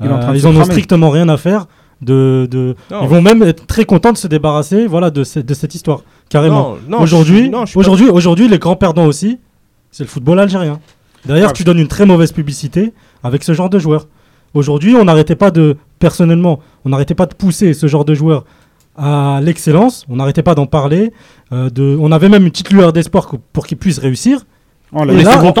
Il 0.00 0.06
euh, 0.06 0.32
ils 0.34 0.40
se 0.42 0.46
en 0.46 0.54
ont 0.56 0.64
strictement 0.64 1.10
rien 1.10 1.28
à 1.28 1.36
faire. 1.36 1.66
De, 2.00 2.48
de- 2.50 2.74
Non. 2.90 3.02
Ils 3.02 3.08
vont 3.08 3.20
même 3.20 3.42
être 3.42 3.66
très 3.66 3.84
contents 3.84 4.12
de 4.12 4.16
se 4.18 4.26
débarrasser 4.28 4.86
voilà, 4.86 5.10
de, 5.10 5.22
ce- 5.24 5.40
de 5.40 5.54
cette 5.54 5.74
histoire. 5.74 6.02
Carrément. 6.30 6.76
Aujourd'hui, 7.00 7.50
aujourd'hui, 7.74 8.08
aujourd'hui, 8.08 8.48
les 8.48 8.58
grands 8.58 8.76
perdants 8.76 9.04
aussi, 9.06 9.38
c'est 9.90 10.04
le 10.04 10.08
football 10.08 10.38
algérien. 10.38 10.80
D'ailleurs, 11.26 11.50
Ah, 11.50 11.52
tu 11.52 11.64
donnes 11.64 11.78
une 11.80 11.88
très 11.88 12.06
mauvaise 12.06 12.32
publicité 12.32 12.94
avec 13.22 13.42
ce 13.44 13.52
genre 13.52 13.70
de 13.70 13.78
joueurs. 13.78 14.06
Aujourd'hui, 14.54 14.94
on 14.96 15.04
n'arrêtait 15.04 15.36
pas 15.36 15.50
de, 15.50 15.76
personnellement, 15.98 16.60
on 16.84 16.88
n'arrêtait 16.88 17.14
pas 17.14 17.26
de 17.26 17.34
pousser 17.34 17.72
ce 17.74 17.86
genre 17.86 18.04
de 18.04 18.14
joueurs 18.14 18.44
à 18.96 19.40
l'excellence. 19.42 20.04
On 20.08 20.16
n'arrêtait 20.16 20.42
pas 20.42 20.54
d'en 20.54 20.66
parler. 20.66 21.12
euh, 21.52 21.70
de, 21.70 21.96
on 22.00 22.10
avait 22.12 22.28
même 22.28 22.44
une 22.44 22.50
petite 22.50 22.72
lueur 22.72 22.92
d'espoir 22.92 23.30
pour 23.52 23.66
qu'il 23.66 23.78
puisse 23.78 23.98
réussir. 23.98 24.44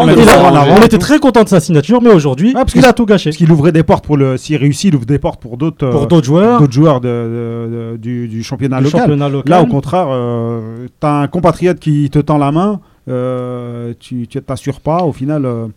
on 0.02 0.06
là, 0.50 0.64
là, 0.80 0.86
était 0.86 0.98
très 0.98 1.20
content 1.20 1.44
de 1.44 1.48
sa 1.48 1.60
signature, 1.60 2.02
mais 2.02 2.10
aujourd'hui, 2.10 2.52
parce 2.52 2.74
il 2.74 2.84
a 2.84 2.92
tout 2.92 3.06
gâché. 3.06 3.30
Parce 3.30 3.36
qu'il 3.36 3.52
ouvrait 3.52 3.70
des 3.70 3.84
portes 3.84 4.04
pour 4.04 4.16
le. 4.16 4.36
S'il 4.36 4.56
réussit, 4.56 4.86
il 4.92 4.96
ouvre 4.96 5.06
des 5.06 5.20
portes 5.20 5.40
pour 5.40 5.56
d'autres. 5.56 5.86
euh, 5.86 5.92
Pour 5.92 6.08
d'autres 6.08 6.26
joueurs, 6.26 6.58
d'autres 6.60 6.72
joueurs 6.72 7.00
de- 7.00 7.06
de- 7.08 7.92
de- 7.92 7.96
du, 7.96 8.26
du 8.26 8.42
championnat 8.42 8.78
du 8.78 8.84
local. 8.86 9.00
championnat 9.02 9.28
local. 9.28 9.50
Là, 9.50 9.62
au 9.62 9.66
contraire, 9.66 10.08
euh, 10.10 10.88
t'as 10.98 11.20
un 11.22 11.28
compatriote 11.28 11.78
qui 11.78 12.10
te 12.10 12.18
tend 12.18 12.38
la 12.38 12.50
main, 12.50 12.80
euh, 13.08 13.94
tu 14.00 14.26
tu 14.26 14.42
t'assures 14.42 14.80
pas, 14.80 15.04
au 15.04 15.12
final, 15.12 15.44
euh, 15.44 15.68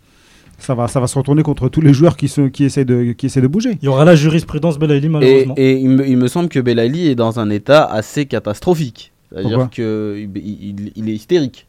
ça, 0.63 0.75
va, 0.75 0.87
ça 0.87 0.99
va 0.99 1.07
se 1.07 1.17
retourner 1.17 1.43
contre 1.43 1.69
tous 1.69 1.81
les 1.81 1.93
joueurs 1.93 2.15
qui, 2.17 2.27
se, 2.27 2.41
qui, 2.47 2.63
essaient, 2.65 2.85
de, 2.85 3.11
qui 3.13 3.25
essaient 3.27 3.41
de 3.41 3.47
bouger. 3.47 3.77
il 3.81 3.85
y 3.85 3.87
aura 3.87 4.05
la 4.05 4.15
jurisprudence 4.15 4.79
Belaïli, 4.79 5.05
Et, 5.05 5.09
malheureusement. 5.09 5.53
et 5.57 5.73
il, 5.73 5.89
me, 5.89 6.07
il 6.07 6.17
me 6.17 6.27
semble 6.27 6.49
que 6.49 6.59
Belaïli 6.59 7.07
est 7.07 7.15
dans 7.15 7.39
un 7.39 7.49
état 7.49 7.83
assez 7.85 8.25
catastrophique. 8.25 9.11
C'est-à-dire 9.31 9.69
qu'il 9.71 10.29
il, 10.35 10.91
il 10.95 11.09
est 11.09 11.13
hystérique 11.13 11.65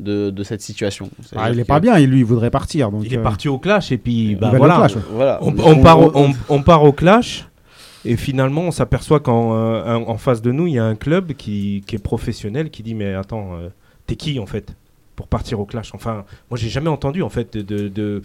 de, 0.00 0.30
de 0.30 0.42
cette 0.42 0.60
situation. 0.60 1.08
Ah, 1.36 1.50
il 1.52 1.60
est 1.60 1.62
que- 1.62 1.68
pas 1.68 1.78
bien, 1.78 1.94
et 1.94 2.06
lui, 2.06 2.18
il 2.18 2.24
voudrait 2.24 2.50
partir. 2.50 2.90
Donc, 2.90 3.02
Il 3.04 3.14
est 3.14 3.18
euh, 3.18 3.22
parti 3.22 3.48
au 3.48 3.58
clash 3.58 3.92
et 3.92 3.98
puis 3.98 4.34
bah, 4.34 4.52
voilà. 4.56 4.76
clash, 4.78 4.96
ouais. 4.96 5.02
Voilà. 5.12 5.38
On, 5.40 5.54
on 5.56 5.76
part 5.80 6.00
au, 6.00 6.10
on, 6.16 6.32
on 6.48 6.62
part 6.62 6.82
au 6.82 6.92
clash 6.92 7.46
et 8.04 8.16
finalement 8.16 8.62
on 8.62 8.70
s'aperçoit 8.70 9.20
qu'en 9.20 9.54
euh, 9.54 9.94
en 9.94 10.18
face 10.18 10.42
de 10.42 10.50
nous 10.52 10.66
il 10.66 10.74
y 10.74 10.78
a 10.78 10.84
un 10.84 10.94
club 10.96 11.32
qui, 11.34 11.82
qui 11.86 11.94
est 11.96 12.02
professionnel 12.02 12.68
qui 12.70 12.82
dit 12.82 12.94
mais 12.94 13.14
attends 13.14 13.52
euh, 13.54 13.68
t'es 14.06 14.16
qui 14.16 14.38
en 14.40 14.44
fait? 14.46 14.74
Pour 15.16 15.28
partir 15.28 15.60
au 15.60 15.64
clash 15.64 15.92
enfin 15.94 16.24
moi 16.50 16.58
j'ai 16.58 16.68
jamais 16.68 16.90
entendu 16.90 17.22
en 17.22 17.28
fait 17.28 17.56
de, 17.56 17.62
de- 17.62 17.88
de- 17.88 18.22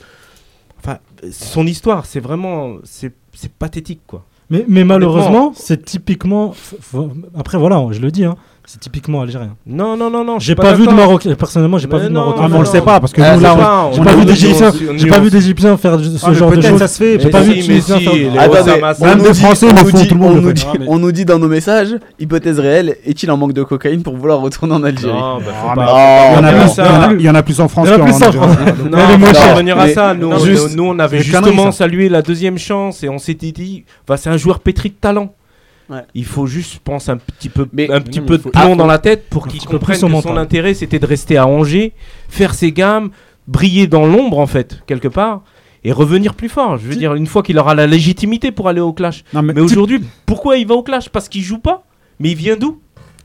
enfin 0.79 0.99
son 1.31 1.65
histoire 1.67 2.05
c'est 2.05 2.19
vraiment 2.19 2.77
c'est 2.83 3.13
pathétique 3.59 4.01
quoi 4.07 4.25
Mais, 4.49 4.65
mais 4.67 4.83
malheureusement, 4.83 5.53
c'est 5.55 5.85
typiquement. 5.85 6.55
Après, 7.35 7.57
voilà, 7.59 7.85
je 7.91 7.99
le 8.01 8.09
dis, 8.11 8.25
hein, 8.25 8.35
c'est 8.71 8.79
typiquement 8.79 9.21
algérien. 9.21 9.55
non 9.65 9.97
non 9.97 10.11
non 10.11 10.23
non 10.23 10.37
je 10.37 10.45
J'ai 10.45 10.53
pas, 10.53 10.73
vu 10.73 10.81
de 10.81 10.85
d'accord. 10.91 10.93
Marocain. 11.07 11.33
Personnellement, 11.33 11.79
j'ai 11.79 11.87
pas 11.87 11.97
vu 11.97 12.03
de 12.03 12.09
non, 12.09 12.19
Marocain. 12.25 12.49
Ah, 12.51 12.55
on 12.55 12.59
le 12.59 12.65
sait 12.67 12.81
pas, 12.81 12.99
parce 12.99 13.11
que 13.11 13.19
Ah, 13.19 13.35
nous, 13.35 13.41
là, 13.41 13.55
pas- 13.55 13.89
J'ai 13.93 14.01
pas 14.03 14.13
vu 14.15 14.25
d'Égyptiens. 14.25 14.71
J'ai 14.95 15.07
pas 15.07 15.19
vu 15.19 15.29
d'Égyptiens 15.31 15.75
faire 15.77 15.97
ce 15.99 16.23
Ah, 16.23 16.33
genre 16.33 16.51
de 16.51 16.55
peut-être 16.57 16.69
choses. 16.69 16.77
ça 16.79 16.87
se 16.87 16.97
fait. 16.99 17.17
Mais 17.17 17.23
peut-être 17.31 17.43
si, 17.45 17.49
que 17.49 17.55
mais 17.55 17.59
Égyptiens 17.73 17.97
si, 17.97 18.05
faire- 18.05 18.95
Même 19.07 19.17
nous 19.17 19.23
des 19.23 19.31
dit- 19.31 19.39
Français 19.39 19.65
on 19.65 19.69
le 19.69 19.81
nous 19.83 19.89
font, 19.89 19.97
dit- 19.97 20.07
tout 20.07 20.13
le 20.13 20.19
monde 20.19 20.31
on 20.31 20.35
le 20.35 20.41
nous 20.41 20.47
fait. 20.49 20.53
dit- 20.53 20.65
Ah, 20.71 20.77
On 20.87 20.99
nous 20.99 21.11
dit 21.11 21.25
dans 21.25 21.39
nos 21.39 21.47
messages, 21.47 21.95
hypothèse 22.19 22.59
réelle, 22.59 22.95
est-il 23.07 23.31
en 23.31 23.37
manque 23.37 23.53
de 23.53 23.63
cocaïne 23.63 24.03
pour 24.03 24.15
vouloir 24.15 24.39
retourner 24.39 24.75
en 24.75 24.83
Algérie 24.83 25.13
pas- 25.13 25.39
Il 26.29 26.35
y 26.35 26.39
en 26.39 26.43
a 27.33 27.41
pas 27.41 27.43
plus- 27.43 27.59
en 27.59 27.67
France 27.67 27.87
Il 27.87 27.91
y 27.91 27.93
en 27.93 27.95
a 27.95 27.97
qu'en 27.99 28.05
plus 28.05 28.13
en 28.13 28.25
Algérie. 28.27 28.37
France. 28.37 28.57
Non, 28.91 28.97
revenir 29.55 29.79
à 29.79 29.87
ça. 29.89 30.13
Nous, 30.13 30.27
on- 30.31 30.37
juste- 30.39 30.75
nous, 30.75 30.83
on 30.85 30.99
avait 30.99 31.21
justement 31.23 31.71
salué 31.71 32.07
la 32.07 32.21
deuxième 32.21 32.59
chance 32.59 33.03
et 33.03 33.09
on 33.09 33.17
s'était 33.17 33.51
dit, 33.51 33.83
bah, 34.07 34.15
c'est 34.15 34.29
un 34.29 34.37
joueur 34.37 34.59
pétri 34.59 34.89
de 34.89 34.95
talent. 34.95 35.33
Ouais. 35.89 36.03
Il 36.13 36.25
faut 36.25 36.45
juste, 36.45 36.73
je 36.75 36.79
pense, 36.83 37.09
un 37.09 37.17
petit 37.17 37.49
peu, 37.49 37.67
Mais- 37.73 37.89
un 37.91 37.99
petit 38.01 38.19
Non, 38.19 38.25
peu 38.27 38.37
de 38.37 38.43
plomb 38.43 38.75
dans 38.75 38.85
la 38.85 38.99
tête 38.99 39.25
pour 39.29 39.45
un 39.45 39.49
qu'il 39.49 39.59
petit 39.59 39.67
peu 39.67 39.77
comprenne 39.79 39.97
plus 39.97 40.03
au 40.03 40.07
que 40.17 40.21
son 40.21 40.37
intérêt, 40.37 40.73
c'était 40.75 40.99
de 40.99 41.05
rester 41.05 41.37
à 41.37 41.47
Angers, 41.47 41.93
faire 42.29 42.53
ses 42.53 42.71
gammes, 42.71 43.09
briller 43.47 43.87
dans 43.87 44.05
l'ombre, 44.05 44.37
en 44.37 44.45
fait, 44.47 44.83
quelque 44.85 45.07
part, 45.07 45.41
et 45.83 45.91
revenir 45.91 46.35
plus 46.35 46.49
fort. 46.49 46.77
Je 46.77 46.87
veux 46.87 46.95
dire, 46.95 47.15
une 47.15 47.25
fois 47.25 47.41
qu'il 47.41 47.57
aura 47.57 47.73
la 47.73 47.87
légitimité 47.87 48.51
pour 48.51 48.67
aller 48.67 48.81
au 48.81 48.93
clash. 48.93 49.23
Non, 49.33 49.41
mais 49.41 49.53
Mais 49.53 49.61
aujourd'hui, 49.61 49.99
pourquoi 50.25 50.57
il 50.57 50.67
va 50.67 50.75
au 50.75 50.83
clash? 50.83 51.09
Parce 51.09 51.27
qu'il 51.27 51.41
joue 51.41 51.57
pas 51.59 51.83
Mais 52.19 52.31
il 52.31 52.35
vient 52.35 52.55
d'où? 52.57 52.79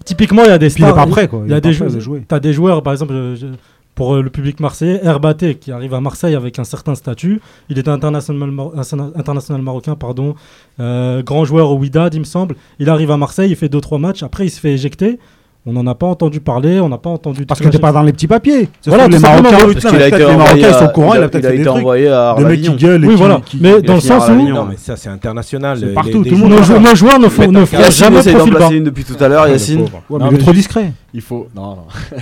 Typiquement, 0.05 0.43
il 0.45 0.49
y 0.49 0.53
a 0.53 0.59
des 0.59 0.69
Puis 0.69 0.77
il 0.83 0.85
est 0.85 0.91
stars. 0.91 0.95
pas 1.05 1.11
prêt, 1.11 1.29
quoi. 1.29 1.43
Il 1.47 1.51
y 1.51 1.55
a 1.55 1.61
des 1.61 1.73
joueurs. 1.73 1.91
de 1.91 1.99
jouer. 2.01 2.23
T'as 2.29 2.39
des 2.41 2.53
joueurs, 2.53 2.83
par 2.83 2.93
exemple, 2.93 3.13
je- 3.13 3.37
je- 3.37 3.47
pour 3.95 4.15
euh, 4.15 4.23
le 4.23 4.31
public 4.31 4.61
marseillais. 4.61 5.01
Herbaté, 5.03 5.55
qui 5.55 5.71
arrive 5.73 5.95
à 5.95 6.01
Marseille 6.01 6.35
avec 6.35 6.59
un 6.59 6.65
certain 6.65 6.95
statut. 6.95 7.41
Il 7.69 7.79
est 7.79 7.89
international, 7.89 8.51
mar- 8.51 8.71
international 9.17 9.63
marocain, 9.63 9.95
pardon. 9.95 10.35
Euh, 10.81 11.23
grand 11.23 11.45
joueur 11.45 11.71
au 11.71 11.77
Wydad, 11.79 12.13
il 12.15 12.21
me 12.21 12.25
semble. 12.25 12.57
Il 12.79 12.89
arrive 12.91 13.11
à 13.11 13.17
Marseille, 13.17 13.51
il 13.51 13.57
fait 13.57 13.69
2-3 13.73 13.99
matchs. 14.01 14.23
Après, 14.23 14.47
il 14.47 14.51
se 14.51 14.59
fait 14.61 14.73
éjecter. 14.73 15.19
On 15.67 15.73
n'en 15.73 15.87
a 15.87 15.95
pas 15.95 16.05
entendu 16.05 16.41
parler, 16.41 16.79
on 16.79 16.91
n'a 16.91 16.99
pas 16.99 17.09
entendu. 17.09 17.47
Parce 17.47 17.59
que 17.59 17.69
t'es 17.69 17.79
pas 17.79 17.91
dans 17.91 18.03
les 18.03 18.13
petits 18.13 18.27
papiers. 18.27 18.69
Voilà, 18.85 19.09
les 19.09 19.19
Marocains, 19.19 19.49
les 19.67 20.37
Marocains, 20.37 20.69
ils 20.69 20.75
sont 20.75 20.85
au 20.85 20.89
courant, 20.91 21.15
il 21.15 21.23
a 21.23 21.29
peut-être 21.31 21.49
fait 21.49 21.57
des 21.57 21.65
trucs. 21.65 21.83
Le 21.87 22.45
mec 22.45 22.61
qui 22.61 22.71
gueule 22.75 23.03
et 23.05 23.07
Oui, 23.07 23.15
qui- 23.15 23.19
voilà. 23.19 23.41
qui- 23.47 23.59
Mais 23.63 23.81
dans 23.81 23.95
le 23.95 23.99
à 23.99 24.03
sens 24.03 24.29
où. 24.29 24.33
Non, 24.47 24.67
mais 24.67 24.77
ça, 24.77 24.95
c'est 24.97 25.09
international. 25.09 25.79
C'est 25.79 25.87
Les- 25.87 25.93
partout, 25.95 26.23
les- 26.23 26.31
tout 26.31 26.37
le 26.37 26.43
les 26.43 26.49
monde 26.49 26.51
Nos, 26.51 26.63
joueurs- 26.63 26.81
jou- 26.83 26.87
nos 26.91 26.95
joueurs 26.95 27.19
ne 27.19 27.29
font, 27.31 27.51
ne 27.51 27.65
feront 27.65 27.83
Yacine 27.83 28.05
jamais 28.05 28.35
profil 28.35 28.53
bas. 28.53 28.59
placer 28.59 28.75
une 28.77 28.85
depuis 28.85 29.05
tout 29.05 29.17
à 29.19 29.27
l'heure, 29.29 29.45
Ah, 29.47 29.49
Yacine. 29.49 29.87
mais 30.11 30.17
il 30.31 30.35
est 30.35 30.39
trop 30.39 30.53
discret. 30.53 30.93
Il 31.15 31.23
faut. 31.23 31.49
Non, 31.57 31.63
non. 31.77 31.77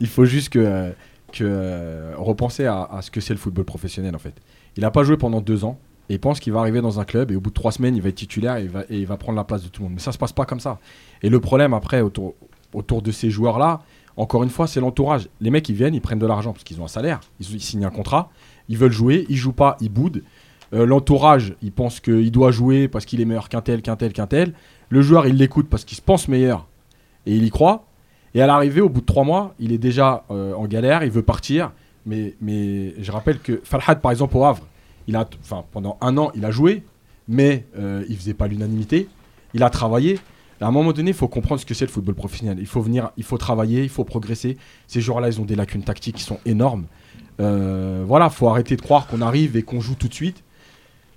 il 0.00 0.08
faut 0.08 0.24
juste 0.24 0.48
que, 0.50 0.92
euh, 1.40 2.12
repenser 2.16 2.66
à, 2.66 2.98
ce 3.02 3.10
que 3.10 3.20
c'est 3.20 3.34
le 3.34 3.38
football 3.38 3.64
professionnel 3.64 4.14
en 4.14 4.18
fait. 4.18 4.34
Il 4.76 4.82
n'a 4.82 4.90
pas 4.90 5.04
joué 5.04 5.16
pendant 5.16 5.40
deux 5.40 5.64
ans 5.64 5.78
et 6.08 6.14
il 6.14 6.20
pense 6.20 6.40
qu'il 6.40 6.52
va 6.52 6.60
arriver 6.60 6.80
dans 6.80 6.98
un 6.98 7.04
club 7.04 7.30
et 7.30 7.36
au 7.36 7.40
bout 7.40 7.50
de 7.50 7.54
trois 7.54 7.72
semaines 7.72 7.94
il 7.94 8.02
va 8.02 8.08
être 8.08 8.16
titulaire 8.16 8.56
et 8.56 8.68
il 8.90 9.06
va, 9.06 9.16
prendre 9.16 9.36
la 9.36 9.44
place 9.44 9.62
de 9.62 9.68
tout 9.68 9.82
le 9.82 9.88
monde. 9.88 9.94
Mais 9.94 10.00
ça 10.00 10.12
se 10.12 10.18
passe 10.18 10.32
pas 10.32 10.44
comme 10.44 10.60
ça. 10.60 10.78
Et 11.22 11.28
le 11.28 11.40
problème 11.40 11.74
après 11.74 12.00
autour, 12.00 12.34
de 13.02 13.10
ces 13.12 13.30
joueurs 13.30 13.58
là, 13.58 13.82
encore 14.16 14.42
une 14.42 14.50
fois, 14.50 14.66
c'est 14.66 14.80
l'entourage. 14.80 15.28
Les 15.40 15.50
mecs 15.50 15.68
ils 15.68 15.74
viennent, 15.74 15.94
ils 15.94 16.00
prennent 16.00 16.18
de 16.18 16.26
l'argent 16.26 16.52
parce 16.52 16.64
qu'ils 16.64 16.80
ont 16.80 16.84
un 16.84 16.88
salaire, 16.88 17.20
ils, 17.38 17.54
ils 17.54 17.60
signent 17.60 17.84
un 17.84 17.90
contrat, 17.90 18.30
ils 18.68 18.76
veulent 18.76 18.92
jouer, 18.92 19.24
ils 19.28 19.36
jouent 19.36 19.52
pas, 19.52 19.76
ils 19.80 19.88
boudent. 19.88 20.22
Euh, 20.72 20.86
L'entourage, 20.86 21.54
il 21.62 21.72
pense 21.72 22.00
qu'il 22.00 22.30
doit 22.30 22.50
jouer 22.50 22.88
parce 22.88 23.04
qu'il 23.04 23.20
est 23.20 23.24
meilleur 23.24 23.48
qu'un 23.48 23.60
tel, 23.60 23.82
qu'un 23.82 23.96
tel, 23.96 24.12
qu'un 24.12 24.26
tel. 24.26 24.52
Le 24.88 25.02
joueur, 25.02 25.26
il 25.26 25.36
l'écoute 25.36 25.68
parce 25.68 25.84
qu'il 25.84 25.96
se 25.96 26.02
pense 26.02 26.28
meilleur 26.28 26.66
et 27.26 27.34
il 27.34 27.44
y 27.44 27.50
croit. 27.50 27.86
Et 28.34 28.42
à 28.42 28.46
l'arrivée, 28.46 28.80
au 28.80 28.88
bout 28.88 29.00
de 29.00 29.06
trois 29.06 29.24
mois, 29.24 29.54
il 29.58 29.72
est 29.72 29.78
déjà 29.78 30.24
euh, 30.30 30.54
en 30.54 30.66
galère, 30.66 31.02
il 31.02 31.10
veut 31.10 31.22
partir. 31.22 31.72
Mais, 32.06 32.34
mais 32.40 32.94
je 33.02 33.12
rappelle 33.12 33.38
que 33.40 33.60
Farhad, 33.64 34.00
par 34.00 34.10
exemple, 34.10 34.36
au 34.36 34.44
Havre, 34.44 34.66
il 35.06 35.16
a, 35.16 35.28
pendant 35.72 35.98
un 36.00 36.16
an, 36.16 36.30
il 36.34 36.44
a 36.44 36.50
joué, 36.50 36.84
mais 37.28 37.66
euh, 37.76 38.04
il 38.08 38.16
faisait 38.16 38.34
pas 38.34 38.46
l'unanimité. 38.46 39.08
Il 39.54 39.62
a 39.62 39.70
travaillé. 39.70 40.18
À 40.60 40.66
un 40.66 40.70
moment 40.70 40.92
donné, 40.92 41.10
il 41.10 41.16
faut 41.16 41.28
comprendre 41.28 41.60
ce 41.60 41.66
que 41.66 41.74
c'est 41.74 41.86
le 41.86 41.90
football 41.90 42.14
professionnel. 42.14 42.58
Il 42.60 42.66
faut 42.66 42.82
venir, 42.82 43.10
il 43.16 43.24
faut 43.24 43.38
travailler, 43.38 43.82
il 43.82 43.88
faut 43.88 44.04
progresser. 44.04 44.58
Ces 44.86 45.00
joueurs-là, 45.00 45.28
ils 45.28 45.40
ont 45.40 45.44
des 45.44 45.56
lacunes 45.56 45.82
tactiques 45.82 46.16
qui 46.16 46.22
sont 46.22 46.38
énormes. 46.44 46.84
Euh, 47.40 48.04
voilà, 48.06 48.28
faut 48.28 48.48
arrêter 48.48 48.76
de 48.76 48.82
croire 48.82 49.06
qu'on 49.06 49.22
arrive 49.22 49.56
et 49.56 49.62
qu'on 49.62 49.80
joue 49.80 49.94
tout 49.94 50.08
de 50.08 50.14
suite. 50.14 50.44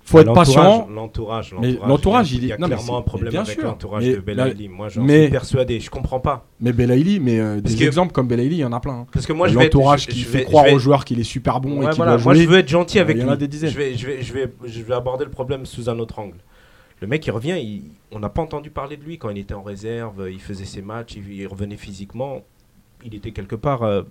Faut 0.06 0.18
être 0.18 0.32
patient. 0.34 0.86
L'entourage, 0.90 1.54
l'entourage, 1.86 2.32
il 2.32 2.34
y 2.34 2.36
a, 2.36 2.38
il 2.38 2.44
est- 2.44 2.46
il 2.46 2.50
y 2.50 2.52
a 2.52 2.58
non, 2.58 2.68
mais 2.68 2.74
clairement 2.76 2.98
un 2.98 3.02
problème 3.02 3.34
avec 3.36 3.62
l'entourage 3.62 4.04
de 4.04 4.16
Belaïli. 4.16 4.68
Moi, 4.68 4.88
j'en 4.90 5.06
suis 5.08 5.28
persuadé. 5.30 5.80
Je 5.80 5.88
comprends 5.90 6.20
pas. 6.20 6.46
Mais 6.60 6.72
Belaïli, 6.74 7.20
mais 7.20 7.40
euh, 7.40 7.60
des 7.60 7.74
que- 7.74 7.84
exemples 7.84 8.12
comme 8.12 8.28
Belaïli, 8.28 8.56
il 8.56 8.60
y 8.60 8.64
en 8.64 8.72
a 8.72 8.80
plein. 8.80 8.92
hein. 8.92 9.06
Parce 9.12 9.24
que 9.26 9.32
moi, 9.32 9.48
l'entourage 9.48 10.06
qui 10.06 10.20
je 10.20 10.26
fait 10.26 10.38
vais- 10.38 10.44
croire 10.44 10.64
vais- 10.66 10.72
aux 10.74 10.78
joueurs 10.78 11.04
qu'il 11.06 11.18
est 11.20 11.24
super 11.24 11.60
bon 11.60 11.82
et 11.82 11.86
qu'il 11.86 11.96
voilà. 11.96 12.18
Moi, 12.18 12.34
je 12.34 12.46
veux 12.46 12.58
être 12.58 12.68
gentil 12.68 12.98
Euh, 12.98 13.02
avec 13.02 13.16
Il 13.16 13.20
y 13.20 13.22
en 13.22 13.26
lui. 13.28 13.32
a 13.32 13.36
des 13.36 13.48
dizaines. 13.48 13.70
Je 13.70 13.78
vais, 13.78 13.94
je, 13.94 14.06
vais, 14.06 14.22
je, 14.22 14.32
vais, 14.34 14.52
je 14.66 14.82
vais 14.82 14.94
aborder 14.94 15.24
le 15.24 15.30
problème 15.30 15.64
sous 15.64 15.88
un 15.88 15.98
autre 15.98 16.18
angle. 16.18 16.36
Le 17.00 17.06
mec, 17.08 17.26
il 17.26 17.30
revient, 17.30 17.56
il- 17.58 17.84
on 18.12 18.18
n'a 18.18 18.28
pas 18.28 18.42
entendu 18.42 18.70
parler 18.70 18.96
de 18.98 19.02
lui 19.04 19.16
quand 19.18 19.30
il 19.30 19.38
était 19.38 19.54
en 19.54 19.62
réserve, 19.62 20.28
il 20.30 20.40
faisait 20.40 20.64
ses 20.66 20.82
matchs, 20.82 21.16
il, 21.16 21.32
il 21.32 21.46
revenait 21.46 21.76
physiquement. 21.76 22.42
Il 23.04 23.14
était 23.14 23.30
quelque 23.32 23.56
part. 23.56 23.82
euh, 23.84 24.02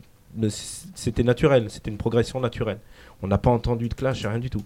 c'était 0.95 1.23
naturel, 1.23 1.67
c'était 1.69 1.91
une 1.91 1.97
progression 1.97 2.39
naturelle. 2.39 2.79
On 3.21 3.27
n'a 3.27 3.37
pas 3.37 3.51
entendu 3.51 3.87
de 3.89 3.93
clash, 3.93 4.25
rien 4.25 4.39
du 4.39 4.49
tout. 4.49 4.63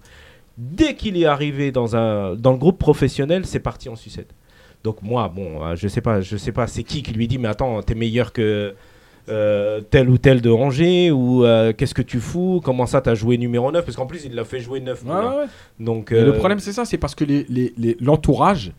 Dès 0.58 0.95
qu'il 0.95 1.18
est 1.22 1.26
arrivé 1.26 1.72
dans, 1.72 1.95
un, 1.95 2.36
dans 2.36 2.51
le 2.51 2.58
groupe 2.58 2.80
professionnel, 2.80 3.45
c'est 3.45 3.60
parti 3.60 3.89
en 3.89 3.95
sucette. 3.95 4.34
Donc 4.84 5.01
moi, 5.01 5.32
bon, 5.34 5.64
euh, 5.64 5.76
je 5.76 5.88
sais 5.88 6.01
pas, 6.01 6.22
je 6.22 6.38
sais 6.38 6.51
pas, 6.51 6.66
c'est 6.68 6.84
qui 6.84 7.03
qui 7.03 7.14
lui 7.14 7.28
dit, 7.28 7.38
mais 7.38 7.47
attends, 7.47 7.82
t'es 7.84 7.93
meilleur 7.95 8.32
que 8.34 8.74
euh, 9.30 9.82
tel 9.89 10.10
ou 10.10 10.18
tel 10.18 10.41
de 10.41 10.49
Angers 10.49 11.12
ou 11.12 11.43
euh, 11.43 11.74
qu'est-ce 11.74 11.93
que 11.93 12.01
tu 12.01 12.20
fous 12.20 12.62
Comment 12.64 12.86
ça, 12.86 13.01
t'as 13.01 13.14
joué 13.14 13.38
numéro 13.38 13.72
9 13.72 13.84
Parce 13.86 13.97
qu'en 13.97 14.05
plus, 14.05 14.24
il 14.26 14.34
l'a 14.34 14.45
fait 14.45 14.60
jouer 14.62 14.80
9. 14.80 15.03
Ouais, 15.03 15.12
ouais. 15.12 15.45
Donc 15.80 16.12
le 16.12 16.34
problème, 16.38 16.60
c'est 16.60 16.72
ça, 16.74 16.86
c'est 16.86 16.97
parce 16.97 17.14
que 17.14 17.26
les- 17.26 17.45
les- 17.49 17.74
les- 17.78 17.97
l'entourage, 17.99 18.72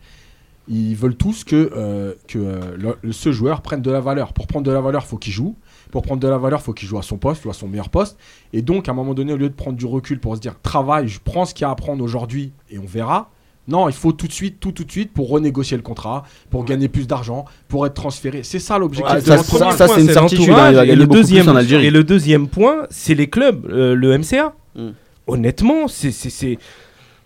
ils 0.67 0.95
veulent 0.95 1.15
tous 1.15 1.43
que, 1.43 2.15
que 2.27 2.59
le- 2.77 3.11
ce 3.11 3.31
joueur 3.31 3.61
prenne 3.61 3.81
de 3.81 3.91
la 3.91 3.99
valeur. 4.01 4.33
Pour 4.33 4.47
prendre 4.47 4.65
de 4.65 4.71
la 4.71 4.81
valeur, 4.81 5.05
faut 5.05 5.17
qu'il 5.17 5.33
joue. 5.33 5.55
Pour 5.91 6.03
prendre 6.03 6.21
de 6.21 6.27
la 6.27 6.37
valeur, 6.37 6.61
faut 6.61 6.73
qu'il 6.73 6.87
joue 6.87 6.99
à 6.99 7.01
son 7.01 7.17
poste 7.17 7.45
ou 7.45 7.49
à 7.49 7.53
son 7.53 7.67
meilleur 7.67 7.89
poste. 7.89 8.17
Et 8.53 8.61
donc, 8.61 8.87
à 8.87 8.91
un 8.91 8.95
moment 8.95 9.13
donné, 9.13 9.33
au 9.33 9.37
lieu 9.37 9.49
de 9.49 9.55
prendre 9.55 9.77
du 9.77 9.85
recul 9.85 10.19
pour 10.19 10.35
se 10.35 10.41
dire 10.41 10.55
travail, 10.61 11.07
je 11.07 11.19
prends 11.23 11.45
ce 11.45 11.53
qu'il 11.53 11.63
y 11.63 11.65
a 11.65 11.71
à 11.71 11.75
prendre 11.75 12.03
aujourd'hui 12.03 12.51
et 12.69 12.77
on 12.77 12.85
verra. 12.85 13.31
Non, 13.67 13.87
il 13.87 13.93
faut 13.93 14.11
tout 14.11 14.27
de 14.27 14.31
suite, 14.31 14.59
tout 14.59 14.71
tout 14.71 14.83
de 14.83 14.91
suite 14.91 15.13
pour 15.13 15.29
renégocier 15.29 15.77
le 15.77 15.83
contrat, 15.83 16.23
pour 16.49 16.65
gagner 16.65 16.87
plus 16.87 17.07
d'argent, 17.07 17.45
pour 17.67 17.85
être 17.85 17.93
transféré. 17.93 18.41
C'est 18.41 18.57
ça 18.57 18.79
l'objectif. 18.79 19.13
Ouais, 19.13 19.21
ça, 19.21 19.87
c'est 19.87 20.01
une 20.01 20.09
certitude. 20.09 20.49
hein, 20.49 20.69
il 20.71 20.75
va 20.75 20.85
gagner 20.85 20.91
et, 20.91 20.95
le 20.95 21.05
beaucoup 21.05 21.13
plus 21.13 21.21
deuxième, 21.21 21.49
en 21.49 21.55
Algérie. 21.55 21.85
et 21.85 21.91
le 21.91 22.03
deuxième 22.03 22.47
point, 22.47 22.87
c'est 22.89 23.13
les 23.13 23.29
clubs, 23.29 23.67
euh, 23.69 23.93
le 23.93 24.17
MCA. 24.17 24.55
Mm. 24.75 24.89
Honnêtement, 25.27 25.87
c'est. 25.87 26.57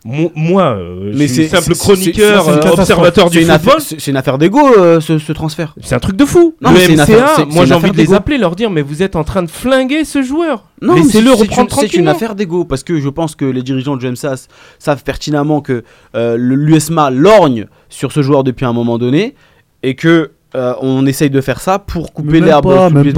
Moi, 0.05 0.63
euh, 0.63 1.11
Mais 1.15 1.27
je 1.27 1.33
suis 1.33 1.47
simple 1.47 1.75
chroniqueur, 1.75 2.49
euh, 2.49 2.59
observateur 2.73 3.29
du 3.29 3.41
football. 3.45 3.79
C'est 3.79 4.07
une 4.07 4.17
affaire 4.17 4.37
d'ego 4.37 4.59
euh, 4.77 4.99
ce, 4.99 5.17
ce 5.17 5.31
transfert. 5.31 5.73
C'est 5.81 5.95
un 5.95 5.99
truc 5.99 6.17
de 6.17 6.25
fou. 6.25 6.55
Non, 6.61 6.71
le 6.71 6.77
MCA, 6.93 7.03
affaire- 7.03 7.47
moi 7.47 7.65
j'ai 7.65 7.73
envie 7.73 7.91
de 7.91 7.97
les 7.97 8.13
appeler, 8.13 8.37
leur 8.37 8.55
dire 8.55 8.69
mais 8.69 8.81
vous 8.81 9.01
êtes 9.01 9.15
en 9.15 9.23
train 9.23 9.43
de 9.43 9.49
flinguer 9.49 10.03
ce 10.03 10.21
joueur. 10.21 10.65
Non, 10.81 10.95
mais 10.95 11.03
c'est- 11.03 11.19
reprendre 11.19 11.29
c'est 11.33 11.43
une- 11.43 11.47
C'est 11.47 11.61
une 11.61 11.67
tranquillement. 11.67 12.11
affaire 12.11 12.35
d'ego 12.35 12.65
parce 12.65 12.83
que 12.83 12.99
je 12.99 13.07
pense 13.09 13.35
que 13.35 13.45
les 13.45 13.61
dirigeants 13.63 13.95
du 13.95 14.05
MSAS 14.07 14.47
savent 14.77 15.03
pertinemment 15.03 15.61
que 15.61 15.83
le- 16.13 16.35
l'USMA 16.37 17.09
lorgne 17.09 17.67
sur 17.87 18.11
ce 18.11 18.21
joueur 18.21 18.43
depuis 18.43 18.65
un 18.65 18.73
moment 18.73 18.97
donné 18.97 19.35
et 19.83 19.95
que 19.95 20.31
euh, 20.55 20.73
on 20.81 21.05
essaye 21.05 21.29
de 21.29 21.41
faire 21.41 21.59
ça 21.59 21.79
pour 21.79 22.13
couper 22.13 22.39
l'herbe 22.39 22.67
les. 23.03 23.13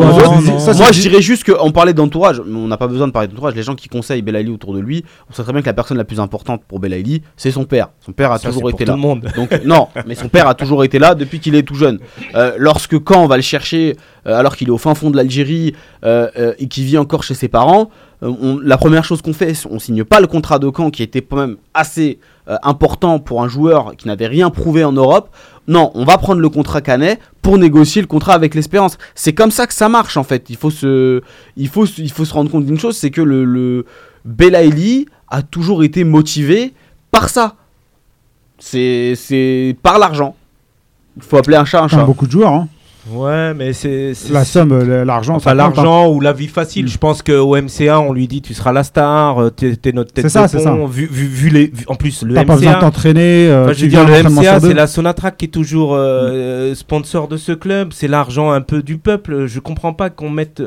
Ça, 0.59 0.73
Moi, 0.73 0.91
je 0.91 1.01
dirais 1.01 1.21
juste 1.21 1.43
qu'on 1.43 1.71
parlait 1.71 1.93
d'entourage, 1.93 2.41
mais 2.45 2.57
on 2.57 2.67
n'a 2.67 2.77
pas 2.77 2.87
besoin 2.87 3.07
de 3.07 3.11
parler 3.11 3.27
d'entourage. 3.27 3.55
Les 3.55 3.63
gens 3.63 3.75
qui 3.75 3.89
conseillent 3.89 4.21
Belaïli 4.21 4.51
autour 4.51 4.73
de 4.73 4.79
lui, 4.79 5.03
on 5.29 5.33
sait 5.33 5.43
très 5.43 5.51
bien 5.51 5.61
que 5.61 5.65
la 5.67 5.73
personne 5.73 5.97
la 5.97 6.03
plus 6.05 6.19
importante 6.19 6.61
pour 6.67 6.79
Belaïli, 6.79 7.21
c'est 7.35 7.51
son 7.51 7.65
père. 7.65 7.89
Son 7.99 8.11
père 8.13 8.31
a 8.31 8.37
Ça, 8.37 8.47
toujours 8.47 8.61
pour 8.61 8.69
été 8.71 8.85
tout 8.85 8.89
là. 8.91 8.95
le 8.95 9.01
monde. 9.01 9.27
Donc 9.35 9.49
non, 9.65 9.87
mais 10.07 10.15
son 10.15 10.29
père 10.29 10.47
a 10.47 10.53
toujours 10.55 10.83
été 10.83 10.99
là 10.99 11.15
depuis 11.15 11.39
qu'il 11.39 11.55
est 11.55 11.63
tout 11.63 11.75
jeune. 11.75 11.99
Euh, 12.35 12.53
lorsque 12.57 12.97
quand 12.99 13.21
on 13.23 13.27
va 13.27 13.35
le 13.35 13.41
chercher, 13.43 13.95
euh, 14.27 14.37
alors 14.39 14.55
qu'il 14.55 14.67
est 14.67 14.71
au 14.71 14.77
fin 14.77 14.95
fond 14.95 15.09
de 15.09 15.17
l'Algérie 15.17 15.73
euh, 16.03 16.29
euh, 16.37 16.53
et 16.59 16.67
qu'il 16.67 16.85
vit 16.85 16.97
encore 16.97 17.23
chez 17.23 17.33
ses 17.33 17.47
parents, 17.47 17.89
euh, 18.23 18.31
on- 18.41 18.59
la 18.59 18.77
première 18.77 19.03
chose 19.03 19.21
qu'on 19.21 19.33
fait, 19.33 19.53
on 19.69 19.77
signe 19.79 20.03
pas 20.03 20.19
le 20.19 20.27
contrat 20.27 20.57
de 20.59 20.71
Caen 20.75 20.89
qui 20.89 21.03
était 21.03 21.21
quand 21.21 21.35
même 21.37 21.57
assez 21.73 22.19
euh, 22.47 22.57
important 22.63 23.19
pour 23.19 23.43
un 23.43 23.47
joueur 23.47 23.95
qui 23.95 24.07
n'avait 24.07 24.27
rien 24.27 24.49
prouvé 24.49 24.83
en 24.83 24.91
Europe. 24.91 25.29
Non, 25.67 25.91
on 25.95 26.05
va 26.05 26.17
prendre 26.17 26.41
le 26.41 26.49
contrat 26.49 26.81
Canet 26.81 27.19
pour 27.41 27.57
négocier 27.57 28.01
le 28.01 28.07
contrat 28.07 28.33
avec 28.33 28.53
l'Espérance. 28.53 28.97
C'est 29.15 29.33
comme 29.33 29.51
ça 29.51 29.65
que 29.65 29.73
ça 29.73 29.89
marche 29.89 30.17
en 30.17 30.23
fait. 30.23 30.49
Il 30.49 30.55
faut 30.55 30.69
se, 30.69 31.21
il 31.57 31.67
faut, 31.67 31.85
il 31.85 32.11
faut 32.11 32.25
se 32.25 32.33
rendre 32.33 32.51
compte 32.51 32.65
d'une 32.65 32.79
chose, 32.79 32.95
c'est 32.97 33.09
que 33.09 33.21
le, 33.21 33.45
le 33.45 33.85
Belaïli 34.25 35.07
a 35.29 35.41
toujours 35.41 35.83
été 35.83 36.03
motivé 36.03 36.73
par 37.11 37.29
ça. 37.29 37.55
C'est 38.59 39.15
c'est 39.15 39.75
par 39.81 39.97
l'argent. 39.99 40.35
Il 41.17 41.23
faut 41.23 41.37
appeler 41.37 41.57
un 41.57 41.65
chat 41.65 41.81
un 41.81 41.87
chat. 41.87 42.03
beaucoup 42.03 42.27
de 42.27 42.31
joueurs. 42.31 42.53
Hein. 42.53 42.67
Ouais, 43.11 43.53
mais 43.53 43.73
c'est. 43.73 44.13
La 44.31 44.43
somme, 44.45 44.71
euh, 44.71 45.05
l'argent. 45.05 45.35
Enfin, 45.35 45.51
hein. 45.51 45.53
l'argent 45.53 46.09
ou 46.09 46.19
la 46.21 46.33
vie 46.33 46.47
facile. 46.47 46.87
Je 46.87 46.97
pense 46.97 47.21
qu'au 47.21 47.55
MCA, 47.55 47.99
on 47.99 48.13
lui 48.13 48.27
dit 48.27 48.41
tu 48.41 48.55
seras 48.55 48.71
la 48.71 48.83
star, 48.83 49.37
euh, 49.39 49.49
t'es 49.51 49.75
t'es 49.75 49.91
notre 49.91 50.11
tête 50.11 50.25
C'est 50.25 50.29
ça, 50.29 50.47
c'est 50.47 50.59
ça. 50.59 50.75
Vu, 50.89 51.05
vu, 51.05 51.25
vu 51.27 51.49
les, 51.49 51.67
vu- 51.67 51.85
en 51.87 51.93
plus, 51.95 52.23
le 52.23 52.33
T'as 52.33 52.41
MCA. 52.41 52.45
pas 52.47 52.55
besoin 52.55 52.73
de 52.73 52.79
t'entraîner. 52.79 53.47
euh, 53.47 53.65
Enfin, 53.65 53.73
je 53.73 53.81
veux 53.83 53.87
dire, 53.89 54.07
le 54.07 54.23
MCA, 54.23 54.59
c'est 54.59 54.73
la 54.73 54.87
Sonatrach 54.87 55.35
qui 55.37 55.45
est 55.45 55.49
toujours 55.49 55.91
euh, 55.93 56.73
sponsor 56.73 57.27
de 57.27 57.37
ce 57.37 57.51
club. 57.51 57.89
C'est 57.93 58.07
l'argent 58.07 58.49
un 58.51 58.61
peu 58.61 58.81
du 58.81 58.97
peuple. 58.97 59.45
Je 59.45 59.59
comprends 59.59 59.93
pas 59.93 60.09
qu'on 60.09 60.31
mette. 60.31 60.63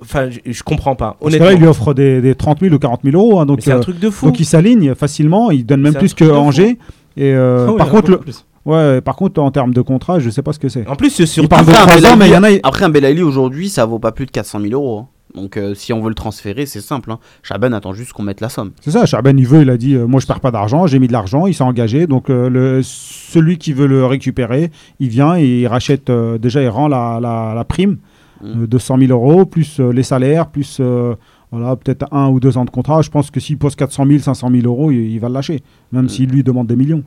Enfin, 0.00 0.30
je, 0.30 0.38
je 0.50 0.62
comprends 0.62 0.96
pas. 0.96 1.16
Parce 1.20 1.20
que 1.20 1.26
Honnêtement. 1.26 1.46
là, 1.48 1.52
il 1.52 1.60
lui 1.60 1.66
offre 1.68 1.92
des, 1.92 2.22
des 2.22 2.34
30 2.34 2.60
000 2.60 2.74
ou 2.74 2.78
40 2.78 3.00
000 3.04 3.14
euros. 3.16 3.40
hein, 3.40 3.46
donc, 3.46 3.58
c'est 3.60 3.72
un 3.72 3.80
truc 3.80 3.98
de 3.98 4.08
fou. 4.08 4.24
Donc 4.26 4.40
il 4.40 4.46
s'aligne 4.46 4.94
facilement. 4.94 5.50
Il 5.50 5.66
donne 5.66 5.82
même 5.82 5.94
plus 5.94 6.14
que. 6.14 6.24
Angers. 6.24 6.78
Et 7.16 7.34
euh, 7.34 7.66
Ah 7.68 7.72
oui, 7.72 7.78
par 7.78 7.88
contre, 7.90 8.10
le. 8.12 8.20
Ouais, 8.68 9.00
par 9.00 9.16
contre, 9.16 9.40
en 9.42 9.50
termes 9.50 9.72
de 9.74 9.80
contrat, 9.82 10.18
je 10.20 10.30
sais 10.30 10.42
pas 10.42 10.52
ce 10.52 10.58
que 10.58 10.68
c'est. 10.68 10.86
En 10.86 10.96
plus, 10.96 11.10
c'est 11.10 11.26
sur. 11.26 11.42
Il 11.44 11.48
parle 11.48 11.66
de 11.66 11.70
Après, 11.72 11.82
un 11.94 11.98
3 11.98 12.12
ans, 12.12 12.16
mais 12.16 12.28
il 12.28 12.32
y 12.32 12.36
en 12.36 12.44
a. 12.44 12.48
Après 12.62 12.84
un 12.84 12.88
Belaïli 12.90 13.22
aujourd'hui, 13.22 13.68
ça 13.68 13.84
vaut 13.86 13.98
pas 13.98 14.12
plus 14.12 14.26
de 14.26 14.30
400 14.30 14.60
000 14.60 14.72
euros. 14.72 14.98
hein. 15.00 15.06
Donc 15.34 15.58
euh, 15.58 15.74
si 15.74 15.92
on 15.92 16.00
veut 16.00 16.08
le 16.08 16.14
transférer, 16.14 16.64
c'est 16.64 16.80
simple. 16.80 17.10
Hein. 17.12 17.18
Chaban 17.42 17.72
attend 17.72 17.92
juste 17.92 18.14
qu'on 18.14 18.22
mette 18.22 18.40
la 18.40 18.48
somme. 18.48 18.70
C'est 18.80 18.92
ça, 18.92 19.04
Charben, 19.04 19.38
il 19.38 19.46
veut, 19.46 19.60
il 19.60 19.68
a 19.68 19.76
dit 19.76 19.94
euh, 19.94 20.06
Moi, 20.06 20.20
je 20.20 20.26
perds 20.26 20.40
pas 20.40 20.50
d'argent, 20.50 20.86
j'ai 20.86 20.98
mis 20.98 21.06
de 21.06 21.12
l'argent, 21.12 21.46
il 21.46 21.52
s'est 21.54 21.62
engagé. 21.64 22.06
Donc, 22.06 22.30
euh, 22.30 22.48
le, 22.48 22.80
celui 22.82 23.58
qui 23.58 23.74
veut 23.74 23.86
le 23.86 24.06
récupérer, 24.06 24.70
il 25.00 25.08
vient 25.10 25.36
et 25.36 25.44
il 25.60 25.66
rachète. 25.66 26.08
euh, 26.08 26.38
déjà, 26.38 26.62
il 26.62 26.68
rend 26.68 26.88
la, 26.88 27.18
la, 27.20 27.52
la 27.54 27.64
prime 27.64 27.98
Mm. 28.40 28.62
euh, 28.62 28.66
de 28.68 28.78
100 28.78 28.98
000 29.00 29.10
euros, 29.12 29.44
plus 29.46 29.80
euh, 29.80 29.90
les 29.92 30.04
salaires, 30.04 30.46
plus 30.46 30.78
euh, 30.80 31.16
voilà, 31.50 31.74
peut-être 31.74 32.06
un 32.12 32.28
ou 32.28 32.38
deux 32.38 32.56
ans 32.56 32.64
de 32.64 32.70
contrat. 32.70 33.02
Je 33.02 33.10
pense 33.10 33.32
que 33.32 33.40
s'il 33.40 33.58
pose 33.58 33.74
400 33.74 34.06
000, 34.06 34.20
500 34.20 34.48
000 34.52 34.62
euros, 34.64 34.92
il, 34.92 35.10
il 35.10 35.18
va 35.18 35.26
le 35.26 35.34
lâcher, 35.34 35.60
même 35.90 36.04
Mm. 36.04 36.08
s'il 36.08 36.30
lui 36.30 36.44
demande 36.44 36.68
des 36.68 36.76
millions. 36.76 37.02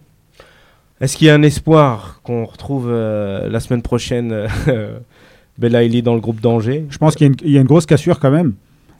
Est-ce 1.02 1.18
qu'il 1.18 1.28
y 1.28 1.30
a 1.30 1.34
un 1.36 1.41
espoir 1.41 2.22
qu'on 2.24 2.45
retrouve 2.45 2.88
euh, 2.89 3.49
la 3.49 3.60
semaine 3.60 3.82
prochaine 3.82 4.32
euh, 4.68 4.97
Belaïli 5.58 6.02
dans 6.02 6.14
le 6.14 6.22
groupe 6.22 6.39
d'Angers? 6.41 6.86
Je 6.89 6.97
pense 6.97 7.16
qu'il 7.16 7.36
y, 7.43 7.58
a 7.58 7.62
une- 7.62 7.68
grosse 7.68 7.86
cassure 7.86 8.20
quand 8.20 8.32
même. 8.32 8.54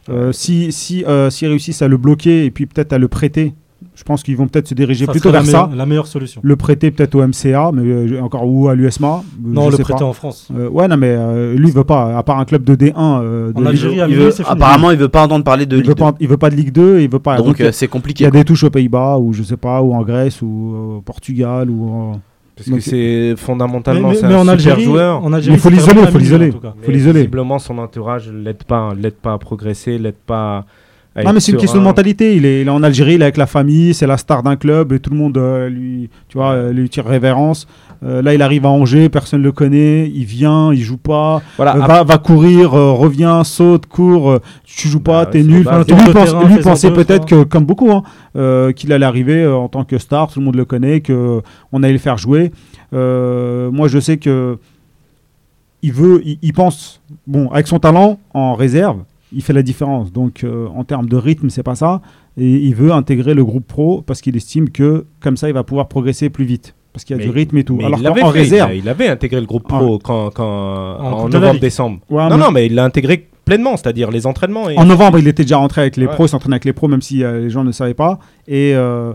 Euh, 0.08 0.32
si 0.32 0.72
si, 0.72 1.04
s'ils 1.30 1.48
réussissent 1.48 1.82
à 1.82 1.88
le 1.88 1.96
bloquer 1.96 2.44
et 2.44 2.50
puis 2.50 2.66
peut-être 2.66 2.92
à 2.92 2.98
le 2.98 3.06
prêter 3.08 3.54
je 3.94 4.04
pense 4.04 4.22
qu'ils 4.22 4.36
vont 4.36 4.48
peut-être 4.48 4.68
se 4.68 4.74
diriger 4.74 5.06
plutôt 5.06 5.30
vers 5.30 5.42
la 5.42 5.50
ça. 5.50 5.70
La 5.74 5.84
meilleure 5.84 6.06
solution. 6.06 6.40
Le 6.42 6.56
prêter 6.56 6.90
peut-être 6.90 7.14
au 7.14 7.26
MCA, 7.26 7.72
mais 7.72 7.82
euh, 7.82 8.22
encore 8.22 8.46
ou 8.46 8.68
à 8.68 8.74
l'USMA. 8.74 9.16
Euh, 9.16 9.20
non, 9.44 9.68
le 9.68 9.76
prêter 9.76 10.02
en 10.02 10.14
France. 10.14 10.48
Euh, 10.56 10.68
ouais, 10.68 10.88
non, 10.88 10.96
mais 10.96 11.14
lui 11.54 11.68
il 11.68 11.74
veut 11.74 11.84
pas. 11.84 12.16
À 12.16 12.22
part 12.22 12.38
un 12.38 12.44
club 12.44 12.64
de 12.64 12.74
D1. 12.74 12.94
En 12.96 13.66
Algérie, 13.66 14.00
il 14.08 14.16
veut, 14.16 14.30
fini. 14.30 14.48
apparemment, 14.48 14.90
il 14.90 14.98
veut 14.98 15.08
pas 15.08 15.24
entendre 15.24 15.44
parler 15.44 15.66
de. 15.66 15.76
Il 15.76 15.80
Ligue 15.80 15.88
veut 15.88 15.94
2. 15.94 16.00
pas. 16.00 16.14
Il 16.20 16.28
veut 16.28 16.36
pas 16.38 16.50
de 16.50 16.56
Ligue 16.56 16.72
2. 16.72 17.00
Il 17.00 17.10
veut 17.10 17.18
pas. 17.18 17.36
Donc 17.36 17.62
c'est 17.72 17.88
compliqué. 17.88 18.24
Il 18.24 18.26
y 18.26 18.28
a 18.28 18.30
des 18.30 18.44
touches 18.44 18.64
aux 18.64 18.70
Pays-Bas 18.70 19.18
ou 19.18 19.32
je 19.32 19.42
sais 19.42 19.56
pas, 19.56 19.82
ou 19.82 19.94
en 19.94 20.02
Grèce 20.02 20.40
ou 20.42 20.96
au 20.98 21.00
Portugal 21.02 21.68
ou. 21.68 22.12
Parce 22.54 22.68
que 22.68 22.80
c'est 22.80 23.34
fondamentalement 23.36 24.10
mais, 24.10 24.28
mais, 24.28 24.34
en 24.34 24.46
Algérie, 24.46 24.82
super 24.82 24.92
joueur. 24.92 25.24
En 25.24 25.32
Algérie, 25.32 25.56
il 25.56 25.60
faut 25.60 25.70
l'isoler, 25.70 26.02
il 26.02 26.08
faut 26.08 26.18
l'isoler. 26.18 26.52
Visiblement, 27.20 27.58
son 27.58 27.78
entourage 27.78 28.30
l'aide 28.30 28.64
pas, 28.64 28.92
l'aide 28.94 29.14
pas 29.14 29.32
à 29.32 29.38
progresser, 29.38 29.98
l'aide 29.98 30.20
pas 30.26 30.66
non, 31.16 31.32
mais 31.32 31.40
c'est 31.40 31.52
une 31.52 31.58
question 31.58 31.78
de 31.78 31.84
mentalité. 31.84 32.36
Il 32.36 32.46
est, 32.46 32.62
il 32.62 32.70
en 32.70 32.82
Algérie, 32.82 33.14
il 33.14 33.20
est 33.20 33.24
avec 33.24 33.36
la 33.36 33.46
famille, 33.46 33.92
c'est 33.92 34.06
la 34.06 34.16
star 34.16 34.42
d'un 34.42 34.56
club 34.56 34.92
et 34.92 35.00
tout 35.00 35.10
le 35.10 35.16
monde 35.16 35.36
euh, 35.36 35.68
lui, 35.68 36.08
tu 36.28 36.38
vois, 36.38 36.52
euh, 36.52 36.72
lui 36.72 36.88
tire 36.88 37.04
révérence. 37.04 37.66
Euh, 38.02 38.22
là, 38.22 38.34
il 38.34 38.42
arrive 38.42 38.64
à 38.64 38.70
Angers, 38.70 39.08
personne 39.08 39.40
ne 39.40 39.44
le 39.44 39.52
connaît, 39.52 40.10
il 40.12 40.24
vient, 40.24 40.72
il 40.72 40.80
joue 40.80 40.96
pas, 40.96 41.40
voilà, 41.56 42.02
va, 42.02 42.18
courir, 42.18 42.72
revient, 42.72 43.42
saute, 43.44 43.86
court, 43.86 44.40
tu 44.64 44.88
joues 44.88 45.00
pas, 45.00 45.24
bah, 45.24 45.30
t'es 45.30 45.42
nul. 45.42 45.66
Enfin, 45.68 45.84
lui, 46.46 46.58
pensait 46.58 46.90
peut-être 46.90 47.26
que, 47.26 47.44
comme 47.44 47.64
beaucoup, 47.64 47.92
hein, 47.92 48.72
qu'il 48.72 48.92
allait 48.92 49.06
arriver 49.06 49.46
en 49.46 49.68
tant 49.68 49.84
que 49.84 49.98
star, 49.98 50.32
tout 50.32 50.40
le 50.40 50.46
monde 50.46 50.56
le 50.56 50.64
connaît, 50.64 51.00
qu'on 51.00 51.82
allait 51.82 51.92
le 51.92 51.98
faire 51.98 52.18
jouer. 52.18 52.50
moi, 52.92 53.86
je 53.86 54.00
sais 54.00 54.16
que 54.16 54.58
il 55.84 55.92
veut, 55.92 56.22
il 56.24 56.52
pense, 56.52 57.00
bon, 57.26 57.50
avec 57.50 57.68
son 57.68 57.78
talent 57.78 58.18
en 58.34 58.54
réserve, 58.54 58.98
il 59.34 59.42
fait 59.42 59.52
la 59.52 59.62
différence. 59.62 60.12
Donc 60.12 60.44
euh, 60.44 60.66
en 60.74 60.84
termes 60.84 61.08
de 61.08 61.16
rythme, 61.16 61.50
c'est 61.50 61.62
pas 61.62 61.74
ça. 61.74 62.00
Et 62.36 62.48
il 62.48 62.74
veut 62.74 62.92
intégrer 62.92 63.34
le 63.34 63.44
groupe 63.44 63.66
pro 63.66 64.02
parce 64.02 64.20
qu'il 64.20 64.36
estime 64.36 64.70
que 64.70 65.06
comme 65.20 65.36
ça, 65.36 65.48
il 65.48 65.54
va 65.54 65.64
pouvoir 65.64 65.88
progresser 65.88 66.30
plus 66.30 66.44
vite. 66.44 66.74
Parce 66.92 67.04
qu'il 67.04 67.16
y 67.16 67.20
a 67.20 67.22
du 67.22 67.30
rythme 67.30 67.56
et 67.56 67.64
tout. 67.64 67.78
Alors 67.82 67.98
il 67.98 68.06
avait 68.06 68.22
réserve. 68.22 68.74
Il, 68.74 68.88
avait 68.88 69.08
intégré 69.08 69.40
le 69.40 69.46
groupe 69.46 69.66
pro 69.66 69.94
en, 69.94 69.98
quand, 69.98 70.38
en, 70.38 71.24
en 71.24 71.28
novembre-décembre. 71.28 72.00
Non, 72.10 72.36
non, 72.36 72.50
mais 72.50 72.66
il 72.66 72.74
l'a 72.74 72.84
intégré 72.84 73.28
pleinement, 73.46 73.76
c'est-à-dire 73.76 74.10
les 74.10 74.26
entraînements. 74.26 74.68
Et... 74.68 74.78
En 74.78 74.84
novembre, 74.84 75.18
il 75.18 75.26
était 75.26 75.42
déjà 75.42 75.56
rentré 75.56 75.80
avec 75.80 75.96
les 75.96 76.06
pros, 76.06 76.26
il 76.26 76.28
s'entraînait 76.28 76.54
avec 76.54 76.66
les 76.66 76.74
pros, 76.74 76.88
même 76.88 77.00
si 77.00 77.24
euh, 77.24 77.40
les 77.40 77.50
gens 77.50 77.64
ne 77.64 77.72
savaient 77.72 77.94
pas. 77.94 78.18
Et. 78.46 78.74
Euh, 78.74 79.12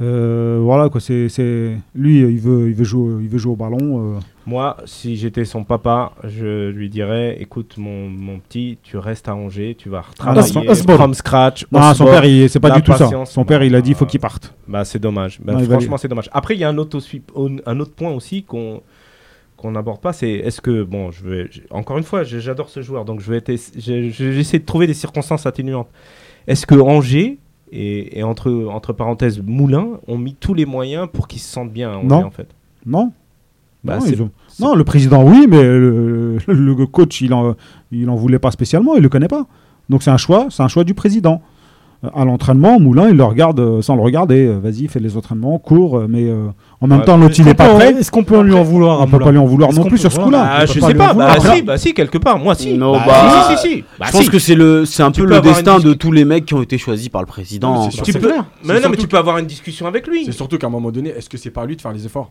euh, 0.00 0.60
voilà 0.62 0.88
quoi, 0.88 1.00
c'est, 1.00 1.28
lui, 1.94 2.22
euh, 2.22 2.30
il 2.30 2.38
veut, 2.38 2.68
il 2.68 2.74
veut 2.74 2.84
jouer, 2.84 3.20
il 3.20 3.28
veut 3.28 3.38
jouer 3.38 3.52
au 3.52 3.56
ballon. 3.56 4.16
Euh. 4.16 4.20
Moi, 4.46 4.76
si 4.84 5.16
j'étais 5.16 5.44
son 5.44 5.64
papa, 5.64 6.12
je 6.22 6.70
lui 6.70 6.88
dirais, 6.88 7.36
écoute 7.40 7.74
mon, 7.78 8.08
mon, 8.08 8.38
petit, 8.38 8.78
tu 8.82 8.96
restes 8.96 9.28
à 9.28 9.34
Angers, 9.34 9.74
tu 9.76 9.88
vas 9.88 10.04
ah, 10.20 10.32
retravailler 10.32 10.74
from 10.96 11.14
scratch. 11.14 11.66
Non, 11.72 11.94
son 11.94 12.04
père, 12.04 12.22
c'est 12.48 12.60
pas 12.60 12.70
du 12.70 12.82
tout 12.82 12.94
ça. 12.94 13.10
Son 13.24 13.44
père, 13.44 13.62
il 13.64 13.74
a 13.74 13.80
dit, 13.80 13.90
il 13.90 13.96
faut 13.96 14.06
qu'il 14.06 14.20
parte. 14.20 14.54
Bah 14.68 14.84
c'est 14.84 15.00
dommage. 15.00 15.40
Bah, 15.42 15.58
franchement, 15.58 15.96
c'est 15.96 16.08
dommage. 16.08 16.30
Après, 16.32 16.54
il 16.54 16.60
y 16.60 16.64
a 16.64 16.68
un 16.68 16.78
autre, 16.78 16.98
un 17.66 17.80
autre 17.80 17.92
point 17.92 18.10
aussi 18.10 18.44
qu'on 18.44 18.82
qu'on 19.56 19.72
n'aborde 19.72 20.00
pas, 20.00 20.12
c'est 20.12 20.30
est-ce 20.30 20.60
que, 20.60 20.84
bon, 20.84 21.10
je 21.10 21.24
vais, 21.24 21.50
encore 21.70 21.98
une 21.98 22.04
fois, 22.04 22.22
j'adore 22.22 22.68
ce 22.68 22.80
joueur, 22.80 23.04
donc 23.04 23.18
je 23.18 23.32
vais 23.32 23.42
j'essaie 23.76 24.60
de 24.60 24.64
trouver 24.64 24.86
des 24.86 24.94
circonstances 24.94 25.46
atténuantes. 25.46 25.88
Est-ce 26.46 26.64
que 26.64 26.76
Angers 26.76 27.38
et, 27.72 28.22
entre, 28.22 28.66
entre 28.70 28.92
parenthèses, 28.92 29.42
Moulin 29.44 29.88
ont 30.06 30.18
mis 30.18 30.34
tous 30.34 30.54
les 30.54 30.66
moyens 30.66 31.08
pour 31.12 31.28
qu'ils 31.28 31.40
se 31.40 31.50
sentent 31.50 31.72
bien. 31.72 32.02
Non. 32.02 32.24
En 32.24 32.30
fait. 32.30 32.48
Non. 32.86 33.12
Bah, 33.84 33.98
non, 34.60 34.74
le 34.74 34.84
président, 34.84 35.24
oui, 35.24 35.46
mais 35.48 35.62
le, 35.62 36.38
le 36.48 36.86
coach, 36.86 37.20
il 37.20 37.32
en, 37.32 37.54
il 37.92 38.10
en 38.10 38.16
voulait 38.16 38.40
pas 38.40 38.50
spécialement, 38.50 38.94
il 38.94 38.98
ne 38.98 39.02
le 39.04 39.08
connaît 39.08 39.28
pas. 39.28 39.46
Donc 39.88 40.02
c'est 40.02 40.10
un 40.10 40.16
choix, 40.16 40.48
c'est 40.50 40.62
un 40.62 40.68
choix 40.68 40.84
du 40.84 40.94
président 40.94 41.40
à 42.14 42.24
l'entraînement, 42.24 42.78
Moulin, 42.78 43.08
il 43.08 43.16
le 43.16 43.24
regarde 43.24 43.58
euh, 43.58 43.82
sans 43.82 43.96
le 43.96 44.02
regarder. 44.02 44.46
Euh, 44.46 44.58
vas-y, 44.58 44.86
fais 44.86 45.00
les 45.00 45.16
entraînements, 45.16 45.58
cours, 45.58 45.98
euh, 45.98 46.06
mais 46.08 46.30
en 46.80 46.86
même 46.86 47.02
temps, 47.02 47.16
l'autre, 47.16 47.34
il 47.38 47.44
n'est 47.44 47.54
pas 47.54 47.74
prêt? 47.74 47.92
Est-ce 47.92 48.10
qu'on 48.10 48.22
peut 48.22 48.40
lui 48.40 48.54
en 48.54 48.62
vouloir? 48.62 49.00
On 49.00 49.06
ne 49.06 49.10
peut 49.10 49.18
pas 49.18 49.32
lui 49.32 49.38
en 49.38 49.46
vouloir 49.46 49.72
non 49.72 49.84
plus 49.84 49.98
sur 49.98 50.12
ce 50.12 50.20
coup-là. 50.20 50.48
Ah, 50.48 50.66
je 50.66 50.78
sais 50.78 50.94
pas. 50.94 51.12
Bah, 51.12 51.34
si, 51.40 51.62
bah, 51.62 51.76
si, 51.76 51.94
quelque 51.94 52.18
part, 52.18 52.38
moi, 52.38 52.54
si. 52.54 52.76
Bah, 52.78 53.00
si, 53.48 53.56
si, 53.56 53.68
si, 53.68 53.84
je 54.04 54.12
pense 54.12 54.28
que 54.30 54.38
c'est 54.38 54.54
le, 54.54 54.84
c'est 54.84 55.02
un 55.02 55.10
peu 55.10 55.24
le 55.24 55.40
destin 55.40 55.80
de 55.80 55.92
tous 55.92 56.12
les 56.12 56.24
mecs 56.24 56.46
qui 56.46 56.54
ont 56.54 56.62
été 56.62 56.78
choisis 56.78 57.08
par 57.08 57.22
le 57.22 57.26
président. 57.26 57.88
Tu 57.88 58.12
peux, 58.12 58.32
mais, 58.64 58.80
non, 58.80 58.88
mais 58.90 58.96
tu 58.96 59.08
peux 59.08 59.18
avoir 59.18 59.38
une 59.38 59.46
discussion 59.46 59.86
avec 59.86 60.06
lui. 60.06 60.24
C'est 60.24 60.32
surtout 60.32 60.58
qu'à 60.58 60.68
un 60.68 60.70
moment 60.70 60.90
donné, 60.90 61.10
est-ce 61.10 61.28
que 61.28 61.36
c'est 61.36 61.50
pas 61.50 61.62
à 61.62 61.66
lui 61.66 61.76
de 61.76 61.80
faire 61.80 61.92
les 61.92 62.06
efforts? 62.06 62.30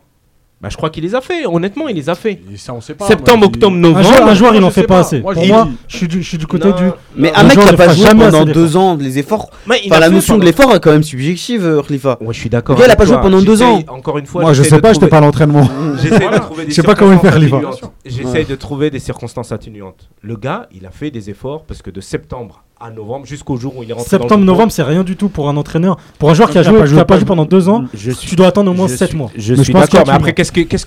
bah, 0.60 0.68
je 0.70 0.76
crois 0.76 0.90
qu'il 0.90 1.04
les 1.04 1.14
a 1.14 1.20
fait, 1.20 1.46
honnêtement, 1.46 1.86
il 1.86 1.94
les 1.94 2.10
a 2.10 2.16
fait. 2.16 2.40
Ça, 2.56 2.74
on 2.74 2.80
sait 2.80 2.94
pas, 2.94 3.06
Septembre, 3.06 3.46
octobre, 3.46 3.76
novembre. 3.76 4.00
Un 4.00 4.02
joueur, 4.02 4.28
un 4.28 4.34
joueur 4.34 4.54
il 4.56 4.64
en 4.64 4.70
fait 4.70 4.88
pas, 4.88 5.00
assez. 5.00 5.20
Moi, 5.20 5.34
je 5.34 5.40
suis 5.88 6.08
du, 6.08 6.46
côté 6.48 6.72
du. 6.72 6.90
Mais 7.14 7.32
un 7.32 7.44
mec 7.44 7.60
qui 7.60 7.68
a 7.68 7.72
pas 7.74 7.92
joué 7.92 8.08
pendant 8.08 8.44
deux 8.44 8.76
ans, 8.76 8.96
les 8.96 9.18
efforts. 9.18 9.50
Bah, 9.68 9.76
il 9.84 9.92
enfin, 9.92 10.00
la 10.00 10.10
notion 10.10 10.36
de 10.36 10.44
l'effort 10.44 10.74
est 10.74 10.80
quand 10.80 10.90
même 10.90 11.04
subjective, 11.04 11.64
euh, 11.64 11.82
Khalifa. 11.82 12.18
Ouais, 12.20 12.34
je 12.34 12.40
suis 12.40 12.50
d'accord. 12.50 12.74
Le 12.74 12.80
gars, 12.80 12.88
il 12.88 12.90
a 12.90 12.96
pas 12.96 13.04
joué 13.04 13.18
pendant 13.22 13.40
deux 13.40 13.62
ans. 13.62 13.82
Encore 13.86 14.18
une 14.18 14.26
fois, 14.26 14.42
moi, 14.42 14.52
je 14.52 14.64
sais 14.64 14.80
pas, 14.80 14.92
je 14.92 14.98
te 14.98 15.04
parle 15.04 15.24
l'entraînement. 15.24 15.68
Je 15.98 16.72
sais 16.72 16.82
pas 16.82 16.94
comment 16.96 17.12
il 17.12 17.18
fait, 17.20 17.30
Khalifa. 17.30 17.60
J'essaye 18.04 18.44
de 18.44 18.56
trouver 18.56 18.90
des 18.90 18.98
circonstances 18.98 19.52
atténuantes. 19.52 20.08
Le 20.22 20.36
gars, 20.36 20.68
il 20.74 20.86
a 20.86 20.90
fait 20.90 21.10
des 21.12 21.30
efforts 21.30 21.64
parce 21.64 21.82
que 21.82 21.90
de 21.90 22.00
septembre 22.00 22.64
à 22.80 22.90
novembre 22.90 23.26
jusqu'au 23.26 23.56
jour 23.56 23.76
où 23.76 23.82
il. 23.82 23.94
Septembre-novembre, 23.98 24.72
c'est 24.72 24.82
rien 24.82 25.04
du 25.04 25.16
tout 25.16 25.28
pour 25.28 25.48
un 25.48 25.56
entraîneur. 25.56 25.96
Pour 26.18 26.30
un 26.30 26.34
joueur 26.34 26.50
qui 26.50 26.58
a, 26.58 26.62
joué, 26.62 26.78
pas, 26.78 26.86
joué, 26.86 27.04
pas 27.04 27.16
joué 27.16 27.26
pendant 27.26 27.44
deux 27.44 27.68
ans, 27.68 27.84
tu 27.92 28.36
dois 28.36 28.48
attendre 28.48 28.70
au 28.70 28.74
moins 28.74 28.88
sept 28.88 29.14
mois. 29.14 29.30
Je 29.36 29.54
mais 29.54 29.64
suis 29.64 29.72
d'accord, 29.72 30.04
mais 30.06 30.12
après, 30.12 30.32
qu'est-ce 30.32 30.52
que, 30.52 30.60
qu'est-ce 30.60 30.86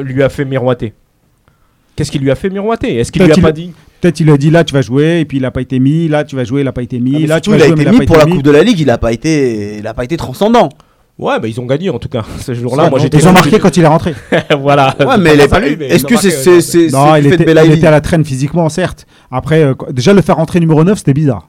lui 0.00 0.22
a, 0.22 0.28
fait 0.28 0.44
miroiter? 0.44 0.94
Qu'est-ce 1.94 2.10
qu'il 2.10 2.22
lui 2.22 2.30
a 2.30 2.34
fait 2.34 2.50
miroiter? 2.50 2.96
Est-ce 2.98 3.12
qu'il 3.12 3.22
a 3.22 3.34
pas 3.36 3.52
dit? 3.52 3.72
Peut-être 4.00 4.18
il 4.18 4.30
a 4.30 4.36
dit 4.36 4.50
là 4.50 4.64
tu 4.64 4.74
vas 4.74 4.82
jouer 4.82 5.20
et 5.20 5.24
puis 5.24 5.38
il 5.38 5.42
n'a 5.42 5.52
pas 5.52 5.60
été 5.60 5.78
mis, 5.78 6.08
là 6.08 6.24
tu 6.24 6.34
vas 6.34 6.42
jouer, 6.42 6.62
il 6.62 6.64
n'a 6.64 6.72
pas 6.72 6.82
été 6.82 6.98
mis, 6.98 7.22
ah, 7.22 7.26
là 7.28 7.40
tu 7.40 7.50
vas 7.50 7.56
il 7.56 7.62
jouer, 7.62 7.70
a 7.70 7.82
été 7.82 7.90
mis 8.00 8.04
pour 8.04 8.16
la 8.16 8.26
Coupe 8.26 8.42
de 8.42 8.50
la 8.50 8.64
Ligue, 8.64 8.80
il 8.80 8.86
n'a 8.86 8.98
pas 8.98 9.12
été 9.12 9.78
il 9.78 9.86
a 9.86 9.94
pas 9.94 10.02
été 10.02 10.16
transcendant. 10.16 10.70
Ouais, 11.22 11.38
bah 11.38 11.46
ils 11.46 11.60
ont 11.60 11.66
gagné 11.66 11.88
en 11.88 11.98
tout 11.98 12.08
cas 12.08 12.24
ce 12.40 12.52
jour-là. 12.52 12.90
Moi, 12.90 12.98
ils 13.00 13.28
ont 13.28 13.32
marqué 13.32 13.58
quand 13.58 13.76
il 13.76 13.84
est 13.84 13.86
rentré. 13.86 14.14
voilà. 14.60 14.94
Ouais, 14.98 15.18
mais, 15.18 15.36
est 15.36 15.48
pas 15.48 15.60
lui, 15.60 15.76
Est-ce 15.84 16.04
que 16.04 16.16
c'est 16.16 16.30
c'est 16.30 16.60
c'est 16.60 16.88
Non, 16.88 17.14
il 17.16 17.32
était, 17.32 17.44
il 17.64 17.72
était 17.72 17.86
à 17.86 17.92
la 17.92 18.00
traîne 18.00 18.24
physiquement, 18.24 18.68
certes. 18.68 19.06
Après, 19.30 19.62
euh, 19.62 19.74
déjà 19.90 20.12
le 20.12 20.20
faire 20.22 20.36
rentrer 20.36 20.58
numéro 20.58 20.82
9, 20.82 20.98
c'était 20.98 21.14
bizarre. 21.14 21.48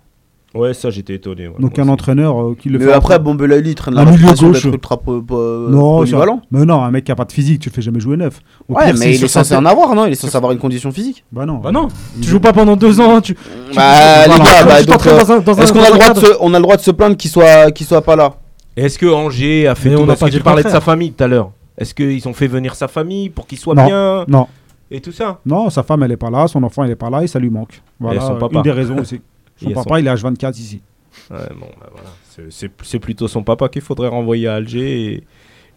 Ouais, 0.54 0.76
ça 0.76 0.92
j'étais 0.92 1.16
étonné. 1.16 1.50
Donc 1.58 1.80
un 1.80 1.90
entraîneur 1.90 2.40
euh, 2.40 2.56
qui 2.56 2.70
le 2.70 2.78
Mais 2.78 2.92
après, 2.92 3.18
bon, 3.18 3.34
Belaïli, 3.34 3.74
traîne 3.74 3.96
la 3.96 4.06
milieu 4.06 4.28
gauche. 4.34 4.68
non, 4.68 6.06
mais 6.52 6.66
non, 6.66 6.84
un 6.84 6.92
mec 6.92 7.06
qui 7.06 7.12
a 7.12 7.16
pas 7.16 7.26
de 7.26 7.32
physique, 7.32 7.62
tu 7.62 7.70
le 7.70 7.74
fais 7.74 7.82
jamais 7.82 8.00
jouer 8.00 8.18
neuf. 8.18 8.40
Ouais, 8.70 8.94
mais 8.94 9.16
il 9.16 9.24
est 9.24 9.28
censé 9.28 9.56
en 9.56 9.66
avoir, 9.66 9.96
non? 9.96 10.06
Il 10.06 10.12
est 10.12 10.16
censé 10.16 10.36
avoir 10.38 10.52
une 10.52 10.60
condition 10.60 10.92
physique. 10.92 11.26
Bah 11.32 11.48
non. 11.48 11.56
Bah 11.56 11.72
non, 11.72 11.88
tu 12.22 12.30
joues 12.30 12.40
pas 12.40 12.54
pendant 12.54 12.76
deux 12.76 13.00
ans. 13.00 13.20
Tu... 13.20 13.36
Bah, 13.76 14.28
les 14.28 14.38
gars, 14.38 14.80
Est-ce 14.80 15.74
qu'on 15.74 15.84
a 15.84 15.90
le 15.90 15.98
droit 15.98 16.14
de 16.14 16.20
se- 16.20 16.44
a 16.44 16.58
le 16.58 16.62
droit 16.62 16.78
de 16.78 16.82
se 16.82 16.92
plaindre 16.92 17.18
qu'il 17.18 17.32
soit 17.32 17.72
qu'il 17.72 17.88
soit 17.88 18.04
pas 18.04 18.16
là? 18.16 18.36
Est-ce 18.76 18.98
que 18.98 19.06
Angers 19.06 19.68
a 19.68 19.76
fait 19.76 19.90
Mais 19.90 19.96
tout 19.96 20.02
on 20.02 20.10
a 20.10 20.16
de 20.64 20.70
sa 20.70 20.82
famille 20.82 21.12
tout 21.14 21.24
à 21.24 21.28
l'heure. 21.28 21.52
Est-ce 21.78 21.94
qu'ils 21.94 22.28
ont 22.28 22.34
fait 22.34 22.48
venir 22.48 22.76
sa 22.76 22.88
famille 22.88 23.30
pour 23.30 23.48
qu'il 23.48 23.58
soit 23.58 23.76
bien 23.76 24.26
Non, 24.28 24.48
et 24.92 25.02
tout 25.02 25.12
ça 25.12 25.40
non, 25.46 25.70
sa 25.70 25.82
femme, 25.84 26.04
elle 26.04 26.12
est 26.12 26.18
pas 26.18 26.30
là, 26.30 26.48
son 26.48 26.62
enfant, 26.64 26.84
il 26.84 26.92
est 26.92 26.96
pas 26.96 27.10
là 27.10 27.24
et 27.24 27.28
ça 27.28 27.40
lui 27.40 27.50
manque. 27.50 27.82
Voilà, 28.00 28.22
une 28.52 28.62
des 28.62 28.72
raisons 28.72 28.98
aussi. 29.00 29.22
Son 29.56 29.70
Et 29.70 29.74
papa, 29.74 29.90
son- 29.92 29.98
il 29.98 30.08
est 30.08 30.14
H24 30.14 30.60
ici. 30.60 30.82
Bon, 31.30 31.38
bah 31.80 31.90
voilà. 31.92 32.10
C'est- 32.50 33.00
plutôt 33.00 33.28
son 33.28 33.44
papa 33.44 33.70
qu'il 33.70 33.84
faudrait 33.84 34.08
renvoyer 34.08 34.48
à 34.48 34.56
Alger 34.56 35.24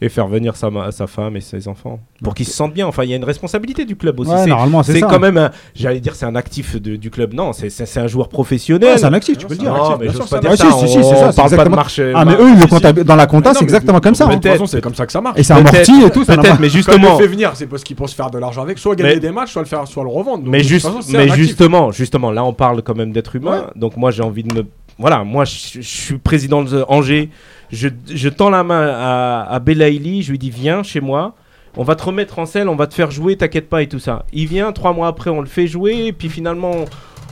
et 0.00 0.08
faire 0.08 0.28
venir 0.28 0.56
sa, 0.56 0.70
sa 0.90 1.06
femme 1.06 1.36
et 1.36 1.40
ses 1.40 1.68
enfants 1.68 2.00
pour 2.22 2.34
qu'ils 2.34 2.46
se 2.46 2.52
sentent 2.52 2.74
bien. 2.74 2.86
Enfin, 2.86 3.04
il 3.04 3.10
y 3.10 3.12
a 3.14 3.16
une 3.16 3.24
responsabilité 3.24 3.84
du 3.84 3.96
club 3.96 4.20
aussi. 4.20 4.30
Ouais, 4.30 4.46
normalement, 4.46 4.82
c'est, 4.82 4.92
c'est 4.92 5.00
quand 5.00 5.14
hein. 5.14 5.30
même, 5.30 5.50
j'allais 5.74 6.00
dire, 6.00 6.14
c'est 6.14 6.26
un 6.26 6.34
actif 6.34 6.76
du 6.76 7.10
club. 7.10 7.32
Non, 7.32 7.52
c'est, 7.52 7.98
un 7.98 8.06
joueur 8.06 8.28
professionnel. 8.28 8.90
Ouais, 8.90 8.98
c'est 8.98 9.06
un 9.06 9.14
actif, 9.14 9.38
tu 9.38 9.46
peux 9.46 9.54
le 9.54 9.60
dire. 9.60 9.72
Non, 9.72 9.96
mais 9.98 10.08
je 10.08 10.18
pas 10.18 10.40
dire 10.40 10.56
ça. 10.56 10.70
Si, 10.72 10.88
si, 10.88 11.02
c'est 11.02 11.16
ça. 11.16 11.32
Parle 11.32 11.56
pas 11.56 11.64
de 11.64 11.68
marché. 11.70 12.12
Ah, 12.14 12.24
mais 12.24 12.34
eux, 12.34 12.54
le 12.54 13.04
dans 13.04 13.16
la 13.16 13.26
compta, 13.26 13.54
c'est 13.54 13.62
exactement 13.62 14.00
comme 14.00 14.14
ça. 14.14 14.24
Hein. 14.24 14.28
De 14.28 14.34
toute 14.34 14.46
façon, 14.46 14.66
c'est 14.66 14.80
comme 14.80 14.94
ça 14.94 15.06
que 15.06 15.12
ça 15.12 15.20
marche. 15.20 15.38
Et 15.38 15.42
c'est 15.42 15.54
amorti 15.54 16.02
et 16.04 16.10
tout. 16.10 16.24
Peut-être, 16.24 16.60
mais 16.60 16.68
justement. 16.68 17.12
le 17.12 17.22
fait 17.22 17.28
venir, 17.28 17.52
c'est 17.54 17.66
parce 17.66 17.82
qu'ils 17.82 17.96
pensent 17.96 18.14
faire 18.14 18.30
de 18.30 18.38
l'argent 18.38 18.62
avec, 18.62 18.78
soit 18.78 18.96
gagner 18.96 19.20
des 19.20 19.30
matchs, 19.30 19.52
soit 19.52 19.62
le 19.62 19.68
faire, 19.68 19.86
soit 19.86 20.04
le 20.04 20.10
revendre. 20.10 20.44
Mais 20.46 20.62
justement, 20.62 21.90
justement, 21.90 22.30
là, 22.30 22.44
on 22.44 22.52
parle 22.52 22.82
quand 22.82 22.94
même 22.94 23.12
d'être 23.12 23.36
humain. 23.36 23.70
Donc 23.76 23.96
moi, 23.96 24.10
j'ai 24.10 24.22
envie 24.22 24.42
de 24.42 24.54
me 24.54 24.66
voilà, 24.98 25.24
moi 25.24 25.44
je 25.44 25.80
suis 25.82 26.16
président 26.16 26.62
de 26.62 26.84
Angers, 26.88 27.28
je, 27.70 28.28
tends 28.28 28.50
la 28.50 28.64
main 28.64 28.88
à, 28.88 29.42
à 29.42 29.58
Belaïli, 29.58 30.22
je 30.22 30.30
lui 30.30 30.38
dis 30.38 30.50
viens 30.50 30.82
chez 30.82 31.00
moi, 31.00 31.34
on 31.76 31.84
va 31.84 31.94
te 31.94 32.04
remettre 32.04 32.38
en 32.38 32.46
selle, 32.46 32.68
on 32.68 32.76
va 32.76 32.86
te 32.86 32.94
faire 32.94 33.10
jouer, 33.10 33.36
t'inquiète 33.36 33.68
pas 33.68 33.82
et 33.82 33.86
tout 33.86 33.98
ça. 33.98 34.24
Il 34.32 34.46
vient, 34.46 34.72
trois 34.72 34.92
mois 34.92 35.08
après, 35.08 35.30
on 35.30 35.40
le 35.40 35.46
fait 35.46 35.66
jouer, 35.66 36.06
et 36.06 36.12
puis 36.12 36.28
finalement, 36.28 36.72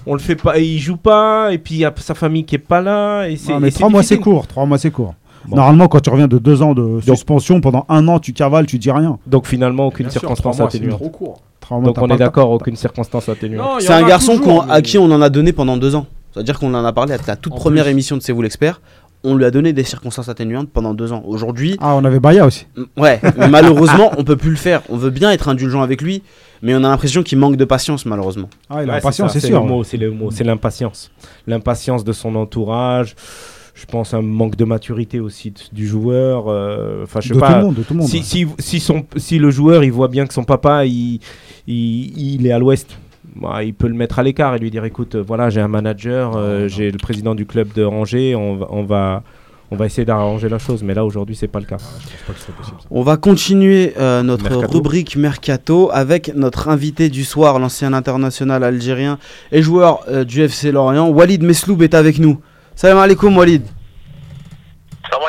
on, 0.07 0.13
le 0.13 0.21
fait 0.21 0.37
pas, 0.37 0.59
et 0.59 0.65
il 0.65 0.79
joue 0.79 0.99
pas, 0.99 1.53
et 1.53 1.59
puis 1.59 1.77
il 1.77 1.79
y 1.79 1.85
a 1.85 1.93
sa 1.97 2.15
famille 2.15 2.45
qui 2.45 2.57
est 2.57 2.59
pas 2.59 2.83
là. 2.83 3.27
Et 3.27 3.39
non, 3.49 3.61
mais 3.61 3.71
trois, 3.71 3.89
mois, 3.89 4.03
c'est 4.03 4.19
court, 4.19 4.47
trois 4.47 4.67
mois 4.67 4.79
c'est 4.79 4.91
court. 4.91 5.15
Normalement, 5.49 5.89
quand 5.89 6.01
tu 6.01 6.11
reviens 6.11 6.29
de 6.29 6.39
deux 6.39 6.63
ans 6.63 6.75
de 6.75 7.01
suspension, 7.01 7.61
pendant 7.61 7.85
un 7.89 8.07
an, 8.09 8.19
tu 8.19 8.33
cavales, 8.33 8.67
tu 8.67 8.79
dis 8.79 8.91
rien. 8.91 9.19
Donc 9.27 9.47
finalement, 9.47 9.87
aucune 9.87 10.11
circonstance 10.11 10.61
atténuante. 10.61 11.01
Donc 11.01 11.99
on 11.99 12.09
est 12.09 12.17
d'accord, 12.17 12.51
aucune 12.51 12.77
circonstance 12.77 13.29
atténuante. 13.29 13.81
C'est 13.81 13.93
un 13.93 14.07
garçon 14.07 14.39
à 14.69 14.83
qui 14.83 14.99
on 14.99 15.05
en 15.05 15.23
a 15.23 15.31
donné 15.31 15.53
pendant 15.53 15.77
deux 15.77 15.95
ans. 15.95 16.07
C'est-à-dire 16.33 16.59
qu'on 16.59 16.75
en 16.75 16.85
a 16.85 16.93
parlé 16.93 17.15
à 17.15 17.19
la 17.25 17.37
toute 17.37 17.55
première 17.55 17.87
émission 17.87 18.17
de 18.17 18.23
C'est 18.23 18.33
vous 18.33 18.43
l'expert 18.43 18.81
on 19.25 19.35
lui 19.35 19.45
a 19.45 19.51
donné 19.51 19.73
des 19.73 19.85
circonstances 19.85 20.29
atténuantes 20.29 20.71
pendant 20.71 20.95
deux 20.95 21.13
ans. 21.13 21.23
Aujourd'hui. 21.27 21.77
Ah, 21.81 21.97
on 21.97 22.05
avait 22.05 22.21
Baya 22.21 22.47
aussi. 22.47 22.67
Ouais, 22.97 23.21
malheureusement, 23.51 24.13
on 24.19 24.25
peut 24.25 24.37
plus 24.37 24.51
le 24.51 24.57
faire. 24.57 24.83
On 24.89 24.97
veut 24.97 25.11
bien 25.11 25.33
être 25.33 25.49
indulgent 25.49 25.83
avec 25.83 26.03
lui, 26.03 26.23
mais 26.63 26.75
on 26.75 26.79
a 26.79 26.89
l'impression 26.89 27.23
qu'il 27.23 27.39
manque 27.39 27.57
de 27.57 27.65
patience, 27.65 28.07
malheureusement. 28.07 28.49
Ah, 28.71 28.85
il 28.85 28.91
a 28.91 28.95
ouais, 28.95 29.01
c'est 29.03 29.13
sûr. 29.13 29.31
C'est 29.31 29.97
le 29.97 30.11
mot, 30.11 30.31
c'est 30.31 30.45
l'impatience. 30.45 31.11
L'impatience 31.47 32.05
de 32.05 32.13
son 32.13 32.37
entourage. 32.37 33.17
Je 33.75 33.87
pense 33.87 34.15
un 34.15 34.23
manque 34.23 34.55
de 34.55 34.65
maturité 34.65 35.19
aussi 35.19 35.53
du 35.73 35.89
joueur. 35.89 36.45
Euh, 36.47 37.03
enfin, 37.03 37.21
je 37.21 37.29
sais 37.29 37.35
de 37.35 37.41
pas. 37.41 37.55
Tout 37.55 37.59
le 37.59 37.65
monde, 37.65 37.75
de 37.75 37.83
tout 37.83 37.93
le 37.95 37.99
monde. 37.99 38.09
Si, 38.09 38.23
si, 38.23 38.47
si, 38.61 38.79
son, 38.79 39.05
si 39.17 39.39
le 39.39 39.51
joueur, 39.51 39.83
il 39.83 39.91
voit 39.91 40.07
bien 40.07 40.27
que 40.27 40.33
son 40.33 40.45
papa, 40.45 40.87
il, 40.87 41.19
il, 41.67 42.37
il 42.37 42.47
est 42.47 42.53
à 42.53 42.61
l'ouest 42.61 42.97
bah, 43.37 43.63
il 43.65 43.75
peut 43.75 43.89
le 43.89 43.95
mettre 43.95 44.19
à 44.19 44.23
l'écart 44.23 44.55
et 44.55 44.59
lui 44.59 44.71
dire 44.71 44.85
écoute, 44.85 45.17
euh, 45.17 45.25
voilà, 45.27 45.51
j'ai 45.51 45.61
un 45.61 45.69
manager, 45.69 46.37
euh, 46.37 46.69
j'ai 46.69 46.91
le 46.91 46.99
président 46.99 47.35
du 47.35 47.47
club 47.47 47.73
de 47.73 47.85
Angers, 47.85 48.35
on 48.35 48.57
va, 48.57 48.67
on 48.71 48.85
va, 48.85 49.23
on 49.71 49.77
va 49.77 49.87
essayer 49.87 50.05
d'arranger 50.05 50.49
la 50.49 50.59
chose. 50.59 50.83
Mais 50.83 50.95
là, 50.95 51.05
aujourd'hui, 51.05 51.35
c'est 51.35 51.49
pas 51.49 51.59
le 51.59 51.67
cas. 51.67 51.79
On 52.91 53.03
va 53.03 53.17
continuer 53.17 53.95
euh, 53.99 54.23
notre 54.23 54.45
Mercato. 54.45 54.73
rubrique 54.73 55.17
Mercato 55.17 55.91
avec 55.93 56.35
notre 56.35 56.69
invité 56.69 57.09
du 57.09 57.25
soir, 57.25 57.59
l'ancien 57.59 57.93
international 57.93 58.63
algérien 58.63 59.19
et 59.51 59.63
joueur 59.63 60.01
euh, 60.09 60.25
du 60.25 60.43
FC 60.43 60.71
Lorient. 60.71 61.09
Walid 61.09 61.43
Mesloub 61.43 61.83
est 61.83 61.95
avec 61.95 62.19
nous. 62.19 62.41
Salam 62.77 62.99
alaikum 62.99 63.37
Walid. 63.37 63.63
Salam 65.11 65.23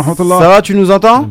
alaikum. 0.00 0.28
Ça 0.28 0.48
va, 0.48 0.62
tu 0.62 0.74
nous 0.74 0.90
entends? 0.90 1.30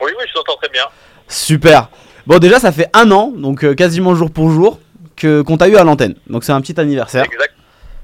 Oui, 0.00 0.10
oui, 0.18 0.24
je 0.28 0.34
t'entends 0.34 0.58
très 0.60 0.70
bien. 0.70 0.84
Super. 1.28 1.88
Bon, 2.26 2.38
déjà, 2.38 2.58
ça 2.58 2.72
fait 2.72 2.88
un 2.94 3.10
an, 3.10 3.32
donc 3.36 3.64
euh, 3.64 3.74
quasiment 3.74 4.14
jour 4.14 4.30
pour 4.30 4.50
jour, 4.50 4.80
que 5.16 5.42
qu'on 5.42 5.56
t'a 5.56 5.68
eu 5.68 5.76
à 5.76 5.84
l'antenne. 5.84 6.14
Donc 6.26 6.44
c'est 6.44 6.52
un 6.52 6.60
petit 6.60 6.78
anniversaire. 6.80 7.24
Exact. 7.24 7.54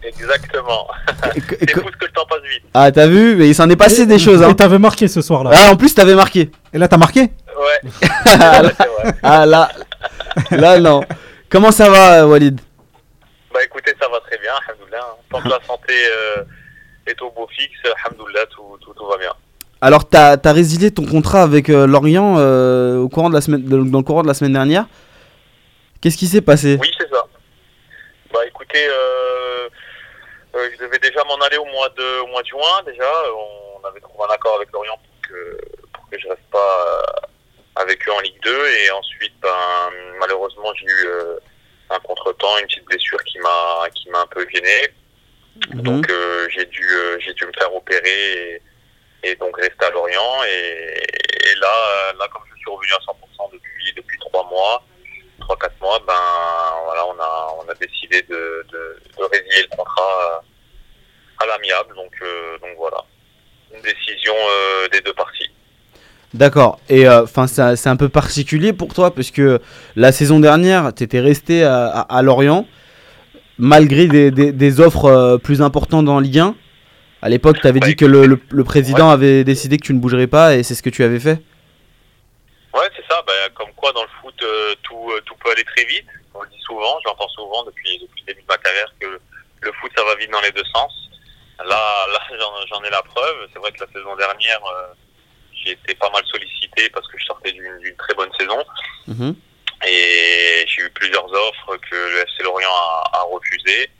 Exactement. 0.02 0.88
C'est 1.34 1.70
fou 1.70 1.80
ce 1.92 1.96
que 1.96 2.06
le 2.06 2.12
temps 2.12 2.24
passe 2.28 2.42
vite. 2.50 2.62
Ah, 2.72 2.90
t'as 2.90 3.06
vu 3.06 3.36
Mais 3.36 3.48
il 3.48 3.54
s'en 3.54 3.68
est 3.68 3.76
passé 3.76 4.06
des 4.06 4.18
choses. 4.18 4.42
Hein. 4.42 4.50
Et 4.50 4.56
t'avais 4.56 4.78
marqué 4.78 5.08
ce 5.08 5.20
soir-là. 5.20 5.50
Ah, 5.52 5.70
en 5.72 5.76
plus, 5.76 5.94
t'avais 5.94 6.14
marqué. 6.14 6.50
Et 6.72 6.78
là, 6.78 6.88
t'as 6.88 6.96
marqué 6.96 7.20
Ouais. 7.20 7.90
ah, 8.40 8.62
là, 8.62 8.72
ah, 9.22 9.46
là, 9.46 9.68
là, 10.50 10.80
non. 10.80 11.02
Comment 11.50 11.70
ça 11.70 11.90
va, 11.90 12.22
euh, 12.22 12.26
Walid? 12.26 12.60
Bah 13.52 13.60
écoutez, 13.64 13.92
ça 14.00 14.08
va 14.08 14.20
très 14.20 14.38
bien, 14.38 14.52
alhamdoulilah. 14.66 15.16
Tant 15.30 15.42
que 15.42 15.48
la 15.48 15.58
santé 15.66 15.92
euh, 15.92 16.44
est 17.06 17.20
au 17.20 17.30
beau 17.32 17.46
fixe, 17.48 17.80
alhamdoulilah, 17.84 18.46
tout, 18.50 18.78
tout, 18.80 18.94
tout 18.94 19.06
va 19.06 19.18
bien. 19.18 19.32
Alors, 19.80 20.08
t'as 20.08 20.36
as 20.42 20.52
résilié 20.52 20.90
ton 20.90 21.06
contrat 21.06 21.42
avec 21.42 21.70
euh, 21.70 21.86
Lorient 21.86 22.36
euh, 22.38 22.98
au 22.98 23.08
courant 23.08 23.30
de 23.30 23.34
la 23.34 23.40
semaine, 23.40 23.64
dans 23.64 23.98
le 23.98 24.04
courant 24.04 24.22
de 24.22 24.28
la 24.28 24.34
semaine 24.34 24.52
dernière. 24.52 24.86
Qu'est-ce 26.00 26.18
qui 26.18 26.26
s'est 26.26 26.42
passé? 26.42 26.78
Oui, 26.80 26.90
c'est 26.98 27.08
ça. 27.08 27.26
Bah 28.32 28.40
écoutez, 28.46 28.86
euh, 28.86 29.68
euh, 30.54 30.68
je 30.72 30.84
devais 30.84 30.98
déjà 30.98 31.22
m'en 31.24 31.36
aller 31.44 31.56
au 31.56 31.64
mois 31.64 31.88
de, 31.90 32.20
au 32.22 32.26
mois 32.28 32.42
de 32.42 32.46
juin 32.48 32.82
déjà. 32.86 33.10
On 33.82 33.86
avait 33.86 34.00
trouvé 34.00 34.24
un 34.28 34.34
accord 34.34 34.56
avec 34.56 34.70
Lorient 34.72 34.96
pour 34.98 35.28
que, 35.28 35.58
pour 35.92 36.08
que 36.10 36.18
je 36.18 36.28
reste 36.28 36.50
pas 36.50 37.04
avec 37.76 38.06
eux 38.06 38.12
en 38.12 38.20
Ligue 38.20 38.40
2. 38.42 38.50
Et 38.50 38.90
ensuite, 38.90 39.32
ben, 39.42 39.48
malheureusement, 40.20 40.72
j'ai 40.74 40.86
eu 40.86 41.06
euh, 41.06 41.36
un 41.90 41.98
contretemps, 42.00 42.58
une 42.58 42.66
petite 42.66 42.84
blessure 42.84 43.22
qui 43.24 43.38
m'a 43.38 43.88
qui 43.94 44.10
m'a 44.10 44.20
un 44.20 44.26
peu 44.26 44.46
gêné. 44.52 44.88
Donc 45.74 46.10
euh, 46.10 46.48
j'ai 46.50 46.64
dû 46.66 46.86
j'ai 47.18 47.34
dû 47.34 47.46
me 47.46 47.52
faire 47.58 47.74
opérer 47.74 48.54
et, 48.54 48.62
et 49.22 49.34
donc 49.36 49.56
rester 49.56 49.84
à 49.84 49.90
Lorient. 49.90 50.44
Et, 50.44 51.54
là, 51.60 51.68
euh, 51.68 52.12
là, 52.18 52.26
comme 52.32 52.42
je 52.50 52.56
suis 52.56 52.70
revenu 52.70 52.92
à 52.92 53.44
100% 53.44 53.52
depuis 53.52 53.92
depuis 53.96 54.18
trois 54.18 54.46
mois. 54.48 54.82
3-4 55.40 55.70
mois, 55.80 55.98
ben 56.06 56.12
voilà, 56.84 57.06
on 57.06 57.18
a, 57.18 57.54
on 57.58 57.68
a 57.70 57.74
décidé 57.74 58.22
de, 58.22 58.66
de, 58.70 59.24
résilier 59.24 59.66
le 59.70 59.76
contrat 59.76 60.02
euh, 60.02 61.42
à 61.42 61.46
l'amiable. 61.46 61.94
Donc, 61.96 62.12
euh, 62.22 62.58
donc 62.58 62.76
voilà, 62.76 62.98
une 63.74 63.80
décision 63.82 64.34
des 64.92 65.00
deux 65.00 65.14
parties. 65.14 65.50
D'accord. 66.34 66.78
Et 66.88 67.08
enfin, 67.08 67.46
c'est 67.48 67.88
un 67.88 67.96
peu 67.96 68.08
particulier 68.08 68.72
pour 68.72 68.94
toi 68.94 69.12
parce 69.12 69.30
que 69.30 69.60
la 69.96 70.12
saison 70.12 70.38
dernière, 70.40 70.94
tu 70.94 71.02
étais 71.02 71.20
resté 71.20 71.64
à, 71.64 72.20
Lorient 72.22 72.66
malgré 73.58 74.06
des, 74.06 74.30
des- 74.30 74.80
offres 74.80 75.38
plus 75.42 75.62
importantes 75.62 76.08
en 76.08 76.20
Ligue 76.20 76.38
1. 76.38 76.54
À 77.22 77.28
l'époque, 77.28 77.60
tu 77.60 77.66
avais 77.66 77.80
dit 77.80 77.96
que 77.96 78.04
le, 78.06 78.26
le- 78.26 78.40
le 78.50 78.64
président 78.64 79.10
avait 79.10 79.44
décidé 79.44 79.76
que 79.76 79.84
tu 79.84 79.92
ne 79.94 79.98
bougerais 80.00 80.26
pas 80.26 80.54
et 80.56 80.62
c'est 80.62 80.74
ce 80.74 80.82
que 80.82 80.90
tu 80.90 81.02
avais 81.04 81.20
fait. 81.20 81.38
Ouais, 82.72 82.88
c'est 82.96 83.04
ça. 83.08 83.22
Ben, 83.26 83.50
comme 83.54 83.72
quoi, 83.76 83.92
dans 83.92 84.02
le 84.02 84.08
foot, 84.22 84.34
euh, 84.42 84.74
tout, 84.82 85.10
euh, 85.10 85.20
tout 85.26 85.34
peut 85.42 85.50
aller 85.50 85.64
très 85.64 85.84
vite. 85.84 86.06
On 86.34 86.42
le 86.42 86.48
dit 86.48 86.60
souvent, 86.64 86.98
j'entends 87.04 87.28
souvent 87.28 87.64
depuis, 87.64 87.98
depuis 87.98 88.20
le 88.22 88.32
début 88.32 88.42
de 88.42 88.46
ma 88.48 88.56
carrière 88.58 88.92
que 89.00 89.06
le 89.06 89.72
foot, 89.80 89.90
ça 89.96 90.04
va 90.04 90.14
vite 90.16 90.30
dans 90.30 90.40
les 90.40 90.52
deux 90.52 90.64
sens. 90.72 90.92
Là, 91.58 91.66
là 91.66 92.18
j'en- 92.70 92.82
ai 92.84 92.90
la 92.90 93.02
preuve. 93.02 93.48
C'est 93.52 93.58
vrai 93.58 93.70
que 93.72 93.84
la 93.84 93.92
saison 93.92 94.16
dernière, 94.16 94.60
euh, 94.64 94.94
j'ai 95.62 95.72
été 95.72 95.94
pas 95.96 96.08
mal 96.10 96.22
sollicité 96.32 96.88
parce 96.90 97.06
que 97.08 97.18
je 97.18 97.24
sortais 97.26 97.52
d'une 97.52 97.96
très 97.98 98.14
bonne 98.14 98.30
saison. 98.38 98.64
Mhm. 99.08 99.34
Et 99.86 100.64
j'ai 100.66 100.82
eu 100.82 100.90
plusieurs 100.90 101.24
offres 101.26 101.76
que 101.90 101.94
le 101.96 102.18
FC 102.20 102.42
Lorient 102.44 102.70
a, 102.70 103.10
a 103.18 103.22
refusées. 103.24 103.90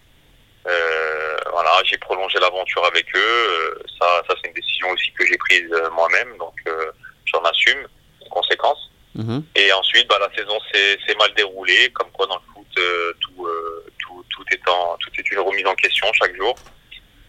Euh, 0.67 1.37
voilà, 1.51 1.71
j'ai 1.85 1.97
prolongé 1.99 2.39
l'aventure 2.39 2.85
avec 2.85 3.07
eux. 3.17 3.19
Euh, 3.19 3.83
Ça, 3.99 4.23
ça 4.29 4.35
c'est 4.41 4.49
une 4.49 4.55
décision 4.55 4.91
aussi 4.91 5.13
que 5.13 5.27
j'ai 5.27 5.39
prise 5.39 5.71
euh, 5.73 5.91
moi-même, 5.91 6.37
donc 6.39 6.55
euh, 6.67 6.91
j'en 7.27 7.43
assume 7.43 7.87
les 8.23 8.29
conséquences. 8.29 8.91
Mhm. 9.15 9.45
Et 9.57 9.73
ensuite, 9.73 10.07
bah, 10.09 10.19
la 10.21 10.35
saison 10.37 10.59
s'est 10.73 11.15
mal 11.19 11.33
déroulée, 11.35 11.91
comme 11.93 12.11
quoi 12.13 12.27
dans 12.27 12.37
le 12.37 12.53
foot, 12.53 12.67
euh, 12.79 13.13
tout, 13.21 13.47
euh, 13.47 13.87
tout, 13.99 14.25
tout, 14.31 14.45
est 14.53 14.69
en, 14.69 14.97
tout 14.99 15.11
est 15.19 15.31
une 15.31 15.41
remise 15.41 15.67
en 15.67 15.75
question 15.75 16.07
chaque 16.13 16.37
jour. 16.37 16.55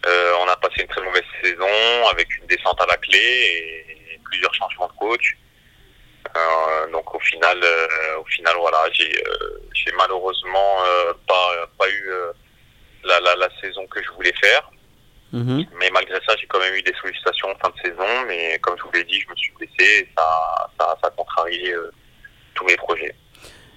Euh, 0.06 0.32
on 0.40 0.48
a 0.48 0.56
passé 0.56 0.82
une 0.82 0.88
très 0.88 1.02
mauvaise 1.02 1.22
saison 1.42 2.06
avec 2.10 2.28
une 2.38 2.46
descente 2.46 2.80
à 2.80 2.86
la 2.86 2.96
clé 2.96 3.18
et 3.18 4.20
plusieurs 4.24 4.54
changements 4.54 4.88
de 4.88 4.92
coach. 4.98 5.36
Euh, 6.36 6.86
donc 6.92 7.14
au 7.14 7.20
final, 7.20 7.58
euh, 7.62 8.18
au 8.18 8.24
final 8.24 8.54
voilà, 8.58 8.88
j'ai 8.92 9.12
euh, 9.26 9.60
j'ai 9.74 9.92
malheureusement 9.92 10.76
euh, 10.84 11.12
pas, 11.26 11.68
pas 11.78 11.88
eu 11.88 12.08
euh, 12.10 12.32
la, 13.04 13.20
la, 13.20 13.36
la 13.36 13.48
saison 13.60 13.86
que 13.86 14.02
je 14.02 14.10
voulais 14.10 14.34
faire. 14.42 14.70
Mhm. 15.32 15.64
Mais 15.78 15.88
malgré 15.92 16.16
ça, 16.26 16.34
j'ai 16.38 16.46
quand 16.46 16.58
même 16.60 16.74
eu 16.74 16.82
des 16.82 16.92
sollicitations 17.00 17.48
en 17.48 17.54
fin 17.58 17.70
de 17.74 17.80
saison. 17.88 18.06
Mais 18.28 18.58
comme 18.60 18.76
je 18.78 18.82
vous 18.82 18.92
l'ai 18.92 19.04
dit, 19.04 19.18
je 19.20 19.28
me 19.30 19.36
suis 19.36 19.52
blessé 19.58 20.00
et 20.02 20.08
ça, 20.16 20.68
ça, 20.78 20.96
ça 21.00 21.08
a 21.08 21.10
contrarié 21.10 21.72
euh, 21.72 21.90
tous 22.54 22.64
mes 22.66 22.76
projets. 22.76 23.14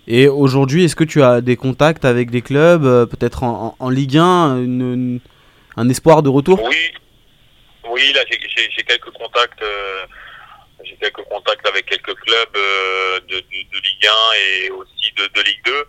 Et 0.07 0.27
aujourd'hui, 0.27 0.83
est-ce 0.85 0.95
que 0.95 1.03
tu 1.05 1.23
as 1.23 1.41
des 1.41 1.55
contacts 1.55 2.05
avec 2.05 2.29
des 2.29 2.41
clubs, 2.41 2.85
euh, 2.85 3.05
peut-être 3.05 3.43
en, 3.43 3.67
en- 3.67 3.75
en 3.79 3.89
Ligue 3.89 4.17
1, 4.17 4.57
une- 4.57 4.93
une- 4.93 5.19
un 5.77 5.89
espoir 5.89 6.21
de 6.23 6.29
retour? 6.29 6.61
Oui, 6.61 6.91
oui, 7.89 8.11
là 8.13 8.21
j'ai- 8.29 8.37
quelques 8.83 9.09
contacts. 9.11 9.61
euh, 9.63 10.05
j'ai 10.83 10.95
quelques 10.97 11.23
contacts 11.23 11.65
avec 11.67 11.85
quelques 11.87 12.13
clubs 12.13 12.53
de, 13.27 13.35
de, 13.35 13.39
de 13.39 13.77
Ligue 13.83 14.05
1 14.07 14.09
et 14.65 14.69
aussi 14.69 15.11
de, 15.17 15.23
de 15.33 15.41
Ligue 15.43 15.63
2. 15.65 15.83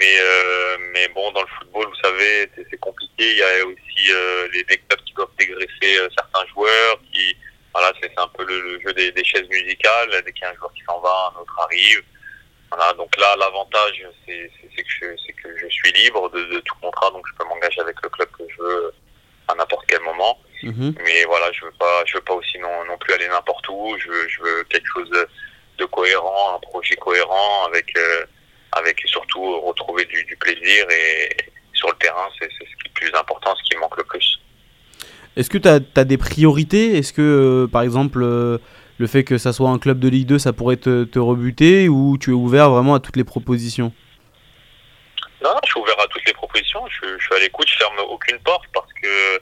Mais, 0.00 0.16
euh, 0.18 0.76
mais 0.92 1.08
bon, 1.08 1.30
dans 1.32 1.42
le 1.42 1.48
football, 1.58 1.86
vous 1.86 2.00
savez, 2.02 2.50
c'est 2.56 2.80
compliqué. 2.80 3.12
Il 3.32 3.36
y 3.36 3.42
a 3.42 3.66
aussi 3.66 4.12
euh, 4.12 4.48
les, 4.52 4.64
les 4.68 4.78
clubs 4.78 5.02
qui 5.04 5.12
doivent 5.12 5.36
dégraisser 5.38 5.98
euh, 5.98 6.08
certains 6.16 6.46
joueurs. 6.54 6.98
Qui, 7.12 7.36
voilà, 7.74 7.92
c'est 8.02 8.10
un 8.18 8.28
peu 8.28 8.44
le, 8.46 8.60
le 8.62 8.80
jeu 8.80 8.92
des, 8.94 9.12
des 9.12 9.24
chaises 9.24 9.48
musicales. 9.48 10.10
Dès 10.24 10.32
qu'il 10.32 10.42
y 10.42 10.46
a 10.46 10.50
un 10.50 10.54
joueur 10.54 10.72
qui 10.72 10.82
s'en 10.88 10.98
va, 11.00 11.32
un 11.36 11.40
autre 11.40 11.54
arrive. 11.60 12.02
Voilà, 12.72 12.92
donc 12.94 13.14
là, 13.18 13.36
l'avantage, 13.38 14.02
c'est 14.26 14.50
que, 14.76 14.82
je- 15.00 15.16
c'est 15.26 15.32
que 15.34 15.48
je 15.58 15.66
suis 15.68 15.92
libre 15.92 16.30
de, 16.30 16.44
de 16.44 16.60
tout 16.60 16.74
contrat, 16.80 17.10
donc 17.10 17.24
je 17.28 17.34
peux 17.36 17.44
m'engager 17.44 17.80
avec 17.80 17.96
le 18.02 18.08
club 18.08 18.28
que 18.38 18.44
je 18.48 18.62
veux 18.62 18.94
à 19.48 19.54
n'importe 19.56 19.84
quel 19.88 20.00
moment. 20.02 20.38
Mhm. 20.62 20.94
Mais 21.04 21.24
voilà, 21.24 21.50
je 21.52 21.64
veux 21.64 21.72
pas, 21.72 22.04
je 22.06 22.14
veux 22.16 22.22
pas 22.22 22.34
aussi 22.34 22.58
non, 22.58 22.84
non 22.86 22.96
plus 22.98 23.12
aller 23.14 23.28
n'importe 23.28 23.66
où. 23.68 23.96
Je 23.98 24.08
veux, 24.08 24.28
je 24.28 24.40
veux 24.42 24.64
quelque 24.64 24.86
chose 24.94 25.10
de, 25.10 25.28
de 25.78 25.84
cohérent, 25.86 26.54
un 26.56 26.60
projet 26.60 26.94
cohérent, 26.96 27.66
avec, 27.66 27.86
euh, 27.98 28.24
avec 28.72 29.00
surtout 29.06 29.60
retrouver 29.60 30.04
du, 30.06 30.24
du 30.24 30.36
plaisir 30.36 30.86
et 30.90 31.36
sur 31.74 31.88
le 31.88 31.96
terrain, 31.96 32.28
c'est 32.38 32.48
ce 32.50 32.58
qui 32.58 32.64
est 32.64 32.88
le 32.88 32.92
plus 32.94 33.18
important, 33.18 33.54
ce 33.56 33.62
qui 33.70 33.76
manque 33.78 33.96
le 33.96 34.04
plus. 34.04 34.40
Est-ce 35.36 35.48
que 35.48 35.58
tu 35.58 35.68
as, 35.68 36.04
des 36.04 36.18
priorités? 36.18 36.98
Est-ce 36.98 37.12
que, 37.12 37.22
euh, 37.22 37.66
par 37.66 37.82
exemple, 37.82 38.20
euh, 38.22 38.58
le 38.98 39.06
fait 39.06 39.24
que 39.24 39.38
ça 39.38 39.52
soit 39.52 39.70
un 39.70 39.78
club 39.78 39.98
de 39.98 40.08
Ligue 40.08 40.26
2, 40.26 40.38
ça 40.38 40.52
pourrait 40.52 40.76
te, 40.76 41.04
te 41.04 41.18
rebuter 41.18 41.88
Ou 41.88 42.18
tu 42.18 42.30
es 42.30 42.34
ouvert 42.34 42.70
vraiment 42.70 42.94
à 42.94 43.00
toutes 43.00 43.16
les 43.16 43.24
propositions? 43.24 43.92
Non, 45.42 45.50
non, 45.50 45.60
je 45.64 45.70
suis 45.70 45.80
ouvert 45.80 45.98
à 45.98 46.06
toutes 46.08 46.26
les 46.26 46.34
propositions. 46.34 46.82
Je, 46.88 47.18
je 47.18 47.24
suis 47.24 47.34
à 47.34 47.38
l'écoute. 47.38 47.66
Je 47.68 47.76
ferme 47.76 47.98
aucune 48.10 48.38
porte 48.40 48.64
parce 48.74 48.92
que 49.02 49.40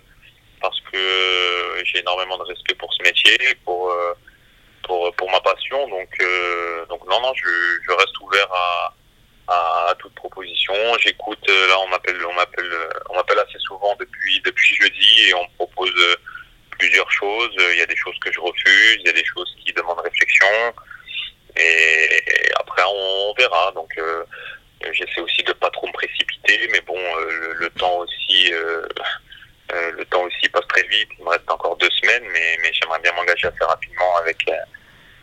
parce 0.60 0.80
que 0.92 1.84
j'ai 1.84 1.98
énormément 1.98 2.36
de 2.38 2.42
respect 2.44 2.74
pour 2.74 2.92
ce 2.94 3.02
métier, 3.02 3.36
pour 3.64 3.90
euh, 3.90 4.12
pour 4.84 5.12
pour 5.16 5.30
ma 5.30 5.40
passion. 5.40 5.88
Donc 5.88 6.08
euh, 6.20 6.86
donc 6.86 7.00
non, 7.08 7.20
non, 7.20 7.32
je, 7.34 7.48
je 7.86 7.92
reste 7.92 8.20
ouvert 8.20 8.48
à 8.52 8.94
à, 9.48 9.88
à 9.90 9.94
toute 9.96 10.14
proposition. 10.14 10.74
J'écoute. 11.00 11.38
euh, 11.48 11.68
Là, 11.68 11.78
on 11.80 11.88
m'appelle 11.88 12.18
on 12.24 12.34
m'appelle 12.34 12.70
euh, 12.72 12.88
on 13.10 13.16
m'appelle 13.16 13.38
assez 13.38 13.58
souvent 13.60 13.96
depuis 13.98 14.40
depuis 14.44 14.74
jeudi 14.76 15.28
et 15.28 15.34
on 15.34 15.42
me 15.44 15.54
propose 15.56 15.92
euh, 15.96 16.16
plusieurs 16.78 17.10
choses. 17.10 17.50
Il 17.72 17.78
y 17.78 17.82
a 17.82 17.86
des 17.86 17.96
choses 17.96 18.18
que 18.20 18.32
je 18.32 18.40
refuse. 18.40 18.96
Il 19.00 19.06
y 19.06 19.10
a 19.10 19.12
des 19.12 19.24
choses 19.24 19.54
qui 19.64 19.72
demandent 19.72 20.00
réflexion. 20.00 20.46
Et, 21.56 22.22
après, 22.60 22.82
on, 22.86 23.34
verra. 23.34 23.72
Donc 23.72 23.90
euh, 23.98 24.24
J'essaie 24.92 25.20
aussi 25.20 25.42
de 25.42 25.52
pas 25.54 25.70
trop 25.70 25.88
me 25.88 25.92
précipiter, 25.92 26.68
mais 26.70 26.80
bon, 26.82 26.96
euh, 26.96 27.54
le, 27.58 27.68
temps 27.70 27.96
aussi, 27.98 28.52
euh, 28.52 28.86
le 29.72 30.04
temps 30.04 30.22
aussi 30.22 30.48
passe 30.50 30.66
très 30.68 30.84
vite. 30.84 31.08
Il 31.18 31.24
me 31.24 31.30
reste 31.30 31.50
encore 31.50 31.76
deux 31.78 31.90
semaines, 32.00 32.24
mais, 32.32 32.56
mais 32.62 32.72
j'aimerais 32.72 33.00
bien 33.00 33.12
m'engager 33.12 33.48
assez 33.48 33.64
rapidement 33.64 34.16
avec 34.18 34.38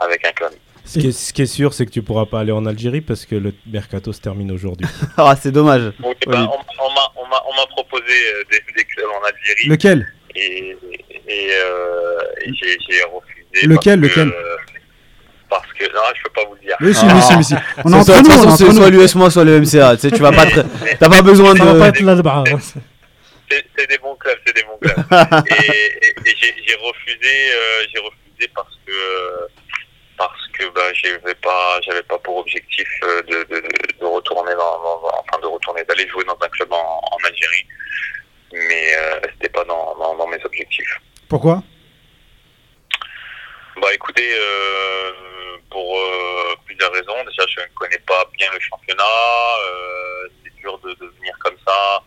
avec 0.01 0.25
un 0.25 0.31
club. 0.33 0.51
Ce 0.85 0.99
qui, 0.99 1.07
est, 1.07 1.11
ce 1.11 1.33
qui 1.33 1.41
est 1.41 1.45
sûr, 1.47 1.73
c'est 1.73 1.85
que 1.85 1.91
tu 1.91 2.01
pourras 2.03 2.25
pas 2.27 2.39
aller 2.41 2.51
en 2.51 2.65
Algérie 2.65 3.01
parce 3.01 3.25
que 3.25 3.35
le 3.35 3.53
mercato 3.65 4.13
se 4.13 4.21
termine 4.21 4.51
aujourd'hui. 4.51 4.87
Ah, 5.17 5.35
c'est 5.39 5.51
dommage. 5.51 5.91
Donc, 5.99 6.15
eh 6.21 6.29
ben, 6.29 6.43
on, 6.51 6.83
on 6.85 6.93
m'a 6.93 7.01
on 7.17 7.27
m'a 7.27 7.41
on 7.49 7.55
m'a 7.55 7.65
proposé 7.67 8.03
euh, 8.13 8.43
des, 8.51 8.59
des 8.77 8.83
clubs 8.83 9.07
en 9.09 9.25
Algérie. 9.25 9.67
Lequel? 9.67 10.07
Et, 10.35 10.77
et, 11.27 11.49
euh, 11.53 12.19
et 12.45 12.51
j'ai 12.53 12.77
j'ai 12.87 13.03
refusé. 13.03 13.67
Lequel, 13.67 13.99
parce 14.01 14.13
que- 14.13 14.19
lequel? 14.21 14.33
Parce 15.49 15.73
que 15.73 15.83
non, 15.85 16.01
je 16.15 16.23
peux 16.23 16.29
pas 16.35 16.45
vous 16.47 16.55
le 16.55 16.61
dire. 16.61 16.75
Mais 16.81 16.93
si, 16.93 17.05
mais 17.05 17.21
si, 17.21 17.35
mais 17.37 17.43
si. 17.49 17.55
On 17.83 17.89
est 17.89 17.91
C'est 17.91 17.95
entre 17.97 18.05
soit- 18.05 18.21
nous, 18.21 18.27
de 18.27 18.33
on 18.33 18.51
façon, 18.51 18.63
entre 18.65 18.73
soit 18.75 18.89
l'US 18.89 19.15
moi, 19.15 19.31
soit 19.31 19.43
le 19.43 19.59
MCA. 19.61 19.95
Tu 19.95 20.01
sais, 20.01 20.11
tu 20.11 20.21
vas 20.21 20.31
pas 20.31 20.45
te- 20.45 20.59
T'as 20.99 21.09
pas 21.09 21.21
besoin 21.21 21.55
Ça 21.55 21.65
va 21.65 21.73
pas 21.79 21.91
de. 21.91 21.97
être 21.97 22.01
là-bas. 22.01 22.43
hein. 22.47 22.57
C'est 23.49 23.63
c'est 23.77 23.87
des 23.89 23.97
bons 23.99 24.15
clubs, 24.15 24.37
c'est 24.45 24.55
des 24.55 24.63
bons 24.63 24.77
clubs. 24.81 25.05
et 25.49 25.53
et- 26.05 26.29
et 26.29 26.35
j'ai 26.39 26.53
j'ai 26.67 26.75
refusé, 26.75 27.33
euh, 27.53 27.85
j'ai 27.93 27.99
refusé 27.99 28.51
parce 28.55 28.75
que 28.85 28.91
parce 29.55 29.64
que 30.57 30.65
bah, 30.69 30.93
j'avais 30.93 31.35
pas, 31.35 31.79
j'avais 31.81 32.03
pas 32.03 32.17
pour 32.19 32.37
objectif 32.37 32.87
euh, 33.03 33.21
de, 33.23 33.43
de, 33.43 33.61
de 33.99 34.05
retourner 34.05 34.53
dans, 34.53 34.79
dans- 34.79 35.01
dans- 35.01 35.19
enfin 35.19 35.39
de 35.41 35.47
retourner, 35.47 35.83
d'aller 35.85 36.07
jouer 36.09 36.23
dans 36.25 36.37
un 36.41 36.49
club 36.49 36.71
en, 36.71 37.01
en 37.11 37.17
Algérie, 37.25 37.67
mais 38.53 38.95
euh, 38.97 39.19
c'était 39.33 39.49
pas 39.49 39.63
dans, 39.65 39.95
dans, 39.95 40.15
dans 40.15 40.27
mes 40.27 40.43
objectifs. 40.45 40.99
Pourquoi? 41.29 41.61
Bah 43.81 43.93
écoutez, 43.93 44.29
euh, 44.33 45.11
pour 45.69 45.97
euh, 45.99 46.55
plusieurs 46.65 46.91
raisons. 46.93 47.23
Déjà, 47.25 47.43
je 47.49 47.59
ne 47.59 47.65
connais 47.75 47.99
pas 48.07 48.23
bien 48.37 48.47
le 48.53 48.59
championnat. 48.59 49.03
c'est 50.43 50.55
dur 50.61 50.77
de, 50.79 50.93
de 50.93 51.05
venir 51.17 51.35
comme 51.43 51.57
ça. 51.67 52.03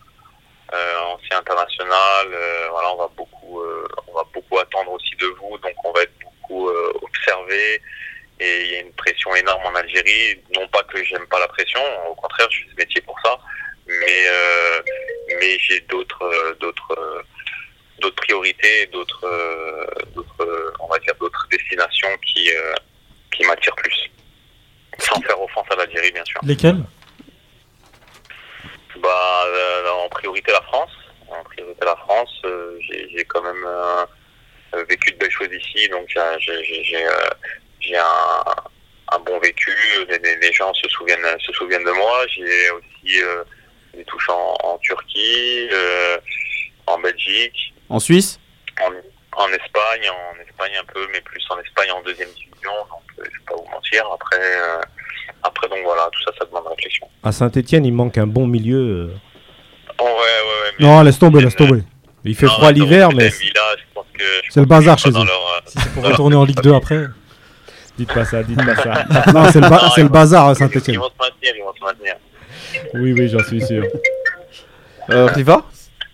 Ancien 1.07 1.39
international, 1.39 2.27
voilà, 2.71 2.93
on 2.93 2.97
va 2.99 3.09
beaucoup, 3.17 3.63
on 4.07 4.13
va 4.13 4.25
beaucoup 4.35 4.59
attendre 4.59 4.93
aussi 4.93 5.15
de 5.17 5.27
vous, 5.41 5.57
donc 5.59 5.73
on 5.85 5.93
va 5.93 6.03
être 6.03 6.13
beaucoup 6.23 6.69
observé. 7.03 7.81
Et 8.41 8.63
il 8.65 8.71
y 8.73 8.77
a 8.77 8.81
une 8.81 8.93
pression 8.93 9.35
énorme 9.35 9.65
en 9.67 9.75
Algérie. 9.75 10.41
Non 10.55 10.67
pas 10.69 10.83
que 10.85 11.03
j'aime 11.05 11.27
pas 11.27 11.41
la 11.41 11.49
pression, 11.49 11.81
au 12.09 12.15
contraire, 12.15 12.47
je 12.51 12.61
fais 12.61 12.71
ce 12.71 12.77
métier 12.77 13.01
pour 13.03 13.19
ça. 13.25 13.39
Mais 13.87 14.27
euh, 14.29 14.83
mais 15.41 15.59
j'ai 15.59 15.81
d'autres 15.83 16.23
euh, 16.23 16.55
d'autres 16.61 16.93
euh, 16.99 17.23
d'autres 18.01 18.17
priorités, 18.17 18.87
d'autres 18.87 19.27
d'autres 20.15 20.75
on 20.81 20.87
va 20.87 20.99
dire 21.01 21.15
d'autres 21.19 21.47
destinations 21.51 22.17
qui 22.19 22.51
euh, 22.55 22.75
qui 23.33 23.45
m'attirent 23.45 23.75
plus. 23.77 24.11
Sans 25.01 25.21
faire 25.23 25.41
offense 25.41 25.67
à 25.71 25.77
l'Algérie, 25.77 26.13
bien 26.13 26.25
sûr. 26.25 26.41
Lesquels 26.43 26.83
Bah, 29.01 29.45
euh, 29.47 29.91
en 29.91 30.09
priorité 30.09 30.51
la 30.53 30.63
France. 30.63 30.91
En 31.29 31.43
priorité 31.45 31.85
la 31.85 31.97
France. 31.97 32.43
j'ai 32.81 33.09
j'ai 33.11 33.25
quand 33.25 33.43
même 33.43 33.67
vécu 34.89 35.13
de 35.13 35.17
belles 35.19 35.31
choses 35.31 35.53
ici, 35.53 35.89
donc 35.89 36.07
j'ai- 36.09 36.63
j'ai 36.65 36.85
j'ai- 36.85 37.07
j'ai, 37.81 37.97
un, 37.97 38.45
un 39.13 39.19
bon 39.21 39.39
vécu. 39.41 39.73
Les, 40.09 40.53
gens 40.53 40.73
se 40.75 40.89
souviennent 40.89 41.27
se 41.45 41.53
souviennent 41.53 41.85
de 41.85 41.91
moi. 41.93 42.25
J'ai 42.35 42.71
aussi 42.71 43.23
euh, 43.23 43.45
des 43.95 44.05
touches 44.05 44.29
en, 44.29 44.55
en 44.65 44.79
Turquie, 44.79 45.69
euh, 45.73 46.17
en 46.87 46.99
Belgique, 46.99 47.75
En 47.89 47.99
Suisse? 48.01 48.39
En, 48.81 48.91
en 49.43 49.49
Espagne, 49.49 50.09
en 50.11 50.41
Espagne 50.47 50.73
un 50.81 50.85
peu, 50.93 51.07
mais 51.13 51.21
plus 51.21 51.45
en 51.51 51.59
Espagne 51.61 51.91
en 51.93 52.03
deuxième 52.03 52.29
division. 52.31 52.71
Donc, 52.91 53.03
euh, 53.19 53.25
je 53.25 53.39
vais 53.39 53.45
pas 53.47 53.55
vous 53.57 53.71
mentir. 53.71 54.05
Après, 54.13 54.37
euh, 54.41 54.81
après 55.43 55.69
donc 55.69 55.79
voilà, 55.85 56.09
tout 56.13 56.23
ça, 56.25 56.33
ça 56.39 56.45
demande 56.47 56.67
réflexion. 56.69 57.09
À 57.23 57.33
Saint-Etienne, 57.33 57.85
il 57.85 57.93
manque 57.93 58.19
un 58.19 58.27
bon 58.27 58.47
milieu. 58.47 59.11
Oh, 60.01 60.05
ouais, 60.05 60.11
ouais, 60.11 60.15
ouais. 60.15 60.73
mais- 60.79 60.87
Non, 60.87 61.03
laisse 61.03 61.19
tomber, 61.19 61.41
laisse 61.43 61.57
tomber. 61.57 61.83
Il 62.25 62.35
fait 62.37 62.47
Non, 62.47 62.53
froid 62.53 62.73
l'hiver, 62.73 63.11
mais. 63.13 63.31
C'est 64.51 64.61
le 64.61 64.67
bazar 64.67 64.99
chez 64.99 65.11
eux. 65.11 65.13
leur, 65.13 65.25
euh, 65.25 65.61
Si 65.67 65.79
c'est 65.79 65.93
pour 65.95 66.05
retourner 66.05 66.37
en 66.37 66.45
Ligue 66.45 66.61
2 66.61 66.75
après. 66.75 67.07
Dites 67.99 68.13
pas 68.15 68.25
ça, 68.25 68.43
dites 68.43 68.65
pas 68.65 68.77
ça. 68.77 69.05
Non, 69.35 69.45
c'est 69.53 69.61
le, 69.61 69.69
ba- 69.69 69.91
le 69.97 70.03
ils 70.05 70.09
bazar 70.09 70.49
à 70.49 70.53
Ils 70.53 70.57
Saint-Etienne. 70.57 70.97
vont 70.99 71.05
se 71.09 71.19
maintenir, 71.19 71.53
ils 71.57 71.63
vont 71.63 71.75
se 71.79 71.85
maintenir. 71.85 72.15
Oui, 72.95 73.13
oui, 73.13 73.29
j'en 73.29 73.43
suis 73.45 73.61
sûr. 73.61 73.85
Euh, 75.11 75.27
Riva 75.27 75.65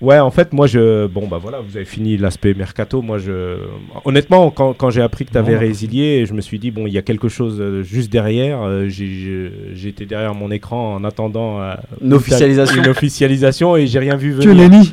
Ouais, 0.00 0.18
en 0.18 0.30
fait, 0.30 0.52
moi, 0.52 0.66
je. 0.66 1.06
Bon, 1.06 1.26
bah 1.28 1.38
voilà, 1.40 1.60
vous 1.60 1.76
avez 1.76 1.84
fini 1.86 2.16
l'aspect 2.18 2.52
mercato. 2.52 3.00
Moi, 3.00 3.18
je. 3.18 3.56
Honnêtement, 4.04 4.50
quand, 4.50 4.74
quand 4.74 4.90
j'ai 4.90 5.00
appris 5.00 5.24
que 5.24 5.30
tu 5.30 5.38
avais 5.38 5.54
Non. 5.54 5.60
résilié, 5.60 6.26
je 6.26 6.34
me 6.34 6.40
suis 6.42 6.58
dit, 6.58 6.70
bon, 6.70 6.86
il 6.86 6.92
y 6.92 6.98
a 6.98 7.02
quelque 7.02 7.28
chose 7.28 7.58
euh, 7.60 7.82
juste 7.82 8.10
derrière. 8.12 8.60
Euh, 8.62 8.88
J'étais 8.88 10.04
derrière 10.04 10.34
mon 10.34 10.50
écran 10.50 10.94
en 10.96 11.04
attendant. 11.04 11.62
euh, 11.62 11.74
Une 12.02 12.12
officialisation. 12.12 12.82
Une 12.82 12.88
officialisation 12.90 13.76
et 13.76 13.86
j'ai 13.86 13.98
rien 14.00 14.16
vu 14.16 14.34
Que 14.36 14.42
venir. 14.42 14.68
Lenny 14.68 14.92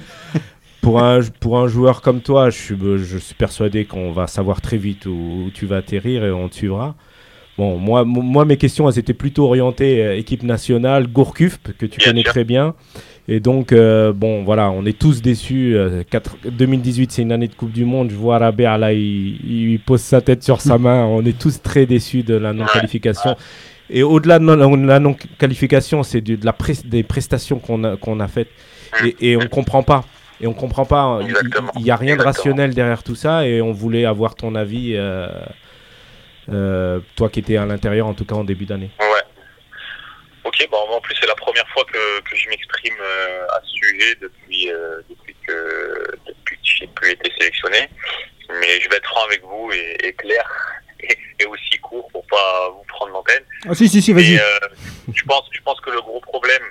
Pour 0.81 1.01
un, 1.03 1.19
pour 1.39 1.59
un 1.59 1.67
joueur 1.67 2.01
comme 2.01 2.21
toi, 2.21 2.49
je 2.49 2.57
suis, 2.57 2.75
je 2.97 3.17
suis 3.17 3.35
persuadé 3.35 3.85
qu'on 3.85 4.11
va 4.11 4.25
savoir 4.27 4.61
très 4.61 4.77
vite 4.77 5.05
où, 5.05 5.45
où 5.45 5.49
tu 5.53 5.65
vas 5.67 5.77
atterrir 5.77 6.25
et 6.25 6.31
on 6.31 6.49
te 6.49 6.55
suivra. 6.55 6.95
Bon, 7.57 7.77
moi, 7.77 8.03
mo- 8.03 8.21
moi 8.23 8.45
mes 8.45 8.57
questions, 8.57 8.89
elles 8.89 8.97
étaient 8.97 9.13
plutôt 9.13 9.45
orientées 9.45 10.03
euh, 10.03 10.17
équipe 10.17 10.41
nationale, 10.41 11.05
Gourcuff, 11.07 11.59
que 11.77 11.85
tu 11.85 11.99
Bien 11.99 12.07
connais 12.07 12.21
sûr. 12.23 12.31
très 12.31 12.43
bien. 12.45 12.73
Et 13.27 13.39
donc, 13.39 13.71
euh, 13.71 14.11
bon, 14.13 14.43
voilà, 14.43 14.71
on 14.71 14.83
est 14.85 14.97
tous 14.97 15.21
déçus. 15.21 15.75
euh, 15.75 16.01
quatre- 16.09 16.37
2018, 16.49 17.11
c'est 17.11 17.21
une 17.21 17.31
année 17.31 17.47
de 17.47 17.53
Coupe 17.53 17.71
du 17.71 17.85
Monde. 17.85 18.09
Je 18.09 18.15
vois 18.15 18.39
Rabea, 18.39 18.77
là, 18.79 18.91
il, 18.93 19.71
il 19.73 19.79
pose 19.79 20.01
sa 20.01 20.21
tête 20.21 20.41
sur 20.43 20.61
sa 20.61 20.79
main. 20.79 21.05
On 21.05 21.23
est 21.23 21.37
tous 21.37 21.61
très 21.61 21.85
déçus 21.85 22.23
de 22.23 22.33
la 22.33 22.53
non-qualification. 22.53 23.35
Et 23.91 24.01
au-delà 24.01 24.39
de 24.39 24.45
non- 24.45 24.55
la 24.87 24.99
non-qualification, 24.99 26.01
c'est 26.01 26.21
de 26.21 26.43
la 26.43 26.53
pres- 26.53 26.87
des 26.87 27.03
prestations 27.03 27.59
qu'on 27.59 27.83
a, 27.83 27.97
qu'on 27.97 28.19
a 28.19 28.27
faites. 28.27 28.49
Et, 29.05 29.15
et 29.31 29.37
on 29.37 29.45
comprend 29.47 29.83
pas. 29.83 30.03
Et 30.41 30.47
on 30.47 30.53
comprend 30.53 30.85
pas. 30.85 31.19
Il- 31.21 31.29
Exactement. 31.29 31.71
Il 31.75 31.83
n'y 31.83 31.91
a 31.91 31.95
rien 31.95 32.15
de 32.17 32.21
rationnel 32.23 32.73
derrière 32.73 33.03
tout 33.03 33.15
ça. 33.15 33.45
Et 33.47 33.61
on 33.61 33.71
voulait 33.71 34.05
avoir 34.05 34.35
ton 34.35 34.55
avis, 34.55 34.95
euh, 34.95 35.27
euh, 36.49 36.99
toi 37.15 37.29
qui 37.29 37.39
étais 37.39 37.57
à 37.57 37.65
l'intérieur, 37.65 38.07
en 38.07 38.13
tout 38.13 38.25
cas 38.25 38.35
en 38.35 38.43
début 38.43 38.65
d'année. 38.65 38.91
Ouais. 38.99 39.05
Ok, 40.43 40.67
bon, 40.71 40.77
en 40.77 40.99
plus, 41.01 41.15
c'est 41.19 41.27
la 41.27 41.35
première 41.35 41.67
fois 41.69 41.83
que, 41.85 42.19
que 42.21 42.35
je 42.35 42.49
m'exprime 42.49 42.95
euh, 42.99 43.45
à 43.55 43.61
ce 43.63 43.69
sujet 43.73 44.15
depuis, 44.21 44.71
euh, 44.71 44.99
depuis, 45.09 45.35
que, 45.47 46.11
depuis 46.27 46.55
que 46.57 46.61
j'ai 46.63 46.87
pu 46.87 47.11
été 47.11 47.31
sélectionné. 47.37 47.87
Mais 48.59 48.81
je 48.81 48.89
vais 48.89 48.97
être 48.97 49.07
franc 49.07 49.23
avec 49.25 49.41
vous 49.43 49.71
et, 49.71 50.07
et 50.07 50.13
clair 50.13 50.43
et, 50.99 51.17
et 51.39 51.45
aussi 51.45 51.77
court 51.81 52.07
pour 52.11 52.25
pas 52.27 52.69
vous 52.75 52.83
prendre 52.87 53.13
l'antenne. 53.13 53.43
Ah 53.69 53.73
si, 53.75 53.87
si, 53.87 54.01
si, 54.01 54.11
vas-y. 54.13 54.37
Euh, 54.37 54.41
je 55.13 55.23
pense, 55.23 55.43
je 55.51 55.61
pense 55.61 55.79
que 55.81 55.91
le 55.91 56.01
gros 56.01 56.19
problème, 56.19 56.63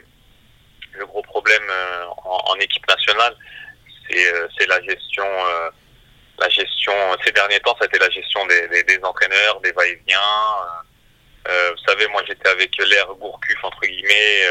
le 0.98 1.06
gros 1.06 1.22
problème 1.22 1.62
euh, 1.70 2.04
en, 2.24 2.52
en 2.52 2.54
équipe 2.56 2.86
nationale, 2.88 3.34
c'est, 4.10 4.34
euh, 4.34 4.48
c'est 4.58 4.66
la 4.66 4.80
gestion, 4.82 5.24
euh, 5.24 5.70
la 6.38 6.48
gestion. 6.48 6.92
Ces 7.24 7.32
derniers 7.32 7.60
temps, 7.60 7.76
été 7.82 7.98
la 7.98 8.10
gestion 8.10 8.46
des, 8.46 8.82
des, 8.84 8.98
entraîneurs, 9.02 9.60
des 9.60 9.72
va-et-vient. 9.72 10.20
Euh, 11.48 11.70
vous 11.72 11.84
savez, 11.86 12.06
moi, 12.08 12.22
j'étais 12.26 12.48
avec 12.48 12.76
l'ère 12.78 13.06
Gourcuff 13.14 13.64
entre 13.64 13.80
guillemets. 13.82 14.42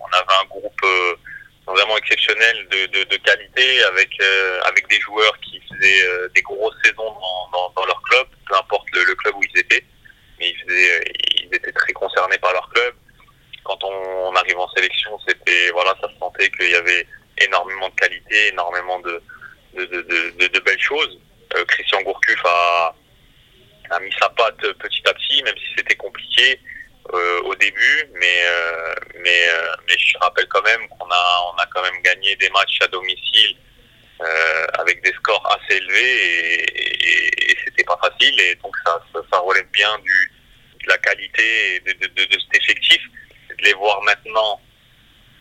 on 0.00 0.16
avait 0.16 0.42
un 0.42 0.46
groupe 0.46 0.86
vraiment 1.66 1.96
exceptionnel 1.96 2.68
de, 2.70 3.04
de, 3.04 3.16
qualité, 3.16 3.82
avec 3.84 4.10
avec 4.64 4.88
des 4.88 5.00
joueurs 5.00 5.38
qui 5.40 5.60
faisaient 5.60 6.28
des 6.34 6.42
grosses 6.42 6.74
saisons 6.84 7.14
dans, 7.52 7.70
dans, 7.76 7.86
leur 7.86 8.00
club, 8.02 8.26
peu 8.48 8.56
importe 8.56 8.86
le, 8.92 9.14
club 9.14 9.34
où 9.36 9.42
ils 9.42 9.60
étaient 9.60 9.84
mais 10.38 10.50
ils 10.50 11.54
étaient 11.54 11.72
très 11.72 11.92
concernés 11.92 12.38
par 12.38 12.52
leur 12.52 12.68
club. 12.70 12.94
Quand 13.64 13.78
on, 13.84 14.28
on 14.28 14.34
arrive 14.34 14.58
en 14.58 14.68
sélection, 14.70 15.16
c'était 15.26 15.70
voilà, 15.72 15.94
ça 16.00 16.08
se 16.08 16.18
sentait 16.18 16.50
qu'il 16.50 16.70
y 16.70 16.74
avait 16.74 17.06
énormément 17.38 17.88
de 17.88 17.94
qualité, 17.94 18.48
énormément 18.48 19.00
de 19.00 19.22
de, 19.74 20.58
belles 20.60 20.80
choses. 20.80 21.18
Euh, 21.54 21.64
Christian 21.66 22.02
Gourcuff 22.02 22.44
a, 22.44 22.94
a 23.90 24.00
mis 24.00 24.12
sa 24.18 24.28
patte 24.30 24.60
petit 24.60 25.02
à 25.06 25.14
petit, 25.14 25.42
même 25.42 25.56
si 25.56 25.74
c'était 25.76 25.96
compliqué 25.96 26.60
euh, 27.12 27.40
au 27.42 27.54
début, 27.56 28.08
mais 28.14 28.42
euh, 28.44 28.94
mais 29.22 29.48
je 29.98 30.18
rappelle 30.18 30.46
quand 30.48 30.62
même 30.62 30.88
qu'on 30.88 31.10
a 31.10 31.52
on 31.52 31.58
a 31.58 31.66
quand 31.74 31.82
même 31.82 32.00
gagné 32.02 32.36
des 32.36 32.50
matchs 32.50 32.78
à 32.82 32.88
domicile 32.88 33.56
avec 34.78 35.02
des 35.02 35.12
scores 35.14 35.44
assez 35.50 35.78
élevés 35.78 35.98
et, 35.98 36.62
et, 36.62 37.50
et 37.50 37.58
c'était 37.64 37.82
pas 37.82 37.98
facile 38.00 38.38
et 38.38 38.54
donc 38.62 38.72
ça, 38.86 39.02
ça, 39.32 39.38
relève 39.38 39.66
bien 39.72 39.98
de 39.98 40.88
la 40.88 40.96
qualité 40.98 41.80
de, 41.80 41.92
de, 41.92 42.24
de 42.26 42.38
cet 42.38 42.62
effectif 42.62 43.02
de 43.50 43.64
les 43.64 43.72
voir 43.72 44.00
maintenant 44.02 44.60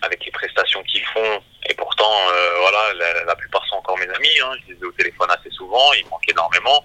avec 0.01 0.25
les 0.25 0.31
prestations 0.31 0.83
qu'ils 0.83 1.05
font. 1.05 1.43
Et 1.69 1.73
pourtant 1.75 2.11
euh, 2.31 2.59
voilà 2.59 2.93
la, 2.93 3.23
la 3.25 3.35
plupart 3.35 3.65
sont 3.67 3.75
encore 3.75 3.97
mes 3.97 4.09
amis 4.09 4.39
hein, 4.43 4.53
je 4.67 4.73
les 4.73 4.79
ai 4.79 4.85
au 4.85 4.91
téléphone 4.93 5.29
assez 5.31 5.49
souvent 5.51 5.93
ils 5.93 6.07
manquent 6.07 6.29
énormément. 6.29 6.83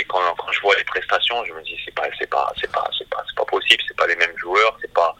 Et 0.00 0.04
quand, 0.04 0.20
quand 0.36 0.52
je 0.52 0.60
vois 0.60 0.76
les 0.76 0.84
prestations 0.84 1.44
je 1.44 1.52
me 1.52 1.62
dis 1.62 1.76
c'est 1.84 1.94
pas 1.94 2.04
c'est 2.18 2.28
pas 2.28 2.52
c'est 2.60 2.70
pas 2.70 2.88
c'est 2.96 3.08
pas 3.08 3.22
c'est 3.26 3.36
pas 3.36 3.44
possible 3.46 3.82
c'est 3.88 3.96
pas 3.96 4.06
les 4.06 4.16
mêmes 4.16 4.36
joueurs 4.38 4.76
c'est 4.80 4.92
pas 4.92 5.16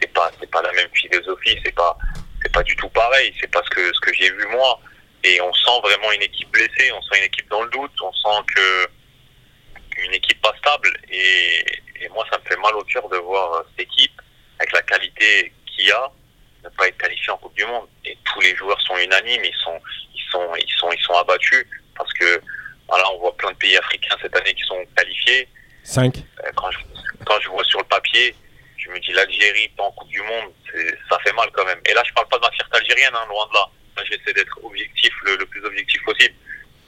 c'est 0.00 0.12
pas 0.12 0.30
c'est 0.38 0.50
pas 0.50 0.62
la 0.62 0.72
même 0.72 0.90
philosophie 0.92 1.58
c'est 1.64 1.74
pas 1.74 1.96
c'est 2.42 2.52
pas 2.52 2.62
du 2.62 2.76
tout 2.76 2.88
pareil 2.90 3.34
c'est 3.40 3.50
pas 3.50 3.62
ce 3.64 3.70
que 3.70 3.92
ce 3.94 4.00
que 4.00 4.12
j'ai 4.14 4.30
vu 4.30 4.46
moi. 4.48 4.78
Et 5.22 5.38
on 5.42 5.52
sent 5.52 5.80
vraiment 5.82 6.12
une 6.12 6.22
équipe 6.22 6.50
blessée, 6.50 6.90
on 6.92 7.02
sent 7.02 7.18
une 7.18 7.24
équipe 7.24 7.48
dans 7.50 7.62
le 7.62 7.70
doute, 7.70 7.92
on 8.02 8.12
sent 8.12 8.42
que 8.54 8.88
une 9.98 10.14
équipe 10.14 10.40
pas 10.40 10.54
stable. 10.58 10.90
Et, 11.10 11.62
et 12.00 12.08
moi 12.08 12.24
ça 12.30 12.38
me 12.38 12.44
fait 12.48 12.56
mal 12.56 12.74
au 12.74 12.84
cœur 12.84 13.06
de 13.10 13.18
voir 13.18 13.62
cette 13.70 13.86
équipe 13.86 14.18
avec 14.58 14.72
la 14.72 14.82
qualité 14.82 15.52
qu'il 15.66 15.86
y 15.88 15.92
a 15.92 16.10
ne 16.64 16.68
pas 16.70 16.88
être 16.88 16.98
qualifiée 16.98 17.30
en 17.30 17.38
Coupe 17.38 17.54
du 17.54 17.64
Monde 17.64 17.88
et 18.04 18.16
tous 18.32 18.40
les 18.40 18.54
joueurs 18.56 18.80
sont 18.82 18.96
unanimes, 18.98 19.44
ils 19.44 19.54
sont 19.64 19.80
ils 20.14 20.30
sont 20.30 20.54
ils 20.56 20.72
sont 20.78 20.90
ils 20.92 21.02
sont 21.02 21.14
abattus 21.14 21.64
parce 21.96 22.12
que 22.14 22.40
voilà, 22.88 23.04
on 23.12 23.18
voit 23.18 23.36
plein 23.36 23.52
de 23.52 23.56
pays 23.56 23.76
africains 23.76 24.16
cette 24.20 24.34
année 24.36 24.54
qui 24.54 24.62
sont 24.62 24.84
qualifiés 24.96 25.48
5. 25.84 26.16
euh, 26.16 26.50
quand 26.56 26.70
je, 26.72 26.78
quand 27.24 27.40
je 27.40 27.48
vois 27.48 27.64
sur 27.64 27.78
le 27.78 27.84
papier, 27.86 28.34
je 28.76 28.90
me 28.90 28.98
dis 29.00 29.12
l'Algérie 29.12 29.68
pas 29.76 29.84
en 29.84 29.92
Coupe 29.92 30.08
du 30.08 30.20
Monde, 30.22 30.52
ça 31.08 31.18
fait 31.24 31.32
mal 31.32 31.48
quand 31.52 31.64
même. 31.64 31.80
Et 31.88 31.94
là, 31.94 32.02
je 32.06 32.12
parle 32.12 32.28
pas 32.28 32.36
de 32.38 32.42
ma 32.42 32.50
fierté 32.52 32.76
algérienne, 32.78 33.12
hein, 33.14 33.26
loin 33.28 33.46
de 33.48 33.54
là. 33.54 33.66
Là, 33.96 34.02
J'essaie 34.10 34.32
d'être 34.32 34.58
objectif, 34.64 35.12
le, 35.24 35.36
le 35.36 35.46
plus 35.46 35.64
objectif 35.64 36.02
possible. 36.04 36.34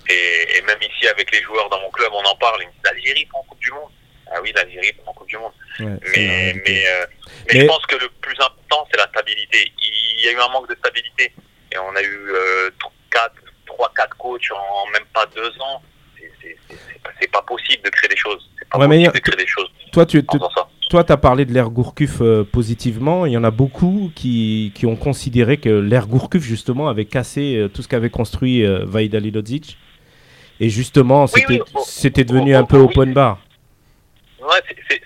Et, 0.08 0.56
et 0.56 0.62
même 0.62 0.78
ici, 0.82 1.06
avec 1.08 1.30
les 1.32 1.42
joueurs 1.42 1.68
dans 1.68 1.80
mon 1.80 1.90
club, 1.90 2.10
on 2.12 2.24
en 2.24 2.34
parle. 2.36 2.62
Ils 2.62 2.66
me 2.66 2.72
disent, 2.72 2.82
L'Algérie 2.84 3.26
prend 3.26 3.40
en 3.40 3.44
Coupe 3.44 3.60
du 3.60 3.70
Monde. 3.70 3.90
Ah 4.30 4.38
oui, 4.42 4.52
l'Algérie 4.54 4.92
prend 5.02 5.10
en 5.12 5.14
Coupe 5.14 5.28
du 5.28 5.36
Monde. 5.36 5.52
Ouais, 5.80 5.86
Mais, 6.16 6.54
mais, 6.66 6.84
euh, 6.86 7.06
mais 7.46 7.54
Mais- 7.54 7.60
je 7.60 7.66
pense 7.66 7.84
que 7.86 7.96
le 7.96 8.08
plus 8.20 8.34
important, 8.40 8.86
c'est 8.90 8.98
la 8.98 9.08
stabilité. 9.08 9.72
Il 9.82 10.24
y 10.24 10.28
a 10.28 10.32
eu 10.32 10.36
un 10.40 10.48
manque 10.52 10.68
de 10.68 10.74
stabilité. 10.76 11.32
Et 11.72 11.78
on 11.78 11.96
a 11.96 12.02
eu 12.02 12.30
euh, 12.30 12.70
4, 13.10 13.34
3, 13.66 13.92
4 13.96 14.16
coachs 14.16 14.50
en 14.52 14.90
même 14.92 15.04
pas 15.12 15.26
deux 15.34 15.48
ans. 15.60 15.82
C'est- 16.40 17.30
pas, 17.30 17.42
possible 17.42 17.82
de 17.84 17.90
créer 17.90 18.08
des 18.08 18.16
choses. 18.16 18.48
C'est 18.58 18.68
pas 18.68 18.78
Ouais, 18.78 18.86
possible 18.88 19.08
a- 19.08 19.12
de 19.12 19.18
créer 19.18 19.36
des 19.36 19.46
choses. 19.46 19.70
Toi, 19.92 20.06
tu 20.06 20.22
toi, 20.24 21.04
as 21.08 21.16
parlé 21.16 21.44
de 21.46 21.52
l'ère 21.52 21.70
Gourcuff 21.70 22.20
euh, 22.20 22.44
positivement. 22.44 23.24
Il 23.26 23.32
y 23.32 23.36
en 23.36 23.44
a 23.44 23.50
beaucoup 23.50 24.10
qui, 24.14 24.72
qui 24.74 24.84
ont 24.86 24.96
considéré 24.96 25.56
que 25.56 25.70
l'ère 25.70 26.06
Gourcuff, 26.06 26.42
justement, 26.42 26.88
avait 26.88 27.06
cassé 27.06 27.56
euh, 27.56 27.68
tout 27.68 27.80
ce 27.82 27.88
qu'avait 27.88 28.10
construit 28.10 28.64
euh, 28.64 28.84
Vaid 28.84 29.14
Alilodzic. 29.14 29.78
Et 30.60 30.68
justement, 30.68 31.26
c'était 31.26 31.46
oui, 31.48 31.62
oh, 31.74 31.82
c'était 31.86 32.24
devenu 32.24 32.54
oh, 32.54 32.58
un 32.58 32.64
peu 32.64 32.76
oh, 32.76 32.82
oui. 32.86 32.92
open 32.94 33.12
bar. 33.14 33.38
Ouais, 34.42 34.60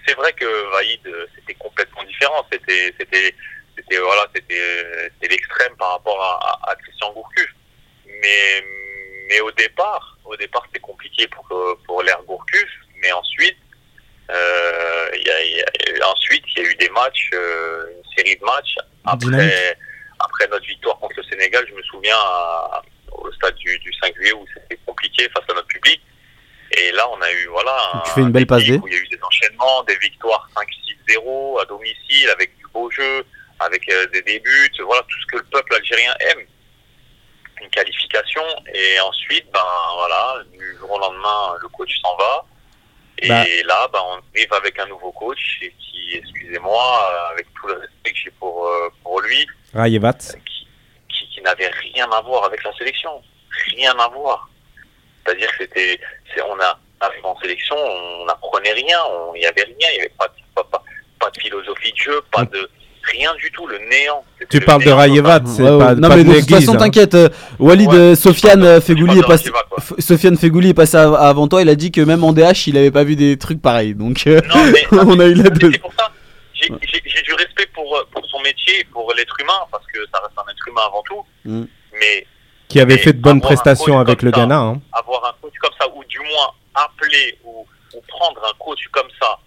c'est- 0.06 0.14
vrai 0.14 0.32
que 0.32 0.46
Vaïd, 0.72 1.06
euh, 1.06 1.26
c'était 1.34 1.54
complètement 1.54 2.02
différent. 2.04 2.46
C'était, 2.50 2.94
c'était, 2.98 3.34
c'était 3.76 3.98
voilà, 3.98 4.26
c'était, 4.34 5.10
l'extrême 5.28 5.74
par 5.76 5.92
rapport 5.92 6.20
à, 6.22 6.48
à- 6.68 6.70
à 6.72 6.76
Christian 6.76 7.12
Gourcuff. 7.12 7.50
Mais, 8.06 8.64
mais 9.28 9.40
au 9.40 9.50
départ, 9.52 10.16
au 10.24 10.36
départ, 10.36 10.62
c'était 10.66 10.80
compliqué 10.80 11.26
pour 11.28 11.46
euh, 11.52 11.78
pour 11.86 12.02
l'ère 12.02 12.22
Gourcuff. 12.22 12.68
Mais 13.02 13.12
ensuite, 13.12 13.56
euh, 14.30 15.08
il 15.14 15.26
y 15.26 15.30
a, 15.30 15.42
il 15.44 15.56
y 15.98 16.00
a- 16.02 16.08
ensuite, 16.08 16.44
il 16.56 16.62
y 16.62 16.66
a 16.66 16.70
eu 16.70 16.74
des 16.76 16.88
matchs, 16.90 17.30
euh, 17.34 17.86
une 17.96 18.12
série 18.16 18.36
de 18.36 18.44
matchs 18.44 18.74
Dynamique. 19.04 19.44
après, 19.44 19.78
après 20.20 20.48
notre 20.48 20.66
victoire 20.66 20.98
contre 20.98 21.16
le 21.18 21.24
Sénégal. 21.24 21.66
Je 21.68 21.74
me 21.74 21.82
souviens 21.82 22.16
à- 22.16 22.82
au 23.12 23.30
stade 23.32 23.54
du, 23.56 23.78
du 23.80 23.92
5 24.00 24.14
juillet 24.16 24.32
où 24.32 24.46
c'était 24.54 24.78
compliqué 24.86 25.28
face 25.34 25.44
à 25.50 25.54
notre 25.54 25.68
public. 25.68 26.00
Et 26.72 26.90
là, 26.92 27.08
on 27.10 27.20
a 27.20 27.32
eu 27.32 27.46
voilà. 27.48 27.76
Tu 28.04 28.10
un- 28.10 28.14
fais 28.14 28.20
une 28.22 28.32
belle 28.32 28.46
passe 28.46 28.62
il 28.62 28.68
y 28.70 28.72
a 28.72 28.76
eu 28.76 29.08
des 29.08 29.22
enchaînements, 29.22 29.82
des 29.84 29.96
victoires 29.98 30.48
5-6-0 30.56 31.58
à 31.60 31.64
domicile 31.66 32.28
avec 32.30 32.56
du 32.56 32.64
beau 32.72 32.90
jeu, 32.90 33.24
avec 33.60 33.88
euh, 33.90 34.06
des 34.08 34.22
débuts, 34.22 34.70
voilà 34.84 35.02
tout 35.02 35.16
ce 35.20 35.26
que 35.26 35.36
le 35.36 35.44
peuple 35.44 35.74
algérien 35.74 36.14
aime. 36.20 36.44
Une 37.62 37.70
qualification 37.70 38.42
et 38.74 39.00
ensuite, 39.00 39.46
ben 39.52 39.64
voilà, 39.94 40.42
du 40.52 40.76
jour 40.78 40.90
au 40.90 40.98
lendemain, 40.98 41.54
le 41.62 41.68
coach 41.68 41.90
s'en 42.02 42.14
va. 42.16 42.44
Et 43.18 43.28
Bah. 43.28 43.44
là, 43.64 43.88
ben, 43.92 44.00
on 44.04 44.20
arrive 44.36 44.52
avec 44.52 44.78
un 44.78 44.86
nouveau 44.86 45.10
coach 45.12 45.58
et 45.62 45.72
qui, 45.78 46.16
excusez-moi, 46.16 47.08
euh, 47.10 47.32
avec 47.32 47.46
tout 47.54 47.66
le 47.68 47.74
respect 47.74 48.12
que 48.12 48.18
j'ai 48.24 48.30
pour, 48.32 48.66
euh, 48.66 48.90
pour 49.02 49.20
lui, 49.22 49.46
Rayevat. 49.72 50.12
qui, 51.08 51.28
qui 51.30 51.40
n'avait 51.40 51.68
rien 51.68 52.10
à 52.12 52.20
voir 52.20 52.44
avec 52.44 52.62
la 52.62 52.74
sélection. 52.76 53.22
Rien 53.74 53.98
à 53.98 54.08
voir. 54.08 54.50
C'est-à-dire 55.26 55.48
que 55.48 55.64
c'était, 55.64 55.98
c'est, 56.34 56.42
on 56.42 56.54
a, 56.60 56.78
arrivé 57.00 57.20
en 57.24 57.38
sélection, 57.40 57.76
on 57.76 58.24
n'apprenait 58.26 58.72
rien, 58.72 58.96
on- 59.10 59.34
il 59.34 59.40
n'y 59.40 59.46
avait 59.46 59.64
rien, 59.64 59.74
il 59.92 59.94
n'y 59.94 60.00
avait 60.00 60.12
pas, 60.18 60.28
de- 60.28 60.32
pas, 60.54 60.64
pas, 60.70 60.82
pas 61.20 61.30
de 61.30 61.40
philosophie 61.40 61.92
de 61.92 61.96
jeu, 61.98 62.20
pas 62.32 62.44
de 62.44 62.68
rien 63.12 63.32
du 63.36 63.50
tout, 63.52 63.66
le 63.66 63.78
néant. 63.90 64.24
C'était 64.38 64.48
Tu 64.50 64.58
le 64.60 64.64
parles 64.66 64.80
de 64.82 64.86
néant 64.86 64.96
Rayevat, 64.96 65.40
total. 65.40 65.54
c'est 65.54 65.62
Ouais, 65.62 65.70
ouais. 65.70 65.78
pas, 65.78 65.94
non 65.94 66.08
pas 66.08 66.16
mais 66.16 66.24
de, 66.24 66.32
de 66.32 66.40
toute 66.40 66.50
façon 66.50 66.74
hein. 66.74 66.78
t'inquiète 66.78 67.14
euh, 67.14 67.28
Walid 67.58 67.88
Ouais, 67.90 67.96
euh, 67.96 68.14
Sofiane 68.16 68.60
de- 68.60 68.66
euh, 68.66 68.80
Fegouli 68.80 69.12
est 69.18 69.22
de. 69.22 69.22
F- 69.22 70.00
Sofiane 70.00 70.36
Fegouli 70.36 70.70
est 70.70 70.74
passé 70.74 70.96
av- 70.96 71.14
avant 71.14 71.46
toi 71.48 71.62
il 71.62 71.68
a 71.68 71.74
dit 71.74 71.92
que 71.92 72.00
même 72.00 72.24
en 72.24 72.32
DH 72.32 72.66
il 72.66 72.76
avait 72.78 72.90
pas 72.90 73.04
vu 73.04 73.14
des 73.14 73.36
trucs 73.38 73.60
pareils 73.62 73.94
donc 73.94 74.24
euh, 74.26 74.40
Non, 74.48 74.64
mais, 74.72 74.86
non, 74.90 75.02
on 75.06 75.20
a 75.20 75.26
eu 75.26 75.34
la 75.34 75.44
mais 75.44 75.50
deux 75.50 75.70
c'est 75.72 75.78
pour 75.78 75.92
ça. 75.98 76.10
J'ai, 76.54 76.68
j'ai- 76.82 77.02
j'ai 77.04 77.22
du 77.22 77.34
respect 77.34 77.66
pour, 77.74 77.96
euh, 77.96 78.02
pour 78.10 78.24
son 78.26 78.40
métier, 78.40 78.82
pour 78.90 79.12
l'être 79.14 79.36
humain, 79.40 79.52
parce 79.70 79.84
que 79.92 79.98
ça 80.12 80.20
reste 80.22 80.32
un 80.38 80.50
être 80.50 80.66
humain 80.68 80.80
avant 80.88 81.02
tout. 81.02 81.22
Mm. 81.44 81.64
Mais 82.00 82.26
Qui 82.68 82.80
avait 82.80 82.98
fait 82.98 83.12
de 83.12 83.20
bonnes 83.20 83.40
prestations 83.40 83.98
avec 83.98 84.22
le 84.22 84.30
ça, 84.30 84.38
Ghana. 84.38 84.58
hein. 84.58 84.80
avoir 84.92 85.24
un 85.26 85.32
coach 85.40 85.54
comme 85.60 85.72
ça, 85.80 85.88
ou 85.94 86.04
du 86.04 86.18
moins 86.18 86.50
appeler 86.74 87.38
ou, 87.44 87.66
ou 87.94 88.00
prendre 88.08 88.44
un 88.44 88.56
coach 88.58 88.86
comme 88.92 89.08
ça 89.20 89.38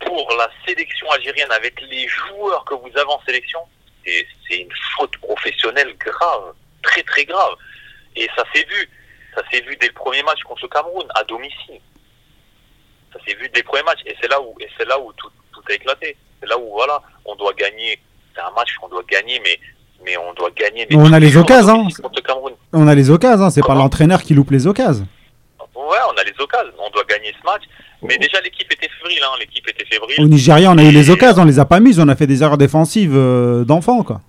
pour 0.00 0.32
la 0.38 0.48
sélection 0.66 1.10
algérienne 1.10 1.50
avec 1.52 1.80
les 1.82 2.06
joueurs 2.08 2.64
que 2.64 2.74
vous 2.74 2.88
avez 2.96 3.10
en 3.10 3.20
sélection, 3.24 3.60
c'est 4.04 4.26
c'est 4.48 4.58
une 4.58 4.72
faute 4.96 5.16
professionnelle 5.18 5.94
grave, 5.98 6.54
très 6.82 7.02
très 7.02 7.24
grave. 7.24 7.54
Et 8.16 8.28
ça 8.36 8.44
s'est 8.54 8.64
vu, 8.64 8.90
ça 9.34 9.42
s'est 9.50 9.60
vu 9.62 9.76
dès 9.76 9.88
le 9.88 9.92
premier 9.92 10.22
match 10.22 10.42
contre 10.42 10.62
le 10.62 10.68
Cameroun 10.68 11.06
à 11.14 11.24
domicile. 11.24 11.80
Ça 13.12 13.18
s'est 13.26 13.34
vu 13.34 13.48
dès 13.50 13.60
le 13.60 13.66
premier 13.66 13.82
match 13.82 14.00
et 14.06 14.16
c'est 14.20 14.28
là 14.28 14.40
où 14.40 14.54
et 14.60 14.68
c'est 14.76 14.86
là 14.86 14.98
où 14.98 15.12
tout, 15.14 15.30
tout 15.52 15.62
a 15.68 15.74
éclaté. 15.74 16.16
C'est 16.40 16.48
là 16.48 16.58
où 16.58 16.70
voilà, 16.72 17.02
on 17.24 17.34
doit 17.36 17.52
gagner. 17.54 18.00
C'est 18.34 18.40
un 18.40 18.50
match 18.52 18.74
qu'on 18.76 18.88
doit 18.88 19.02
gagner, 19.08 19.40
mais 19.40 19.58
mais 20.04 20.16
on 20.16 20.32
doit 20.34 20.50
gagner. 20.50 20.86
mais 20.90 20.96
Mais 20.96 21.02
on 21.08 21.12
a 21.12 21.18
les 21.20 21.36
occasions. 21.36 21.86
On 22.72 22.86
a 22.88 22.94
les 22.94 23.10
occasions, 23.10 23.44
hein, 23.46 23.50
c'est 23.50 23.60
pas 23.60 23.68
Comment 23.68 23.80
l'entraîneur 23.84 24.22
qui 24.22 24.34
loupe 24.34 24.50
les 24.50 24.66
occasions. 24.66 25.06
Ouais, 25.74 25.98
on 26.12 26.18
a 26.20 26.24
les 26.24 26.34
occasions, 26.38 26.72
on 26.78 26.90
doit 26.90 27.04
gagner 27.08 27.32
ce 27.38 27.44
match. 27.44 27.62
Mais 28.02 28.16
déjà, 28.18 28.40
l'équipe 28.40 28.70
était 28.72 28.88
fébrile, 28.98 29.20
hein. 29.22 29.34
l'équipe 29.40 29.66
était 29.68 29.84
fébrile. 29.84 30.20
Au 30.20 30.26
Nigeria, 30.28 30.70
on 30.70 30.78
a 30.78 30.82
eu 30.84 30.90
les 30.92 31.10
occasions, 31.10 31.42
on 31.42 31.46
les 31.46 31.58
a 31.58 31.64
pas 31.64 31.80
mises, 31.80 31.98
on 32.00 32.08
a 32.08 32.16
fait 32.16 32.26
des 32.26 32.42
erreurs 32.42 32.56
défensives 32.58 33.14
euh, 33.14 33.64
d'enfants, 33.64 34.02
quoi. 34.04 34.20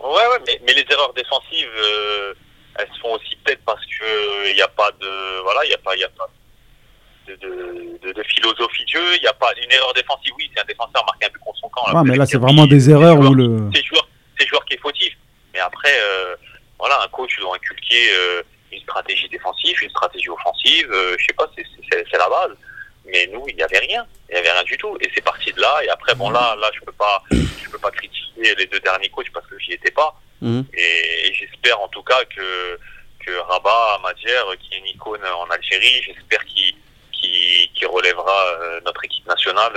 Ouais, 0.00 0.08
ouais, 0.08 0.38
mais, 0.46 0.60
mais 0.66 0.72
les 0.74 0.84
erreurs 0.90 1.12
défensives, 1.14 1.66
euh, 1.78 2.32
elles 2.78 2.86
se 2.94 3.00
font 3.00 3.14
aussi 3.14 3.36
peut-être 3.44 3.62
parce 3.66 3.80
que 3.86 4.50
il 4.50 4.54
n'y 4.54 4.62
a 4.62 4.68
pas 4.68 4.90
de, 5.00 5.42
voilà, 5.42 5.64
il 5.64 5.70
y 5.70 5.74
a 5.74 5.78
pas, 5.78 5.96
y 5.96 6.04
a 6.04 6.08
pas 6.10 6.28
de, 7.26 7.32
de, 7.34 7.98
de- 8.06 8.12
de 8.12 8.22
philosophie 8.22 8.84
de 8.84 8.88
jeu. 8.90 9.16
Il 9.16 9.22
n'y 9.22 9.28
a 9.28 9.32
pas 9.32 9.48
une 9.60 9.72
erreur 9.72 9.92
défensive. 9.94 10.32
Oui, 10.38 10.48
c'est 10.54 10.60
un 10.62 10.66
défenseur 10.66 11.04
marqué 11.06 11.26
un 11.26 11.30
but 11.30 11.40
contre 11.44 11.58
son 11.58 11.68
camp. 11.70 11.92
Ouais, 11.92 12.04
mais 12.08 12.16
là, 12.16 12.26
c'est 12.26 12.38
vraiment 12.38 12.66
des 12.66 12.88
erreurs 12.90 13.18
où 13.18 13.34
le. 13.34 13.68
c'est 13.74 13.80
le 13.82 13.86
joueur, 13.86 14.08
c'est 14.36 14.44
le 14.44 14.48
joueur 14.48 14.64
qui 14.64 14.74
est 14.74 14.80
fautif. 14.80 15.14
Mais 15.54 15.60
après, 15.60 15.94
euh, 16.00 16.36
voilà, 16.78 17.00
un 17.02 17.08
coach 17.08 17.38
doit 17.38 17.56
inculquer 17.56 18.10
euh, 18.12 18.42
une 18.72 18.80
stratégie 18.80 19.28
défensive, 19.28 19.82
une 19.82 19.90
stratégie 19.90 20.28
offensive. 20.28 20.90
euh, 20.92 21.16
je 21.18 21.26
sais 21.26 21.32
pas, 21.32 21.50
c'est- 21.56 21.64
c'est 21.90 22.04
c'est 22.10 22.18
la 22.18 22.28
base. 22.28 22.52
Mais 23.06 23.26
nous, 23.32 23.44
il 23.48 23.54
n'y 23.56 23.62
avait 23.62 23.78
rien. 23.78 24.04
Il 24.28 24.32
n'y 24.32 24.38
avait 24.40 24.50
rien 24.50 24.64
du 24.64 24.76
tout. 24.76 24.96
Et 25.00 25.08
c'est 25.14 25.20
parti 25.22 25.52
de 25.52 25.60
là. 25.60 25.78
Et 25.84 25.88
après, 25.88 26.14
bon, 26.16 26.28
là, 26.30 26.56
là, 26.60 26.68
je 26.74 26.80
peux 26.80 26.92
pas, 26.92 27.22
je 27.30 27.68
peux 27.70 27.78
pas 27.78 27.90
critiquer 27.92 28.54
les 28.56 28.66
deux 28.66 28.80
derniers 28.80 29.08
coachs 29.10 29.30
parce 29.32 29.46
que 29.46 29.56
j'y 29.60 29.72
étais 29.72 29.92
pas. 29.92 30.20
Mhm. 30.40 30.64
Et, 30.74 31.28
et 31.28 31.32
j'espère 31.32 31.80
en 31.80 31.88
tout 31.88 32.02
cas 32.02 32.22
que 32.24 32.78
que 33.24 33.32
Rabat, 33.38 34.00
Madjer, 34.02 34.42
qui 34.60 34.74
est 34.74 34.78
une 34.78 34.86
icône 34.88 35.24
en 35.24 35.46
Algérie, 35.50 36.02
j'espère 36.02 36.44
qu'il 36.44 36.74
qu'il 37.12 37.70
qu'il 37.74 37.86
relèvera 37.86 38.46
euh, 38.60 38.80
notre 38.84 39.04
équipe 39.04 39.26
nationale 39.26 39.72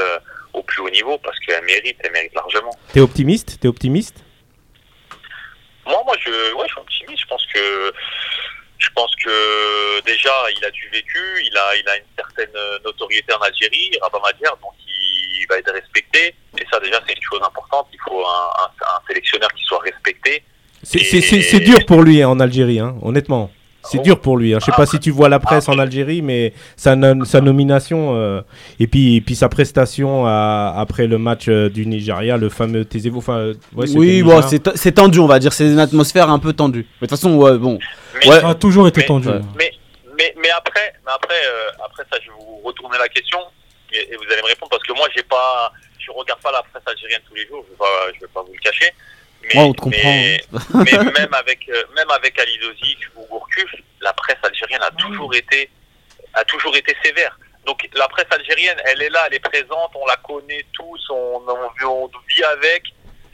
au 0.54 0.62
plus 0.64 0.82
haut 0.82 0.90
niveau 0.90 1.18
parce 1.20 1.40
qu'elle 1.40 1.64
mérite, 1.64 1.98
elle 2.04 2.12
mérite 2.12 2.34
largement. 2.34 2.72
T'es 2.94 3.00
optimiste? 3.00 3.60
T'es 3.62 3.68
optimiste? 3.68 4.24
Moi, 5.90 6.02
moi, 6.06 6.16
je, 6.24 6.54
ouais, 6.54 6.66
je 6.68 6.72
suis 6.74 6.82
optimiste. 6.82 7.22
Je 7.24 7.28
pense 7.28 7.46
que, 7.54 7.94
je 8.78 8.90
pense 8.96 9.12
que 9.24 10.02
déjà, 10.06 10.32
il 10.58 10.64
a 10.64 10.72
du 10.72 10.88
vécu, 10.90 11.20
il 11.44 11.58
a, 11.58 11.76
il 11.76 11.88
a 11.90 11.98
une 11.98 12.04
certaine 12.16 12.54
notoriété 12.86 13.34
en 13.34 13.40
Algérie, 13.40 13.92
Rabat 14.02 14.20
donc 14.62 14.74
il 14.88 15.46
va 15.50 15.58
être 15.58 15.72
respecté. 15.74 16.36
Et 16.58 16.66
ça, 16.72 16.80
déjà, 16.80 17.02
c'est 17.08 17.14
une 17.16 17.24
chose 17.24 17.42
importante. 17.44 17.88
Il 17.94 18.00
faut 18.08 18.26
un, 18.26 18.50
un- 18.64 18.86
un 18.96 19.02
sélectionneur 19.08 19.50
qui 19.54 19.64
soit 19.64 19.80
respecté. 19.80 20.44
C'est 20.84 21.60
dur 21.60 21.86
pour 21.86 22.04
lui 22.04 22.22
hein, 22.22 22.30
en 22.30 22.40
Algérie, 22.40 22.80
hein, 22.80 22.96
honnêtement. 23.02 23.52
C'est 23.84 24.02
dur 24.02 24.20
pour 24.20 24.38
lui. 24.38 24.54
Hein. 24.54 24.58
Je 24.60 24.66
sais 24.66 24.72
pas 24.72 24.86
si 24.86 25.00
tu 25.00 25.10
vois 25.10 25.30
la 25.30 25.40
presse 25.40 25.68
en 25.70 25.80
Algérie, 25.80 26.22
mais 26.22 26.54
sa, 26.76 26.96
no- 26.96 27.26
sa 27.26 27.42
nomination 27.42 28.16
euh, 28.16 28.42
et, 28.80 28.88
puis, 28.88 29.16
et 29.16 29.22
puis 29.22 29.36
sa 29.36 29.50
prestation 29.50 30.26
à- 30.26 30.74
après 30.78 31.08
le 31.08 31.18
match 31.18 31.46
euh, 31.48 31.70
du 31.70 31.86
Nigeria, 31.86 32.38
le 32.38 32.50
fameux 32.50 32.86
euh, 32.86 33.54
ouais, 33.76 33.86
oui 33.96 34.22
bon 34.22 34.42
c'est 34.76 34.92
tendu 34.92 35.20
on 35.20 35.28
va 35.28 35.40
dire 35.40 35.54
c'est 35.54 35.66
une 35.72 35.80
atmosphère 35.80 36.30
un 36.30 36.40
peu 36.40 36.54
tendue 36.54 36.86
mais 37.02 37.08
de 37.08 37.10
toute 37.10 37.20
façon 37.20 37.36
ouais 37.38 37.58
bon 37.58 37.80
Mais- 38.22 38.30
ouais 38.30 38.40
Ça 38.42 38.50
a 38.50 38.56
toujours 38.56 38.88
été 38.88 39.02
Mais- 39.02 39.06
tendu. 39.08 39.30
Mais, 39.58 39.72
mais, 40.18 40.36
mais 40.42 40.50
après, 40.50 40.94
mais 41.06 41.12
après, 41.16 41.34
euh, 41.36 41.86
après 41.86 42.04
ça, 42.12 42.20
je 42.22 42.28
vais 42.30 42.36
vous 42.38 42.60
retourner 42.68 42.98
la 43.00 43.08
question 43.08 43.40
et, 43.94 43.98
et 44.14 44.16
vous 44.18 44.24
allez 44.32 44.42
me 44.42 44.48
répondre 44.48 44.70
parce 44.72 44.84
que 44.84 44.94
moi, 44.94 45.08
j'ai 45.16 45.24
pas, 45.24 45.72
je 45.98 46.12
regarde 46.12 46.42
pas 46.42 46.52
la 46.52 46.62
presse 46.64 46.84
algérienne 46.86 47.22
tous 47.28 47.36
les 47.36 47.48
jours. 47.48 47.64
Je 47.66 47.72
vais 47.72 47.78
pas, 47.78 47.86
je 48.14 48.20
vais 48.20 48.32
pas 48.34 48.42
vous 48.44 48.52
le 48.54 48.60
cacher. 48.60 48.92
Mais, 49.44 49.60
Ouais, 49.60 49.64
on 49.66 49.74
te 49.74 49.82
comprend, 49.82 50.00
mais, 50.04 50.42
mais 50.74 50.98
même 51.20 51.34
avec, 51.34 51.60
euh, 51.70 51.84
même 51.96 52.10
avec 52.12 52.38
Ali 52.40 52.58
Dozic 52.62 52.98
ou 53.16 53.26
Gourcuff, 53.30 53.72
la 54.02 54.14
presse 54.14 54.38
algérienne 54.44 54.82
a 54.84 54.92
toujours 54.92 55.34
été, 55.36 55.70
a 56.34 56.44
toujours 56.44 56.76
été 56.76 56.96
sévère. 57.04 57.38
Donc 57.66 57.88
la 57.94 58.08
presse 58.08 58.28
algérienne, 58.32 58.78
elle 58.86 59.02
est 59.02 59.10
là, 59.10 59.22
elle 59.28 59.36
est 59.36 59.40
présente, 59.40 59.92
on 59.96 60.06
la 60.06 60.16
connaît 60.18 60.66
tous, 60.74 61.00
on, 61.12 61.42
on, 61.48 61.88
on 61.88 62.08
vit 62.28 62.44
avec. 62.44 62.84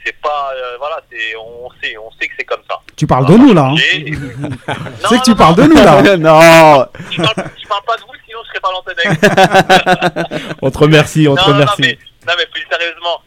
C'est 0.04 0.16
pas, 0.20 0.52
euh, 0.54 0.76
voilà, 0.78 1.00
c'est, 1.10 1.34
on 1.36 1.68
sait, 1.82 1.96
on 1.98 2.10
sait 2.12 2.28
que 2.28 2.34
c'est 2.38 2.44
comme 2.44 2.62
ça. 2.70 2.80
Tu 2.96 3.06
parles 3.08 3.26
de 3.26 3.34
nous, 3.34 3.52
là. 3.52 3.72
Hein. 3.72 3.76
Et- 3.92 4.12
C'est 5.08 5.18
que 5.18 5.24
tu 5.24 5.34
parles 5.34 5.56
de 5.56 5.64
nous, 5.64 5.74
là. 5.74 6.00
non 6.16 6.86
je 7.10 7.22
parle, 7.22 7.50
je 7.60 7.66
parle 7.66 7.84
pas 7.84 7.96
de 7.96 8.02
vous, 8.02 8.12
sinon 8.24 8.38
je 8.44 8.48
serais 8.48 8.60
pas 8.60 8.70
l'antenne 8.70 8.94
avec 9.04 10.56
On 10.62 10.70
te 10.70 10.78
remercie, 10.78 11.26
on 11.26 11.34
te 11.34 11.40
non, 11.40 11.46
non, 11.48 11.52
non, 11.54 11.60
remercie. 11.72 11.80
mais, 11.82 11.98
non, 12.26 12.34
mais 12.38 12.46
plus 12.46 12.64
sérieusement, 12.70 13.20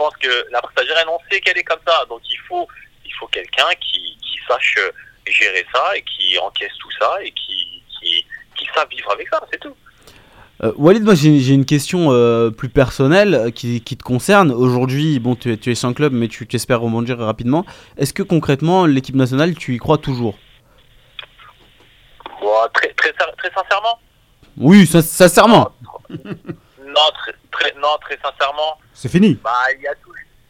pense 0.00 0.16
que 0.16 0.32
la 0.50 0.60
presse 0.62 0.78
algérienne, 0.78 1.10
on 1.16 1.20
sait 1.28 1.40
qu'elle 1.42 1.58
est 1.58 1.68
comme 1.72 1.84
ça. 1.86 1.96
Donc 2.08 2.22
il 2.30 2.40
faut, 2.48 2.66
il 3.04 3.12
faut 3.18 3.26
quelqu'un 3.26 3.70
qui, 3.84 4.16
qui 4.24 4.36
sache 4.48 4.78
gérer 5.26 5.66
ça 5.72 5.84
et 5.96 6.02
qui 6.02 6.38
encaisse 6.38 6.76
tout 6.80 6.94
ça 6.98 7.10
et 7.22 7.30
qui, 7.40 7.82
qui, 7.94 8.24
qui 8.56 8.64
sache 8.74 8.88
vivre 8.90 9.10
avec 9.12 9.28
ça, 9.28 9.38
c'est 9.50 9.60
tout. 9.60 9.76
Euh, 10.62 10.72
Walid, 10.76 11.02
moi 11.02 11.14
j'ai 11.14 11.54
une 11.54 11.64
question 11.64 12.12
euh, 12.12 12.50
plus 12.50 12.68
personnelle 12.68 13.34
euh, 13.34 13.50
qui, 13.50 13.80
qui 13.80 13.96
te 13.96 14.02
concerne. 14.02 14.50
Aujourd'hui, 14.50 15.18
bon, 15.18 15.34
tu 15.34 15.52
es, 15.52 15.56
tu 15.56 15.70
es 15.70 15.74
sans 15.74 15.92
club, 15.94 16.12
mais 16.12 16.28
tu, 16.28 16.46
tu 16.46 16.56
espères 16.56 16.80
rebondir 16.80 17.18
rapidement. 17.18 17.64
Est-ce 17.96 18.12
que 18.12 18.22
concrètement, 18.22 18.86
l'équipe 18.86 19.14
nationale, 19.14 19.54
tu 19.54 19.74
y 19.74 19.78
crois 19.78 19.98
toujours? 19.98 20.36
Ouais, 22.42 22.68
très, 22.74 22.92
très, 22.94 23.12
très 23.12 23.50
sincèrement? 23.54 23.96
Oui, 24.56 24.86
sincèrement. 24.86 25.72
Non, 26.90 27.10
très, 27.18 27.34
très, 27.52 27.72
non, 27.78 27.96
très 28.00 28.18
sincèrement. 28.18 28.78
C'est 28.94 29.08
fini. 29.08 29.34
Bah, 29.42 29.52
il 29.74 29.82
y, 29.82 29.88
a 29.88 29.94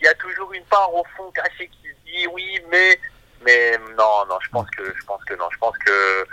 y 0.03 0.07
a 0.09 0.15
toujours 0.15 0.53
une 0.53 0.65
part 0.65 0.93
au 0.95 1.05
fond 1.17 1.31
cachée 1.33 1.69
qui 1.69 1.89
se 1.89 1.95
dit 2.11 2.27
oui, 2.33 2.59
mais, 2.71 2.99
mais 3.43 3.79
non, 3.97 4.27
non, 4.29 4.39
je 4.43 4.49
pense 4.51 4.69
que, 4.71 4.85
je 4.85 5.05
pense 5.05 5.23
que 5.25 5.35
non, 5.35 5.47
je 5.53 5.59
pense 5.59 5.77
que, 5.79 6.27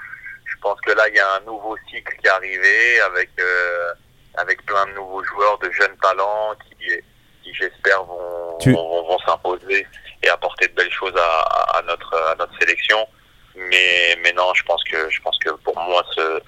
je 0.46 0.56
pense 0.62 0.80
que 0.82 0.92
là, 0.92 1.08
il 1.10 1.16
y 1.16 1.20
a 1.20 1.34
un 1.36 1.40
nouveau 1.42 1.78
cycle 1.90 2.16
qui 2.18 2.28
est 2.28 2.30
arrivé 2.30 3.00
avec, 3.02 3.30
euh, 3.40 3.94
avec 4.38 4.66
plein 4.66 4.86
de 4.88 4.92
nouveaux 4.94 5.24
joueurs, 5.24 5.58
de 5.60 5.70
jeunes 5.72 5.98
talents 5.98 6.56
qui, 6.70 6.88
qui 7.44 7.54
j'espère 7.54 8.04
vont, 8.04 8.58
Tu- 8.60 8.72
vont, 8.74 9.20
s'imposer 9.26 9.86
et 10.24 10.30
apporter 10.30 10.68
de 10.68 10.74
belles 10.74 10.92
choses 10.92 11.16
à, 11.18 11.78
à 11.78 11.82
notre, 11.84 12.14
à 12.32 12.36
notre 12.36 12.58
sélection. 12.60 13.08
Mais, 13.56 14.18
mais 14.24 14.32
non, 14.34 14.54
je 14.54 14.64
pense 14.64 14.84
que, 14.84 15.10
je 15.10 15.22
pense 15.22 15.38
que 15.40 15.50
pour 15.50 15.78
moi, 15.80 16.04
ce, 16.16 16.42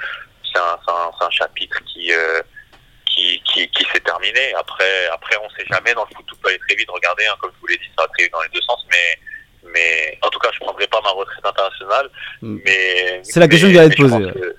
c'est 0.43 0.59
un, 0.59 0.77
un 1.21 1.29
chapitre 1.31 1.79
qui, 1.85 2.13
euh, 2.13 2.41
qui, 3.19 3.41
qui, 3.45 3.67
qui 3.69 3.83
s'est 3.91 3.99
terminé. 3.99 4.53
Après, 4.57 5.07
après, 5.13 5.35
on 5.43 5.49
sait 5.51 5.65
jamais. 5.69 5.93
Dans 5.93 6.05
le 6.09 6.15
foot, 6.15 6.25
tout 6.27 6.35
peut 6.41 6.49
aller 6.49 6.59
très 6.67 6.75
vite. 6.75 6.89
Regardez, 6.89 7.25
hein, 7.25 7.35
comme 7.41 7.51
je 7.55 7.59
vous 7.61 7.67
l'ai 7.67 7.77
dit, 7.77 7.89
ça 7.97 8.03
va 8.03 8.07
très 8.09 8.23
vite 8.23 8.33
dans 8.33 8.41
les 8.41 8.49
deux 8.53 8.61
sens. 8.61 8.85
Mais, 8.91 9.71
mais 9.73 10.17
en 10.21 10.29
tout 10.29 10.39
cas, 10.39 10.49
je 10.53 10.59
prendrai 10.59 10.87
pas 10.87 11.01
ma 11.03 11.11
retraite 11.11 11.45
internationale. 11.45 12.09
Mm. 12.41 12.57
Mais 12.65 13.19
C'est 13.23 13.39
la 13.39 13.47
question 13.47 13.67
mais- 13.67 13.73
qui 13.73 13.79
allait 13.79 13.89
mais 13.89 13.95
te 13.95 14.01
je 14.01 14.07
poser, 14.07 14.23
pense 14.23 14.33
que- 14.33 14.55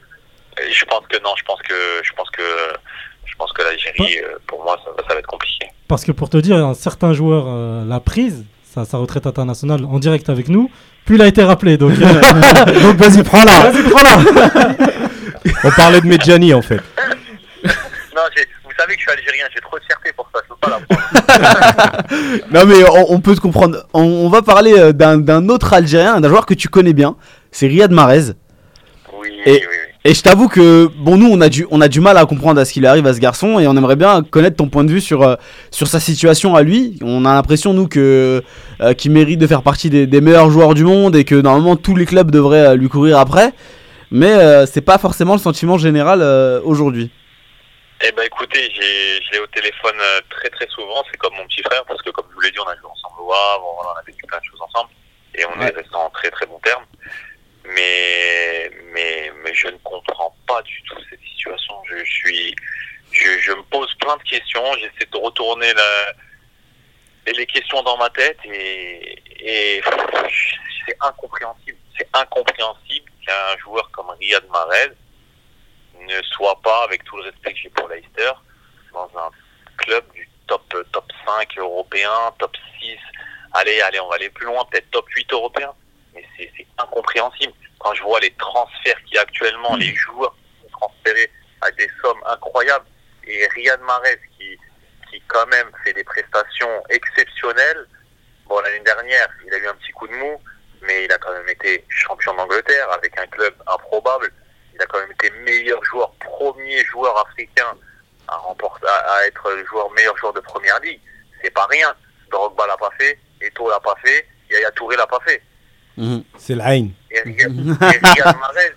Je 0.72 0.84
pense 0.84 1.04
que 1.08 1.18
non. 1.24 1.34
Je 1.36 1.44
pense 1.44 1.62
que, 1.62 1.74
je 2.02 2.12
pense 2.12 2.30
que, 2.30 2.42
je 3.24 3.34
pense 3.36 3.52
que 3.52 3.62
l'Algérie, 3.62 4.18
euh, 4.18 4.36
pour 4.46 4.62
moi, 4.62 4.76
ça, 4.84 4.90
va- 4.90 5.02
ça 5.08 5.14
va 5.14 5.20
être 5.20 5.26
compliqué. 5.26 5.66
Parce 5.88 6.04
que 6.04 6.12
pour 6.12 6.28
te 6.28 6.36
dire, 6.36 6.56
un 6.56 6.74
certain 6.74 7.12
joueur 7.14 7.44
euh, 7.48 7.84
l'a 7.86 8.00
prise, 8.00 8.44
sa, 8.64 8.84
sa 8.84 8.98
retraite 8.98 9.26
internationale, 9.26 9.84
en 9.84 9.98
direct 9.98 10.28
avec 10.28 10.48
nous, 10.48 10.70
puis 11.06 11.16
il 11.16 11.22
a 11.22 11.26
été 11.26 11.42
rappelé. 11.42 11.76
Donc, 11.76 11.92
euh, 11.92 11.96
Donc 12.82 12.96
vas-y, 12.96 13.22
prends-la. 13.24 13.70
Vas-y, 13.70 13.82
prends-la. 13.90 14.16
On 15.64 15.70
parlait 15.72 16.00
de 16.00 16.06
Medjani 16.06 16.52
en 16.54 16.62
fait. 16.62 16.80
Non, 18.14 18.22
vous 18.64 18.70
savez 18.78 18.94
que 18.94 19.00
je 19.00 19.08
suis 19.08 19.10
algérien. 19.10 19.44
J'ai 19.54 19.60
trop 19.60 19.78
de 19.78 19.84
fierté 19.84 20.12
pour 20.16 20.28
ça. 20.34 20.40
Je 20.44 20.48
peux 20.48 20.60
pas 20.60 20.70
la. 20.70 20.80
Non 22.60 22.66
mais 22.66 22.82
on, 22.90 23.14
on 23.14 23.20
peut 23.20 23.34
te 23.34 23.40
comprendre. 23.40 23.86
On, 23.94 24.02
on 24.02 24.28
va 24.28 24.42
parler 24.42 24.74
euh, 24.76 24.92
d'un 24.92 25.48
autre 25.48 25.72
Algérien, 25.72 26.20
d'un 26.20 26.28
joueur 26.28 26.46
que 26.46 26.54
tu 26.54 26.68
connais 26.68 26.92
bien. 26.92 27.16
C'est 27.52 27.66
Riyad 27.66 27.90
Mahrez. 27.92 28.32
et, 29.46 29.62
et 30.04 30.14
je 30.14 30.22
t'avoue 30.22 30.48
que 30.48 30.88
bon 30.98 31.18
nous 31.18 31.28
on 31.30 31.40
a 31.42 31.48
du 31.50 31.66
on 31.70 31.80
a 31.82 31.88
du 31.88 32.00
mal 32.00 32.16
à 32.16 32.24
comprendre 32.24 32.58
à 32.58 32.64
ce 32.64 32.72
qu'il 32.72 32.86
arrive 32.86 33.06
à 33.06 33.12
ce 33.12 33.20
garçon 33.20 33.60
et 33.60 33.66
on 33.68 33.76
aimerait 33.76 33.96
bien 33.96 34.22
connaître 34.22 34.56
ton 34.56 34.68
point 34.68 34.82
de 34.82 34.90
vue 34.90 35.00
sur 35.00 35.22
euh, 35.22 35.34
sur 35.70 35.88
sa 35.88 36.00
situation 36.00 36.54
à 36.56 36.62
lui. 36.62 36.98
On 37.02 37.24
a 37.26 37.34
l'impression 37.34 37.74
nous 37.74 37.86
que 37.86 38.42
euh, 38.80 38.94
qu'il 38.94 39.10
mérite 39.12 39.38
de 39.38 39.46
faire 39.46 39.62
partie 39.62 39.90
des, 39.90 40.06
des 40.06 40.20
meilleurs 40.22 40.50
joueurs 40.50 40.72
du 40.74 40.84
monde 40.84 41.16
et 41.16 41.24
que 41.24 41.34
normalement 41.34 41.76
tous 41.76 41.94
les 41.96 42.06
clubs 42.06 42.30
devraient 42.30 42.68
euh, 42.68 42.76
lui 42.76 42.88
courir 42.88 43.18
après. 43.18 43.52
Mais 44.10 44.66
c'est 44.66 44.80
pas 44.80 44.98
forcément 44.98 45.34
le 45.34 45.38
sentiment 45.38 45.78
général 45.78 46.20
aujourd'hui. 46.64 47.12
Eh 48.02 48.12
ben 48.12 48.22
écoutez, 48.22 48.70
j'ai, 48.74 49.22
je 49.22 49.32
l'ai 49.32 49.38
au 49.40 49.46
téléphone 49.48 49.98
euh, 50.00 50.20
très 50.30 50.48
très 50.48 50.66
souvent, 50.68 51.04
c'est 51.10 51.18
comme 51.18 51.34
mon 51.34 51.46
petit 51.46 51.62
frère, 51.62 51.84
parce 51.84 52.00
que 52.00 52.08
comme 52.08 52.26
je 52.30 52.34
vous 52.34 52.40
l'ai 52.40 52.50
dit, 52.50 52.58
on 52.58 52.66
a 52.66 52.74
joué 52.76 52.86
ensemble 52.86 53.20
au 53.20 53.30
Havre, 53.30 53.78
on 53.78 53.98
a 53.98 54.02
vécu 54.06 54.24
plein 54.26 54.38
de 54.38 54.44
choses 54.44 54.60
ensemble, 54.62 54.90
et 55.34 55.44
on 55.44 55.60
est 55.60 55.68
resté 55.68 55.94
en 55.94 56.08
très 56.08 56.30
très 56.30 56.46
bon 56.46 56.58
terme. 56.60 56.86
Mais, 57.64 58.70
mais, 58.92 59.30
mais 59.44 59.52
je 59.52 59.68
ne 59.68 59.76
comprends 59.84 60.34
pas 60.46 60.62
du 60.62 60.82
tout 60.84 60.96
cette 61.10 61.20
situation. 61.20 61.74
Je 61.90 62.02
suis, 62.04 62.54
je, 63.12 63.38
je 63.38 63.52
me 63.52 63.62
pose 63.64 63.94
plein 63.96 64.16
de 64.16 64.22
questions, 64.22 64.64
j'essaie 64.76 65.10
de 65.12 65.18
retourner 65.18 65.70
la, 65.74 66.14
les 67.34 67.46
questions 67.46 67.82
dans 67.82 67.98
ma 67.98 68.08
tête, 68.08 68.38
et, 68.44 69.22
et 69.40 69.82
c'est 70.86 70.96
incompréhensible. 71.02 71.78
C'est 71.98 72.08
incompréhensible 72.14 73.10
qu'un 73.26 73.58
joueur 73.58 73.90
comme 73.90 74.08
Riyad 74.08 74.48
Mahrez 74.48 74.92
ne 76.16 76.22
soit 76.22 76.58
pas, 76.62 76.84
avec 76.84 77.04
tout 77.04 77.16
le 77.16 77.24
respect 77.24 77.52
que 77.52 77.58
j'ai 77.58 77.70
pour 77.70 77.88
Leicester, 77.88 78.32
dans 78.92 79.10
un 79.16 79.30
club 79.76 80.04
du 80.12 80.28
top, 80.46 80.62
euh, 80.74 80.84
top 80.92 81.04
5 81.26 81.58
européen, 81.58 82.10
top 82.38 82.56
6. 82.80 82.98
Allez, 83.52 83.80
allez, 83.82 84.00
on 84.00 84.08
va 84.08 84.16
aller 84.16 84.30
plus 84.30 84.46
loin, 84.46 84.64
peut-être 84.70 84.90
top 84.90 85.08
8 85.08 85.32
européen. 85.32 85.72
Mais 86.14 86.24
c'est 86.36 86.50
incompréhensible. 86.78 87.52
Quand 87.78 87.94
je 87.94 88.02
vois 88.02 88.20
les 88.20 88.32
transferts 88.34 89.02
qui 89.04 89.16
actuellement, 89.18 89.76
les 89.76 89.94
joueurs 89.94 90.34
qui 90.34 90.62
sont 90.62 90.78
transférés 90.78 91.30
à 91.62 91.70
des 91.72 91.88
sommes 92.02 92.20
incroyables, 92.26 92.86
et 93.24 93.46
Riyad 93.54 93.80
Mahrez 93.82 94.18
qui, 94.36 94.58
qui 95.10 95.22
quand 95.28 95.46
même 95.46 95.70
fait 95.84 95.92
des 95.92 96.04
prestations 96.04 96.82
exceptionnelles. 96.88 97.86
Bon, 98.46 98.60
l'année 98.60 98.80
dernière, 98.80 99.28
il 99.46 99.54
a 99.54 99.58
eu 99.58 99.68
un 99.68 99.74
petit 99.74 99.92
coup 99.92 100.08
de 100.08 100.14
mou, 100.14 100.40
mais 100.82 101.04
il 101.04 101.12
a 101.12 101.18
quand 101.18 101.32
même 101.32 101.48
été 101.48 101.84
champion 101.88 102.34
d'Angleterre 102.34 102.90
avec 102.92 103.18
un 103.18 103.26
club 103.26 103.54
improbable. 103.66 104.32
Il 104.80 104.84
a 104.84 104.86
quand 104.86 105.00
même 105.00 105.12
été 105.12 105.30
meilleur 105.44 105.84
joueur, 105.84 106.10
premier 106.12 106.82
joueur 106.86 107.14
africain 107.28 107.76
à, 108.26 108.36
remporter, 108.36 108.86
à, 108.86 109.12
à 109.12 109.26
être 109.26 109.50
le 109.50 109.66
joueur, 109.66 109.90
meilleur 109.92 110.16
joueur 110.16 110.32
de 110.32 110.40
première 110.40 110.80
ligue. 110.80 111.00
C'est 111.42 111.50
pas 111.50 111.66
rien. 111.66 111.94
Drogba 112.30 112.66
l'a 112.66 112.78
pas 112.78 112.90
fait, 112.98 113.18
Eto'o 113.42 113.68
l'a 113.68 113.80
pas 113.80 113.94
fait, 114.02 114.26
Yaya 114.50 114.70
Touré 114.70 114.96
l'a 114.96 115.06
pas 115.06 115.18
fait. 115.26 115.42
C'est 116.38 116.54
la 116.54 116.74
haine. 116.74 116.92
Et 117.10 117.20
Riyad, 117.20 117.52
et 117.82 118.06
Riyad 118.06 118.38
Mahrez, 118.38 118.74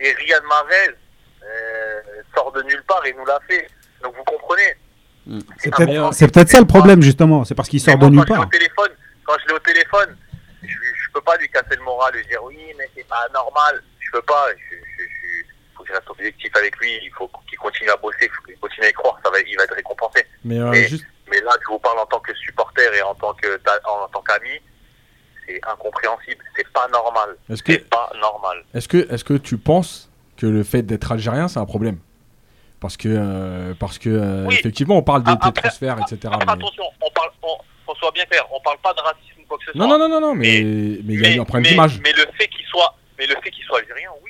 et 0.00 0.12
Riyad 0.12 0.42
Mahrez 0.44 0.96
euh, 1.42 2.00
sort 2.34 2.52
de 2.52 2.62
nulle 2.62 2.82
part 2.84 3.04
et 3.04 3.12
nous 3.12 3.26
l'a 3.26 3.38
fait. 3.46 3.68
Donc 4.02 4.14
vous 4.16 4.24
comprenez 4.24 5.42
C'est 5.58 5.74
peut-être 5.74 6.14
c'est 6.14 6.32
peut-être 6.32 6.48
ça 6.48 6.60
le 6.60 6.66
problème 6.66 7.02
justement. 7.02 7.44
C'est 7.44 7.54
parce 7.54 7.68
qu'il 7.68 7.80
sort 7.80 7.98
de 7.98 8.06
nulle 8.06 8.24
part. 8.24 8.40
au 8.40 8.46
téléphone, 8.46 8.92
quand 9.24 9.34
je 9.42 9.48
l'ai 9.48 9.54
au 9.54 9.58
téléphone, 9.58 10.16
je, 10.62 10.68
je 10.68 11.10
peux 11.12 11.20
pas 11.20 11.36
lui 11.36 11.50
casser 11.50 11.76
le 11.76 11.82
moral, 11.82 12.14
lui 12.14 12.24
dire 12.26 12.42
oui, 12.44 12.72
mais 12.78 12.88
c'est 12.96 13.06
pas 13.06 13.28
normal. 13.34 13.82
Je 14.00 14.10
peux 14.10 14.22
pas. 14.22 14.46
Je, 14.70 14.76
je 15.94 15.98
reste 15.98 16.10
objectif 16.10 16.50
avec 16.56 16.76
lui. 16.78 16.90
Il 17.02 17.10
faut 17.12 17.30
qu'il 17.48 17.58
continue 17.58 17.90
à 17.90 17.96
bosser, 17.96 18.16
il 18.22 18.30
faut 18.30 18.42
qu'il 18.42 18.58
continue 18.58 18.86
à 18.86 18.90
y 18.90 18.92
croire. 18.92 19.18
Ça 19.24 19.30
va, 19.30 19.38
il 19.40 19.56
va 19.56 19.64
être 19.64 19.74
récompensé. 19.74 20.24
Mais, 20.44 20.58
euh, 20.58 20.70
mais, 20.70 20.88
juste- 20.88 21.04
mais 21.30 21.40
là, 21.40 21.52
je 21.62 21.66
vous 21.68 21.78
parle 21.78 21.98
en 21.98 22.06
tant 22.06 22.20
que 22.20 22.34
supporter 22.34 22.92
et 22.94 23.02
en 23.02 23.14
tant 23.14 23.32
que 23.34 23.60
en 23.86 24.08
tant 24.08 24.22
qu'ami. 24.22 24.60
C'est 25.46 25.60
incompréhensible. 25.68 26.42
C'est 26.56 26.66
pas 26.72 26.88
normal. 26.88 27.36
Est-ce 27.50 27.62
que- 27.62 27.72
C'est 27.74 27.88
pas 27.90 28.10
normal. 28.18 28.64
Est-ce 28.74 28.88
que, 28.88 28.96
est 29.12 29.22
que 29.24 29.34
tu 29.34 29.58
penses 29.58 30.10
que 30.38 30.46
le 30.46 30.62
fait 30.64 30.82
d'être 30.82 31.12
algérien, 31.12 31.48
c'est 31.48 31.58
un 31.60 31.66
problème? 31.66 31.98
Parce 32.80 32.96
que, 32.96 33.08
euh, 33.10 33.74
parce 33.78 33.98
que 33.98 34.08
euh, 34.10 34.48
effectivement, 34.50 34.96
on 34.96 35.02
parle 35.02 35.22
des, 35.22 35.32
des 35.32 35.52
transferts, 35.52 35.98
etc. 36.00 36.32
Après, 36.32 36.46
mais- 36.46 36.52
attention, 36.52 36.84
on 37.00 37.10
parle, 37.10 37.30
on, 37.42 37.94
soit 37.94 38.10
bien 38.12 38.24
clair, 38.24 38.44
on 38.52 38.60
parle 38.60 38.78
pas 38.78 38.92
de 38.94 39.00
racisme 39.00 39.40
ou 39.42 39.46
quoi 39.46 39.58
que 39.58 39.64
ce 39.66 39.72
soit. 39.72 39.78
Non, 39.86 39.86
non, 39.88 39.98
non, 39.98 40.08
non, 40.08 40.20
non, 40.20 40.34
mais 40.34 40.62
mais 41.04 41.14
il 41.14 41.20
y 41.20 41.26
a 41.26 41.34
eu 41.36 41.40
un 41.40 41.44
problème 41.44 41.62
mais, 41.64 41.70
d'image. 41.70 42.00
mais 42.02 42.12
le 42.12 42.26
fait 42.38 42.48
qu'il 42.48 42.64
soit, 42.66 42.94
mais 43.18 43.26
le 43.26 43.34
fait 43.42 43.50
qu'il 43.50 43.64
soit 43.64 43.78
algérien, 43.80 44.10
oui, 44.22 44.23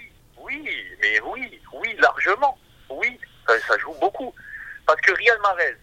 mais 1.05 1.21
oui, 1.33 1.61
oui, 1.83 1.89
largement, 2.01 2.57
oui, 2.91 3.19
ça, 3.47 3.53
ça 3.69 3.79
joue 3.79 3.93
beaucoup. 4.01 4.33
Parce 4.87 5.01
que 5.01 5.13
Riyad 5.13 5.39
Mahrez, 5.43 5.77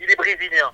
il 0.00 0.10
est 0.10 0.16
brésilien. 0.16 0.70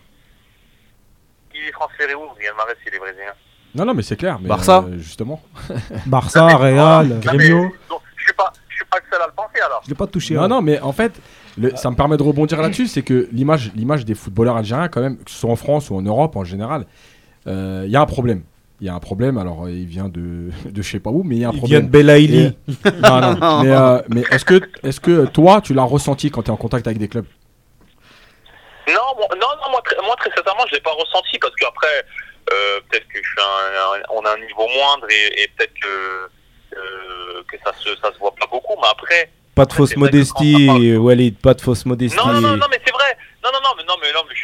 Il 1.55 1.69
est 1.69 1.73
transféré 1.73 2.15
où 2.15 2.29
Riyad 2.39 2.55
Mahrez, 2.57 2.75
il 2.87 2.95
est 2.95 2.99
brésilien? 2.99 3.33
Non, 3.75 3.85
non, 3.85 3.95
mais 3.95 4.03
c'est 4.03 4.17
clair. 4.17 4.39
Mais, 4.41 4.49
Barça. 4.49 4.85
euh, 4.87 4.99
justement. 4.99 5.43
Barça, 6.07 6.47
Real, 6.57 7.21
Grêmio. 7.21 7.75
Donc, 7.89 8.01
je 8.17 8.25
suis 8.25 8.33
pas, 8.35 8.53
je 8.69 8.77
suis 8.77 8.85
pas 8.85 8.99
le 8.99 9.05
seul 9.11 9.23
à 9.23 9.27
le 9.27 9.33
penser 9.33 9.61
alors. 9.61 9.81
Je 9.85 9.89
l'ai 9.91 9.95
pas 9.97 10.07
touché. 10.07 10.35
Non, 10.35 10.43
ouais. 10.43 10.49
non, 10.49 10.63
mais 10.63 10.81
en 10.81 10.93
fait, 10.93 11.13
le- 11.59 11.75
ça 11.77 11.91
me 11.91 11.97
permet 11.97 12.17
de 12.17 12.23
rebondir 12.23 12.61
là-dessus, 12.63 12.87
c'est 12.87 13.03
que 13.03 13.29
l'image, 13.33 13.73
l'image 13.75 14.05
des 14.05 14.15
footballeurs 14.15 14.57
algériens, 14.57 14.89
quand 14.89 15.01
même, 15.01 15.19
que 15.19 15.31
ce 15.31 15.39
soit 15.39 15.51
en 15.51 15.57
France 15.57 15.91
ou 15.91 15.97
en 15.97 16.03
Europe 16.03 16.37
en 16.37 16.45
général, 16.45 16.87
euh, 17.47 17.83
il 17.87 17.91
y 17.91 17.97
a 17.97 18.01
un 18.01 18.07
problème. 18.07 18.43
Il 18.85 18.89
y 18.89 18.91
a 18.91 18.95
un 18.95 19.01
problème, 19.01 19.39
alors 19.39 19.65
euh, 19.65 19.71
il 19.71 19.87
vient 19.87 20.11
de, 20.11 20.51
de 20.67 20.83
je 20.83 20.91
sais 20.91 21.01
pas 21.01 21.09
où, 21.09 21.23
mais 21.25 21.37
il 21.37 21.41
y 21.41 21.45
a 21.47 21.49
un 21.49 21.53
Il 21.53 21.57
problème. 21.59 21.81
vient 21.81 21.87
de 21.89 21.91
Belaïli. 21.91 22.55
Et- 22.85 22.91
Non, 23.01 23.19
non, 23.41 23.63
mais, 23.63 23.71
euh, 23.73 24.03
mais 24.11 24.21
est-ce 24.31 24.45
que, 24.45 24.61
est 24.83 25.01
que 25.01 25.25
toi, 25.25 25.63
tu 25.63 25.73
l'as 25.73 25.85
ressenti 25.85 26.31
quand 26.31 26.43
tu 26.43 26.49
es 26.49 26.53
en 26.53 26.59
contact 26.59 26.87
avec 26.87 26.99
des 26.99 27.09
clubs? 27.09 27.25
Non, 28.87 29.01
moi, 29.17 29.27
non, 29.41 29.49
non, 29.65 29.71
moi, 29.71 29.81
très, 29.83 29.97
moi 30.05 30.15
très 30.19 30.29
sincèrement, 30.37 30.65
je 30.69 30.75
l'ai 30.75 30.83
pas 30.83 30.93
ressenti 30.93 31.39
parce 31.39 31.55
qu'après, 31.55 32.05
euh, 32.53 32.81
peut-être 32.91 33.09
que 33.09 33.17
je 33.23 33.27
suis 33.27 33.41
un, 33.41 33.97
un- 33.97 34.03
on 34.11 34.21
a 34.27 34.35
un 34.35 34.39
niveau 34.39 34.69
moindre 34.69 35.07
et, 35.09 35.43
et 35.45 35.49
peut-être 35.57 35.73
que 35.81 36.29
euh, 36.77 37.43
que 37.49 37.57
ça 37.65 37.73
se 37.79 37.89
ça 38.03 38.13
se 38.13 38.19
voit 38.19 38.35
pas 38.35 38.47
beaucoup, 38.51 38.75
mais 38.83 38.89
après. 38.91 39.31
Pas 39.55 39.65
de 39.65 39.73
fausse 39.73 39.97
modestie, 39.97 40.95
Walid, 40.97 41.39
pas 41.39 41.55
de 41.55 41.61
fausse 41.63 41.87
modestie. 41.87 42.19
Non, 42.19 42.27
non, 42.35 42.41
non, 42.43 42.57
non, 42.59 42.67
mais 42.71 42.81
c'est 42.85 42.93
vrai. 42.93 43.17
Non, 43.43 43.49
non, 43.55 43.61
non, 43.63 43.71
mais 43.79 43.85
non, 43.85 43.95
mais 44.03 44.13
non, 44.13 44.21
mais 44.29 44.35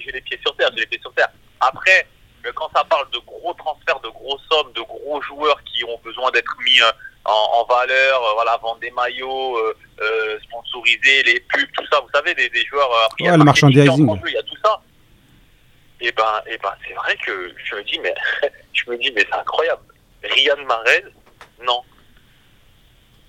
j'ai 0.00 0.10
les 0.12 0.20
pieds 0.22 0.40
sur 0.44 0.56
terre, 0.56 0.70
j'ai 0.74 0.80
les 0.80 0.86
pieds 0.86 0.98
sur 1.00 1.12
terre. 1.12 1.28
Après, 1.60 2.06
quand 2.52 2.70
ça 2.74 2.84
parle 2.84 3.10
de 3.10 3.18
gros 3.18 3.54
transferts, 3.54 4.00
de 4.00 4.08
grosses 4.08 4.42
sommes, 4.50 4.72
de 4.72 4.82
gros 4.82 5.20
joueurs 5.22 5.62
qui 5.64 5.84
ont 5.84 5.98
besoin 6.04 6.30
d'être 6.30 6.54
mis 6.64 6.80
euh, 6.80 6.90
en, 7.26 7.60
en 7.60 7.64
valeur, 7.64 8.22
euh, 8.22 8.32
voilà, 8.34 8.56
vendre 8.58 8.80
des 8.80 8.90
maillots, 8.90 9.58
euh, 9.58 9.76
euh, 10.00 10.38
sponsoriser 10.44 11.22
les 11.24 11.40
pubs, 11.40 11.68
tout 11.76 11.86
ça, 11.90 12.00
vous 12.00 12.08
savez, 12.14 12.34
des, 12.34 12.48
des 12.50 12.64
joueurs. 12.66 12.90
après, 13.04 13.16
il 13.20 13.26
y 13.26 13.28
a 13.28 13.32
Ouais, 13.32 13.38
le 13.38 13.54
jeu, 13.54 13.68
Il 14.28 14.32
y 14.34 14.38
a 14.38 14.42
tout 14.42 14.56
ça. 14.64 14.80
Et 16.00 16.12
ben, 16.12 16.42
et 16.46 16.58
ben, 16.58 16.74
c'est 16.86 16.94
vrai 16.94 17.16
que 17.24 17.54
je 17.64 17.74
me 17.76 17.82
dis, 17.84 17.98
mais 18.00 18.14
je 18.72 18.90
me 18.90 18.96
dis, 18.98 19.10
mais 19.12 19.22
c'est 19.28 19.38
incroyable. 19.38 19.82
Riyad 20.22 20.58
Mahrez, 20.60 21.04
non. 21.64 21.82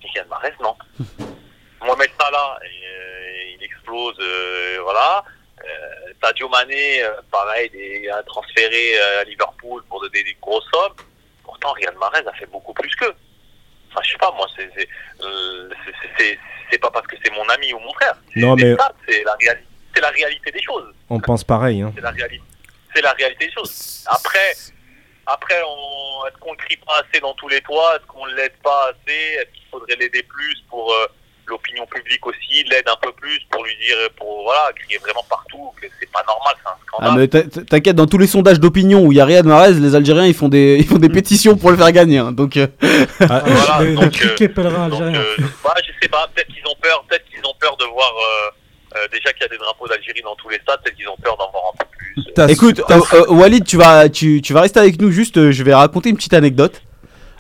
Riyad 0.04 0.28
Mahrez, 0.28 0.54
non. 0.62 0.76
Mohamed 1.82 2.10
Salah, 2.20 2.60
il 2.66 3.64
explose, 3.64 4.20
voilà. 4.84 5.24
Euh, 5.68 6.14
Sadio 6.24 6.48
Mané, 6.50 7.04
euh, 7.04 7.12
pareil, 7.32 7.70
il 7.74 8.10
transféré 8.24 8.98
euh, 8.98 9.22
à 9.22 9.24
Liverpool 9.26 9.84
pour 9.90 10.02
des, 10.10 10.24
des 10.24 10.38
grosses 10.42 10.66
sommes. 10.74 10.94
Pourtant, 11.44 11.74
Riyad 11.74 11.96
Mahrez 11.98 12.26
a 12.28 12.34
fait 12.34 12.46
beaucoup 12.48 12.74
plus 12.74 12.94
qu'eux. 12.96 13.14
Enfin, 13.92 14.02
je 14.04 14.12
sais 14.12 14.18
pas, 14.18 14.32
moi, 14.32 14.48
c'est 14.56 14.70
c'est 16.70 16.78
pas 16.80 16.92
parce 16.92 17.08
que 17.08 17.16
c'est 17.24 17.32
mon 17.32 17.48
ami 17.50 17.74
ou 17.74 17.80
mon 17.80 17.94
frère. 17.94 18.16
Non, 18.36 18.56
C'est 18.58 18.64
mais 18.66 18.76
c'est 19.08 19.24
la, 19.24 19.36
réali- 19.36 19.64
c'est 19.94 20.02
la 20.02 20.10
réalité 20.10 20.52
des 20.52 20.62
choses. 20.62 20.94
on 21.10 21.20
pense 21.20 21.44
pareil. 21.44 21.82
Hein. 21.82 21.92
C'est 21.96 22.02
la 22.02 22.12
la 22.12 23.12
réalité 23.14 23.46
des 23.48 23.52
choses. 23.54 24.04
Après, 24.08 24.54
après, 25.26 25.62
on, 25.68 26.26
est-ce 26.28 26.38
qu'on 26.40 26.52
le 26.52 26.58
crie 26.58 26.78
pas 26.78 27.02
assez 27.02 27.20
dans 27.22 27.34
tous 27.36 27.48
les 27.48 27.62
toits? 27.62 27.96
Est-ce 27.96 28.06
qu'on 28.08 28.26
l'aide 28.26 28.56
pas 28.64 28.90
assez? 28.92 29.14
Est-ce 29.16 29.52
qu'il 29.54 29.68
faudrait 29.72 29.96
l'aider 29.96 30.24
plus 30.24 30.62
pour 30.70 30.92
euh, 30.92 31.08
l'opinion 31.48 31.86
publique 31.88 32.26
aussi 32.26 32.64
L'aide 32.70 32.88
un 32.88 32.96
peu 33.02 33.12
plus 33.14 33.40
pour 33.52 33.64
lui 33.64 33.72
dire, 33.86 33.96
pour 34.18 34.44
voilà, 34.44 34.70
crier 34.76 34.98
vraiment 35.00 35.24
partout 35.30 35.72
que 35.82 35.88
c'est 36.00 36.10
pas 36.12 36.24
normal, 36.28 36.54
c'est 36.64 36.70
un 36.70 36.74
Ah, 36.74 36.86
scandale. 36.88 37.18
mais 37.18 37.28
t'in- 37.28 37.64
t'inquiète, 37.64 37.96
dans 37.96 38.06
tous 38.08 38.18
les 38.18 38.28
sondages 38.28 38.60
d'opinion 38.60 39.06
où 39.06 39.12
il 39.12 39.18
y 39.18 39.22
a 39.22 39.26
Riyad 39.26 39.46
Mahrez, 39.46 39.74
les 39.74 39.96
Algériens 39.96 40.26
ils 40.26 40.34
font 40.34 40.50
des, 40.50 40.78
ils 40.80 40.86
font 40.86 40.98
des 40.98 41.10
pétitions 41.10 41.56
pour 41.56 41.72
le 41.72 41.78
faire 41.78 41.92
gagner. 41.92 42.18
hein, 42.18 42.32
donc, 42.32 42.58
euh, 42.58 42.68
Voilà, 43.20 43.44
le, 43.82 43.90
le 43.92 43.96
donc, 43.96 44.12
criquet 44.12 44.46
euh, 44.50 44.54
pèlerin 44.54 44.90
donc, 44.90 45.02
algérien. 45.02 45.22
euh, 45.22 45.44
bah, 45.64 45.74
je 45.86 45.92
sais 46.02 46.10
pas, 46.10 46.28
peut-être 46.34 46.48
qu'ils 46.48 46.68
ont 46.68 46.76
peur, 46.82 47.04
peut-être 47.08 47.26
qu'ils 47.30 47.40
ont 47.46 47.54
peur 47.60 47.78
de 47.78 47.86
voir 47.86 48.12
euh, 48.18 48.98
euh, 49.00 49.08
déjà 49.12 49.32
qu'il 49.34 49.42
y 49.44 49.46
a 49.46 49.50
des 49.50 49.58
drapeaux 49.58 49.88
d'Algérie 49.88 50.22
dans 50.24 50.36
tous 50.36 50.50
les 50.50 50.58
stades, 50.60 50.80
peut-être 50.84 50.96
qu'ils 50.96 51.10
ont 51.10 51.18
peur 51.22 51.38
d'en 51.38 51.50
voir 51.52 51.64
un 51.74 51.78
peu 51.78 51.86
plus. 51.92 52.52
Écoute, 52.52 52.82
euh, 52.90 53.00
euh, 53.14 53.26
Walid, 53.30 53.66
tu 53.66 53.78
vas, 53.78 54.10
tu, 54.10 54.42
tu 54.42 54.54
vas 54.54 54.62
rester 54.62 54.80
avec 54.80 55.00
nous 55.02 55.12
juste. 55.12 55.38
euh, 55.38 55.52
je 55.52 55.64
vais 55.64 55.74
raconter 55.74 56.10
une 56.10 56.16
petite 56.18 56.34
anecdote. 56.34 56.82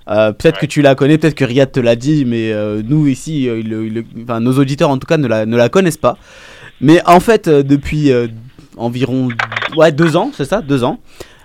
Euh, 0.09 0.31
peut-être 0.31 0.59
que 0.59 0.65
tu 0.65 0.81
la 0.81 0.95
connais, 0.95 1.17
peut-être 1.17 1.35
que 1.35 1.43
Riyad 1.43 1.71
te 1.71 1.79
l'a 1.79 1.95
dit, 1.95 2.23
mais 2.25 2.51
euh, 2.53 2.81
nous 2.85 3.07
ici, 3.07 3.49
euh, 3.49 4.03
enfin, 4.23 4.39
nos 4.39 4.53
auditeurs 4.57 4.89
en 4.89 4.97
tout 4.97 5.07
cas 5.07 5.17
ne 5.17 5.27
la, 5.27 5.45
ne 5.45 5.57
la 5.57 5.69
connaissent 5.69 5.97
pas. 5.97 6.17
Mais 6.79 7.01
en 7.05 7.19
fait, 7.19 7.49
depuis 7.49 8.11
euh, 8.11 8.27
environ 8.77 9.29
ouais, 9.75 9.91
deux 9.91 10.15
ans, 10.15 10.31
c'est 10.33 10.45
ça, 10.45 10.61
deux 10.61 10.83
ans, 10.83 10.99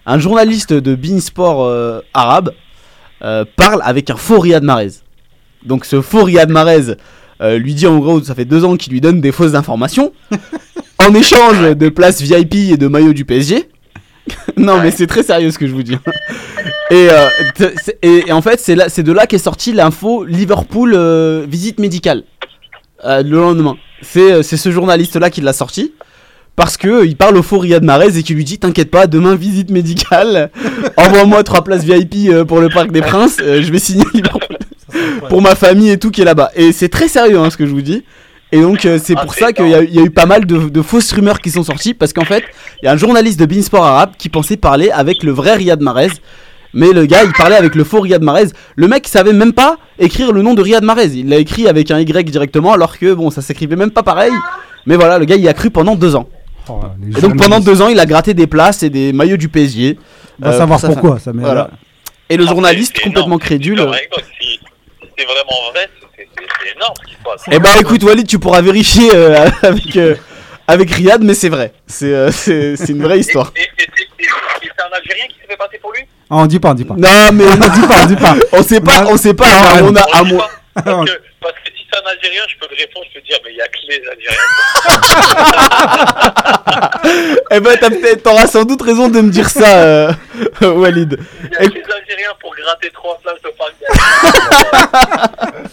un 0.07 0.19
journaliste 0.19 0.73
de 0.73 0.95
Beansport 0.95 2.03
arabe 2.13 2.53
parle 3.21 3.81
avec 3.85 4.11
un 4.11 4.17
faux 4.17 4.41
Riyad 4.41 4.63
Mahrez. 4.63 4.91
Donc 5.65 5.85
ce 5.85 6.01
faux 6.01 6.25
Riyad 6.25 6.51
Mahrez 6.51 6.97
lui 7.41 7.75
dit 7.75 7.87
en 7.87 7.99
gros, 7.99 8.21
ça 8.21 8.35
fait 8.35 8.45
deux 8.45 8.65
ans 8.65 8.77
qu'il 8.77 8.93
lui 8.93 9.01
donne 9.01 9.21
des 9.21 9.33
fausses 9.33 9.55
informations 9.55 10.13
en 10.99 11.15
échange 11.15 11.77
de 11.77 11.89
places 11.89 12.21
VIP 12.21 12.55
et 12.55 12.77
de 12.77 12.89
maillots 12.89 13.13
du 13.13 13.25
PSG. 13.25 13.69
non, 14.57 14.81
mais 14.83 14.91
c'est 14.91 15.07
très 15.07 15.23
sérieux 15.23 15.51
ce 15.51 15.59
que 15.59 15.67
je 15.67 15.73
vous 15.73 15.83
dis. 15.83 15.97
et, 16.91 17.09
euh, 17.11 17.29
et, 18.03 18.25
et 18.29 18.33
en 18.33 18.43
fait, 18.43 18.61
c'est 18.61 18.75
là- 18.75 18.89
c'est 18.89 19.03
de 19.03 19.13
là 19.13 19.27
qu'est 19.27 19.39
sortie 19.39 19.73
l'info 19.73 20.25
Liverpool 20.25 20.93
euh, 20.95 21.45
visite 21.49 21.79
médicale 21.79 22.25
euh, 23.05 23.23
le 23.23 23.37
lendemain. 23.39 23.77
C'est 24.03 24.43
c'est 24.43 24.57
ce 24.57 24.71
journaliste-là 24.71 25.31
qui 25.31 25.41
l'a 25.41 25.53
sorti. 25.53 25.93
Parce 26.55 26.77
que 26.77 27.07
il 27.07 27.17
parle 27.17 27.39
au 27.39 27.43
faux 27.43 27.59
Riyad 27.59 27.83
Mahrez 27.83 28.19
et 28.19 28.23
qui 28.23 28.35
lui 28.35 28.45
dit 28.45 28.59
T'inquiète 28.59 28.91
pas, 28.91 29.07
demain 29.07 29.35
visite 29.35 29.71
médicale, 29.71 30.51
envoie-moi 30.99 31.43
trois 31.45 31.65
places 31.65 31.83
VIP 31.83 32.31
pour 32.47 32.61
le 32.61 32.69
Parc 32.69 32.93
des 32.93 33.01
Princes, 33.01 33.39
je 33.39 33.73
vais 33.73 33.79
signer 33.79 34.05
Liverpool 34.13 34.59
pour 35.31 35.41
ma 35.41 35.55
famille 35.55 35.89
et 35.91 35.99
tout 35.99 36.11
qui 36.11 36.21
est 36.21 36.27
là-bas. 36.27 36.51
Et 36.55 36.73
c'est 36.73 36.91
très 36.91 37.09
sérieux 37.09 37.39
hein, 37.39 37.49
ce 37.49 37.57
que 37.57 37.65
je 37.65 37.71
vous 37.73 37.81
dis. 37.81 38.05
Et 38.55 38.61
donc 38.61 38.85
euh, 38.85 38.99
c'est 39.03 39.15
Ah, 39.17 39.23
pour 39.25 39.35
ça 39.35 39.53
qu'il 39.53 39.69
y, 39.69 39.75
a- 39.75 39.83
il 39.83 39.95
y 39.95 39.99
a 39.99 40.03
eu 40.03 40.11
pas 40.11 40.27
mal 40.27 40.45
de, 40.47 40.69
de 40.69 40.83
fausses 40.83 41.11
rumeurs 41.13 41.41
qui 41.41 41.51
sont 41.51 41.63
sorties 41.65 41.95
parce 41.95 42.13
qu'en 42.13 42.25
fait 42.27 42.45
il 42.83 42.87
y 42.87 42.89
a 42.89 42.93
un 42.93 42.97
journaliste 42.97 43.41
de 43.41 43.47
Beansport 43.47 43.85
Arabe 43.85 44.13
qui 44.19 44.29
pensait 44.29 44.57
parler 44.59 44.91
avec 44.91 45.23
le 45.23 45.33
vrai 45.33 45.55
Riyad 45.55 45.81
Mahrez. 45.81 46.11
Mais 46.75 46.93
le 46.93 47.05
gars 47.07 47.25
il 47.25 47.33
parlait 47.33 47.57
avec 47.57 47.75
le 47.75 47.85
faux 47.85 48.01
Riyad 48.01 48.23
Mahrez. 48.23 48.49
Le 48.77 48.89
mec 48.89 49.09
savait 49.09 49.33
même 49.33 49.53
pas 49.53 49.77
écrire 49.99 50.33
le 50.33 50.43
nom 50.43 50.55
de 50.55 50.63
Riyad 50.63 50.85
Mahrez. 50.85 51.09
Il 51.15 51.29
l'a 51.29 51.37
écrit 51.39 51.67
avec 51.69 51.91
un 51.91 51.99
Y 52.01 52.31
directement 52.31 52.73
alors 52.73 52.99
que 52.99 53.13
bon 53.15 53.31
ça 53.31 53.41
s'écrivait 53.43 53.77
même 53.77 53.91
pas 53.91 54.03
pareil. 54.03 54.33
Mais 54.87 54.97
voilà 54.97 55.19
le 55.19 55.25
gars 55.25 55.37
il 55.37 55.43
y 55.43 55.49
a 55.49 55.55
cru 55.55 55.71
pendant 55.71 55.97
deux 55.97 56.15
ans. 56.15 56.29
Oh, 56.69 56.81
Et 57.17 57.21
donc 57.21 57.37
pendant 57.39 57.59
deux 57.61 57.81
ans 57.83 57.89
il 57.89 57.99
a 58.01 58.07
gratté 58.07 58.35
des 58.35 58.47
places 58.47 58.83
et 58.83 58.91
des 58.91 59.13
maillots 59.13 59.37
du 59.39 59.49
PSG. 59.49 59.99
Va 60.39 60.51
euh, 60.51 60.59
savoir 60.59 60.79
pour 60.81 60.89
sa 60.89 60.89
pourquoi, 60.95 61.19
famille. 61.19 61.25
ça, 61.25 61.33
mais 61.35 61.43
Voilà. 61.43 61.61
là- 61.63 61.71
Et 62.31 62.37
le 62.37 62.47
journaliste 62.47 62.99
complètement 63.03 63.39
crédule. 63.39 63.79
si 64.41 64.59
c'est 65.19 65.25
vraiment 65.25 65.71
vrai, 65.73 65.89
c'est- 66.61 66.77
énorme 66.77 66.95
ce 67.03 67.07
qui 67.09 67.15
se 67.15 67.23
passe. 67.23 67.43
Eh 67.51 67.59
bah 67.59 67.71
écoute 67.81 68.03
Walid, 68.03 68.27
tu 68.27 68.39
pourras 68.39 68.61
vérifier 68.63 69.11
euh, 69.15 69.47
avec, 69.63 69.97
euh, 69.97 70.15
avec 70.67 70.91
Riyad, 70.91 71.23
mais 71.23 71.35
c'est 71.35 71.49
vrai. 71.49 71.73
C'est 71.87 72.13
euh, 72.15 72.31
c'est 72.31 72.77
c'est 72.77 72.93
une 72.93 73.03
vraie 73.03 73.19
histoire. 73.21 73.53
Et, 73.57 73.61
et- 73.61 73.65
et- 73.65 74.23
et- 74.23 74.25
et 74.25 74.69
c'est 74.77 74.83
un 74.83 74.97
Algérien 74.97 75.25
qui 75.29 75.35
s'est 75.41 75.47
fait 75.49 75.57
passer 75.57 75.79
pour 75.81 75.93
lui? 75.93 76.01
Ah, 76.31 76.37
on 76.37 76.47
dit 76.47 76.59
pas, 76.61 76.71
on 76.71 76.75
dit 76.75 76.85
pas. 76.85 76.95
Non 76.97 77.33
mais 77.35 77.45
On 77.47 77.57
dit 77.57 77.87
pas, 77.87 78.03
on 78.03 78.07
dit 78.07 78.17
pas. 78.17 78.35
on 78.53 78.63
sait 78.63 78.81
pas, 78.81 79.05
on 79.09 79.17
sait 79.17 79.35
pas. 79.35 79.83
On 79.83 79.95
a 79.97 80.03
à 80.13 80.23
moi. 80.25 80.49
C'est 81.93 81.99
un 81.99 82.07
Algérien, 82.11 82.43
je 82.49 82.57
peux 82.59 82.67
te 82.67 82.75
répondre, 82.81 83.05
je 83.09 83.15
peux 83.15 83.21
te 83.21 83.27
dire, 83.29 83.39
mais 83.45 83.51
il 83.53 83.57
y 83.57 83.61
a 83.61 83.69
que 83.69 83.79
les 83.89 84.03
Algériens. 84.09 84.49
Eh 87.51 87.61
ben 87.61 87.77
t'as 87.79 87.91
peut-être- 87.91 88.23
t'auras 88.23 88.47
sans 88.47 88.65
doute 88.65 88.81
raison 88.83 89.09
de 89.09 89.21
me 89.21 89.31
dire 89.31 89.49
ça, 89.51 89.83
euh, 89.83 90.13
Walid. 90.63 91.19
Il 91.45 91.53
y 91.53 91.57
a 91.57 91.59
que 91.69 91.75
les 91.75 91.83
Algériens 91.83 92.33
pour 92.41 92.55
gratter 92.55 92.91
trois 92.93 93.19
places 93.23 93.41
au 93.45 93.53
parc. 93.53 93.75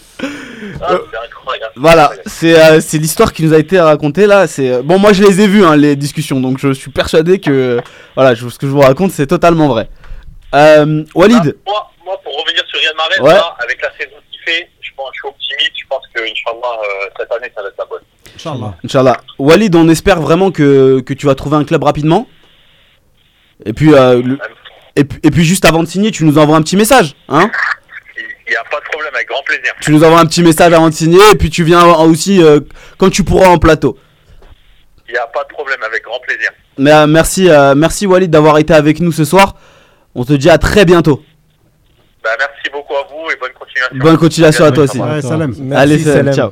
Ah, 0.82 0.92
c'est 1.10 1.18
incroyable. 1.26 1.72
Voilà, 1.76 2.10
c'est 2.26 2.54
euh, 2.58 2.80
l'histoire 2.94 3.32
qui 3.32 3.42
nous 3.44 3.52
a 3.54 3.58
été 3.58 3.78
racontée 3.80 4.26
là. 4.26 4.46
C'est 4.46 4.70
euh, 4.70 4.82
bon, 4.82 4.98
moi 4.98 5.12
je 5.14 5.22
les 5.22 5.40
ai 5.40 5.46
vues 5.46 5.64
hein, 5.64 5.76
les 5.76 5.94
discussions, 5.96 6.40
donc 6.40 6.58
je 6.58 6.72
suis 6.72 6.90
persuadé 6.90 7.38
que 7.40 7.80
voilà, 8.14 8.34
je- 8.34 8.48
ce 8.48 8.58
que 8.58 8.66
je 8.66 8.72
vous 8.72 8.80
raconte 8.80 9.10
c'est 9.12 9.26
totalement 9.26 9.68
vrai. 9.68 9.88
Euh, 10.54 11.04
Walid, 11.14 11.56
Moi, 11.66 11.90
moi, 12.04 12.18
pour 12.22 12.34
revenir 12.42 12.62
sur 12.66 12.78
Riyad 12.78 12.94
Mahrez, 12.96 13.20
Ouais. 13.20 13.40
avec 13.62 13.80
la 13.82 13.90
saison 13.98 14.16
qu'il 14.30 14.40
fait, 14.44 14.68
je, 15.14 15.20
pense, 15.22 15.34
je 15.38 15.44
suis 15.44 15.54
optimiste. 15.54 15.72
Je 15.82 15.86
pense 15.88 16.02
que, 16.14 16.20
Inch'Allah, 16.20 16.80
euh, 16.82 17.08
cette 17.18 17.32
année, 17.32 17.52
ça 17.54 17.62
va 17.62 17.68
être 17.68 17.78
la 17.78 17.84
bonne. 17.86 18.02
Inch'Allah. 18.34 18.74
Inch'Allah. 18.84 19.16
Walid, 19.38 19.74
on 19.76 19.88
espère 19.88 20.20
vraiment 20.20 20.50
que, 20.50 21.00
que 21.00 21.14
tu 21.14 21.26
vas 21.26 21.34
trouver 21.34 21.56
un 21.56 21.64
club 21.64 21.82
rapidement. 21.84 22.26
Et 23.66 23.72
puis, 23.72 23.92
euh, 23.94 24.22
le- 24.22 24.38
et, 24.96 25.04
puis- 25.04 25.20
et 25.22 25.30
puis 25.30 25.44
juste 25.44 25.64
avant 25.64 25.82
de 25.82 25.88
signer, 25.88 26.10
tu 26.10 26.24
nous 26.24 26.38
envoies 26.38 26.56
un 26.56 26.62
petit 26.62 26.76
message, 26.76 27.14
hein 27.28 27.50
Il 28.46 28.50
n'y 28.50 28.56
a 28.56 28.64
pas 28.70 28.80
de 28.80 28.84
problème, 28.90 29.12
avec 29.14 29.28
grand 29.28 29.42
plaisir. 29.44 29.72
Tu 29.80 29.92
nous 29.92 30.02
envoies 30.04 30.20
un 30.20 30.26
petit 30.26 30.42
message 30.42 30.72
avant 30.72 30.88
de 30.88 30.94
signer, 30.94 31.20
et 31.32 31.36
puis 31.36 31.50
tu 31.50 31.62
viens 31.64 31.84
aussi 31.86 32.42
euh, 32.42 32.60
quand 32.98 33.10
tu 33.10 33.22
pourras 33.24 33.48
en 33.48 33.58
plateau. 33.58 33.98
Il 35.08 35.12
n'y 35.12 35.18
a 35.18 35.26
pas 35.26 35.42
de 35.44 35.48
problème, 35.48 35.78
avec 35.86 36.02
grand 36.04 36.20
plaisir. 36.20 36.50
Mais 36.78 36.92
euh, 36.92 37.06
merci, 37.06 37.50
euh, 37.50 37.74
merci 37.74 38.06
Walid 38.06 38.30
d'avoir 38.30 38.58
été 38.58 38.72
avec 38.72 39.00
nous 39.00 39.12
ce 39.12 39.24
soir. 39.24 39.54
On 40.14 40.24
te 40.24 40.32
dit 40.32 40.48
à 40.50 40.58
très 40.58 40.84
bientôt. 40.84 41.22
Bah, 42.30 42.46
merci 42.48 42.70
beaucoup 42.72 42.94
à 42.94 43.06
vous 43.10 43.28
et 43.30 43.36
bonne 43.40 43.50
continuation. 43.58 43.96
Bonne 43.98 44.16
continuation 44.18 44.64
à 44.64 44.70
toi 44.70 44.84
aussi. 44.84 45.00
Ouais, 45.00 45.20
salam. 45.20 45.52
Allez, 45.74 45.98
salam, 45.98 46.16
Salam. 46.32 46.34
ciao. 46.34 46.50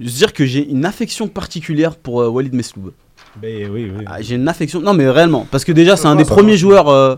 Je 0.00 0.06
veux 0.06 0.10
dire 0.10 0.32
que 0.32 0.44
j'ai 0.46 0.66
une 0.66 0.84
affection 0.86 1.28
particulière 1.28 1.96
pour 1.96 2.22
euh, 2.22 2.28
Walid 2.28 2.54
Mesloub. 2.54 2.92
Ben 3.36 3.68
oui, 3.70 3.92
oui. 3.94 4.04
Ah, 4.06 4.20
j'ai 4.22 4.36
une 4.36 4.48
affection. 4.48 4.80
Non, 4.80 4.94
mais 4.94 5.08
réellement. 5.08 5.46
Parce 5.50 5.64
que 5.64 5.72
déjà, 5.72 5.96
c'est 5.96 6.06
un 6.06 6.14
va, 6.14 6.22
des 6.22 6.28
premiers 6.28 6.56
joueurs. 6.56 6.88
euh, 6.88 7.16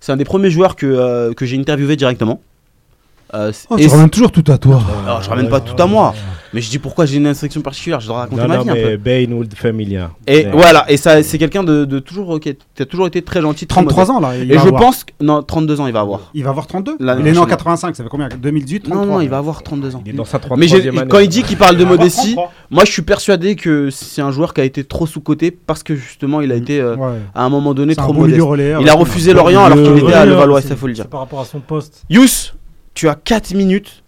c'est 0.00 0.10
un 0.12 0.16
des 0.16 0.24
premiers 0.24 0.50
joueurs 0.50 0.74
que, 0.74 0.86
euh, 0.86 1.32
que 1.34 1.44
j'ai 1.46 1.56
interviewé 1.58 1.94
directement. 1.94 2.40
Euh, 3.32 3.52
Oh, 3.70 3.76
et 3.78 3.82
tu 3.82 3.88
ramènes 3.88 4.10
toujours 4.10 4.32
tout 4.32 4.44
à 4.48 4.58
toi. 4.58 4.80
Alors, 5.04 5.22
je 5.22 5.30
ramène 5.30 5.48
pas 5.48 5.60
tout 5.60 5.80
à 5.80 5.86
moi. 5.86 6.14
Mais 6.52 6.60
je 6.60 6.68
dis 6.68 6.80
pourquoi 6.80 7.06
j'ai 7.06 7.18
une 7.18 7.28
affection 7.28 7.60
particulière? 7.60 8.00
Je 8.00 8.08
dois 8.08 8.16
raconter 8.16 8.42
Non, 8.42 8.48
ma 8.48 8.56
non, 8.56 8.62
vie 8.64 8.70
un 8.70 8.74
peu. 8.74 8.80
mais 8.80 8.96
Bain 9.26 9.32
ou 9.32 9.44
Familia. 9.54 10.10
Et 10.26 10.46
Ouais. 10.46 10.50
voilà. 10.52 10.84
Et 10.90 10.96
ça, 10.96 11.22
c'est 11.22 11.38
quelqu'un 11.38 11.62
de, 11.62 11.84
de 11.84 12.00
toujours 12.00 12.40
qui 12.40 12.56
a, 12.80 12.84
toujours 12.86 13.06
été 13.06 13.22
très 13.22 13.40
gentil. 13.40 13.68
très 13.68 13.82
33 13.82 14.04
modeste. 14.04 14.16
ans 14.16 14.20
là. 14.20 14.36
il 14.36 14.50
Et 14.50 14.56
va 14.56 14.62
je 14.62 14.66
avoir. 14.66 14.82
pense 14.82 15.04
que 15.04 15.12
non, 15.20 15.44
32 15.44 15.80
ans, 15.80 15.86
il 15.86 15.92
va 15.92 16.00
avoir. 16.00 16.32
Il 16.34 16.42
va 16.42 16.50
avoir 16.50 16.66
32 16.66 16.96
L'année 16.98 17.20
Il 17.20 17.28
est 17.28 17.32
né 17.32 17.38
en 17.38 17.42
prochaine. 17.42 17.56
85, 17.56 17.94
ça 17.96 18.02
fait 18.02 18.08
combien? 18.08 18.28
2018 18.36 18.80
33 18.80 19.06
Non, 19.06 19.12
non, 19.12 19.20
il 19.20 19.28
va 19.28 19.38
avoir 19.38 19.62
32 19.62 19.94
ans. 19.94 20.02
Il 20.04 20.10
est 20.12 20.16
dans 20.16 20.24
sa 20.24 20.40
Mais 20.56 20.66
j'ai- 20.66 20.78
33e 20.80 20.98
année. 20.98 21.08
quand 21.08 21.18
il 21.20 21.28
dit 21.28 21.44
qu'il 21.44 21.56
parle 21.56 21.76
de 21.76 21.84
modestie, 21.84 22.34
33. 22.34 22.52
moi 22.72 22.84
je 22.84 22.90
suis 22.90 23.02
persuadé 23.02 23.54
que 23.54 23.90
c'est 23.90 24.20
un 24.22 24.32
joueur 24.32 24.52
qui 24.52 24.60
a 24.60 24.64
été 24.64 24.82
trop 24.82 25.06
sous-coté 25.06 25.52
parce 25.52 25.84
que 25.84 25.94
justement 25.94 26.40
il 26.40 26.50
a 26.50 26.56
été 26.56 26.80
euh, 26.80 26.96
Ouais. 26.96 27.18
à 27.32 27.44
un 27.44 27.48
moment 27.48 27.74
donné 27.74 27.94
trop 27.94 28.12
modeste. 28.12 28.42
Il 28.80 28.88
a 28.88 28.94
refusé 28.94 29.32
Lorient 29.34 29.64
alors 29.66 29.78
qu'il 29.78 29.98
était 30.02 30.14
à 30.14 30.24
Le- 30.24 30.32
Levallois, 30.32 30.62
ça 30.62 30.74
faut 30.74 30.88
le 30.88 30.94
dire. 30.94 31.06
Par 31.06 31.20
rapport 31.20 31.38
à 31.40 31.44
son 31.44 31.60
poste. 31.60 32.02
Yous, 32.10 32.54
tu 33.00 33.08
as 33.08 33.14
4 33.14 33.54
minutes 33.54 34.02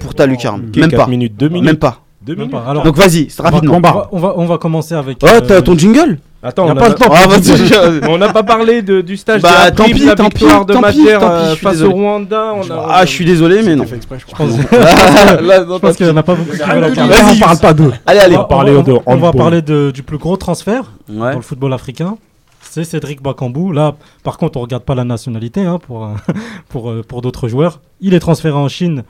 pour 0.00 0.14
ta 0.14 0.26
lucarne. 0.26 0.62
Même 0.76 0.90
quatre 0.90 0.96
pas. 0.96 1.06
minutes, 1.08 1.36
deux 1.36 1.48
minutes? 1.48 1.64
Même 1.64 1.76
pas. 1.76 2.02
Deux 2.22 2.34
Même 2.36 2.46
minutes? 2.46 2.52
pas. 2.64 2.70
Alors, 2.70 2.84
Donc 2.84 2.96
vas-y, 2.96 3.26
rapidement. 3.36 3.74
on 3.76 3.80
va- 3.80 4.08
on 4.12 4.18
va, 4.20 4.34
on 4.36 4.46
va 4.46 4.58
commencer 4.58 4.94
avec. 4.94 5.18
Oh, 5.22 5.26
euh, 5.26 5.40
t'as 5.40 5.60
ton 5.60 5.76
jingle? 5.76 6.18
Attends, 6.40 6.66
Y 6.66 6.68
a 6.68 6.72
on 6.72 6.76
pas 6.76 6.84
a 6.84 6.88
le 6.90 6.94
temps. 6.94 7.04
Ah, 7.10 7.26
vas-y. 7.28 8.08
on 8.08 8.16
n'a 8.16 8.32
pas 8.32 8.44
parlé 8.44 8.80
de, 8.82 9.00
du 9.00 9.16
stage 9.16 9.42
Bah, 9.42 9.48
de 9.50 9.64
la 9.64 9.70
tant 9.72 9.84
pis, 9.86 9.90
tant 10.14 10.28
pis, 10.28 10.44
de 10.44 10.48
tant 10.72 10.82
pis, 10.82 11.00
Madère 11.02 11.20
tant 11.20 11.28
pis, 11.28 11.34
euh, 11.34 11.56
face 11.56 11.80
au. 11.82 11.90
Rwanda. 11.90 12.54
On 12.54 12.70
a, 12.70 12.86
Ah, 12.90 13.04
je 13.04 13.10
suis 13.10 13.24
désolé, 13.24 13.60
mais 13.64 13.74
non. 13.74 13.86
fait 13.86 13.96
exprès, 13.96 14.18
je 14.20 14.26
crois. 14.26 14.46
pense, 14.46 14.56
je 14.56 15.78
pense 15.80 15.96
qu'il 15.96 16.06
n'y 16.06 16.12
en 16.12 16.16
a 16.16 16.22
pas 16.22 16.34
beaucoup 16.36 16.52
qui 16.56 16.62
veulent 16.62 16.80
la 16.80 16.90
carte. 16.92 17.10
on 17.34 17.38
parle 17.40 17.58
pas 17.58 17.74
d'eux. 17.74 17.92
Allez, 18.06 18.20
allez. 18.20 18.36
On 18.36 18.40
va, 18.40 18.44
parler 18.44 18.72
on 19.06 19.16
va- 19.16 19.32
parler 19.32 19.62
du 19.62 20.02
plus 20.04 20.18
gros 20.18 20.36
transfert 20.36 20.92
Ouais. 21.08 21.30
dans 21.32 21.36
le 21.38 21.42
football 21.42 21.72
africain. 21.72 22.16
C'est 22.70 22.84
Cédric 22.84 23.22
Bakambou. 23.22 23.72
Là, 23.72 23.96
par 24.22 24.38
contre, 24.38 24.58
on 24.58 24.62
regarde 24.62 24.84
pas 24.84 24.94
la 24.94 25.04
nationalité 25.04 25.62
hein, 25.64 25.78
pour, 25.78 26.04
euh, 26.06 26.10
pour, 26.68 26.90
euh, 26.90 27.02
pour 27.06 27.22
d'autres 27.22 27.48
joueurs. 27.48 27.80
Il 28.00 28.14
est 28.14 28.20
transféré 28.20 28.56
en 28.56 28.68
Chine 28.68 29.04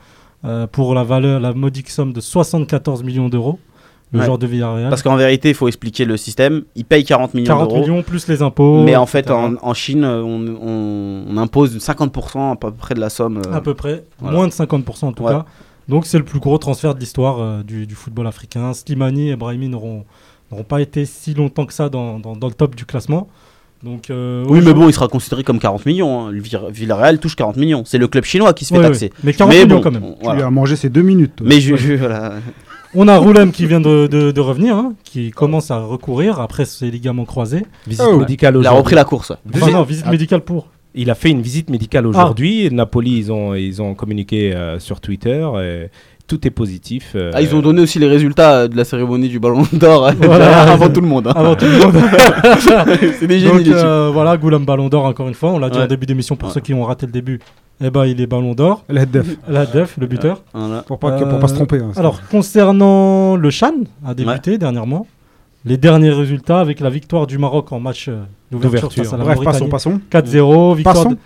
euh, 0.45 0.67
pour 0.67 0.93
la 0.95 1.03
valeur, 1.03 1.39
la 1.39 1.53
modique 1.53 1.89
somme 1.89 2.13
de 2.13 2.21
74 2.21 3.03
millions 3.03 3.29
d'euros. 3.29 3.59
Le 4.11 4.19
Ouais. 4.19 4.25
joueur 4.25 4.39
de 4.39 4.47
Villarreal. 4.47 4.89
Parce 4.89 5.03
qu'en 5.03 5.15
vérité, 5.17 5.49
il 5.49 5.53
faut 5.55 5.67
expliquer 5.67 6.03
le 6.03 6.17
système. 6.17 6.63
Il 6.75 6.83
paye 6.83 7.03
40 7.03 7.35
millions 7.35 7.45
40 7.45 7.67
d'euros. 7.69 7.79
millions 7.81 8.01
plus 8.01 8.27
les 8.27 8.41
impôts. 8.41 8.83
Mais 8.83 8.95
en 8.95 9.05
fait, 9.05 9.29
en, 9.29 9.53
en 9.61 9.73
Chine, 9.75 10.03
on, 10.03 10.47
on- 10.47 11.25
on 11.29 11.37
impose 11.37 11.77
50% 11.77 12.53
à 12.53 12.55
peu 12.55 12.71
près 12.71 12.95
de 12.95 12.99
la 12.99 13.09
somme. 13.11 13.37
euh, 13.45 13.53
à 13.53 13.61
peu 13.61 13.75
près, 13.75 14.05
voilà. 14.19 14.35
moins 14.37 14.47
de 14.47 14.51
50% 14.51 15.05
en 15.05 15.11
tout 15.13 15.23
Ouais. 15.25 15.31
cas. 15.33 15.45
Donc 15.87 16.07
c'est 16.07 16.17
le 16.17 16.23
plus 16.23 16.39
gros 16.39 16.57
transfert 16.57 16.95
de 16.95 16.99
l'histoire 16.99 17.39
euh, 17.39 17.61
du, 17.61 17.85
du 17.85 17.93
football 17.93 18.25
africain. 18.25 18.73
Slimani 18.73 19.29
et 19.29 19.35
Brahimi 19.35 19.69
n'auront 19.69 20.05
n'auront 20.51 20.63
pas 20.63 20.81
été 20.81 21.05
si 21.05 21.35
longtemps 21.35 21.67
que 21.67 21.73
ça 21.73 21.89
dans, 21.89 22.17
dans- 22.17 22.35
dans 22.35 22.47
le 22.47 22.53
top 22.55 22.75
du 22.75 22.85
classement. 22.85 23.27
Donc, 23.83 24.09
euh, 24.09 24.43
Oui, 24.47 24.59
mais 24.63 24.73
bon, 24.73 24.89
il 24.89 24.93
sera 24.93 25.07
considéré 25.07 25.43
comme 25.43 25.59
40 25.59 25.85
millions. 25.85 26.27
hein. 26.27 26.31
Villarreal 26.69 27.19
touche 27.19 27.35
40 27.35 27.55
millions. 27.57 27.83
C'est 27.85 27.97
le 27.97 28.07
club 28.07 28.25
chinois 28.25 28.53
qui 28.53 28.65
se 28.65 28.73
fait 28.73 28.79
Ouais, 28.79 28.85
taxer. 28.85 29.05
ouais. 29.05 29.11
Mais 29.23 29.33
40 29.33 29.53
millions 29.53 29.67
bon, 29.67 29.81
quand 29.81 29.91
même. 29.91 30.01
Tu 30.17 30.23
voilà. 30.23 30.39
lui 30.39 30.45
as 30.45 30.49
mangé 30.51 30.75
ses 30.75 30.89
deux 30.89 31.01
minutes. 31.01 31.37
toi. 31.37 31.47
Mais 31.49 31.61
je, 31.61 31.75
je- 31.75 31.93
voilà. 31.95 32.33
On 32.95 33.07
a 33.07 33.17
Roulem 33.17 33.51
qui 33.51 33.67
vient 33.67 33.79
de, 33.79 34.07
de- 34.07 34.31
de 34.31 34.41
revenir, 34.41 34.75
hein, 34.75 34.93
qui 35.03 35.29
commence 35.31 35.69
à 35.71 35.77
recourir 35.79 36.39
après 36.41 36.65
ses 36.65 36.89
ligaments 36.91 37.23
croisés. 37.25 37.63
Visite 37.87 38.03
Ah 38.05 38.11
ouais. 38.11 38.17
médicale 38.19 38.57
Il 38.59 38.65
a 38.67 38.71
repris 38.71 38.95
la 38.95 39.05
course. 39.05 39.29
ouais. 39.29 39.35
Enfin, 39.55 39.71
non, 39.71 39.83
visite 39.83 40.05
Ah. 40.07 40.11
médicale 40.11 40.41
pour. 40.41 40.67
Il 40.95 41.11
a 41.11 41.15
fait 41.15 41.29
une 41.29 41.41
visite 41.41 41.69
médicale 41.69 42.05
Ah. 42.05 42.09
aujourd'hui. 42.09 42.69
Napoli, 42.71 43.17
ils 43.19 43.31
ont, 43.31 43.53
ils 43.53 43.79
ont 43.81 43.93
communiqué 43.93 44.53
euh, 44.55 44.79
sur 44.79 44.99
Twitter. 45.01 45.47
et 45.61 45.89
tout 46.29 46.47
est 46.47 46.51
positif. 46.51 47.11
euh, 47.15 47.31
Ah, 47.33 47.41
ils 47.41 47.53
ont 47.53 47.61
donné 47.61 47.81
aussi 47.81 47.99
les 47.99 48.07
résultats 48.07 48.51
euh, 48.61 48.67
de 48.69 48.77
la 48.77 48.85
cérémonie 48.85 49.27
du 49.27 49.39
Ballon 49.39 49.63
d'Or 49.73 50.11
Voilà. 50.21 50.61
avant 50.71 50.87
tout 50.89 51.01
le 51.01 51.07
monde. 51.07 51.27
hein. 51.27 51.33
Avant 51.35 51.55
tout 51.55 51.65
le 51.65 51.77
monde. 51.77 51.95
C'est 53.19 53.27
des 53.27 53.39
génies, 53.39 53.63
Donc 53.65 53.73
euh, 53.75 54.09
voilà, 54.13 54.37
Goulam 54.37 54.63
Ballon 54.63 54.87
d'Or 54.87 55.05
encore 55.05 55.27
une 55.27 55.33
fois. 55.33 55.51
On 55.51 55.59
l'a 55.59 55.69
dit 55.69 55.77
Ouais. 55.77 55.83
en 55.83 55.87
début 55.87 56.05
d'émission 56.05 56.35
pour 56.37 56.47
Ouais. 56.49 56.53
ceux 56.53 56.61
qui 56.61 56.73
ont 56.73 56.83
raté 56.83 57.05
le 57.05 57.11
début. 57.11 57.39
Eh 57.83 57.89
ben, 57.89 58.05
il 58.05 58.19
est 58.21 58.27
Ballon 58.27 58.53
d'Or. 58.53 58.83
Head 58.89 59.09
def. 59.11 59.37
La 59.47 59.65
def, 59.65 59.95
le 59.99 60.05
buteur. 60.07 60.41
Voilà. 60.53 60.83
Pour 60.83 60.99
pas, 60.99 61.11
pour 61.13 61.39
pas 61.39 61.47
se 61.47 61.55
tromper. 61.55 61.79
hein, 61.79 61.91
Alors, 61.97 62.21
concernant 62.29 63.35
le 63.35 63.49
Chan, 63.49 63.73
a 64.05 64.13
débuté 64.13 64.57
dernièrement. 64.57 65.07
Les 65.65 65.77
derniers 65.77 66.11
résultats 66.11 66.59
avec 66.61 66.79
la 66.79 66.89
victoire 66.89 67.27
du 67.27 67.37
Maroc 67.37 67.71
en 67.73 67.79
match 67.81 68.07
d'ouverture 68.51 68.89
D'ouverture. 68.89 69.03
face 69.03 69.13
à 69.13 69.17
la 69.17 69.23
Bref, 69.25 69.39
passons, 69.43 69.67
passons. 69.67 69.99
4-0, 70.09 70.75
victoire. 70.75 70.95
Passons. 70.95 71.09
de- 71.11 71.17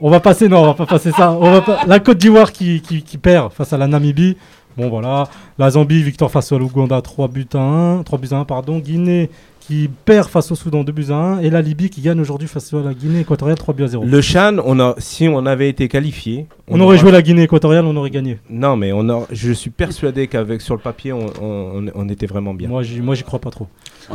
On 0.00 0.10
va 0.10 0.20
passer, 0.20 0.48
non, 0.48 0.58
on 0.62 0.66
va 0.66 0.74
pas 0.74 0.86
passer 0.86 1.10
ça. 1.10 1.32
On 1.32 1.50
va 1.50 1.60
pas- 1.60 1.80
La 1.86 1.98
Côte 1.98 2.18
d'Ivoire 2.18 2.52
qui, 2.52 2.80
qui, 2.80 3.02
qui 3.02 3.18
perd 3.18 3.52
face 3.52 3.72
à 3.72 3.78
la 3.78 3.86
Namibie. 3.86 4.36
Bon, 4.76 4.88
voilà. 4.88 5.24
La 5.58 5.70
Zambie, 5.70 6.02
victoire 6.04 6.30
face 6.30 6.52
à 6.52 6.58
l'Ouganda, 6.58 7.00
3 7.02 7.26
buts 7.26 7.48
à 7.54 7.58
1. 7.58 8.02
3 8.04 8.18
buts 8.18 8.28
à 8.30 8.36
1, 8.36 8.44
pardon. 8.44 8.78
Guinée 8.78 9.28
qui 9.60 9.90
perd 10.04 10.28
face 10.28 10.50
au 10.52 10.54
Soudan, 10.54 10.84
2 10.84 10.92
buts 10.92 11.06
à 11.10 11.14
1. 11.16 11.40
Et 11.40 11.50
la 11.50 11.60
Libye 11.62 11.90
qui 11.90 12.00
gagne 12.00 12.20
aujourd'hui 12.20 12.46
face 12.46 12.72
à 12.72 12.76
la 12.78 12.94
Guinée 12.94 13.20
équatoriale, 13.20 13.58
3 13.58 13.74
buts 13.74 13.82
à 13.82 13.88
0. 13.88 14.04
Le 14.04 14.20
Chan, 14.20 14.58
on 14.64 14.78
a, 14.78 14.94
si 14.98 15.26
on 15.26 15.44
avait 15.46 15.68
été 15.68 15.88
qualifié, 15.88 16.46
On 16.68 16.80
aurait 16.80 16.96
joué 16.96 17.10
la 17.10 17.20
Guinée 17.20 17.42
équatoriale, 17.42 17.84
on 17.84 17.96
aurait 17.96 18.10
gagné. 18.10 18.38
Non, 18.48 18.76
mais 18.76 18.92
on 18.92 19.08
a, 19.10 19.26
je 19.32 19.52
suis 19.52 19.70
persuadé 19.70 20.28
qu'avec 20.28 20.60
sur 20.60 20.74
le 20.76 20.80
papier, 20.80 21.12
on, 21.12 21.26
on- 21.42 21.86
on 21.94 22.08
était 22.08 22.26
vraiment 22.26 22.54
bien. 22.54 22.68
Moi, 22.68 22.84
j'y 22.84 23.00
moi, 23.00 23.16
j'y 23.16 23.24
crois 23.24 23.40
pas 23.40 23.50
trop. 23.50 23.66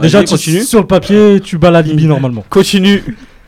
Déjà, 0.02 0.24
tu- 0.24 0.30
continue. 0.32 0.62
sur 0.62 0.80
le 0.80 0.88
papier, 0.88 1.42
tu 1.42 1.58
bats 1.58 1.72
la 1.72 1.82
Libye 1.82 2.08
normalement. 2.08 2.46
Continue. 2.50 3.04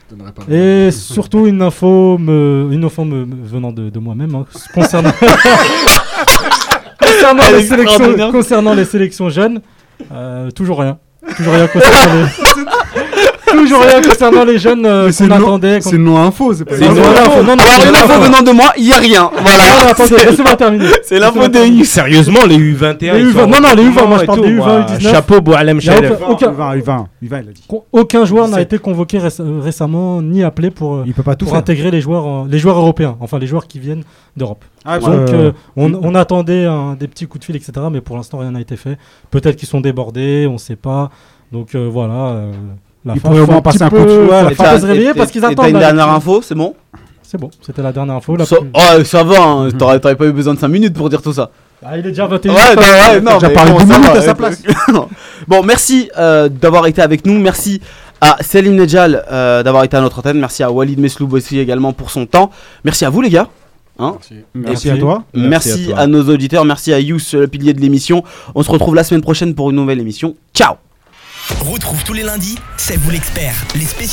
Pas 0.08 0.52
Et 0.54 0.90
surtout 0.92 1.46
une 1.46 1.62
info, 1.62 2.16
me, 2.18 2.68
une 2.70 2.84
info 2.84 3.04
me, 3.04 3.24
me- 3.24 3.44
venant 3.46 3.72
de, 3.72 3.90
de 3.90 3.98
moi-même 3.98 4.34
hein, 4.36 4.46
concernant, 4.72 5.10
concernant, 7.00 7.42
les 7.52 7.62
sélections, 7.64 8.30
concernant 8.30 8.74
les 8.74 8.84
sélections 8.84 9.28
jeunes, 9.30 9.60
euh, 10.12 10.50
toujours 10.50 10.80
rien. 10.80 10.98
Toujours 11.36 11.54
rien 11.54 11.66
concernant 11.66 12.14
les, 12.14 12.62
toujours 13.52 13.80
rien 13.82 14.00
concernant 14.02 14.44
les 14.44 14.58
jeunes 14.58 14.84
euh, 14.86 15.10
c'est 15.12 15.28
qu'on 15.28 15.34
attendait. 15.34 15.80
qu'on- 15.80 15.90
C'est 15.90 15.96
le 15.96 16.02
nom 16.02 16.18
info, 16.18 16.52
c'est 16.54 16.64
pas 16.64 16.76
C'est 16.76 16.84
une 16.86 16.92
vraie 16.92 17.18
info. 17.20 17.42
Non, 17.42 17.44
non, 17.44 17.52
Alors, 17.52 17.64
c'est 17.80 17.88
une 17.88 17.94
info 17.96 18.12
info. 18.12 18.20
venant 18.22 18.42
de 18.42 18.50
moi, 18.52 18.72
il 18.76 18.84
y 18.88 18.92
a 18.92 18.96
rien. 18.98 19.30
Voilà. 19.32 19.48
Non, 19.48 19.84
non, 19.84 19.90
attendez, 19.90 20.16
laissez-moi 20.24 20.56
terminer. 20.56 20.86
C'est 21.04 21.18
l'info 21.18 21.48
des 21.48 21.70
news. 21.70 21.84
Sérieusement, 21.84 22.40
les 22.48 22.56
U21. 22.58 23.14
Les 23.14 23.20
ils 23.20 23.26
U20, 23.28 23.32
sont 23.32 23.46
non, 23.46 23.60
non, 23.60 23.68
les 23.76 23.82
U20, 23.84 24.06
moi, 24.08 24.18
je 24.18 24.22
et 24.22 24.26
parle 24.26 24.38
tout, 24.40 24.44
des 24.44 24.50
U20, 24.52 24.56
moi. 24.56 24.86
U19. 24.88 25.00
Chapeau, 25.10 25.40
Boualem 25.40 25.78
Il 25.80 25.84
y 25.86 25.88
a 25.88 25.94
Chalef. 25.94 26.12
aucun- 26.12 26.30
aucun- 26.32 26.54
Il 27.22 27.34
a 27.34 27.42
dit. 27.42 27.64
Aucun 27.92 28.24
joueur 28.24 28.44
n'a 28.48 28.56
17. 28.58 28.72
été 28.72 28.78
convoqué 28.78 29.18
réc- 29.18 29.40
euh, 29.40 29.60
récemment 29.62 30.20
ni 30.22 30.42
appelé 30.42 30.70
pour, 30.70 30.94
euh, 30.96 31.02
Il 31.06 31.14
peut 31.14 31.22
pas 31.22 31.34
tout 31.36 31.44
pour 31.44 31.52
faire. 31.52 31.60
intégrer 31.60 31.90
les 31.90 32.00
joueurs, 32.00 32.26
euh, 32.26 32.44
les 32.50 32.58
joueurs 32.58 32.78
européens, 32.78 33.16
enfin 33.20 33.38
les 33.38 33.46
joueurs 33.46 33.66
qui 33.66 33.78
viennent 33.78 34.02
d'Europe. 34.36 34.64
Ah, 34.84 34.98
Donc 34.98 35.10
euh, 35.30 35.52
on, 35.76 35.92
on 35.94 36.14
attendait 36.14 36.66
des 36.98 37.08
petits 37.08 37.26
coups 37.26 37.40
de 37.40 37.44
fil, 37.44 37.56
etc. 37.56 37.72
Mais 37.90 38.00
pour 38.00 38.16
l'instant 38.16 38.38
rien 38.38 38.50
n'a 38.50 38.60
été 38.60 38.76
fait. 38.76 38.98
Peut-être 39.30 39.56
qu'ils 39.56 39.68
sont 39.68 39.80
débordés, 39.80 40.46
on 40.48 40.54
ne 40.54 40.58
sait 40.58 40.76
pas. 40.76 41.10
Donc 41.52 41.74
euh, 41.74 41.88
voilà. 41.90 42.14
euh, 42.14 42.52
la 43.06 43.14
Ils 43.14 43.20
pourraient 43.20 43.40
au 43.40 43.46
moins 43.46 43.62
passer 43.62 43.82
un 43.82 43.88
coup 43.88 43.96
de 43.98 44.04
peu- 44.04 44.26
fouet, 44.26 44.54
t'as- 44.56 44.80
se 44.80 44.86
réveiller 44.86 45.14
parce 45.14 45.30
qu'ils 45.30 45.44
attendent. 45.44 45.56
T'as 45.64 45.70
une 45.70 45.78
dernière 45.78 46.08
info, 46.10 46.42
c'est 46.42 46.54
bon 46.54 46.74
C'est 47.22 47.38
bon, 47.38 47.50
c'était 47.64 47.82
la 47.82 47.92
dernière 47.92 48.16
info. 48.16 48.36
la 48.36 48.44
Ça- 48.44 48.56
plus- 48.56 48.68
oh, 48.74 49.04
ça 49.04 49.22
va, 49.24 49.42
hein, 49.42 49.68
t'aurais 49.70 50.00
pas 50.00 50.26
eu 50.26 50.32
besoin 50.32 50.54
de 50.54 50.58
5 50.58 50.68
minutes 50.68 50.94
pour 50.94 51.08
dire 51.08 51.22
tout 51.22 51.32
ça. 51.32 51.50
Ah, 51.84 51.96
il 51.98 52.06
est 52.06 52.10
déjà 52.10 52.26
21 52.26 52.52
Ouais, 52.52 52.58
non, 52.74 52.80
ouais, 52.82 53.20
non, 53.20 53.34
déjà 53.34 53.50
parlé 53.50 53.70
bon, 53.72 53.78
ça 53.80 53.84
minutes 53.84 54.04
va, 54.06 54.18
à 54.18 54.22
sa 54.22 54.34
place. 54.34 54.62
bon, 55.48 55.62
merci 55.62 56.08
euh, 56.18 56.48
d'avoir 56.48 56.86
été 56.86 57.02
avec 57.02 57.26
nous. 57.26 57.38
Merci 57.38 57.80
à 58.20 58.38
Selim 58.40 58.74
Nedjal 58.76 59.24
euh, 59.30 59.62
d'avoir 59.62 59.84
été 59.84 59.94
à 59.96 60.00
notre 60.00 60.18
antenne. 60.20 60.38
Merci 60.40 60.62
à 60.62 60.70
Walid 60.72 60.98
Mesloub 60.98 61.32
aussi 61.34 61.58
également 61.58 61.92
pour 61.92 62.10
son 62.10 62.24
temps. 62.26 62.50
Merci 62.84 63.04
à 63.04 63.10
vous 63.10 63.20
les 63.20 63.28
gars. 63.30 63.48
Hein 63.98 64.16
Merci. 64.54 64.90
À 64.90 64.96
toi. 64.96 65.24
Merci, 65.34 65.68
Merci 65.68 65.92
à 65.92 65.98
à, 66.00 66.06
nos 66.06 66.22
auditeurs. 66.28 66.64
Merci 66.64 66.92
à 66.94 66.98
Yous, 67.00 67.18
le 67.34 67.46
pilier 67.46 67.74
de 67.74 67.80
l'émission. 67.80 68.24
On 68.54 68.62
se 68.62 68.70
retrouve 68.70 68.94
la 68.94 69.04
semaine 69.04 69.22
prochaine 69.22 69.54
pour 69.54 69.70
une 69.70 69.76
nouvelle 69.76 70.00
émission. 70.00 70.34
Ciao 70.54 70.76
Retrouve 71.50 72.02
tous 72.02 72.12
les 72.12 72.22
lundis, 72.22 72.58
c'est 72.76 72.96
vous 72.96 73.10
l'expert, 73.10 73.64
les 73.74 73.84
spécialistes. 73.84 74.06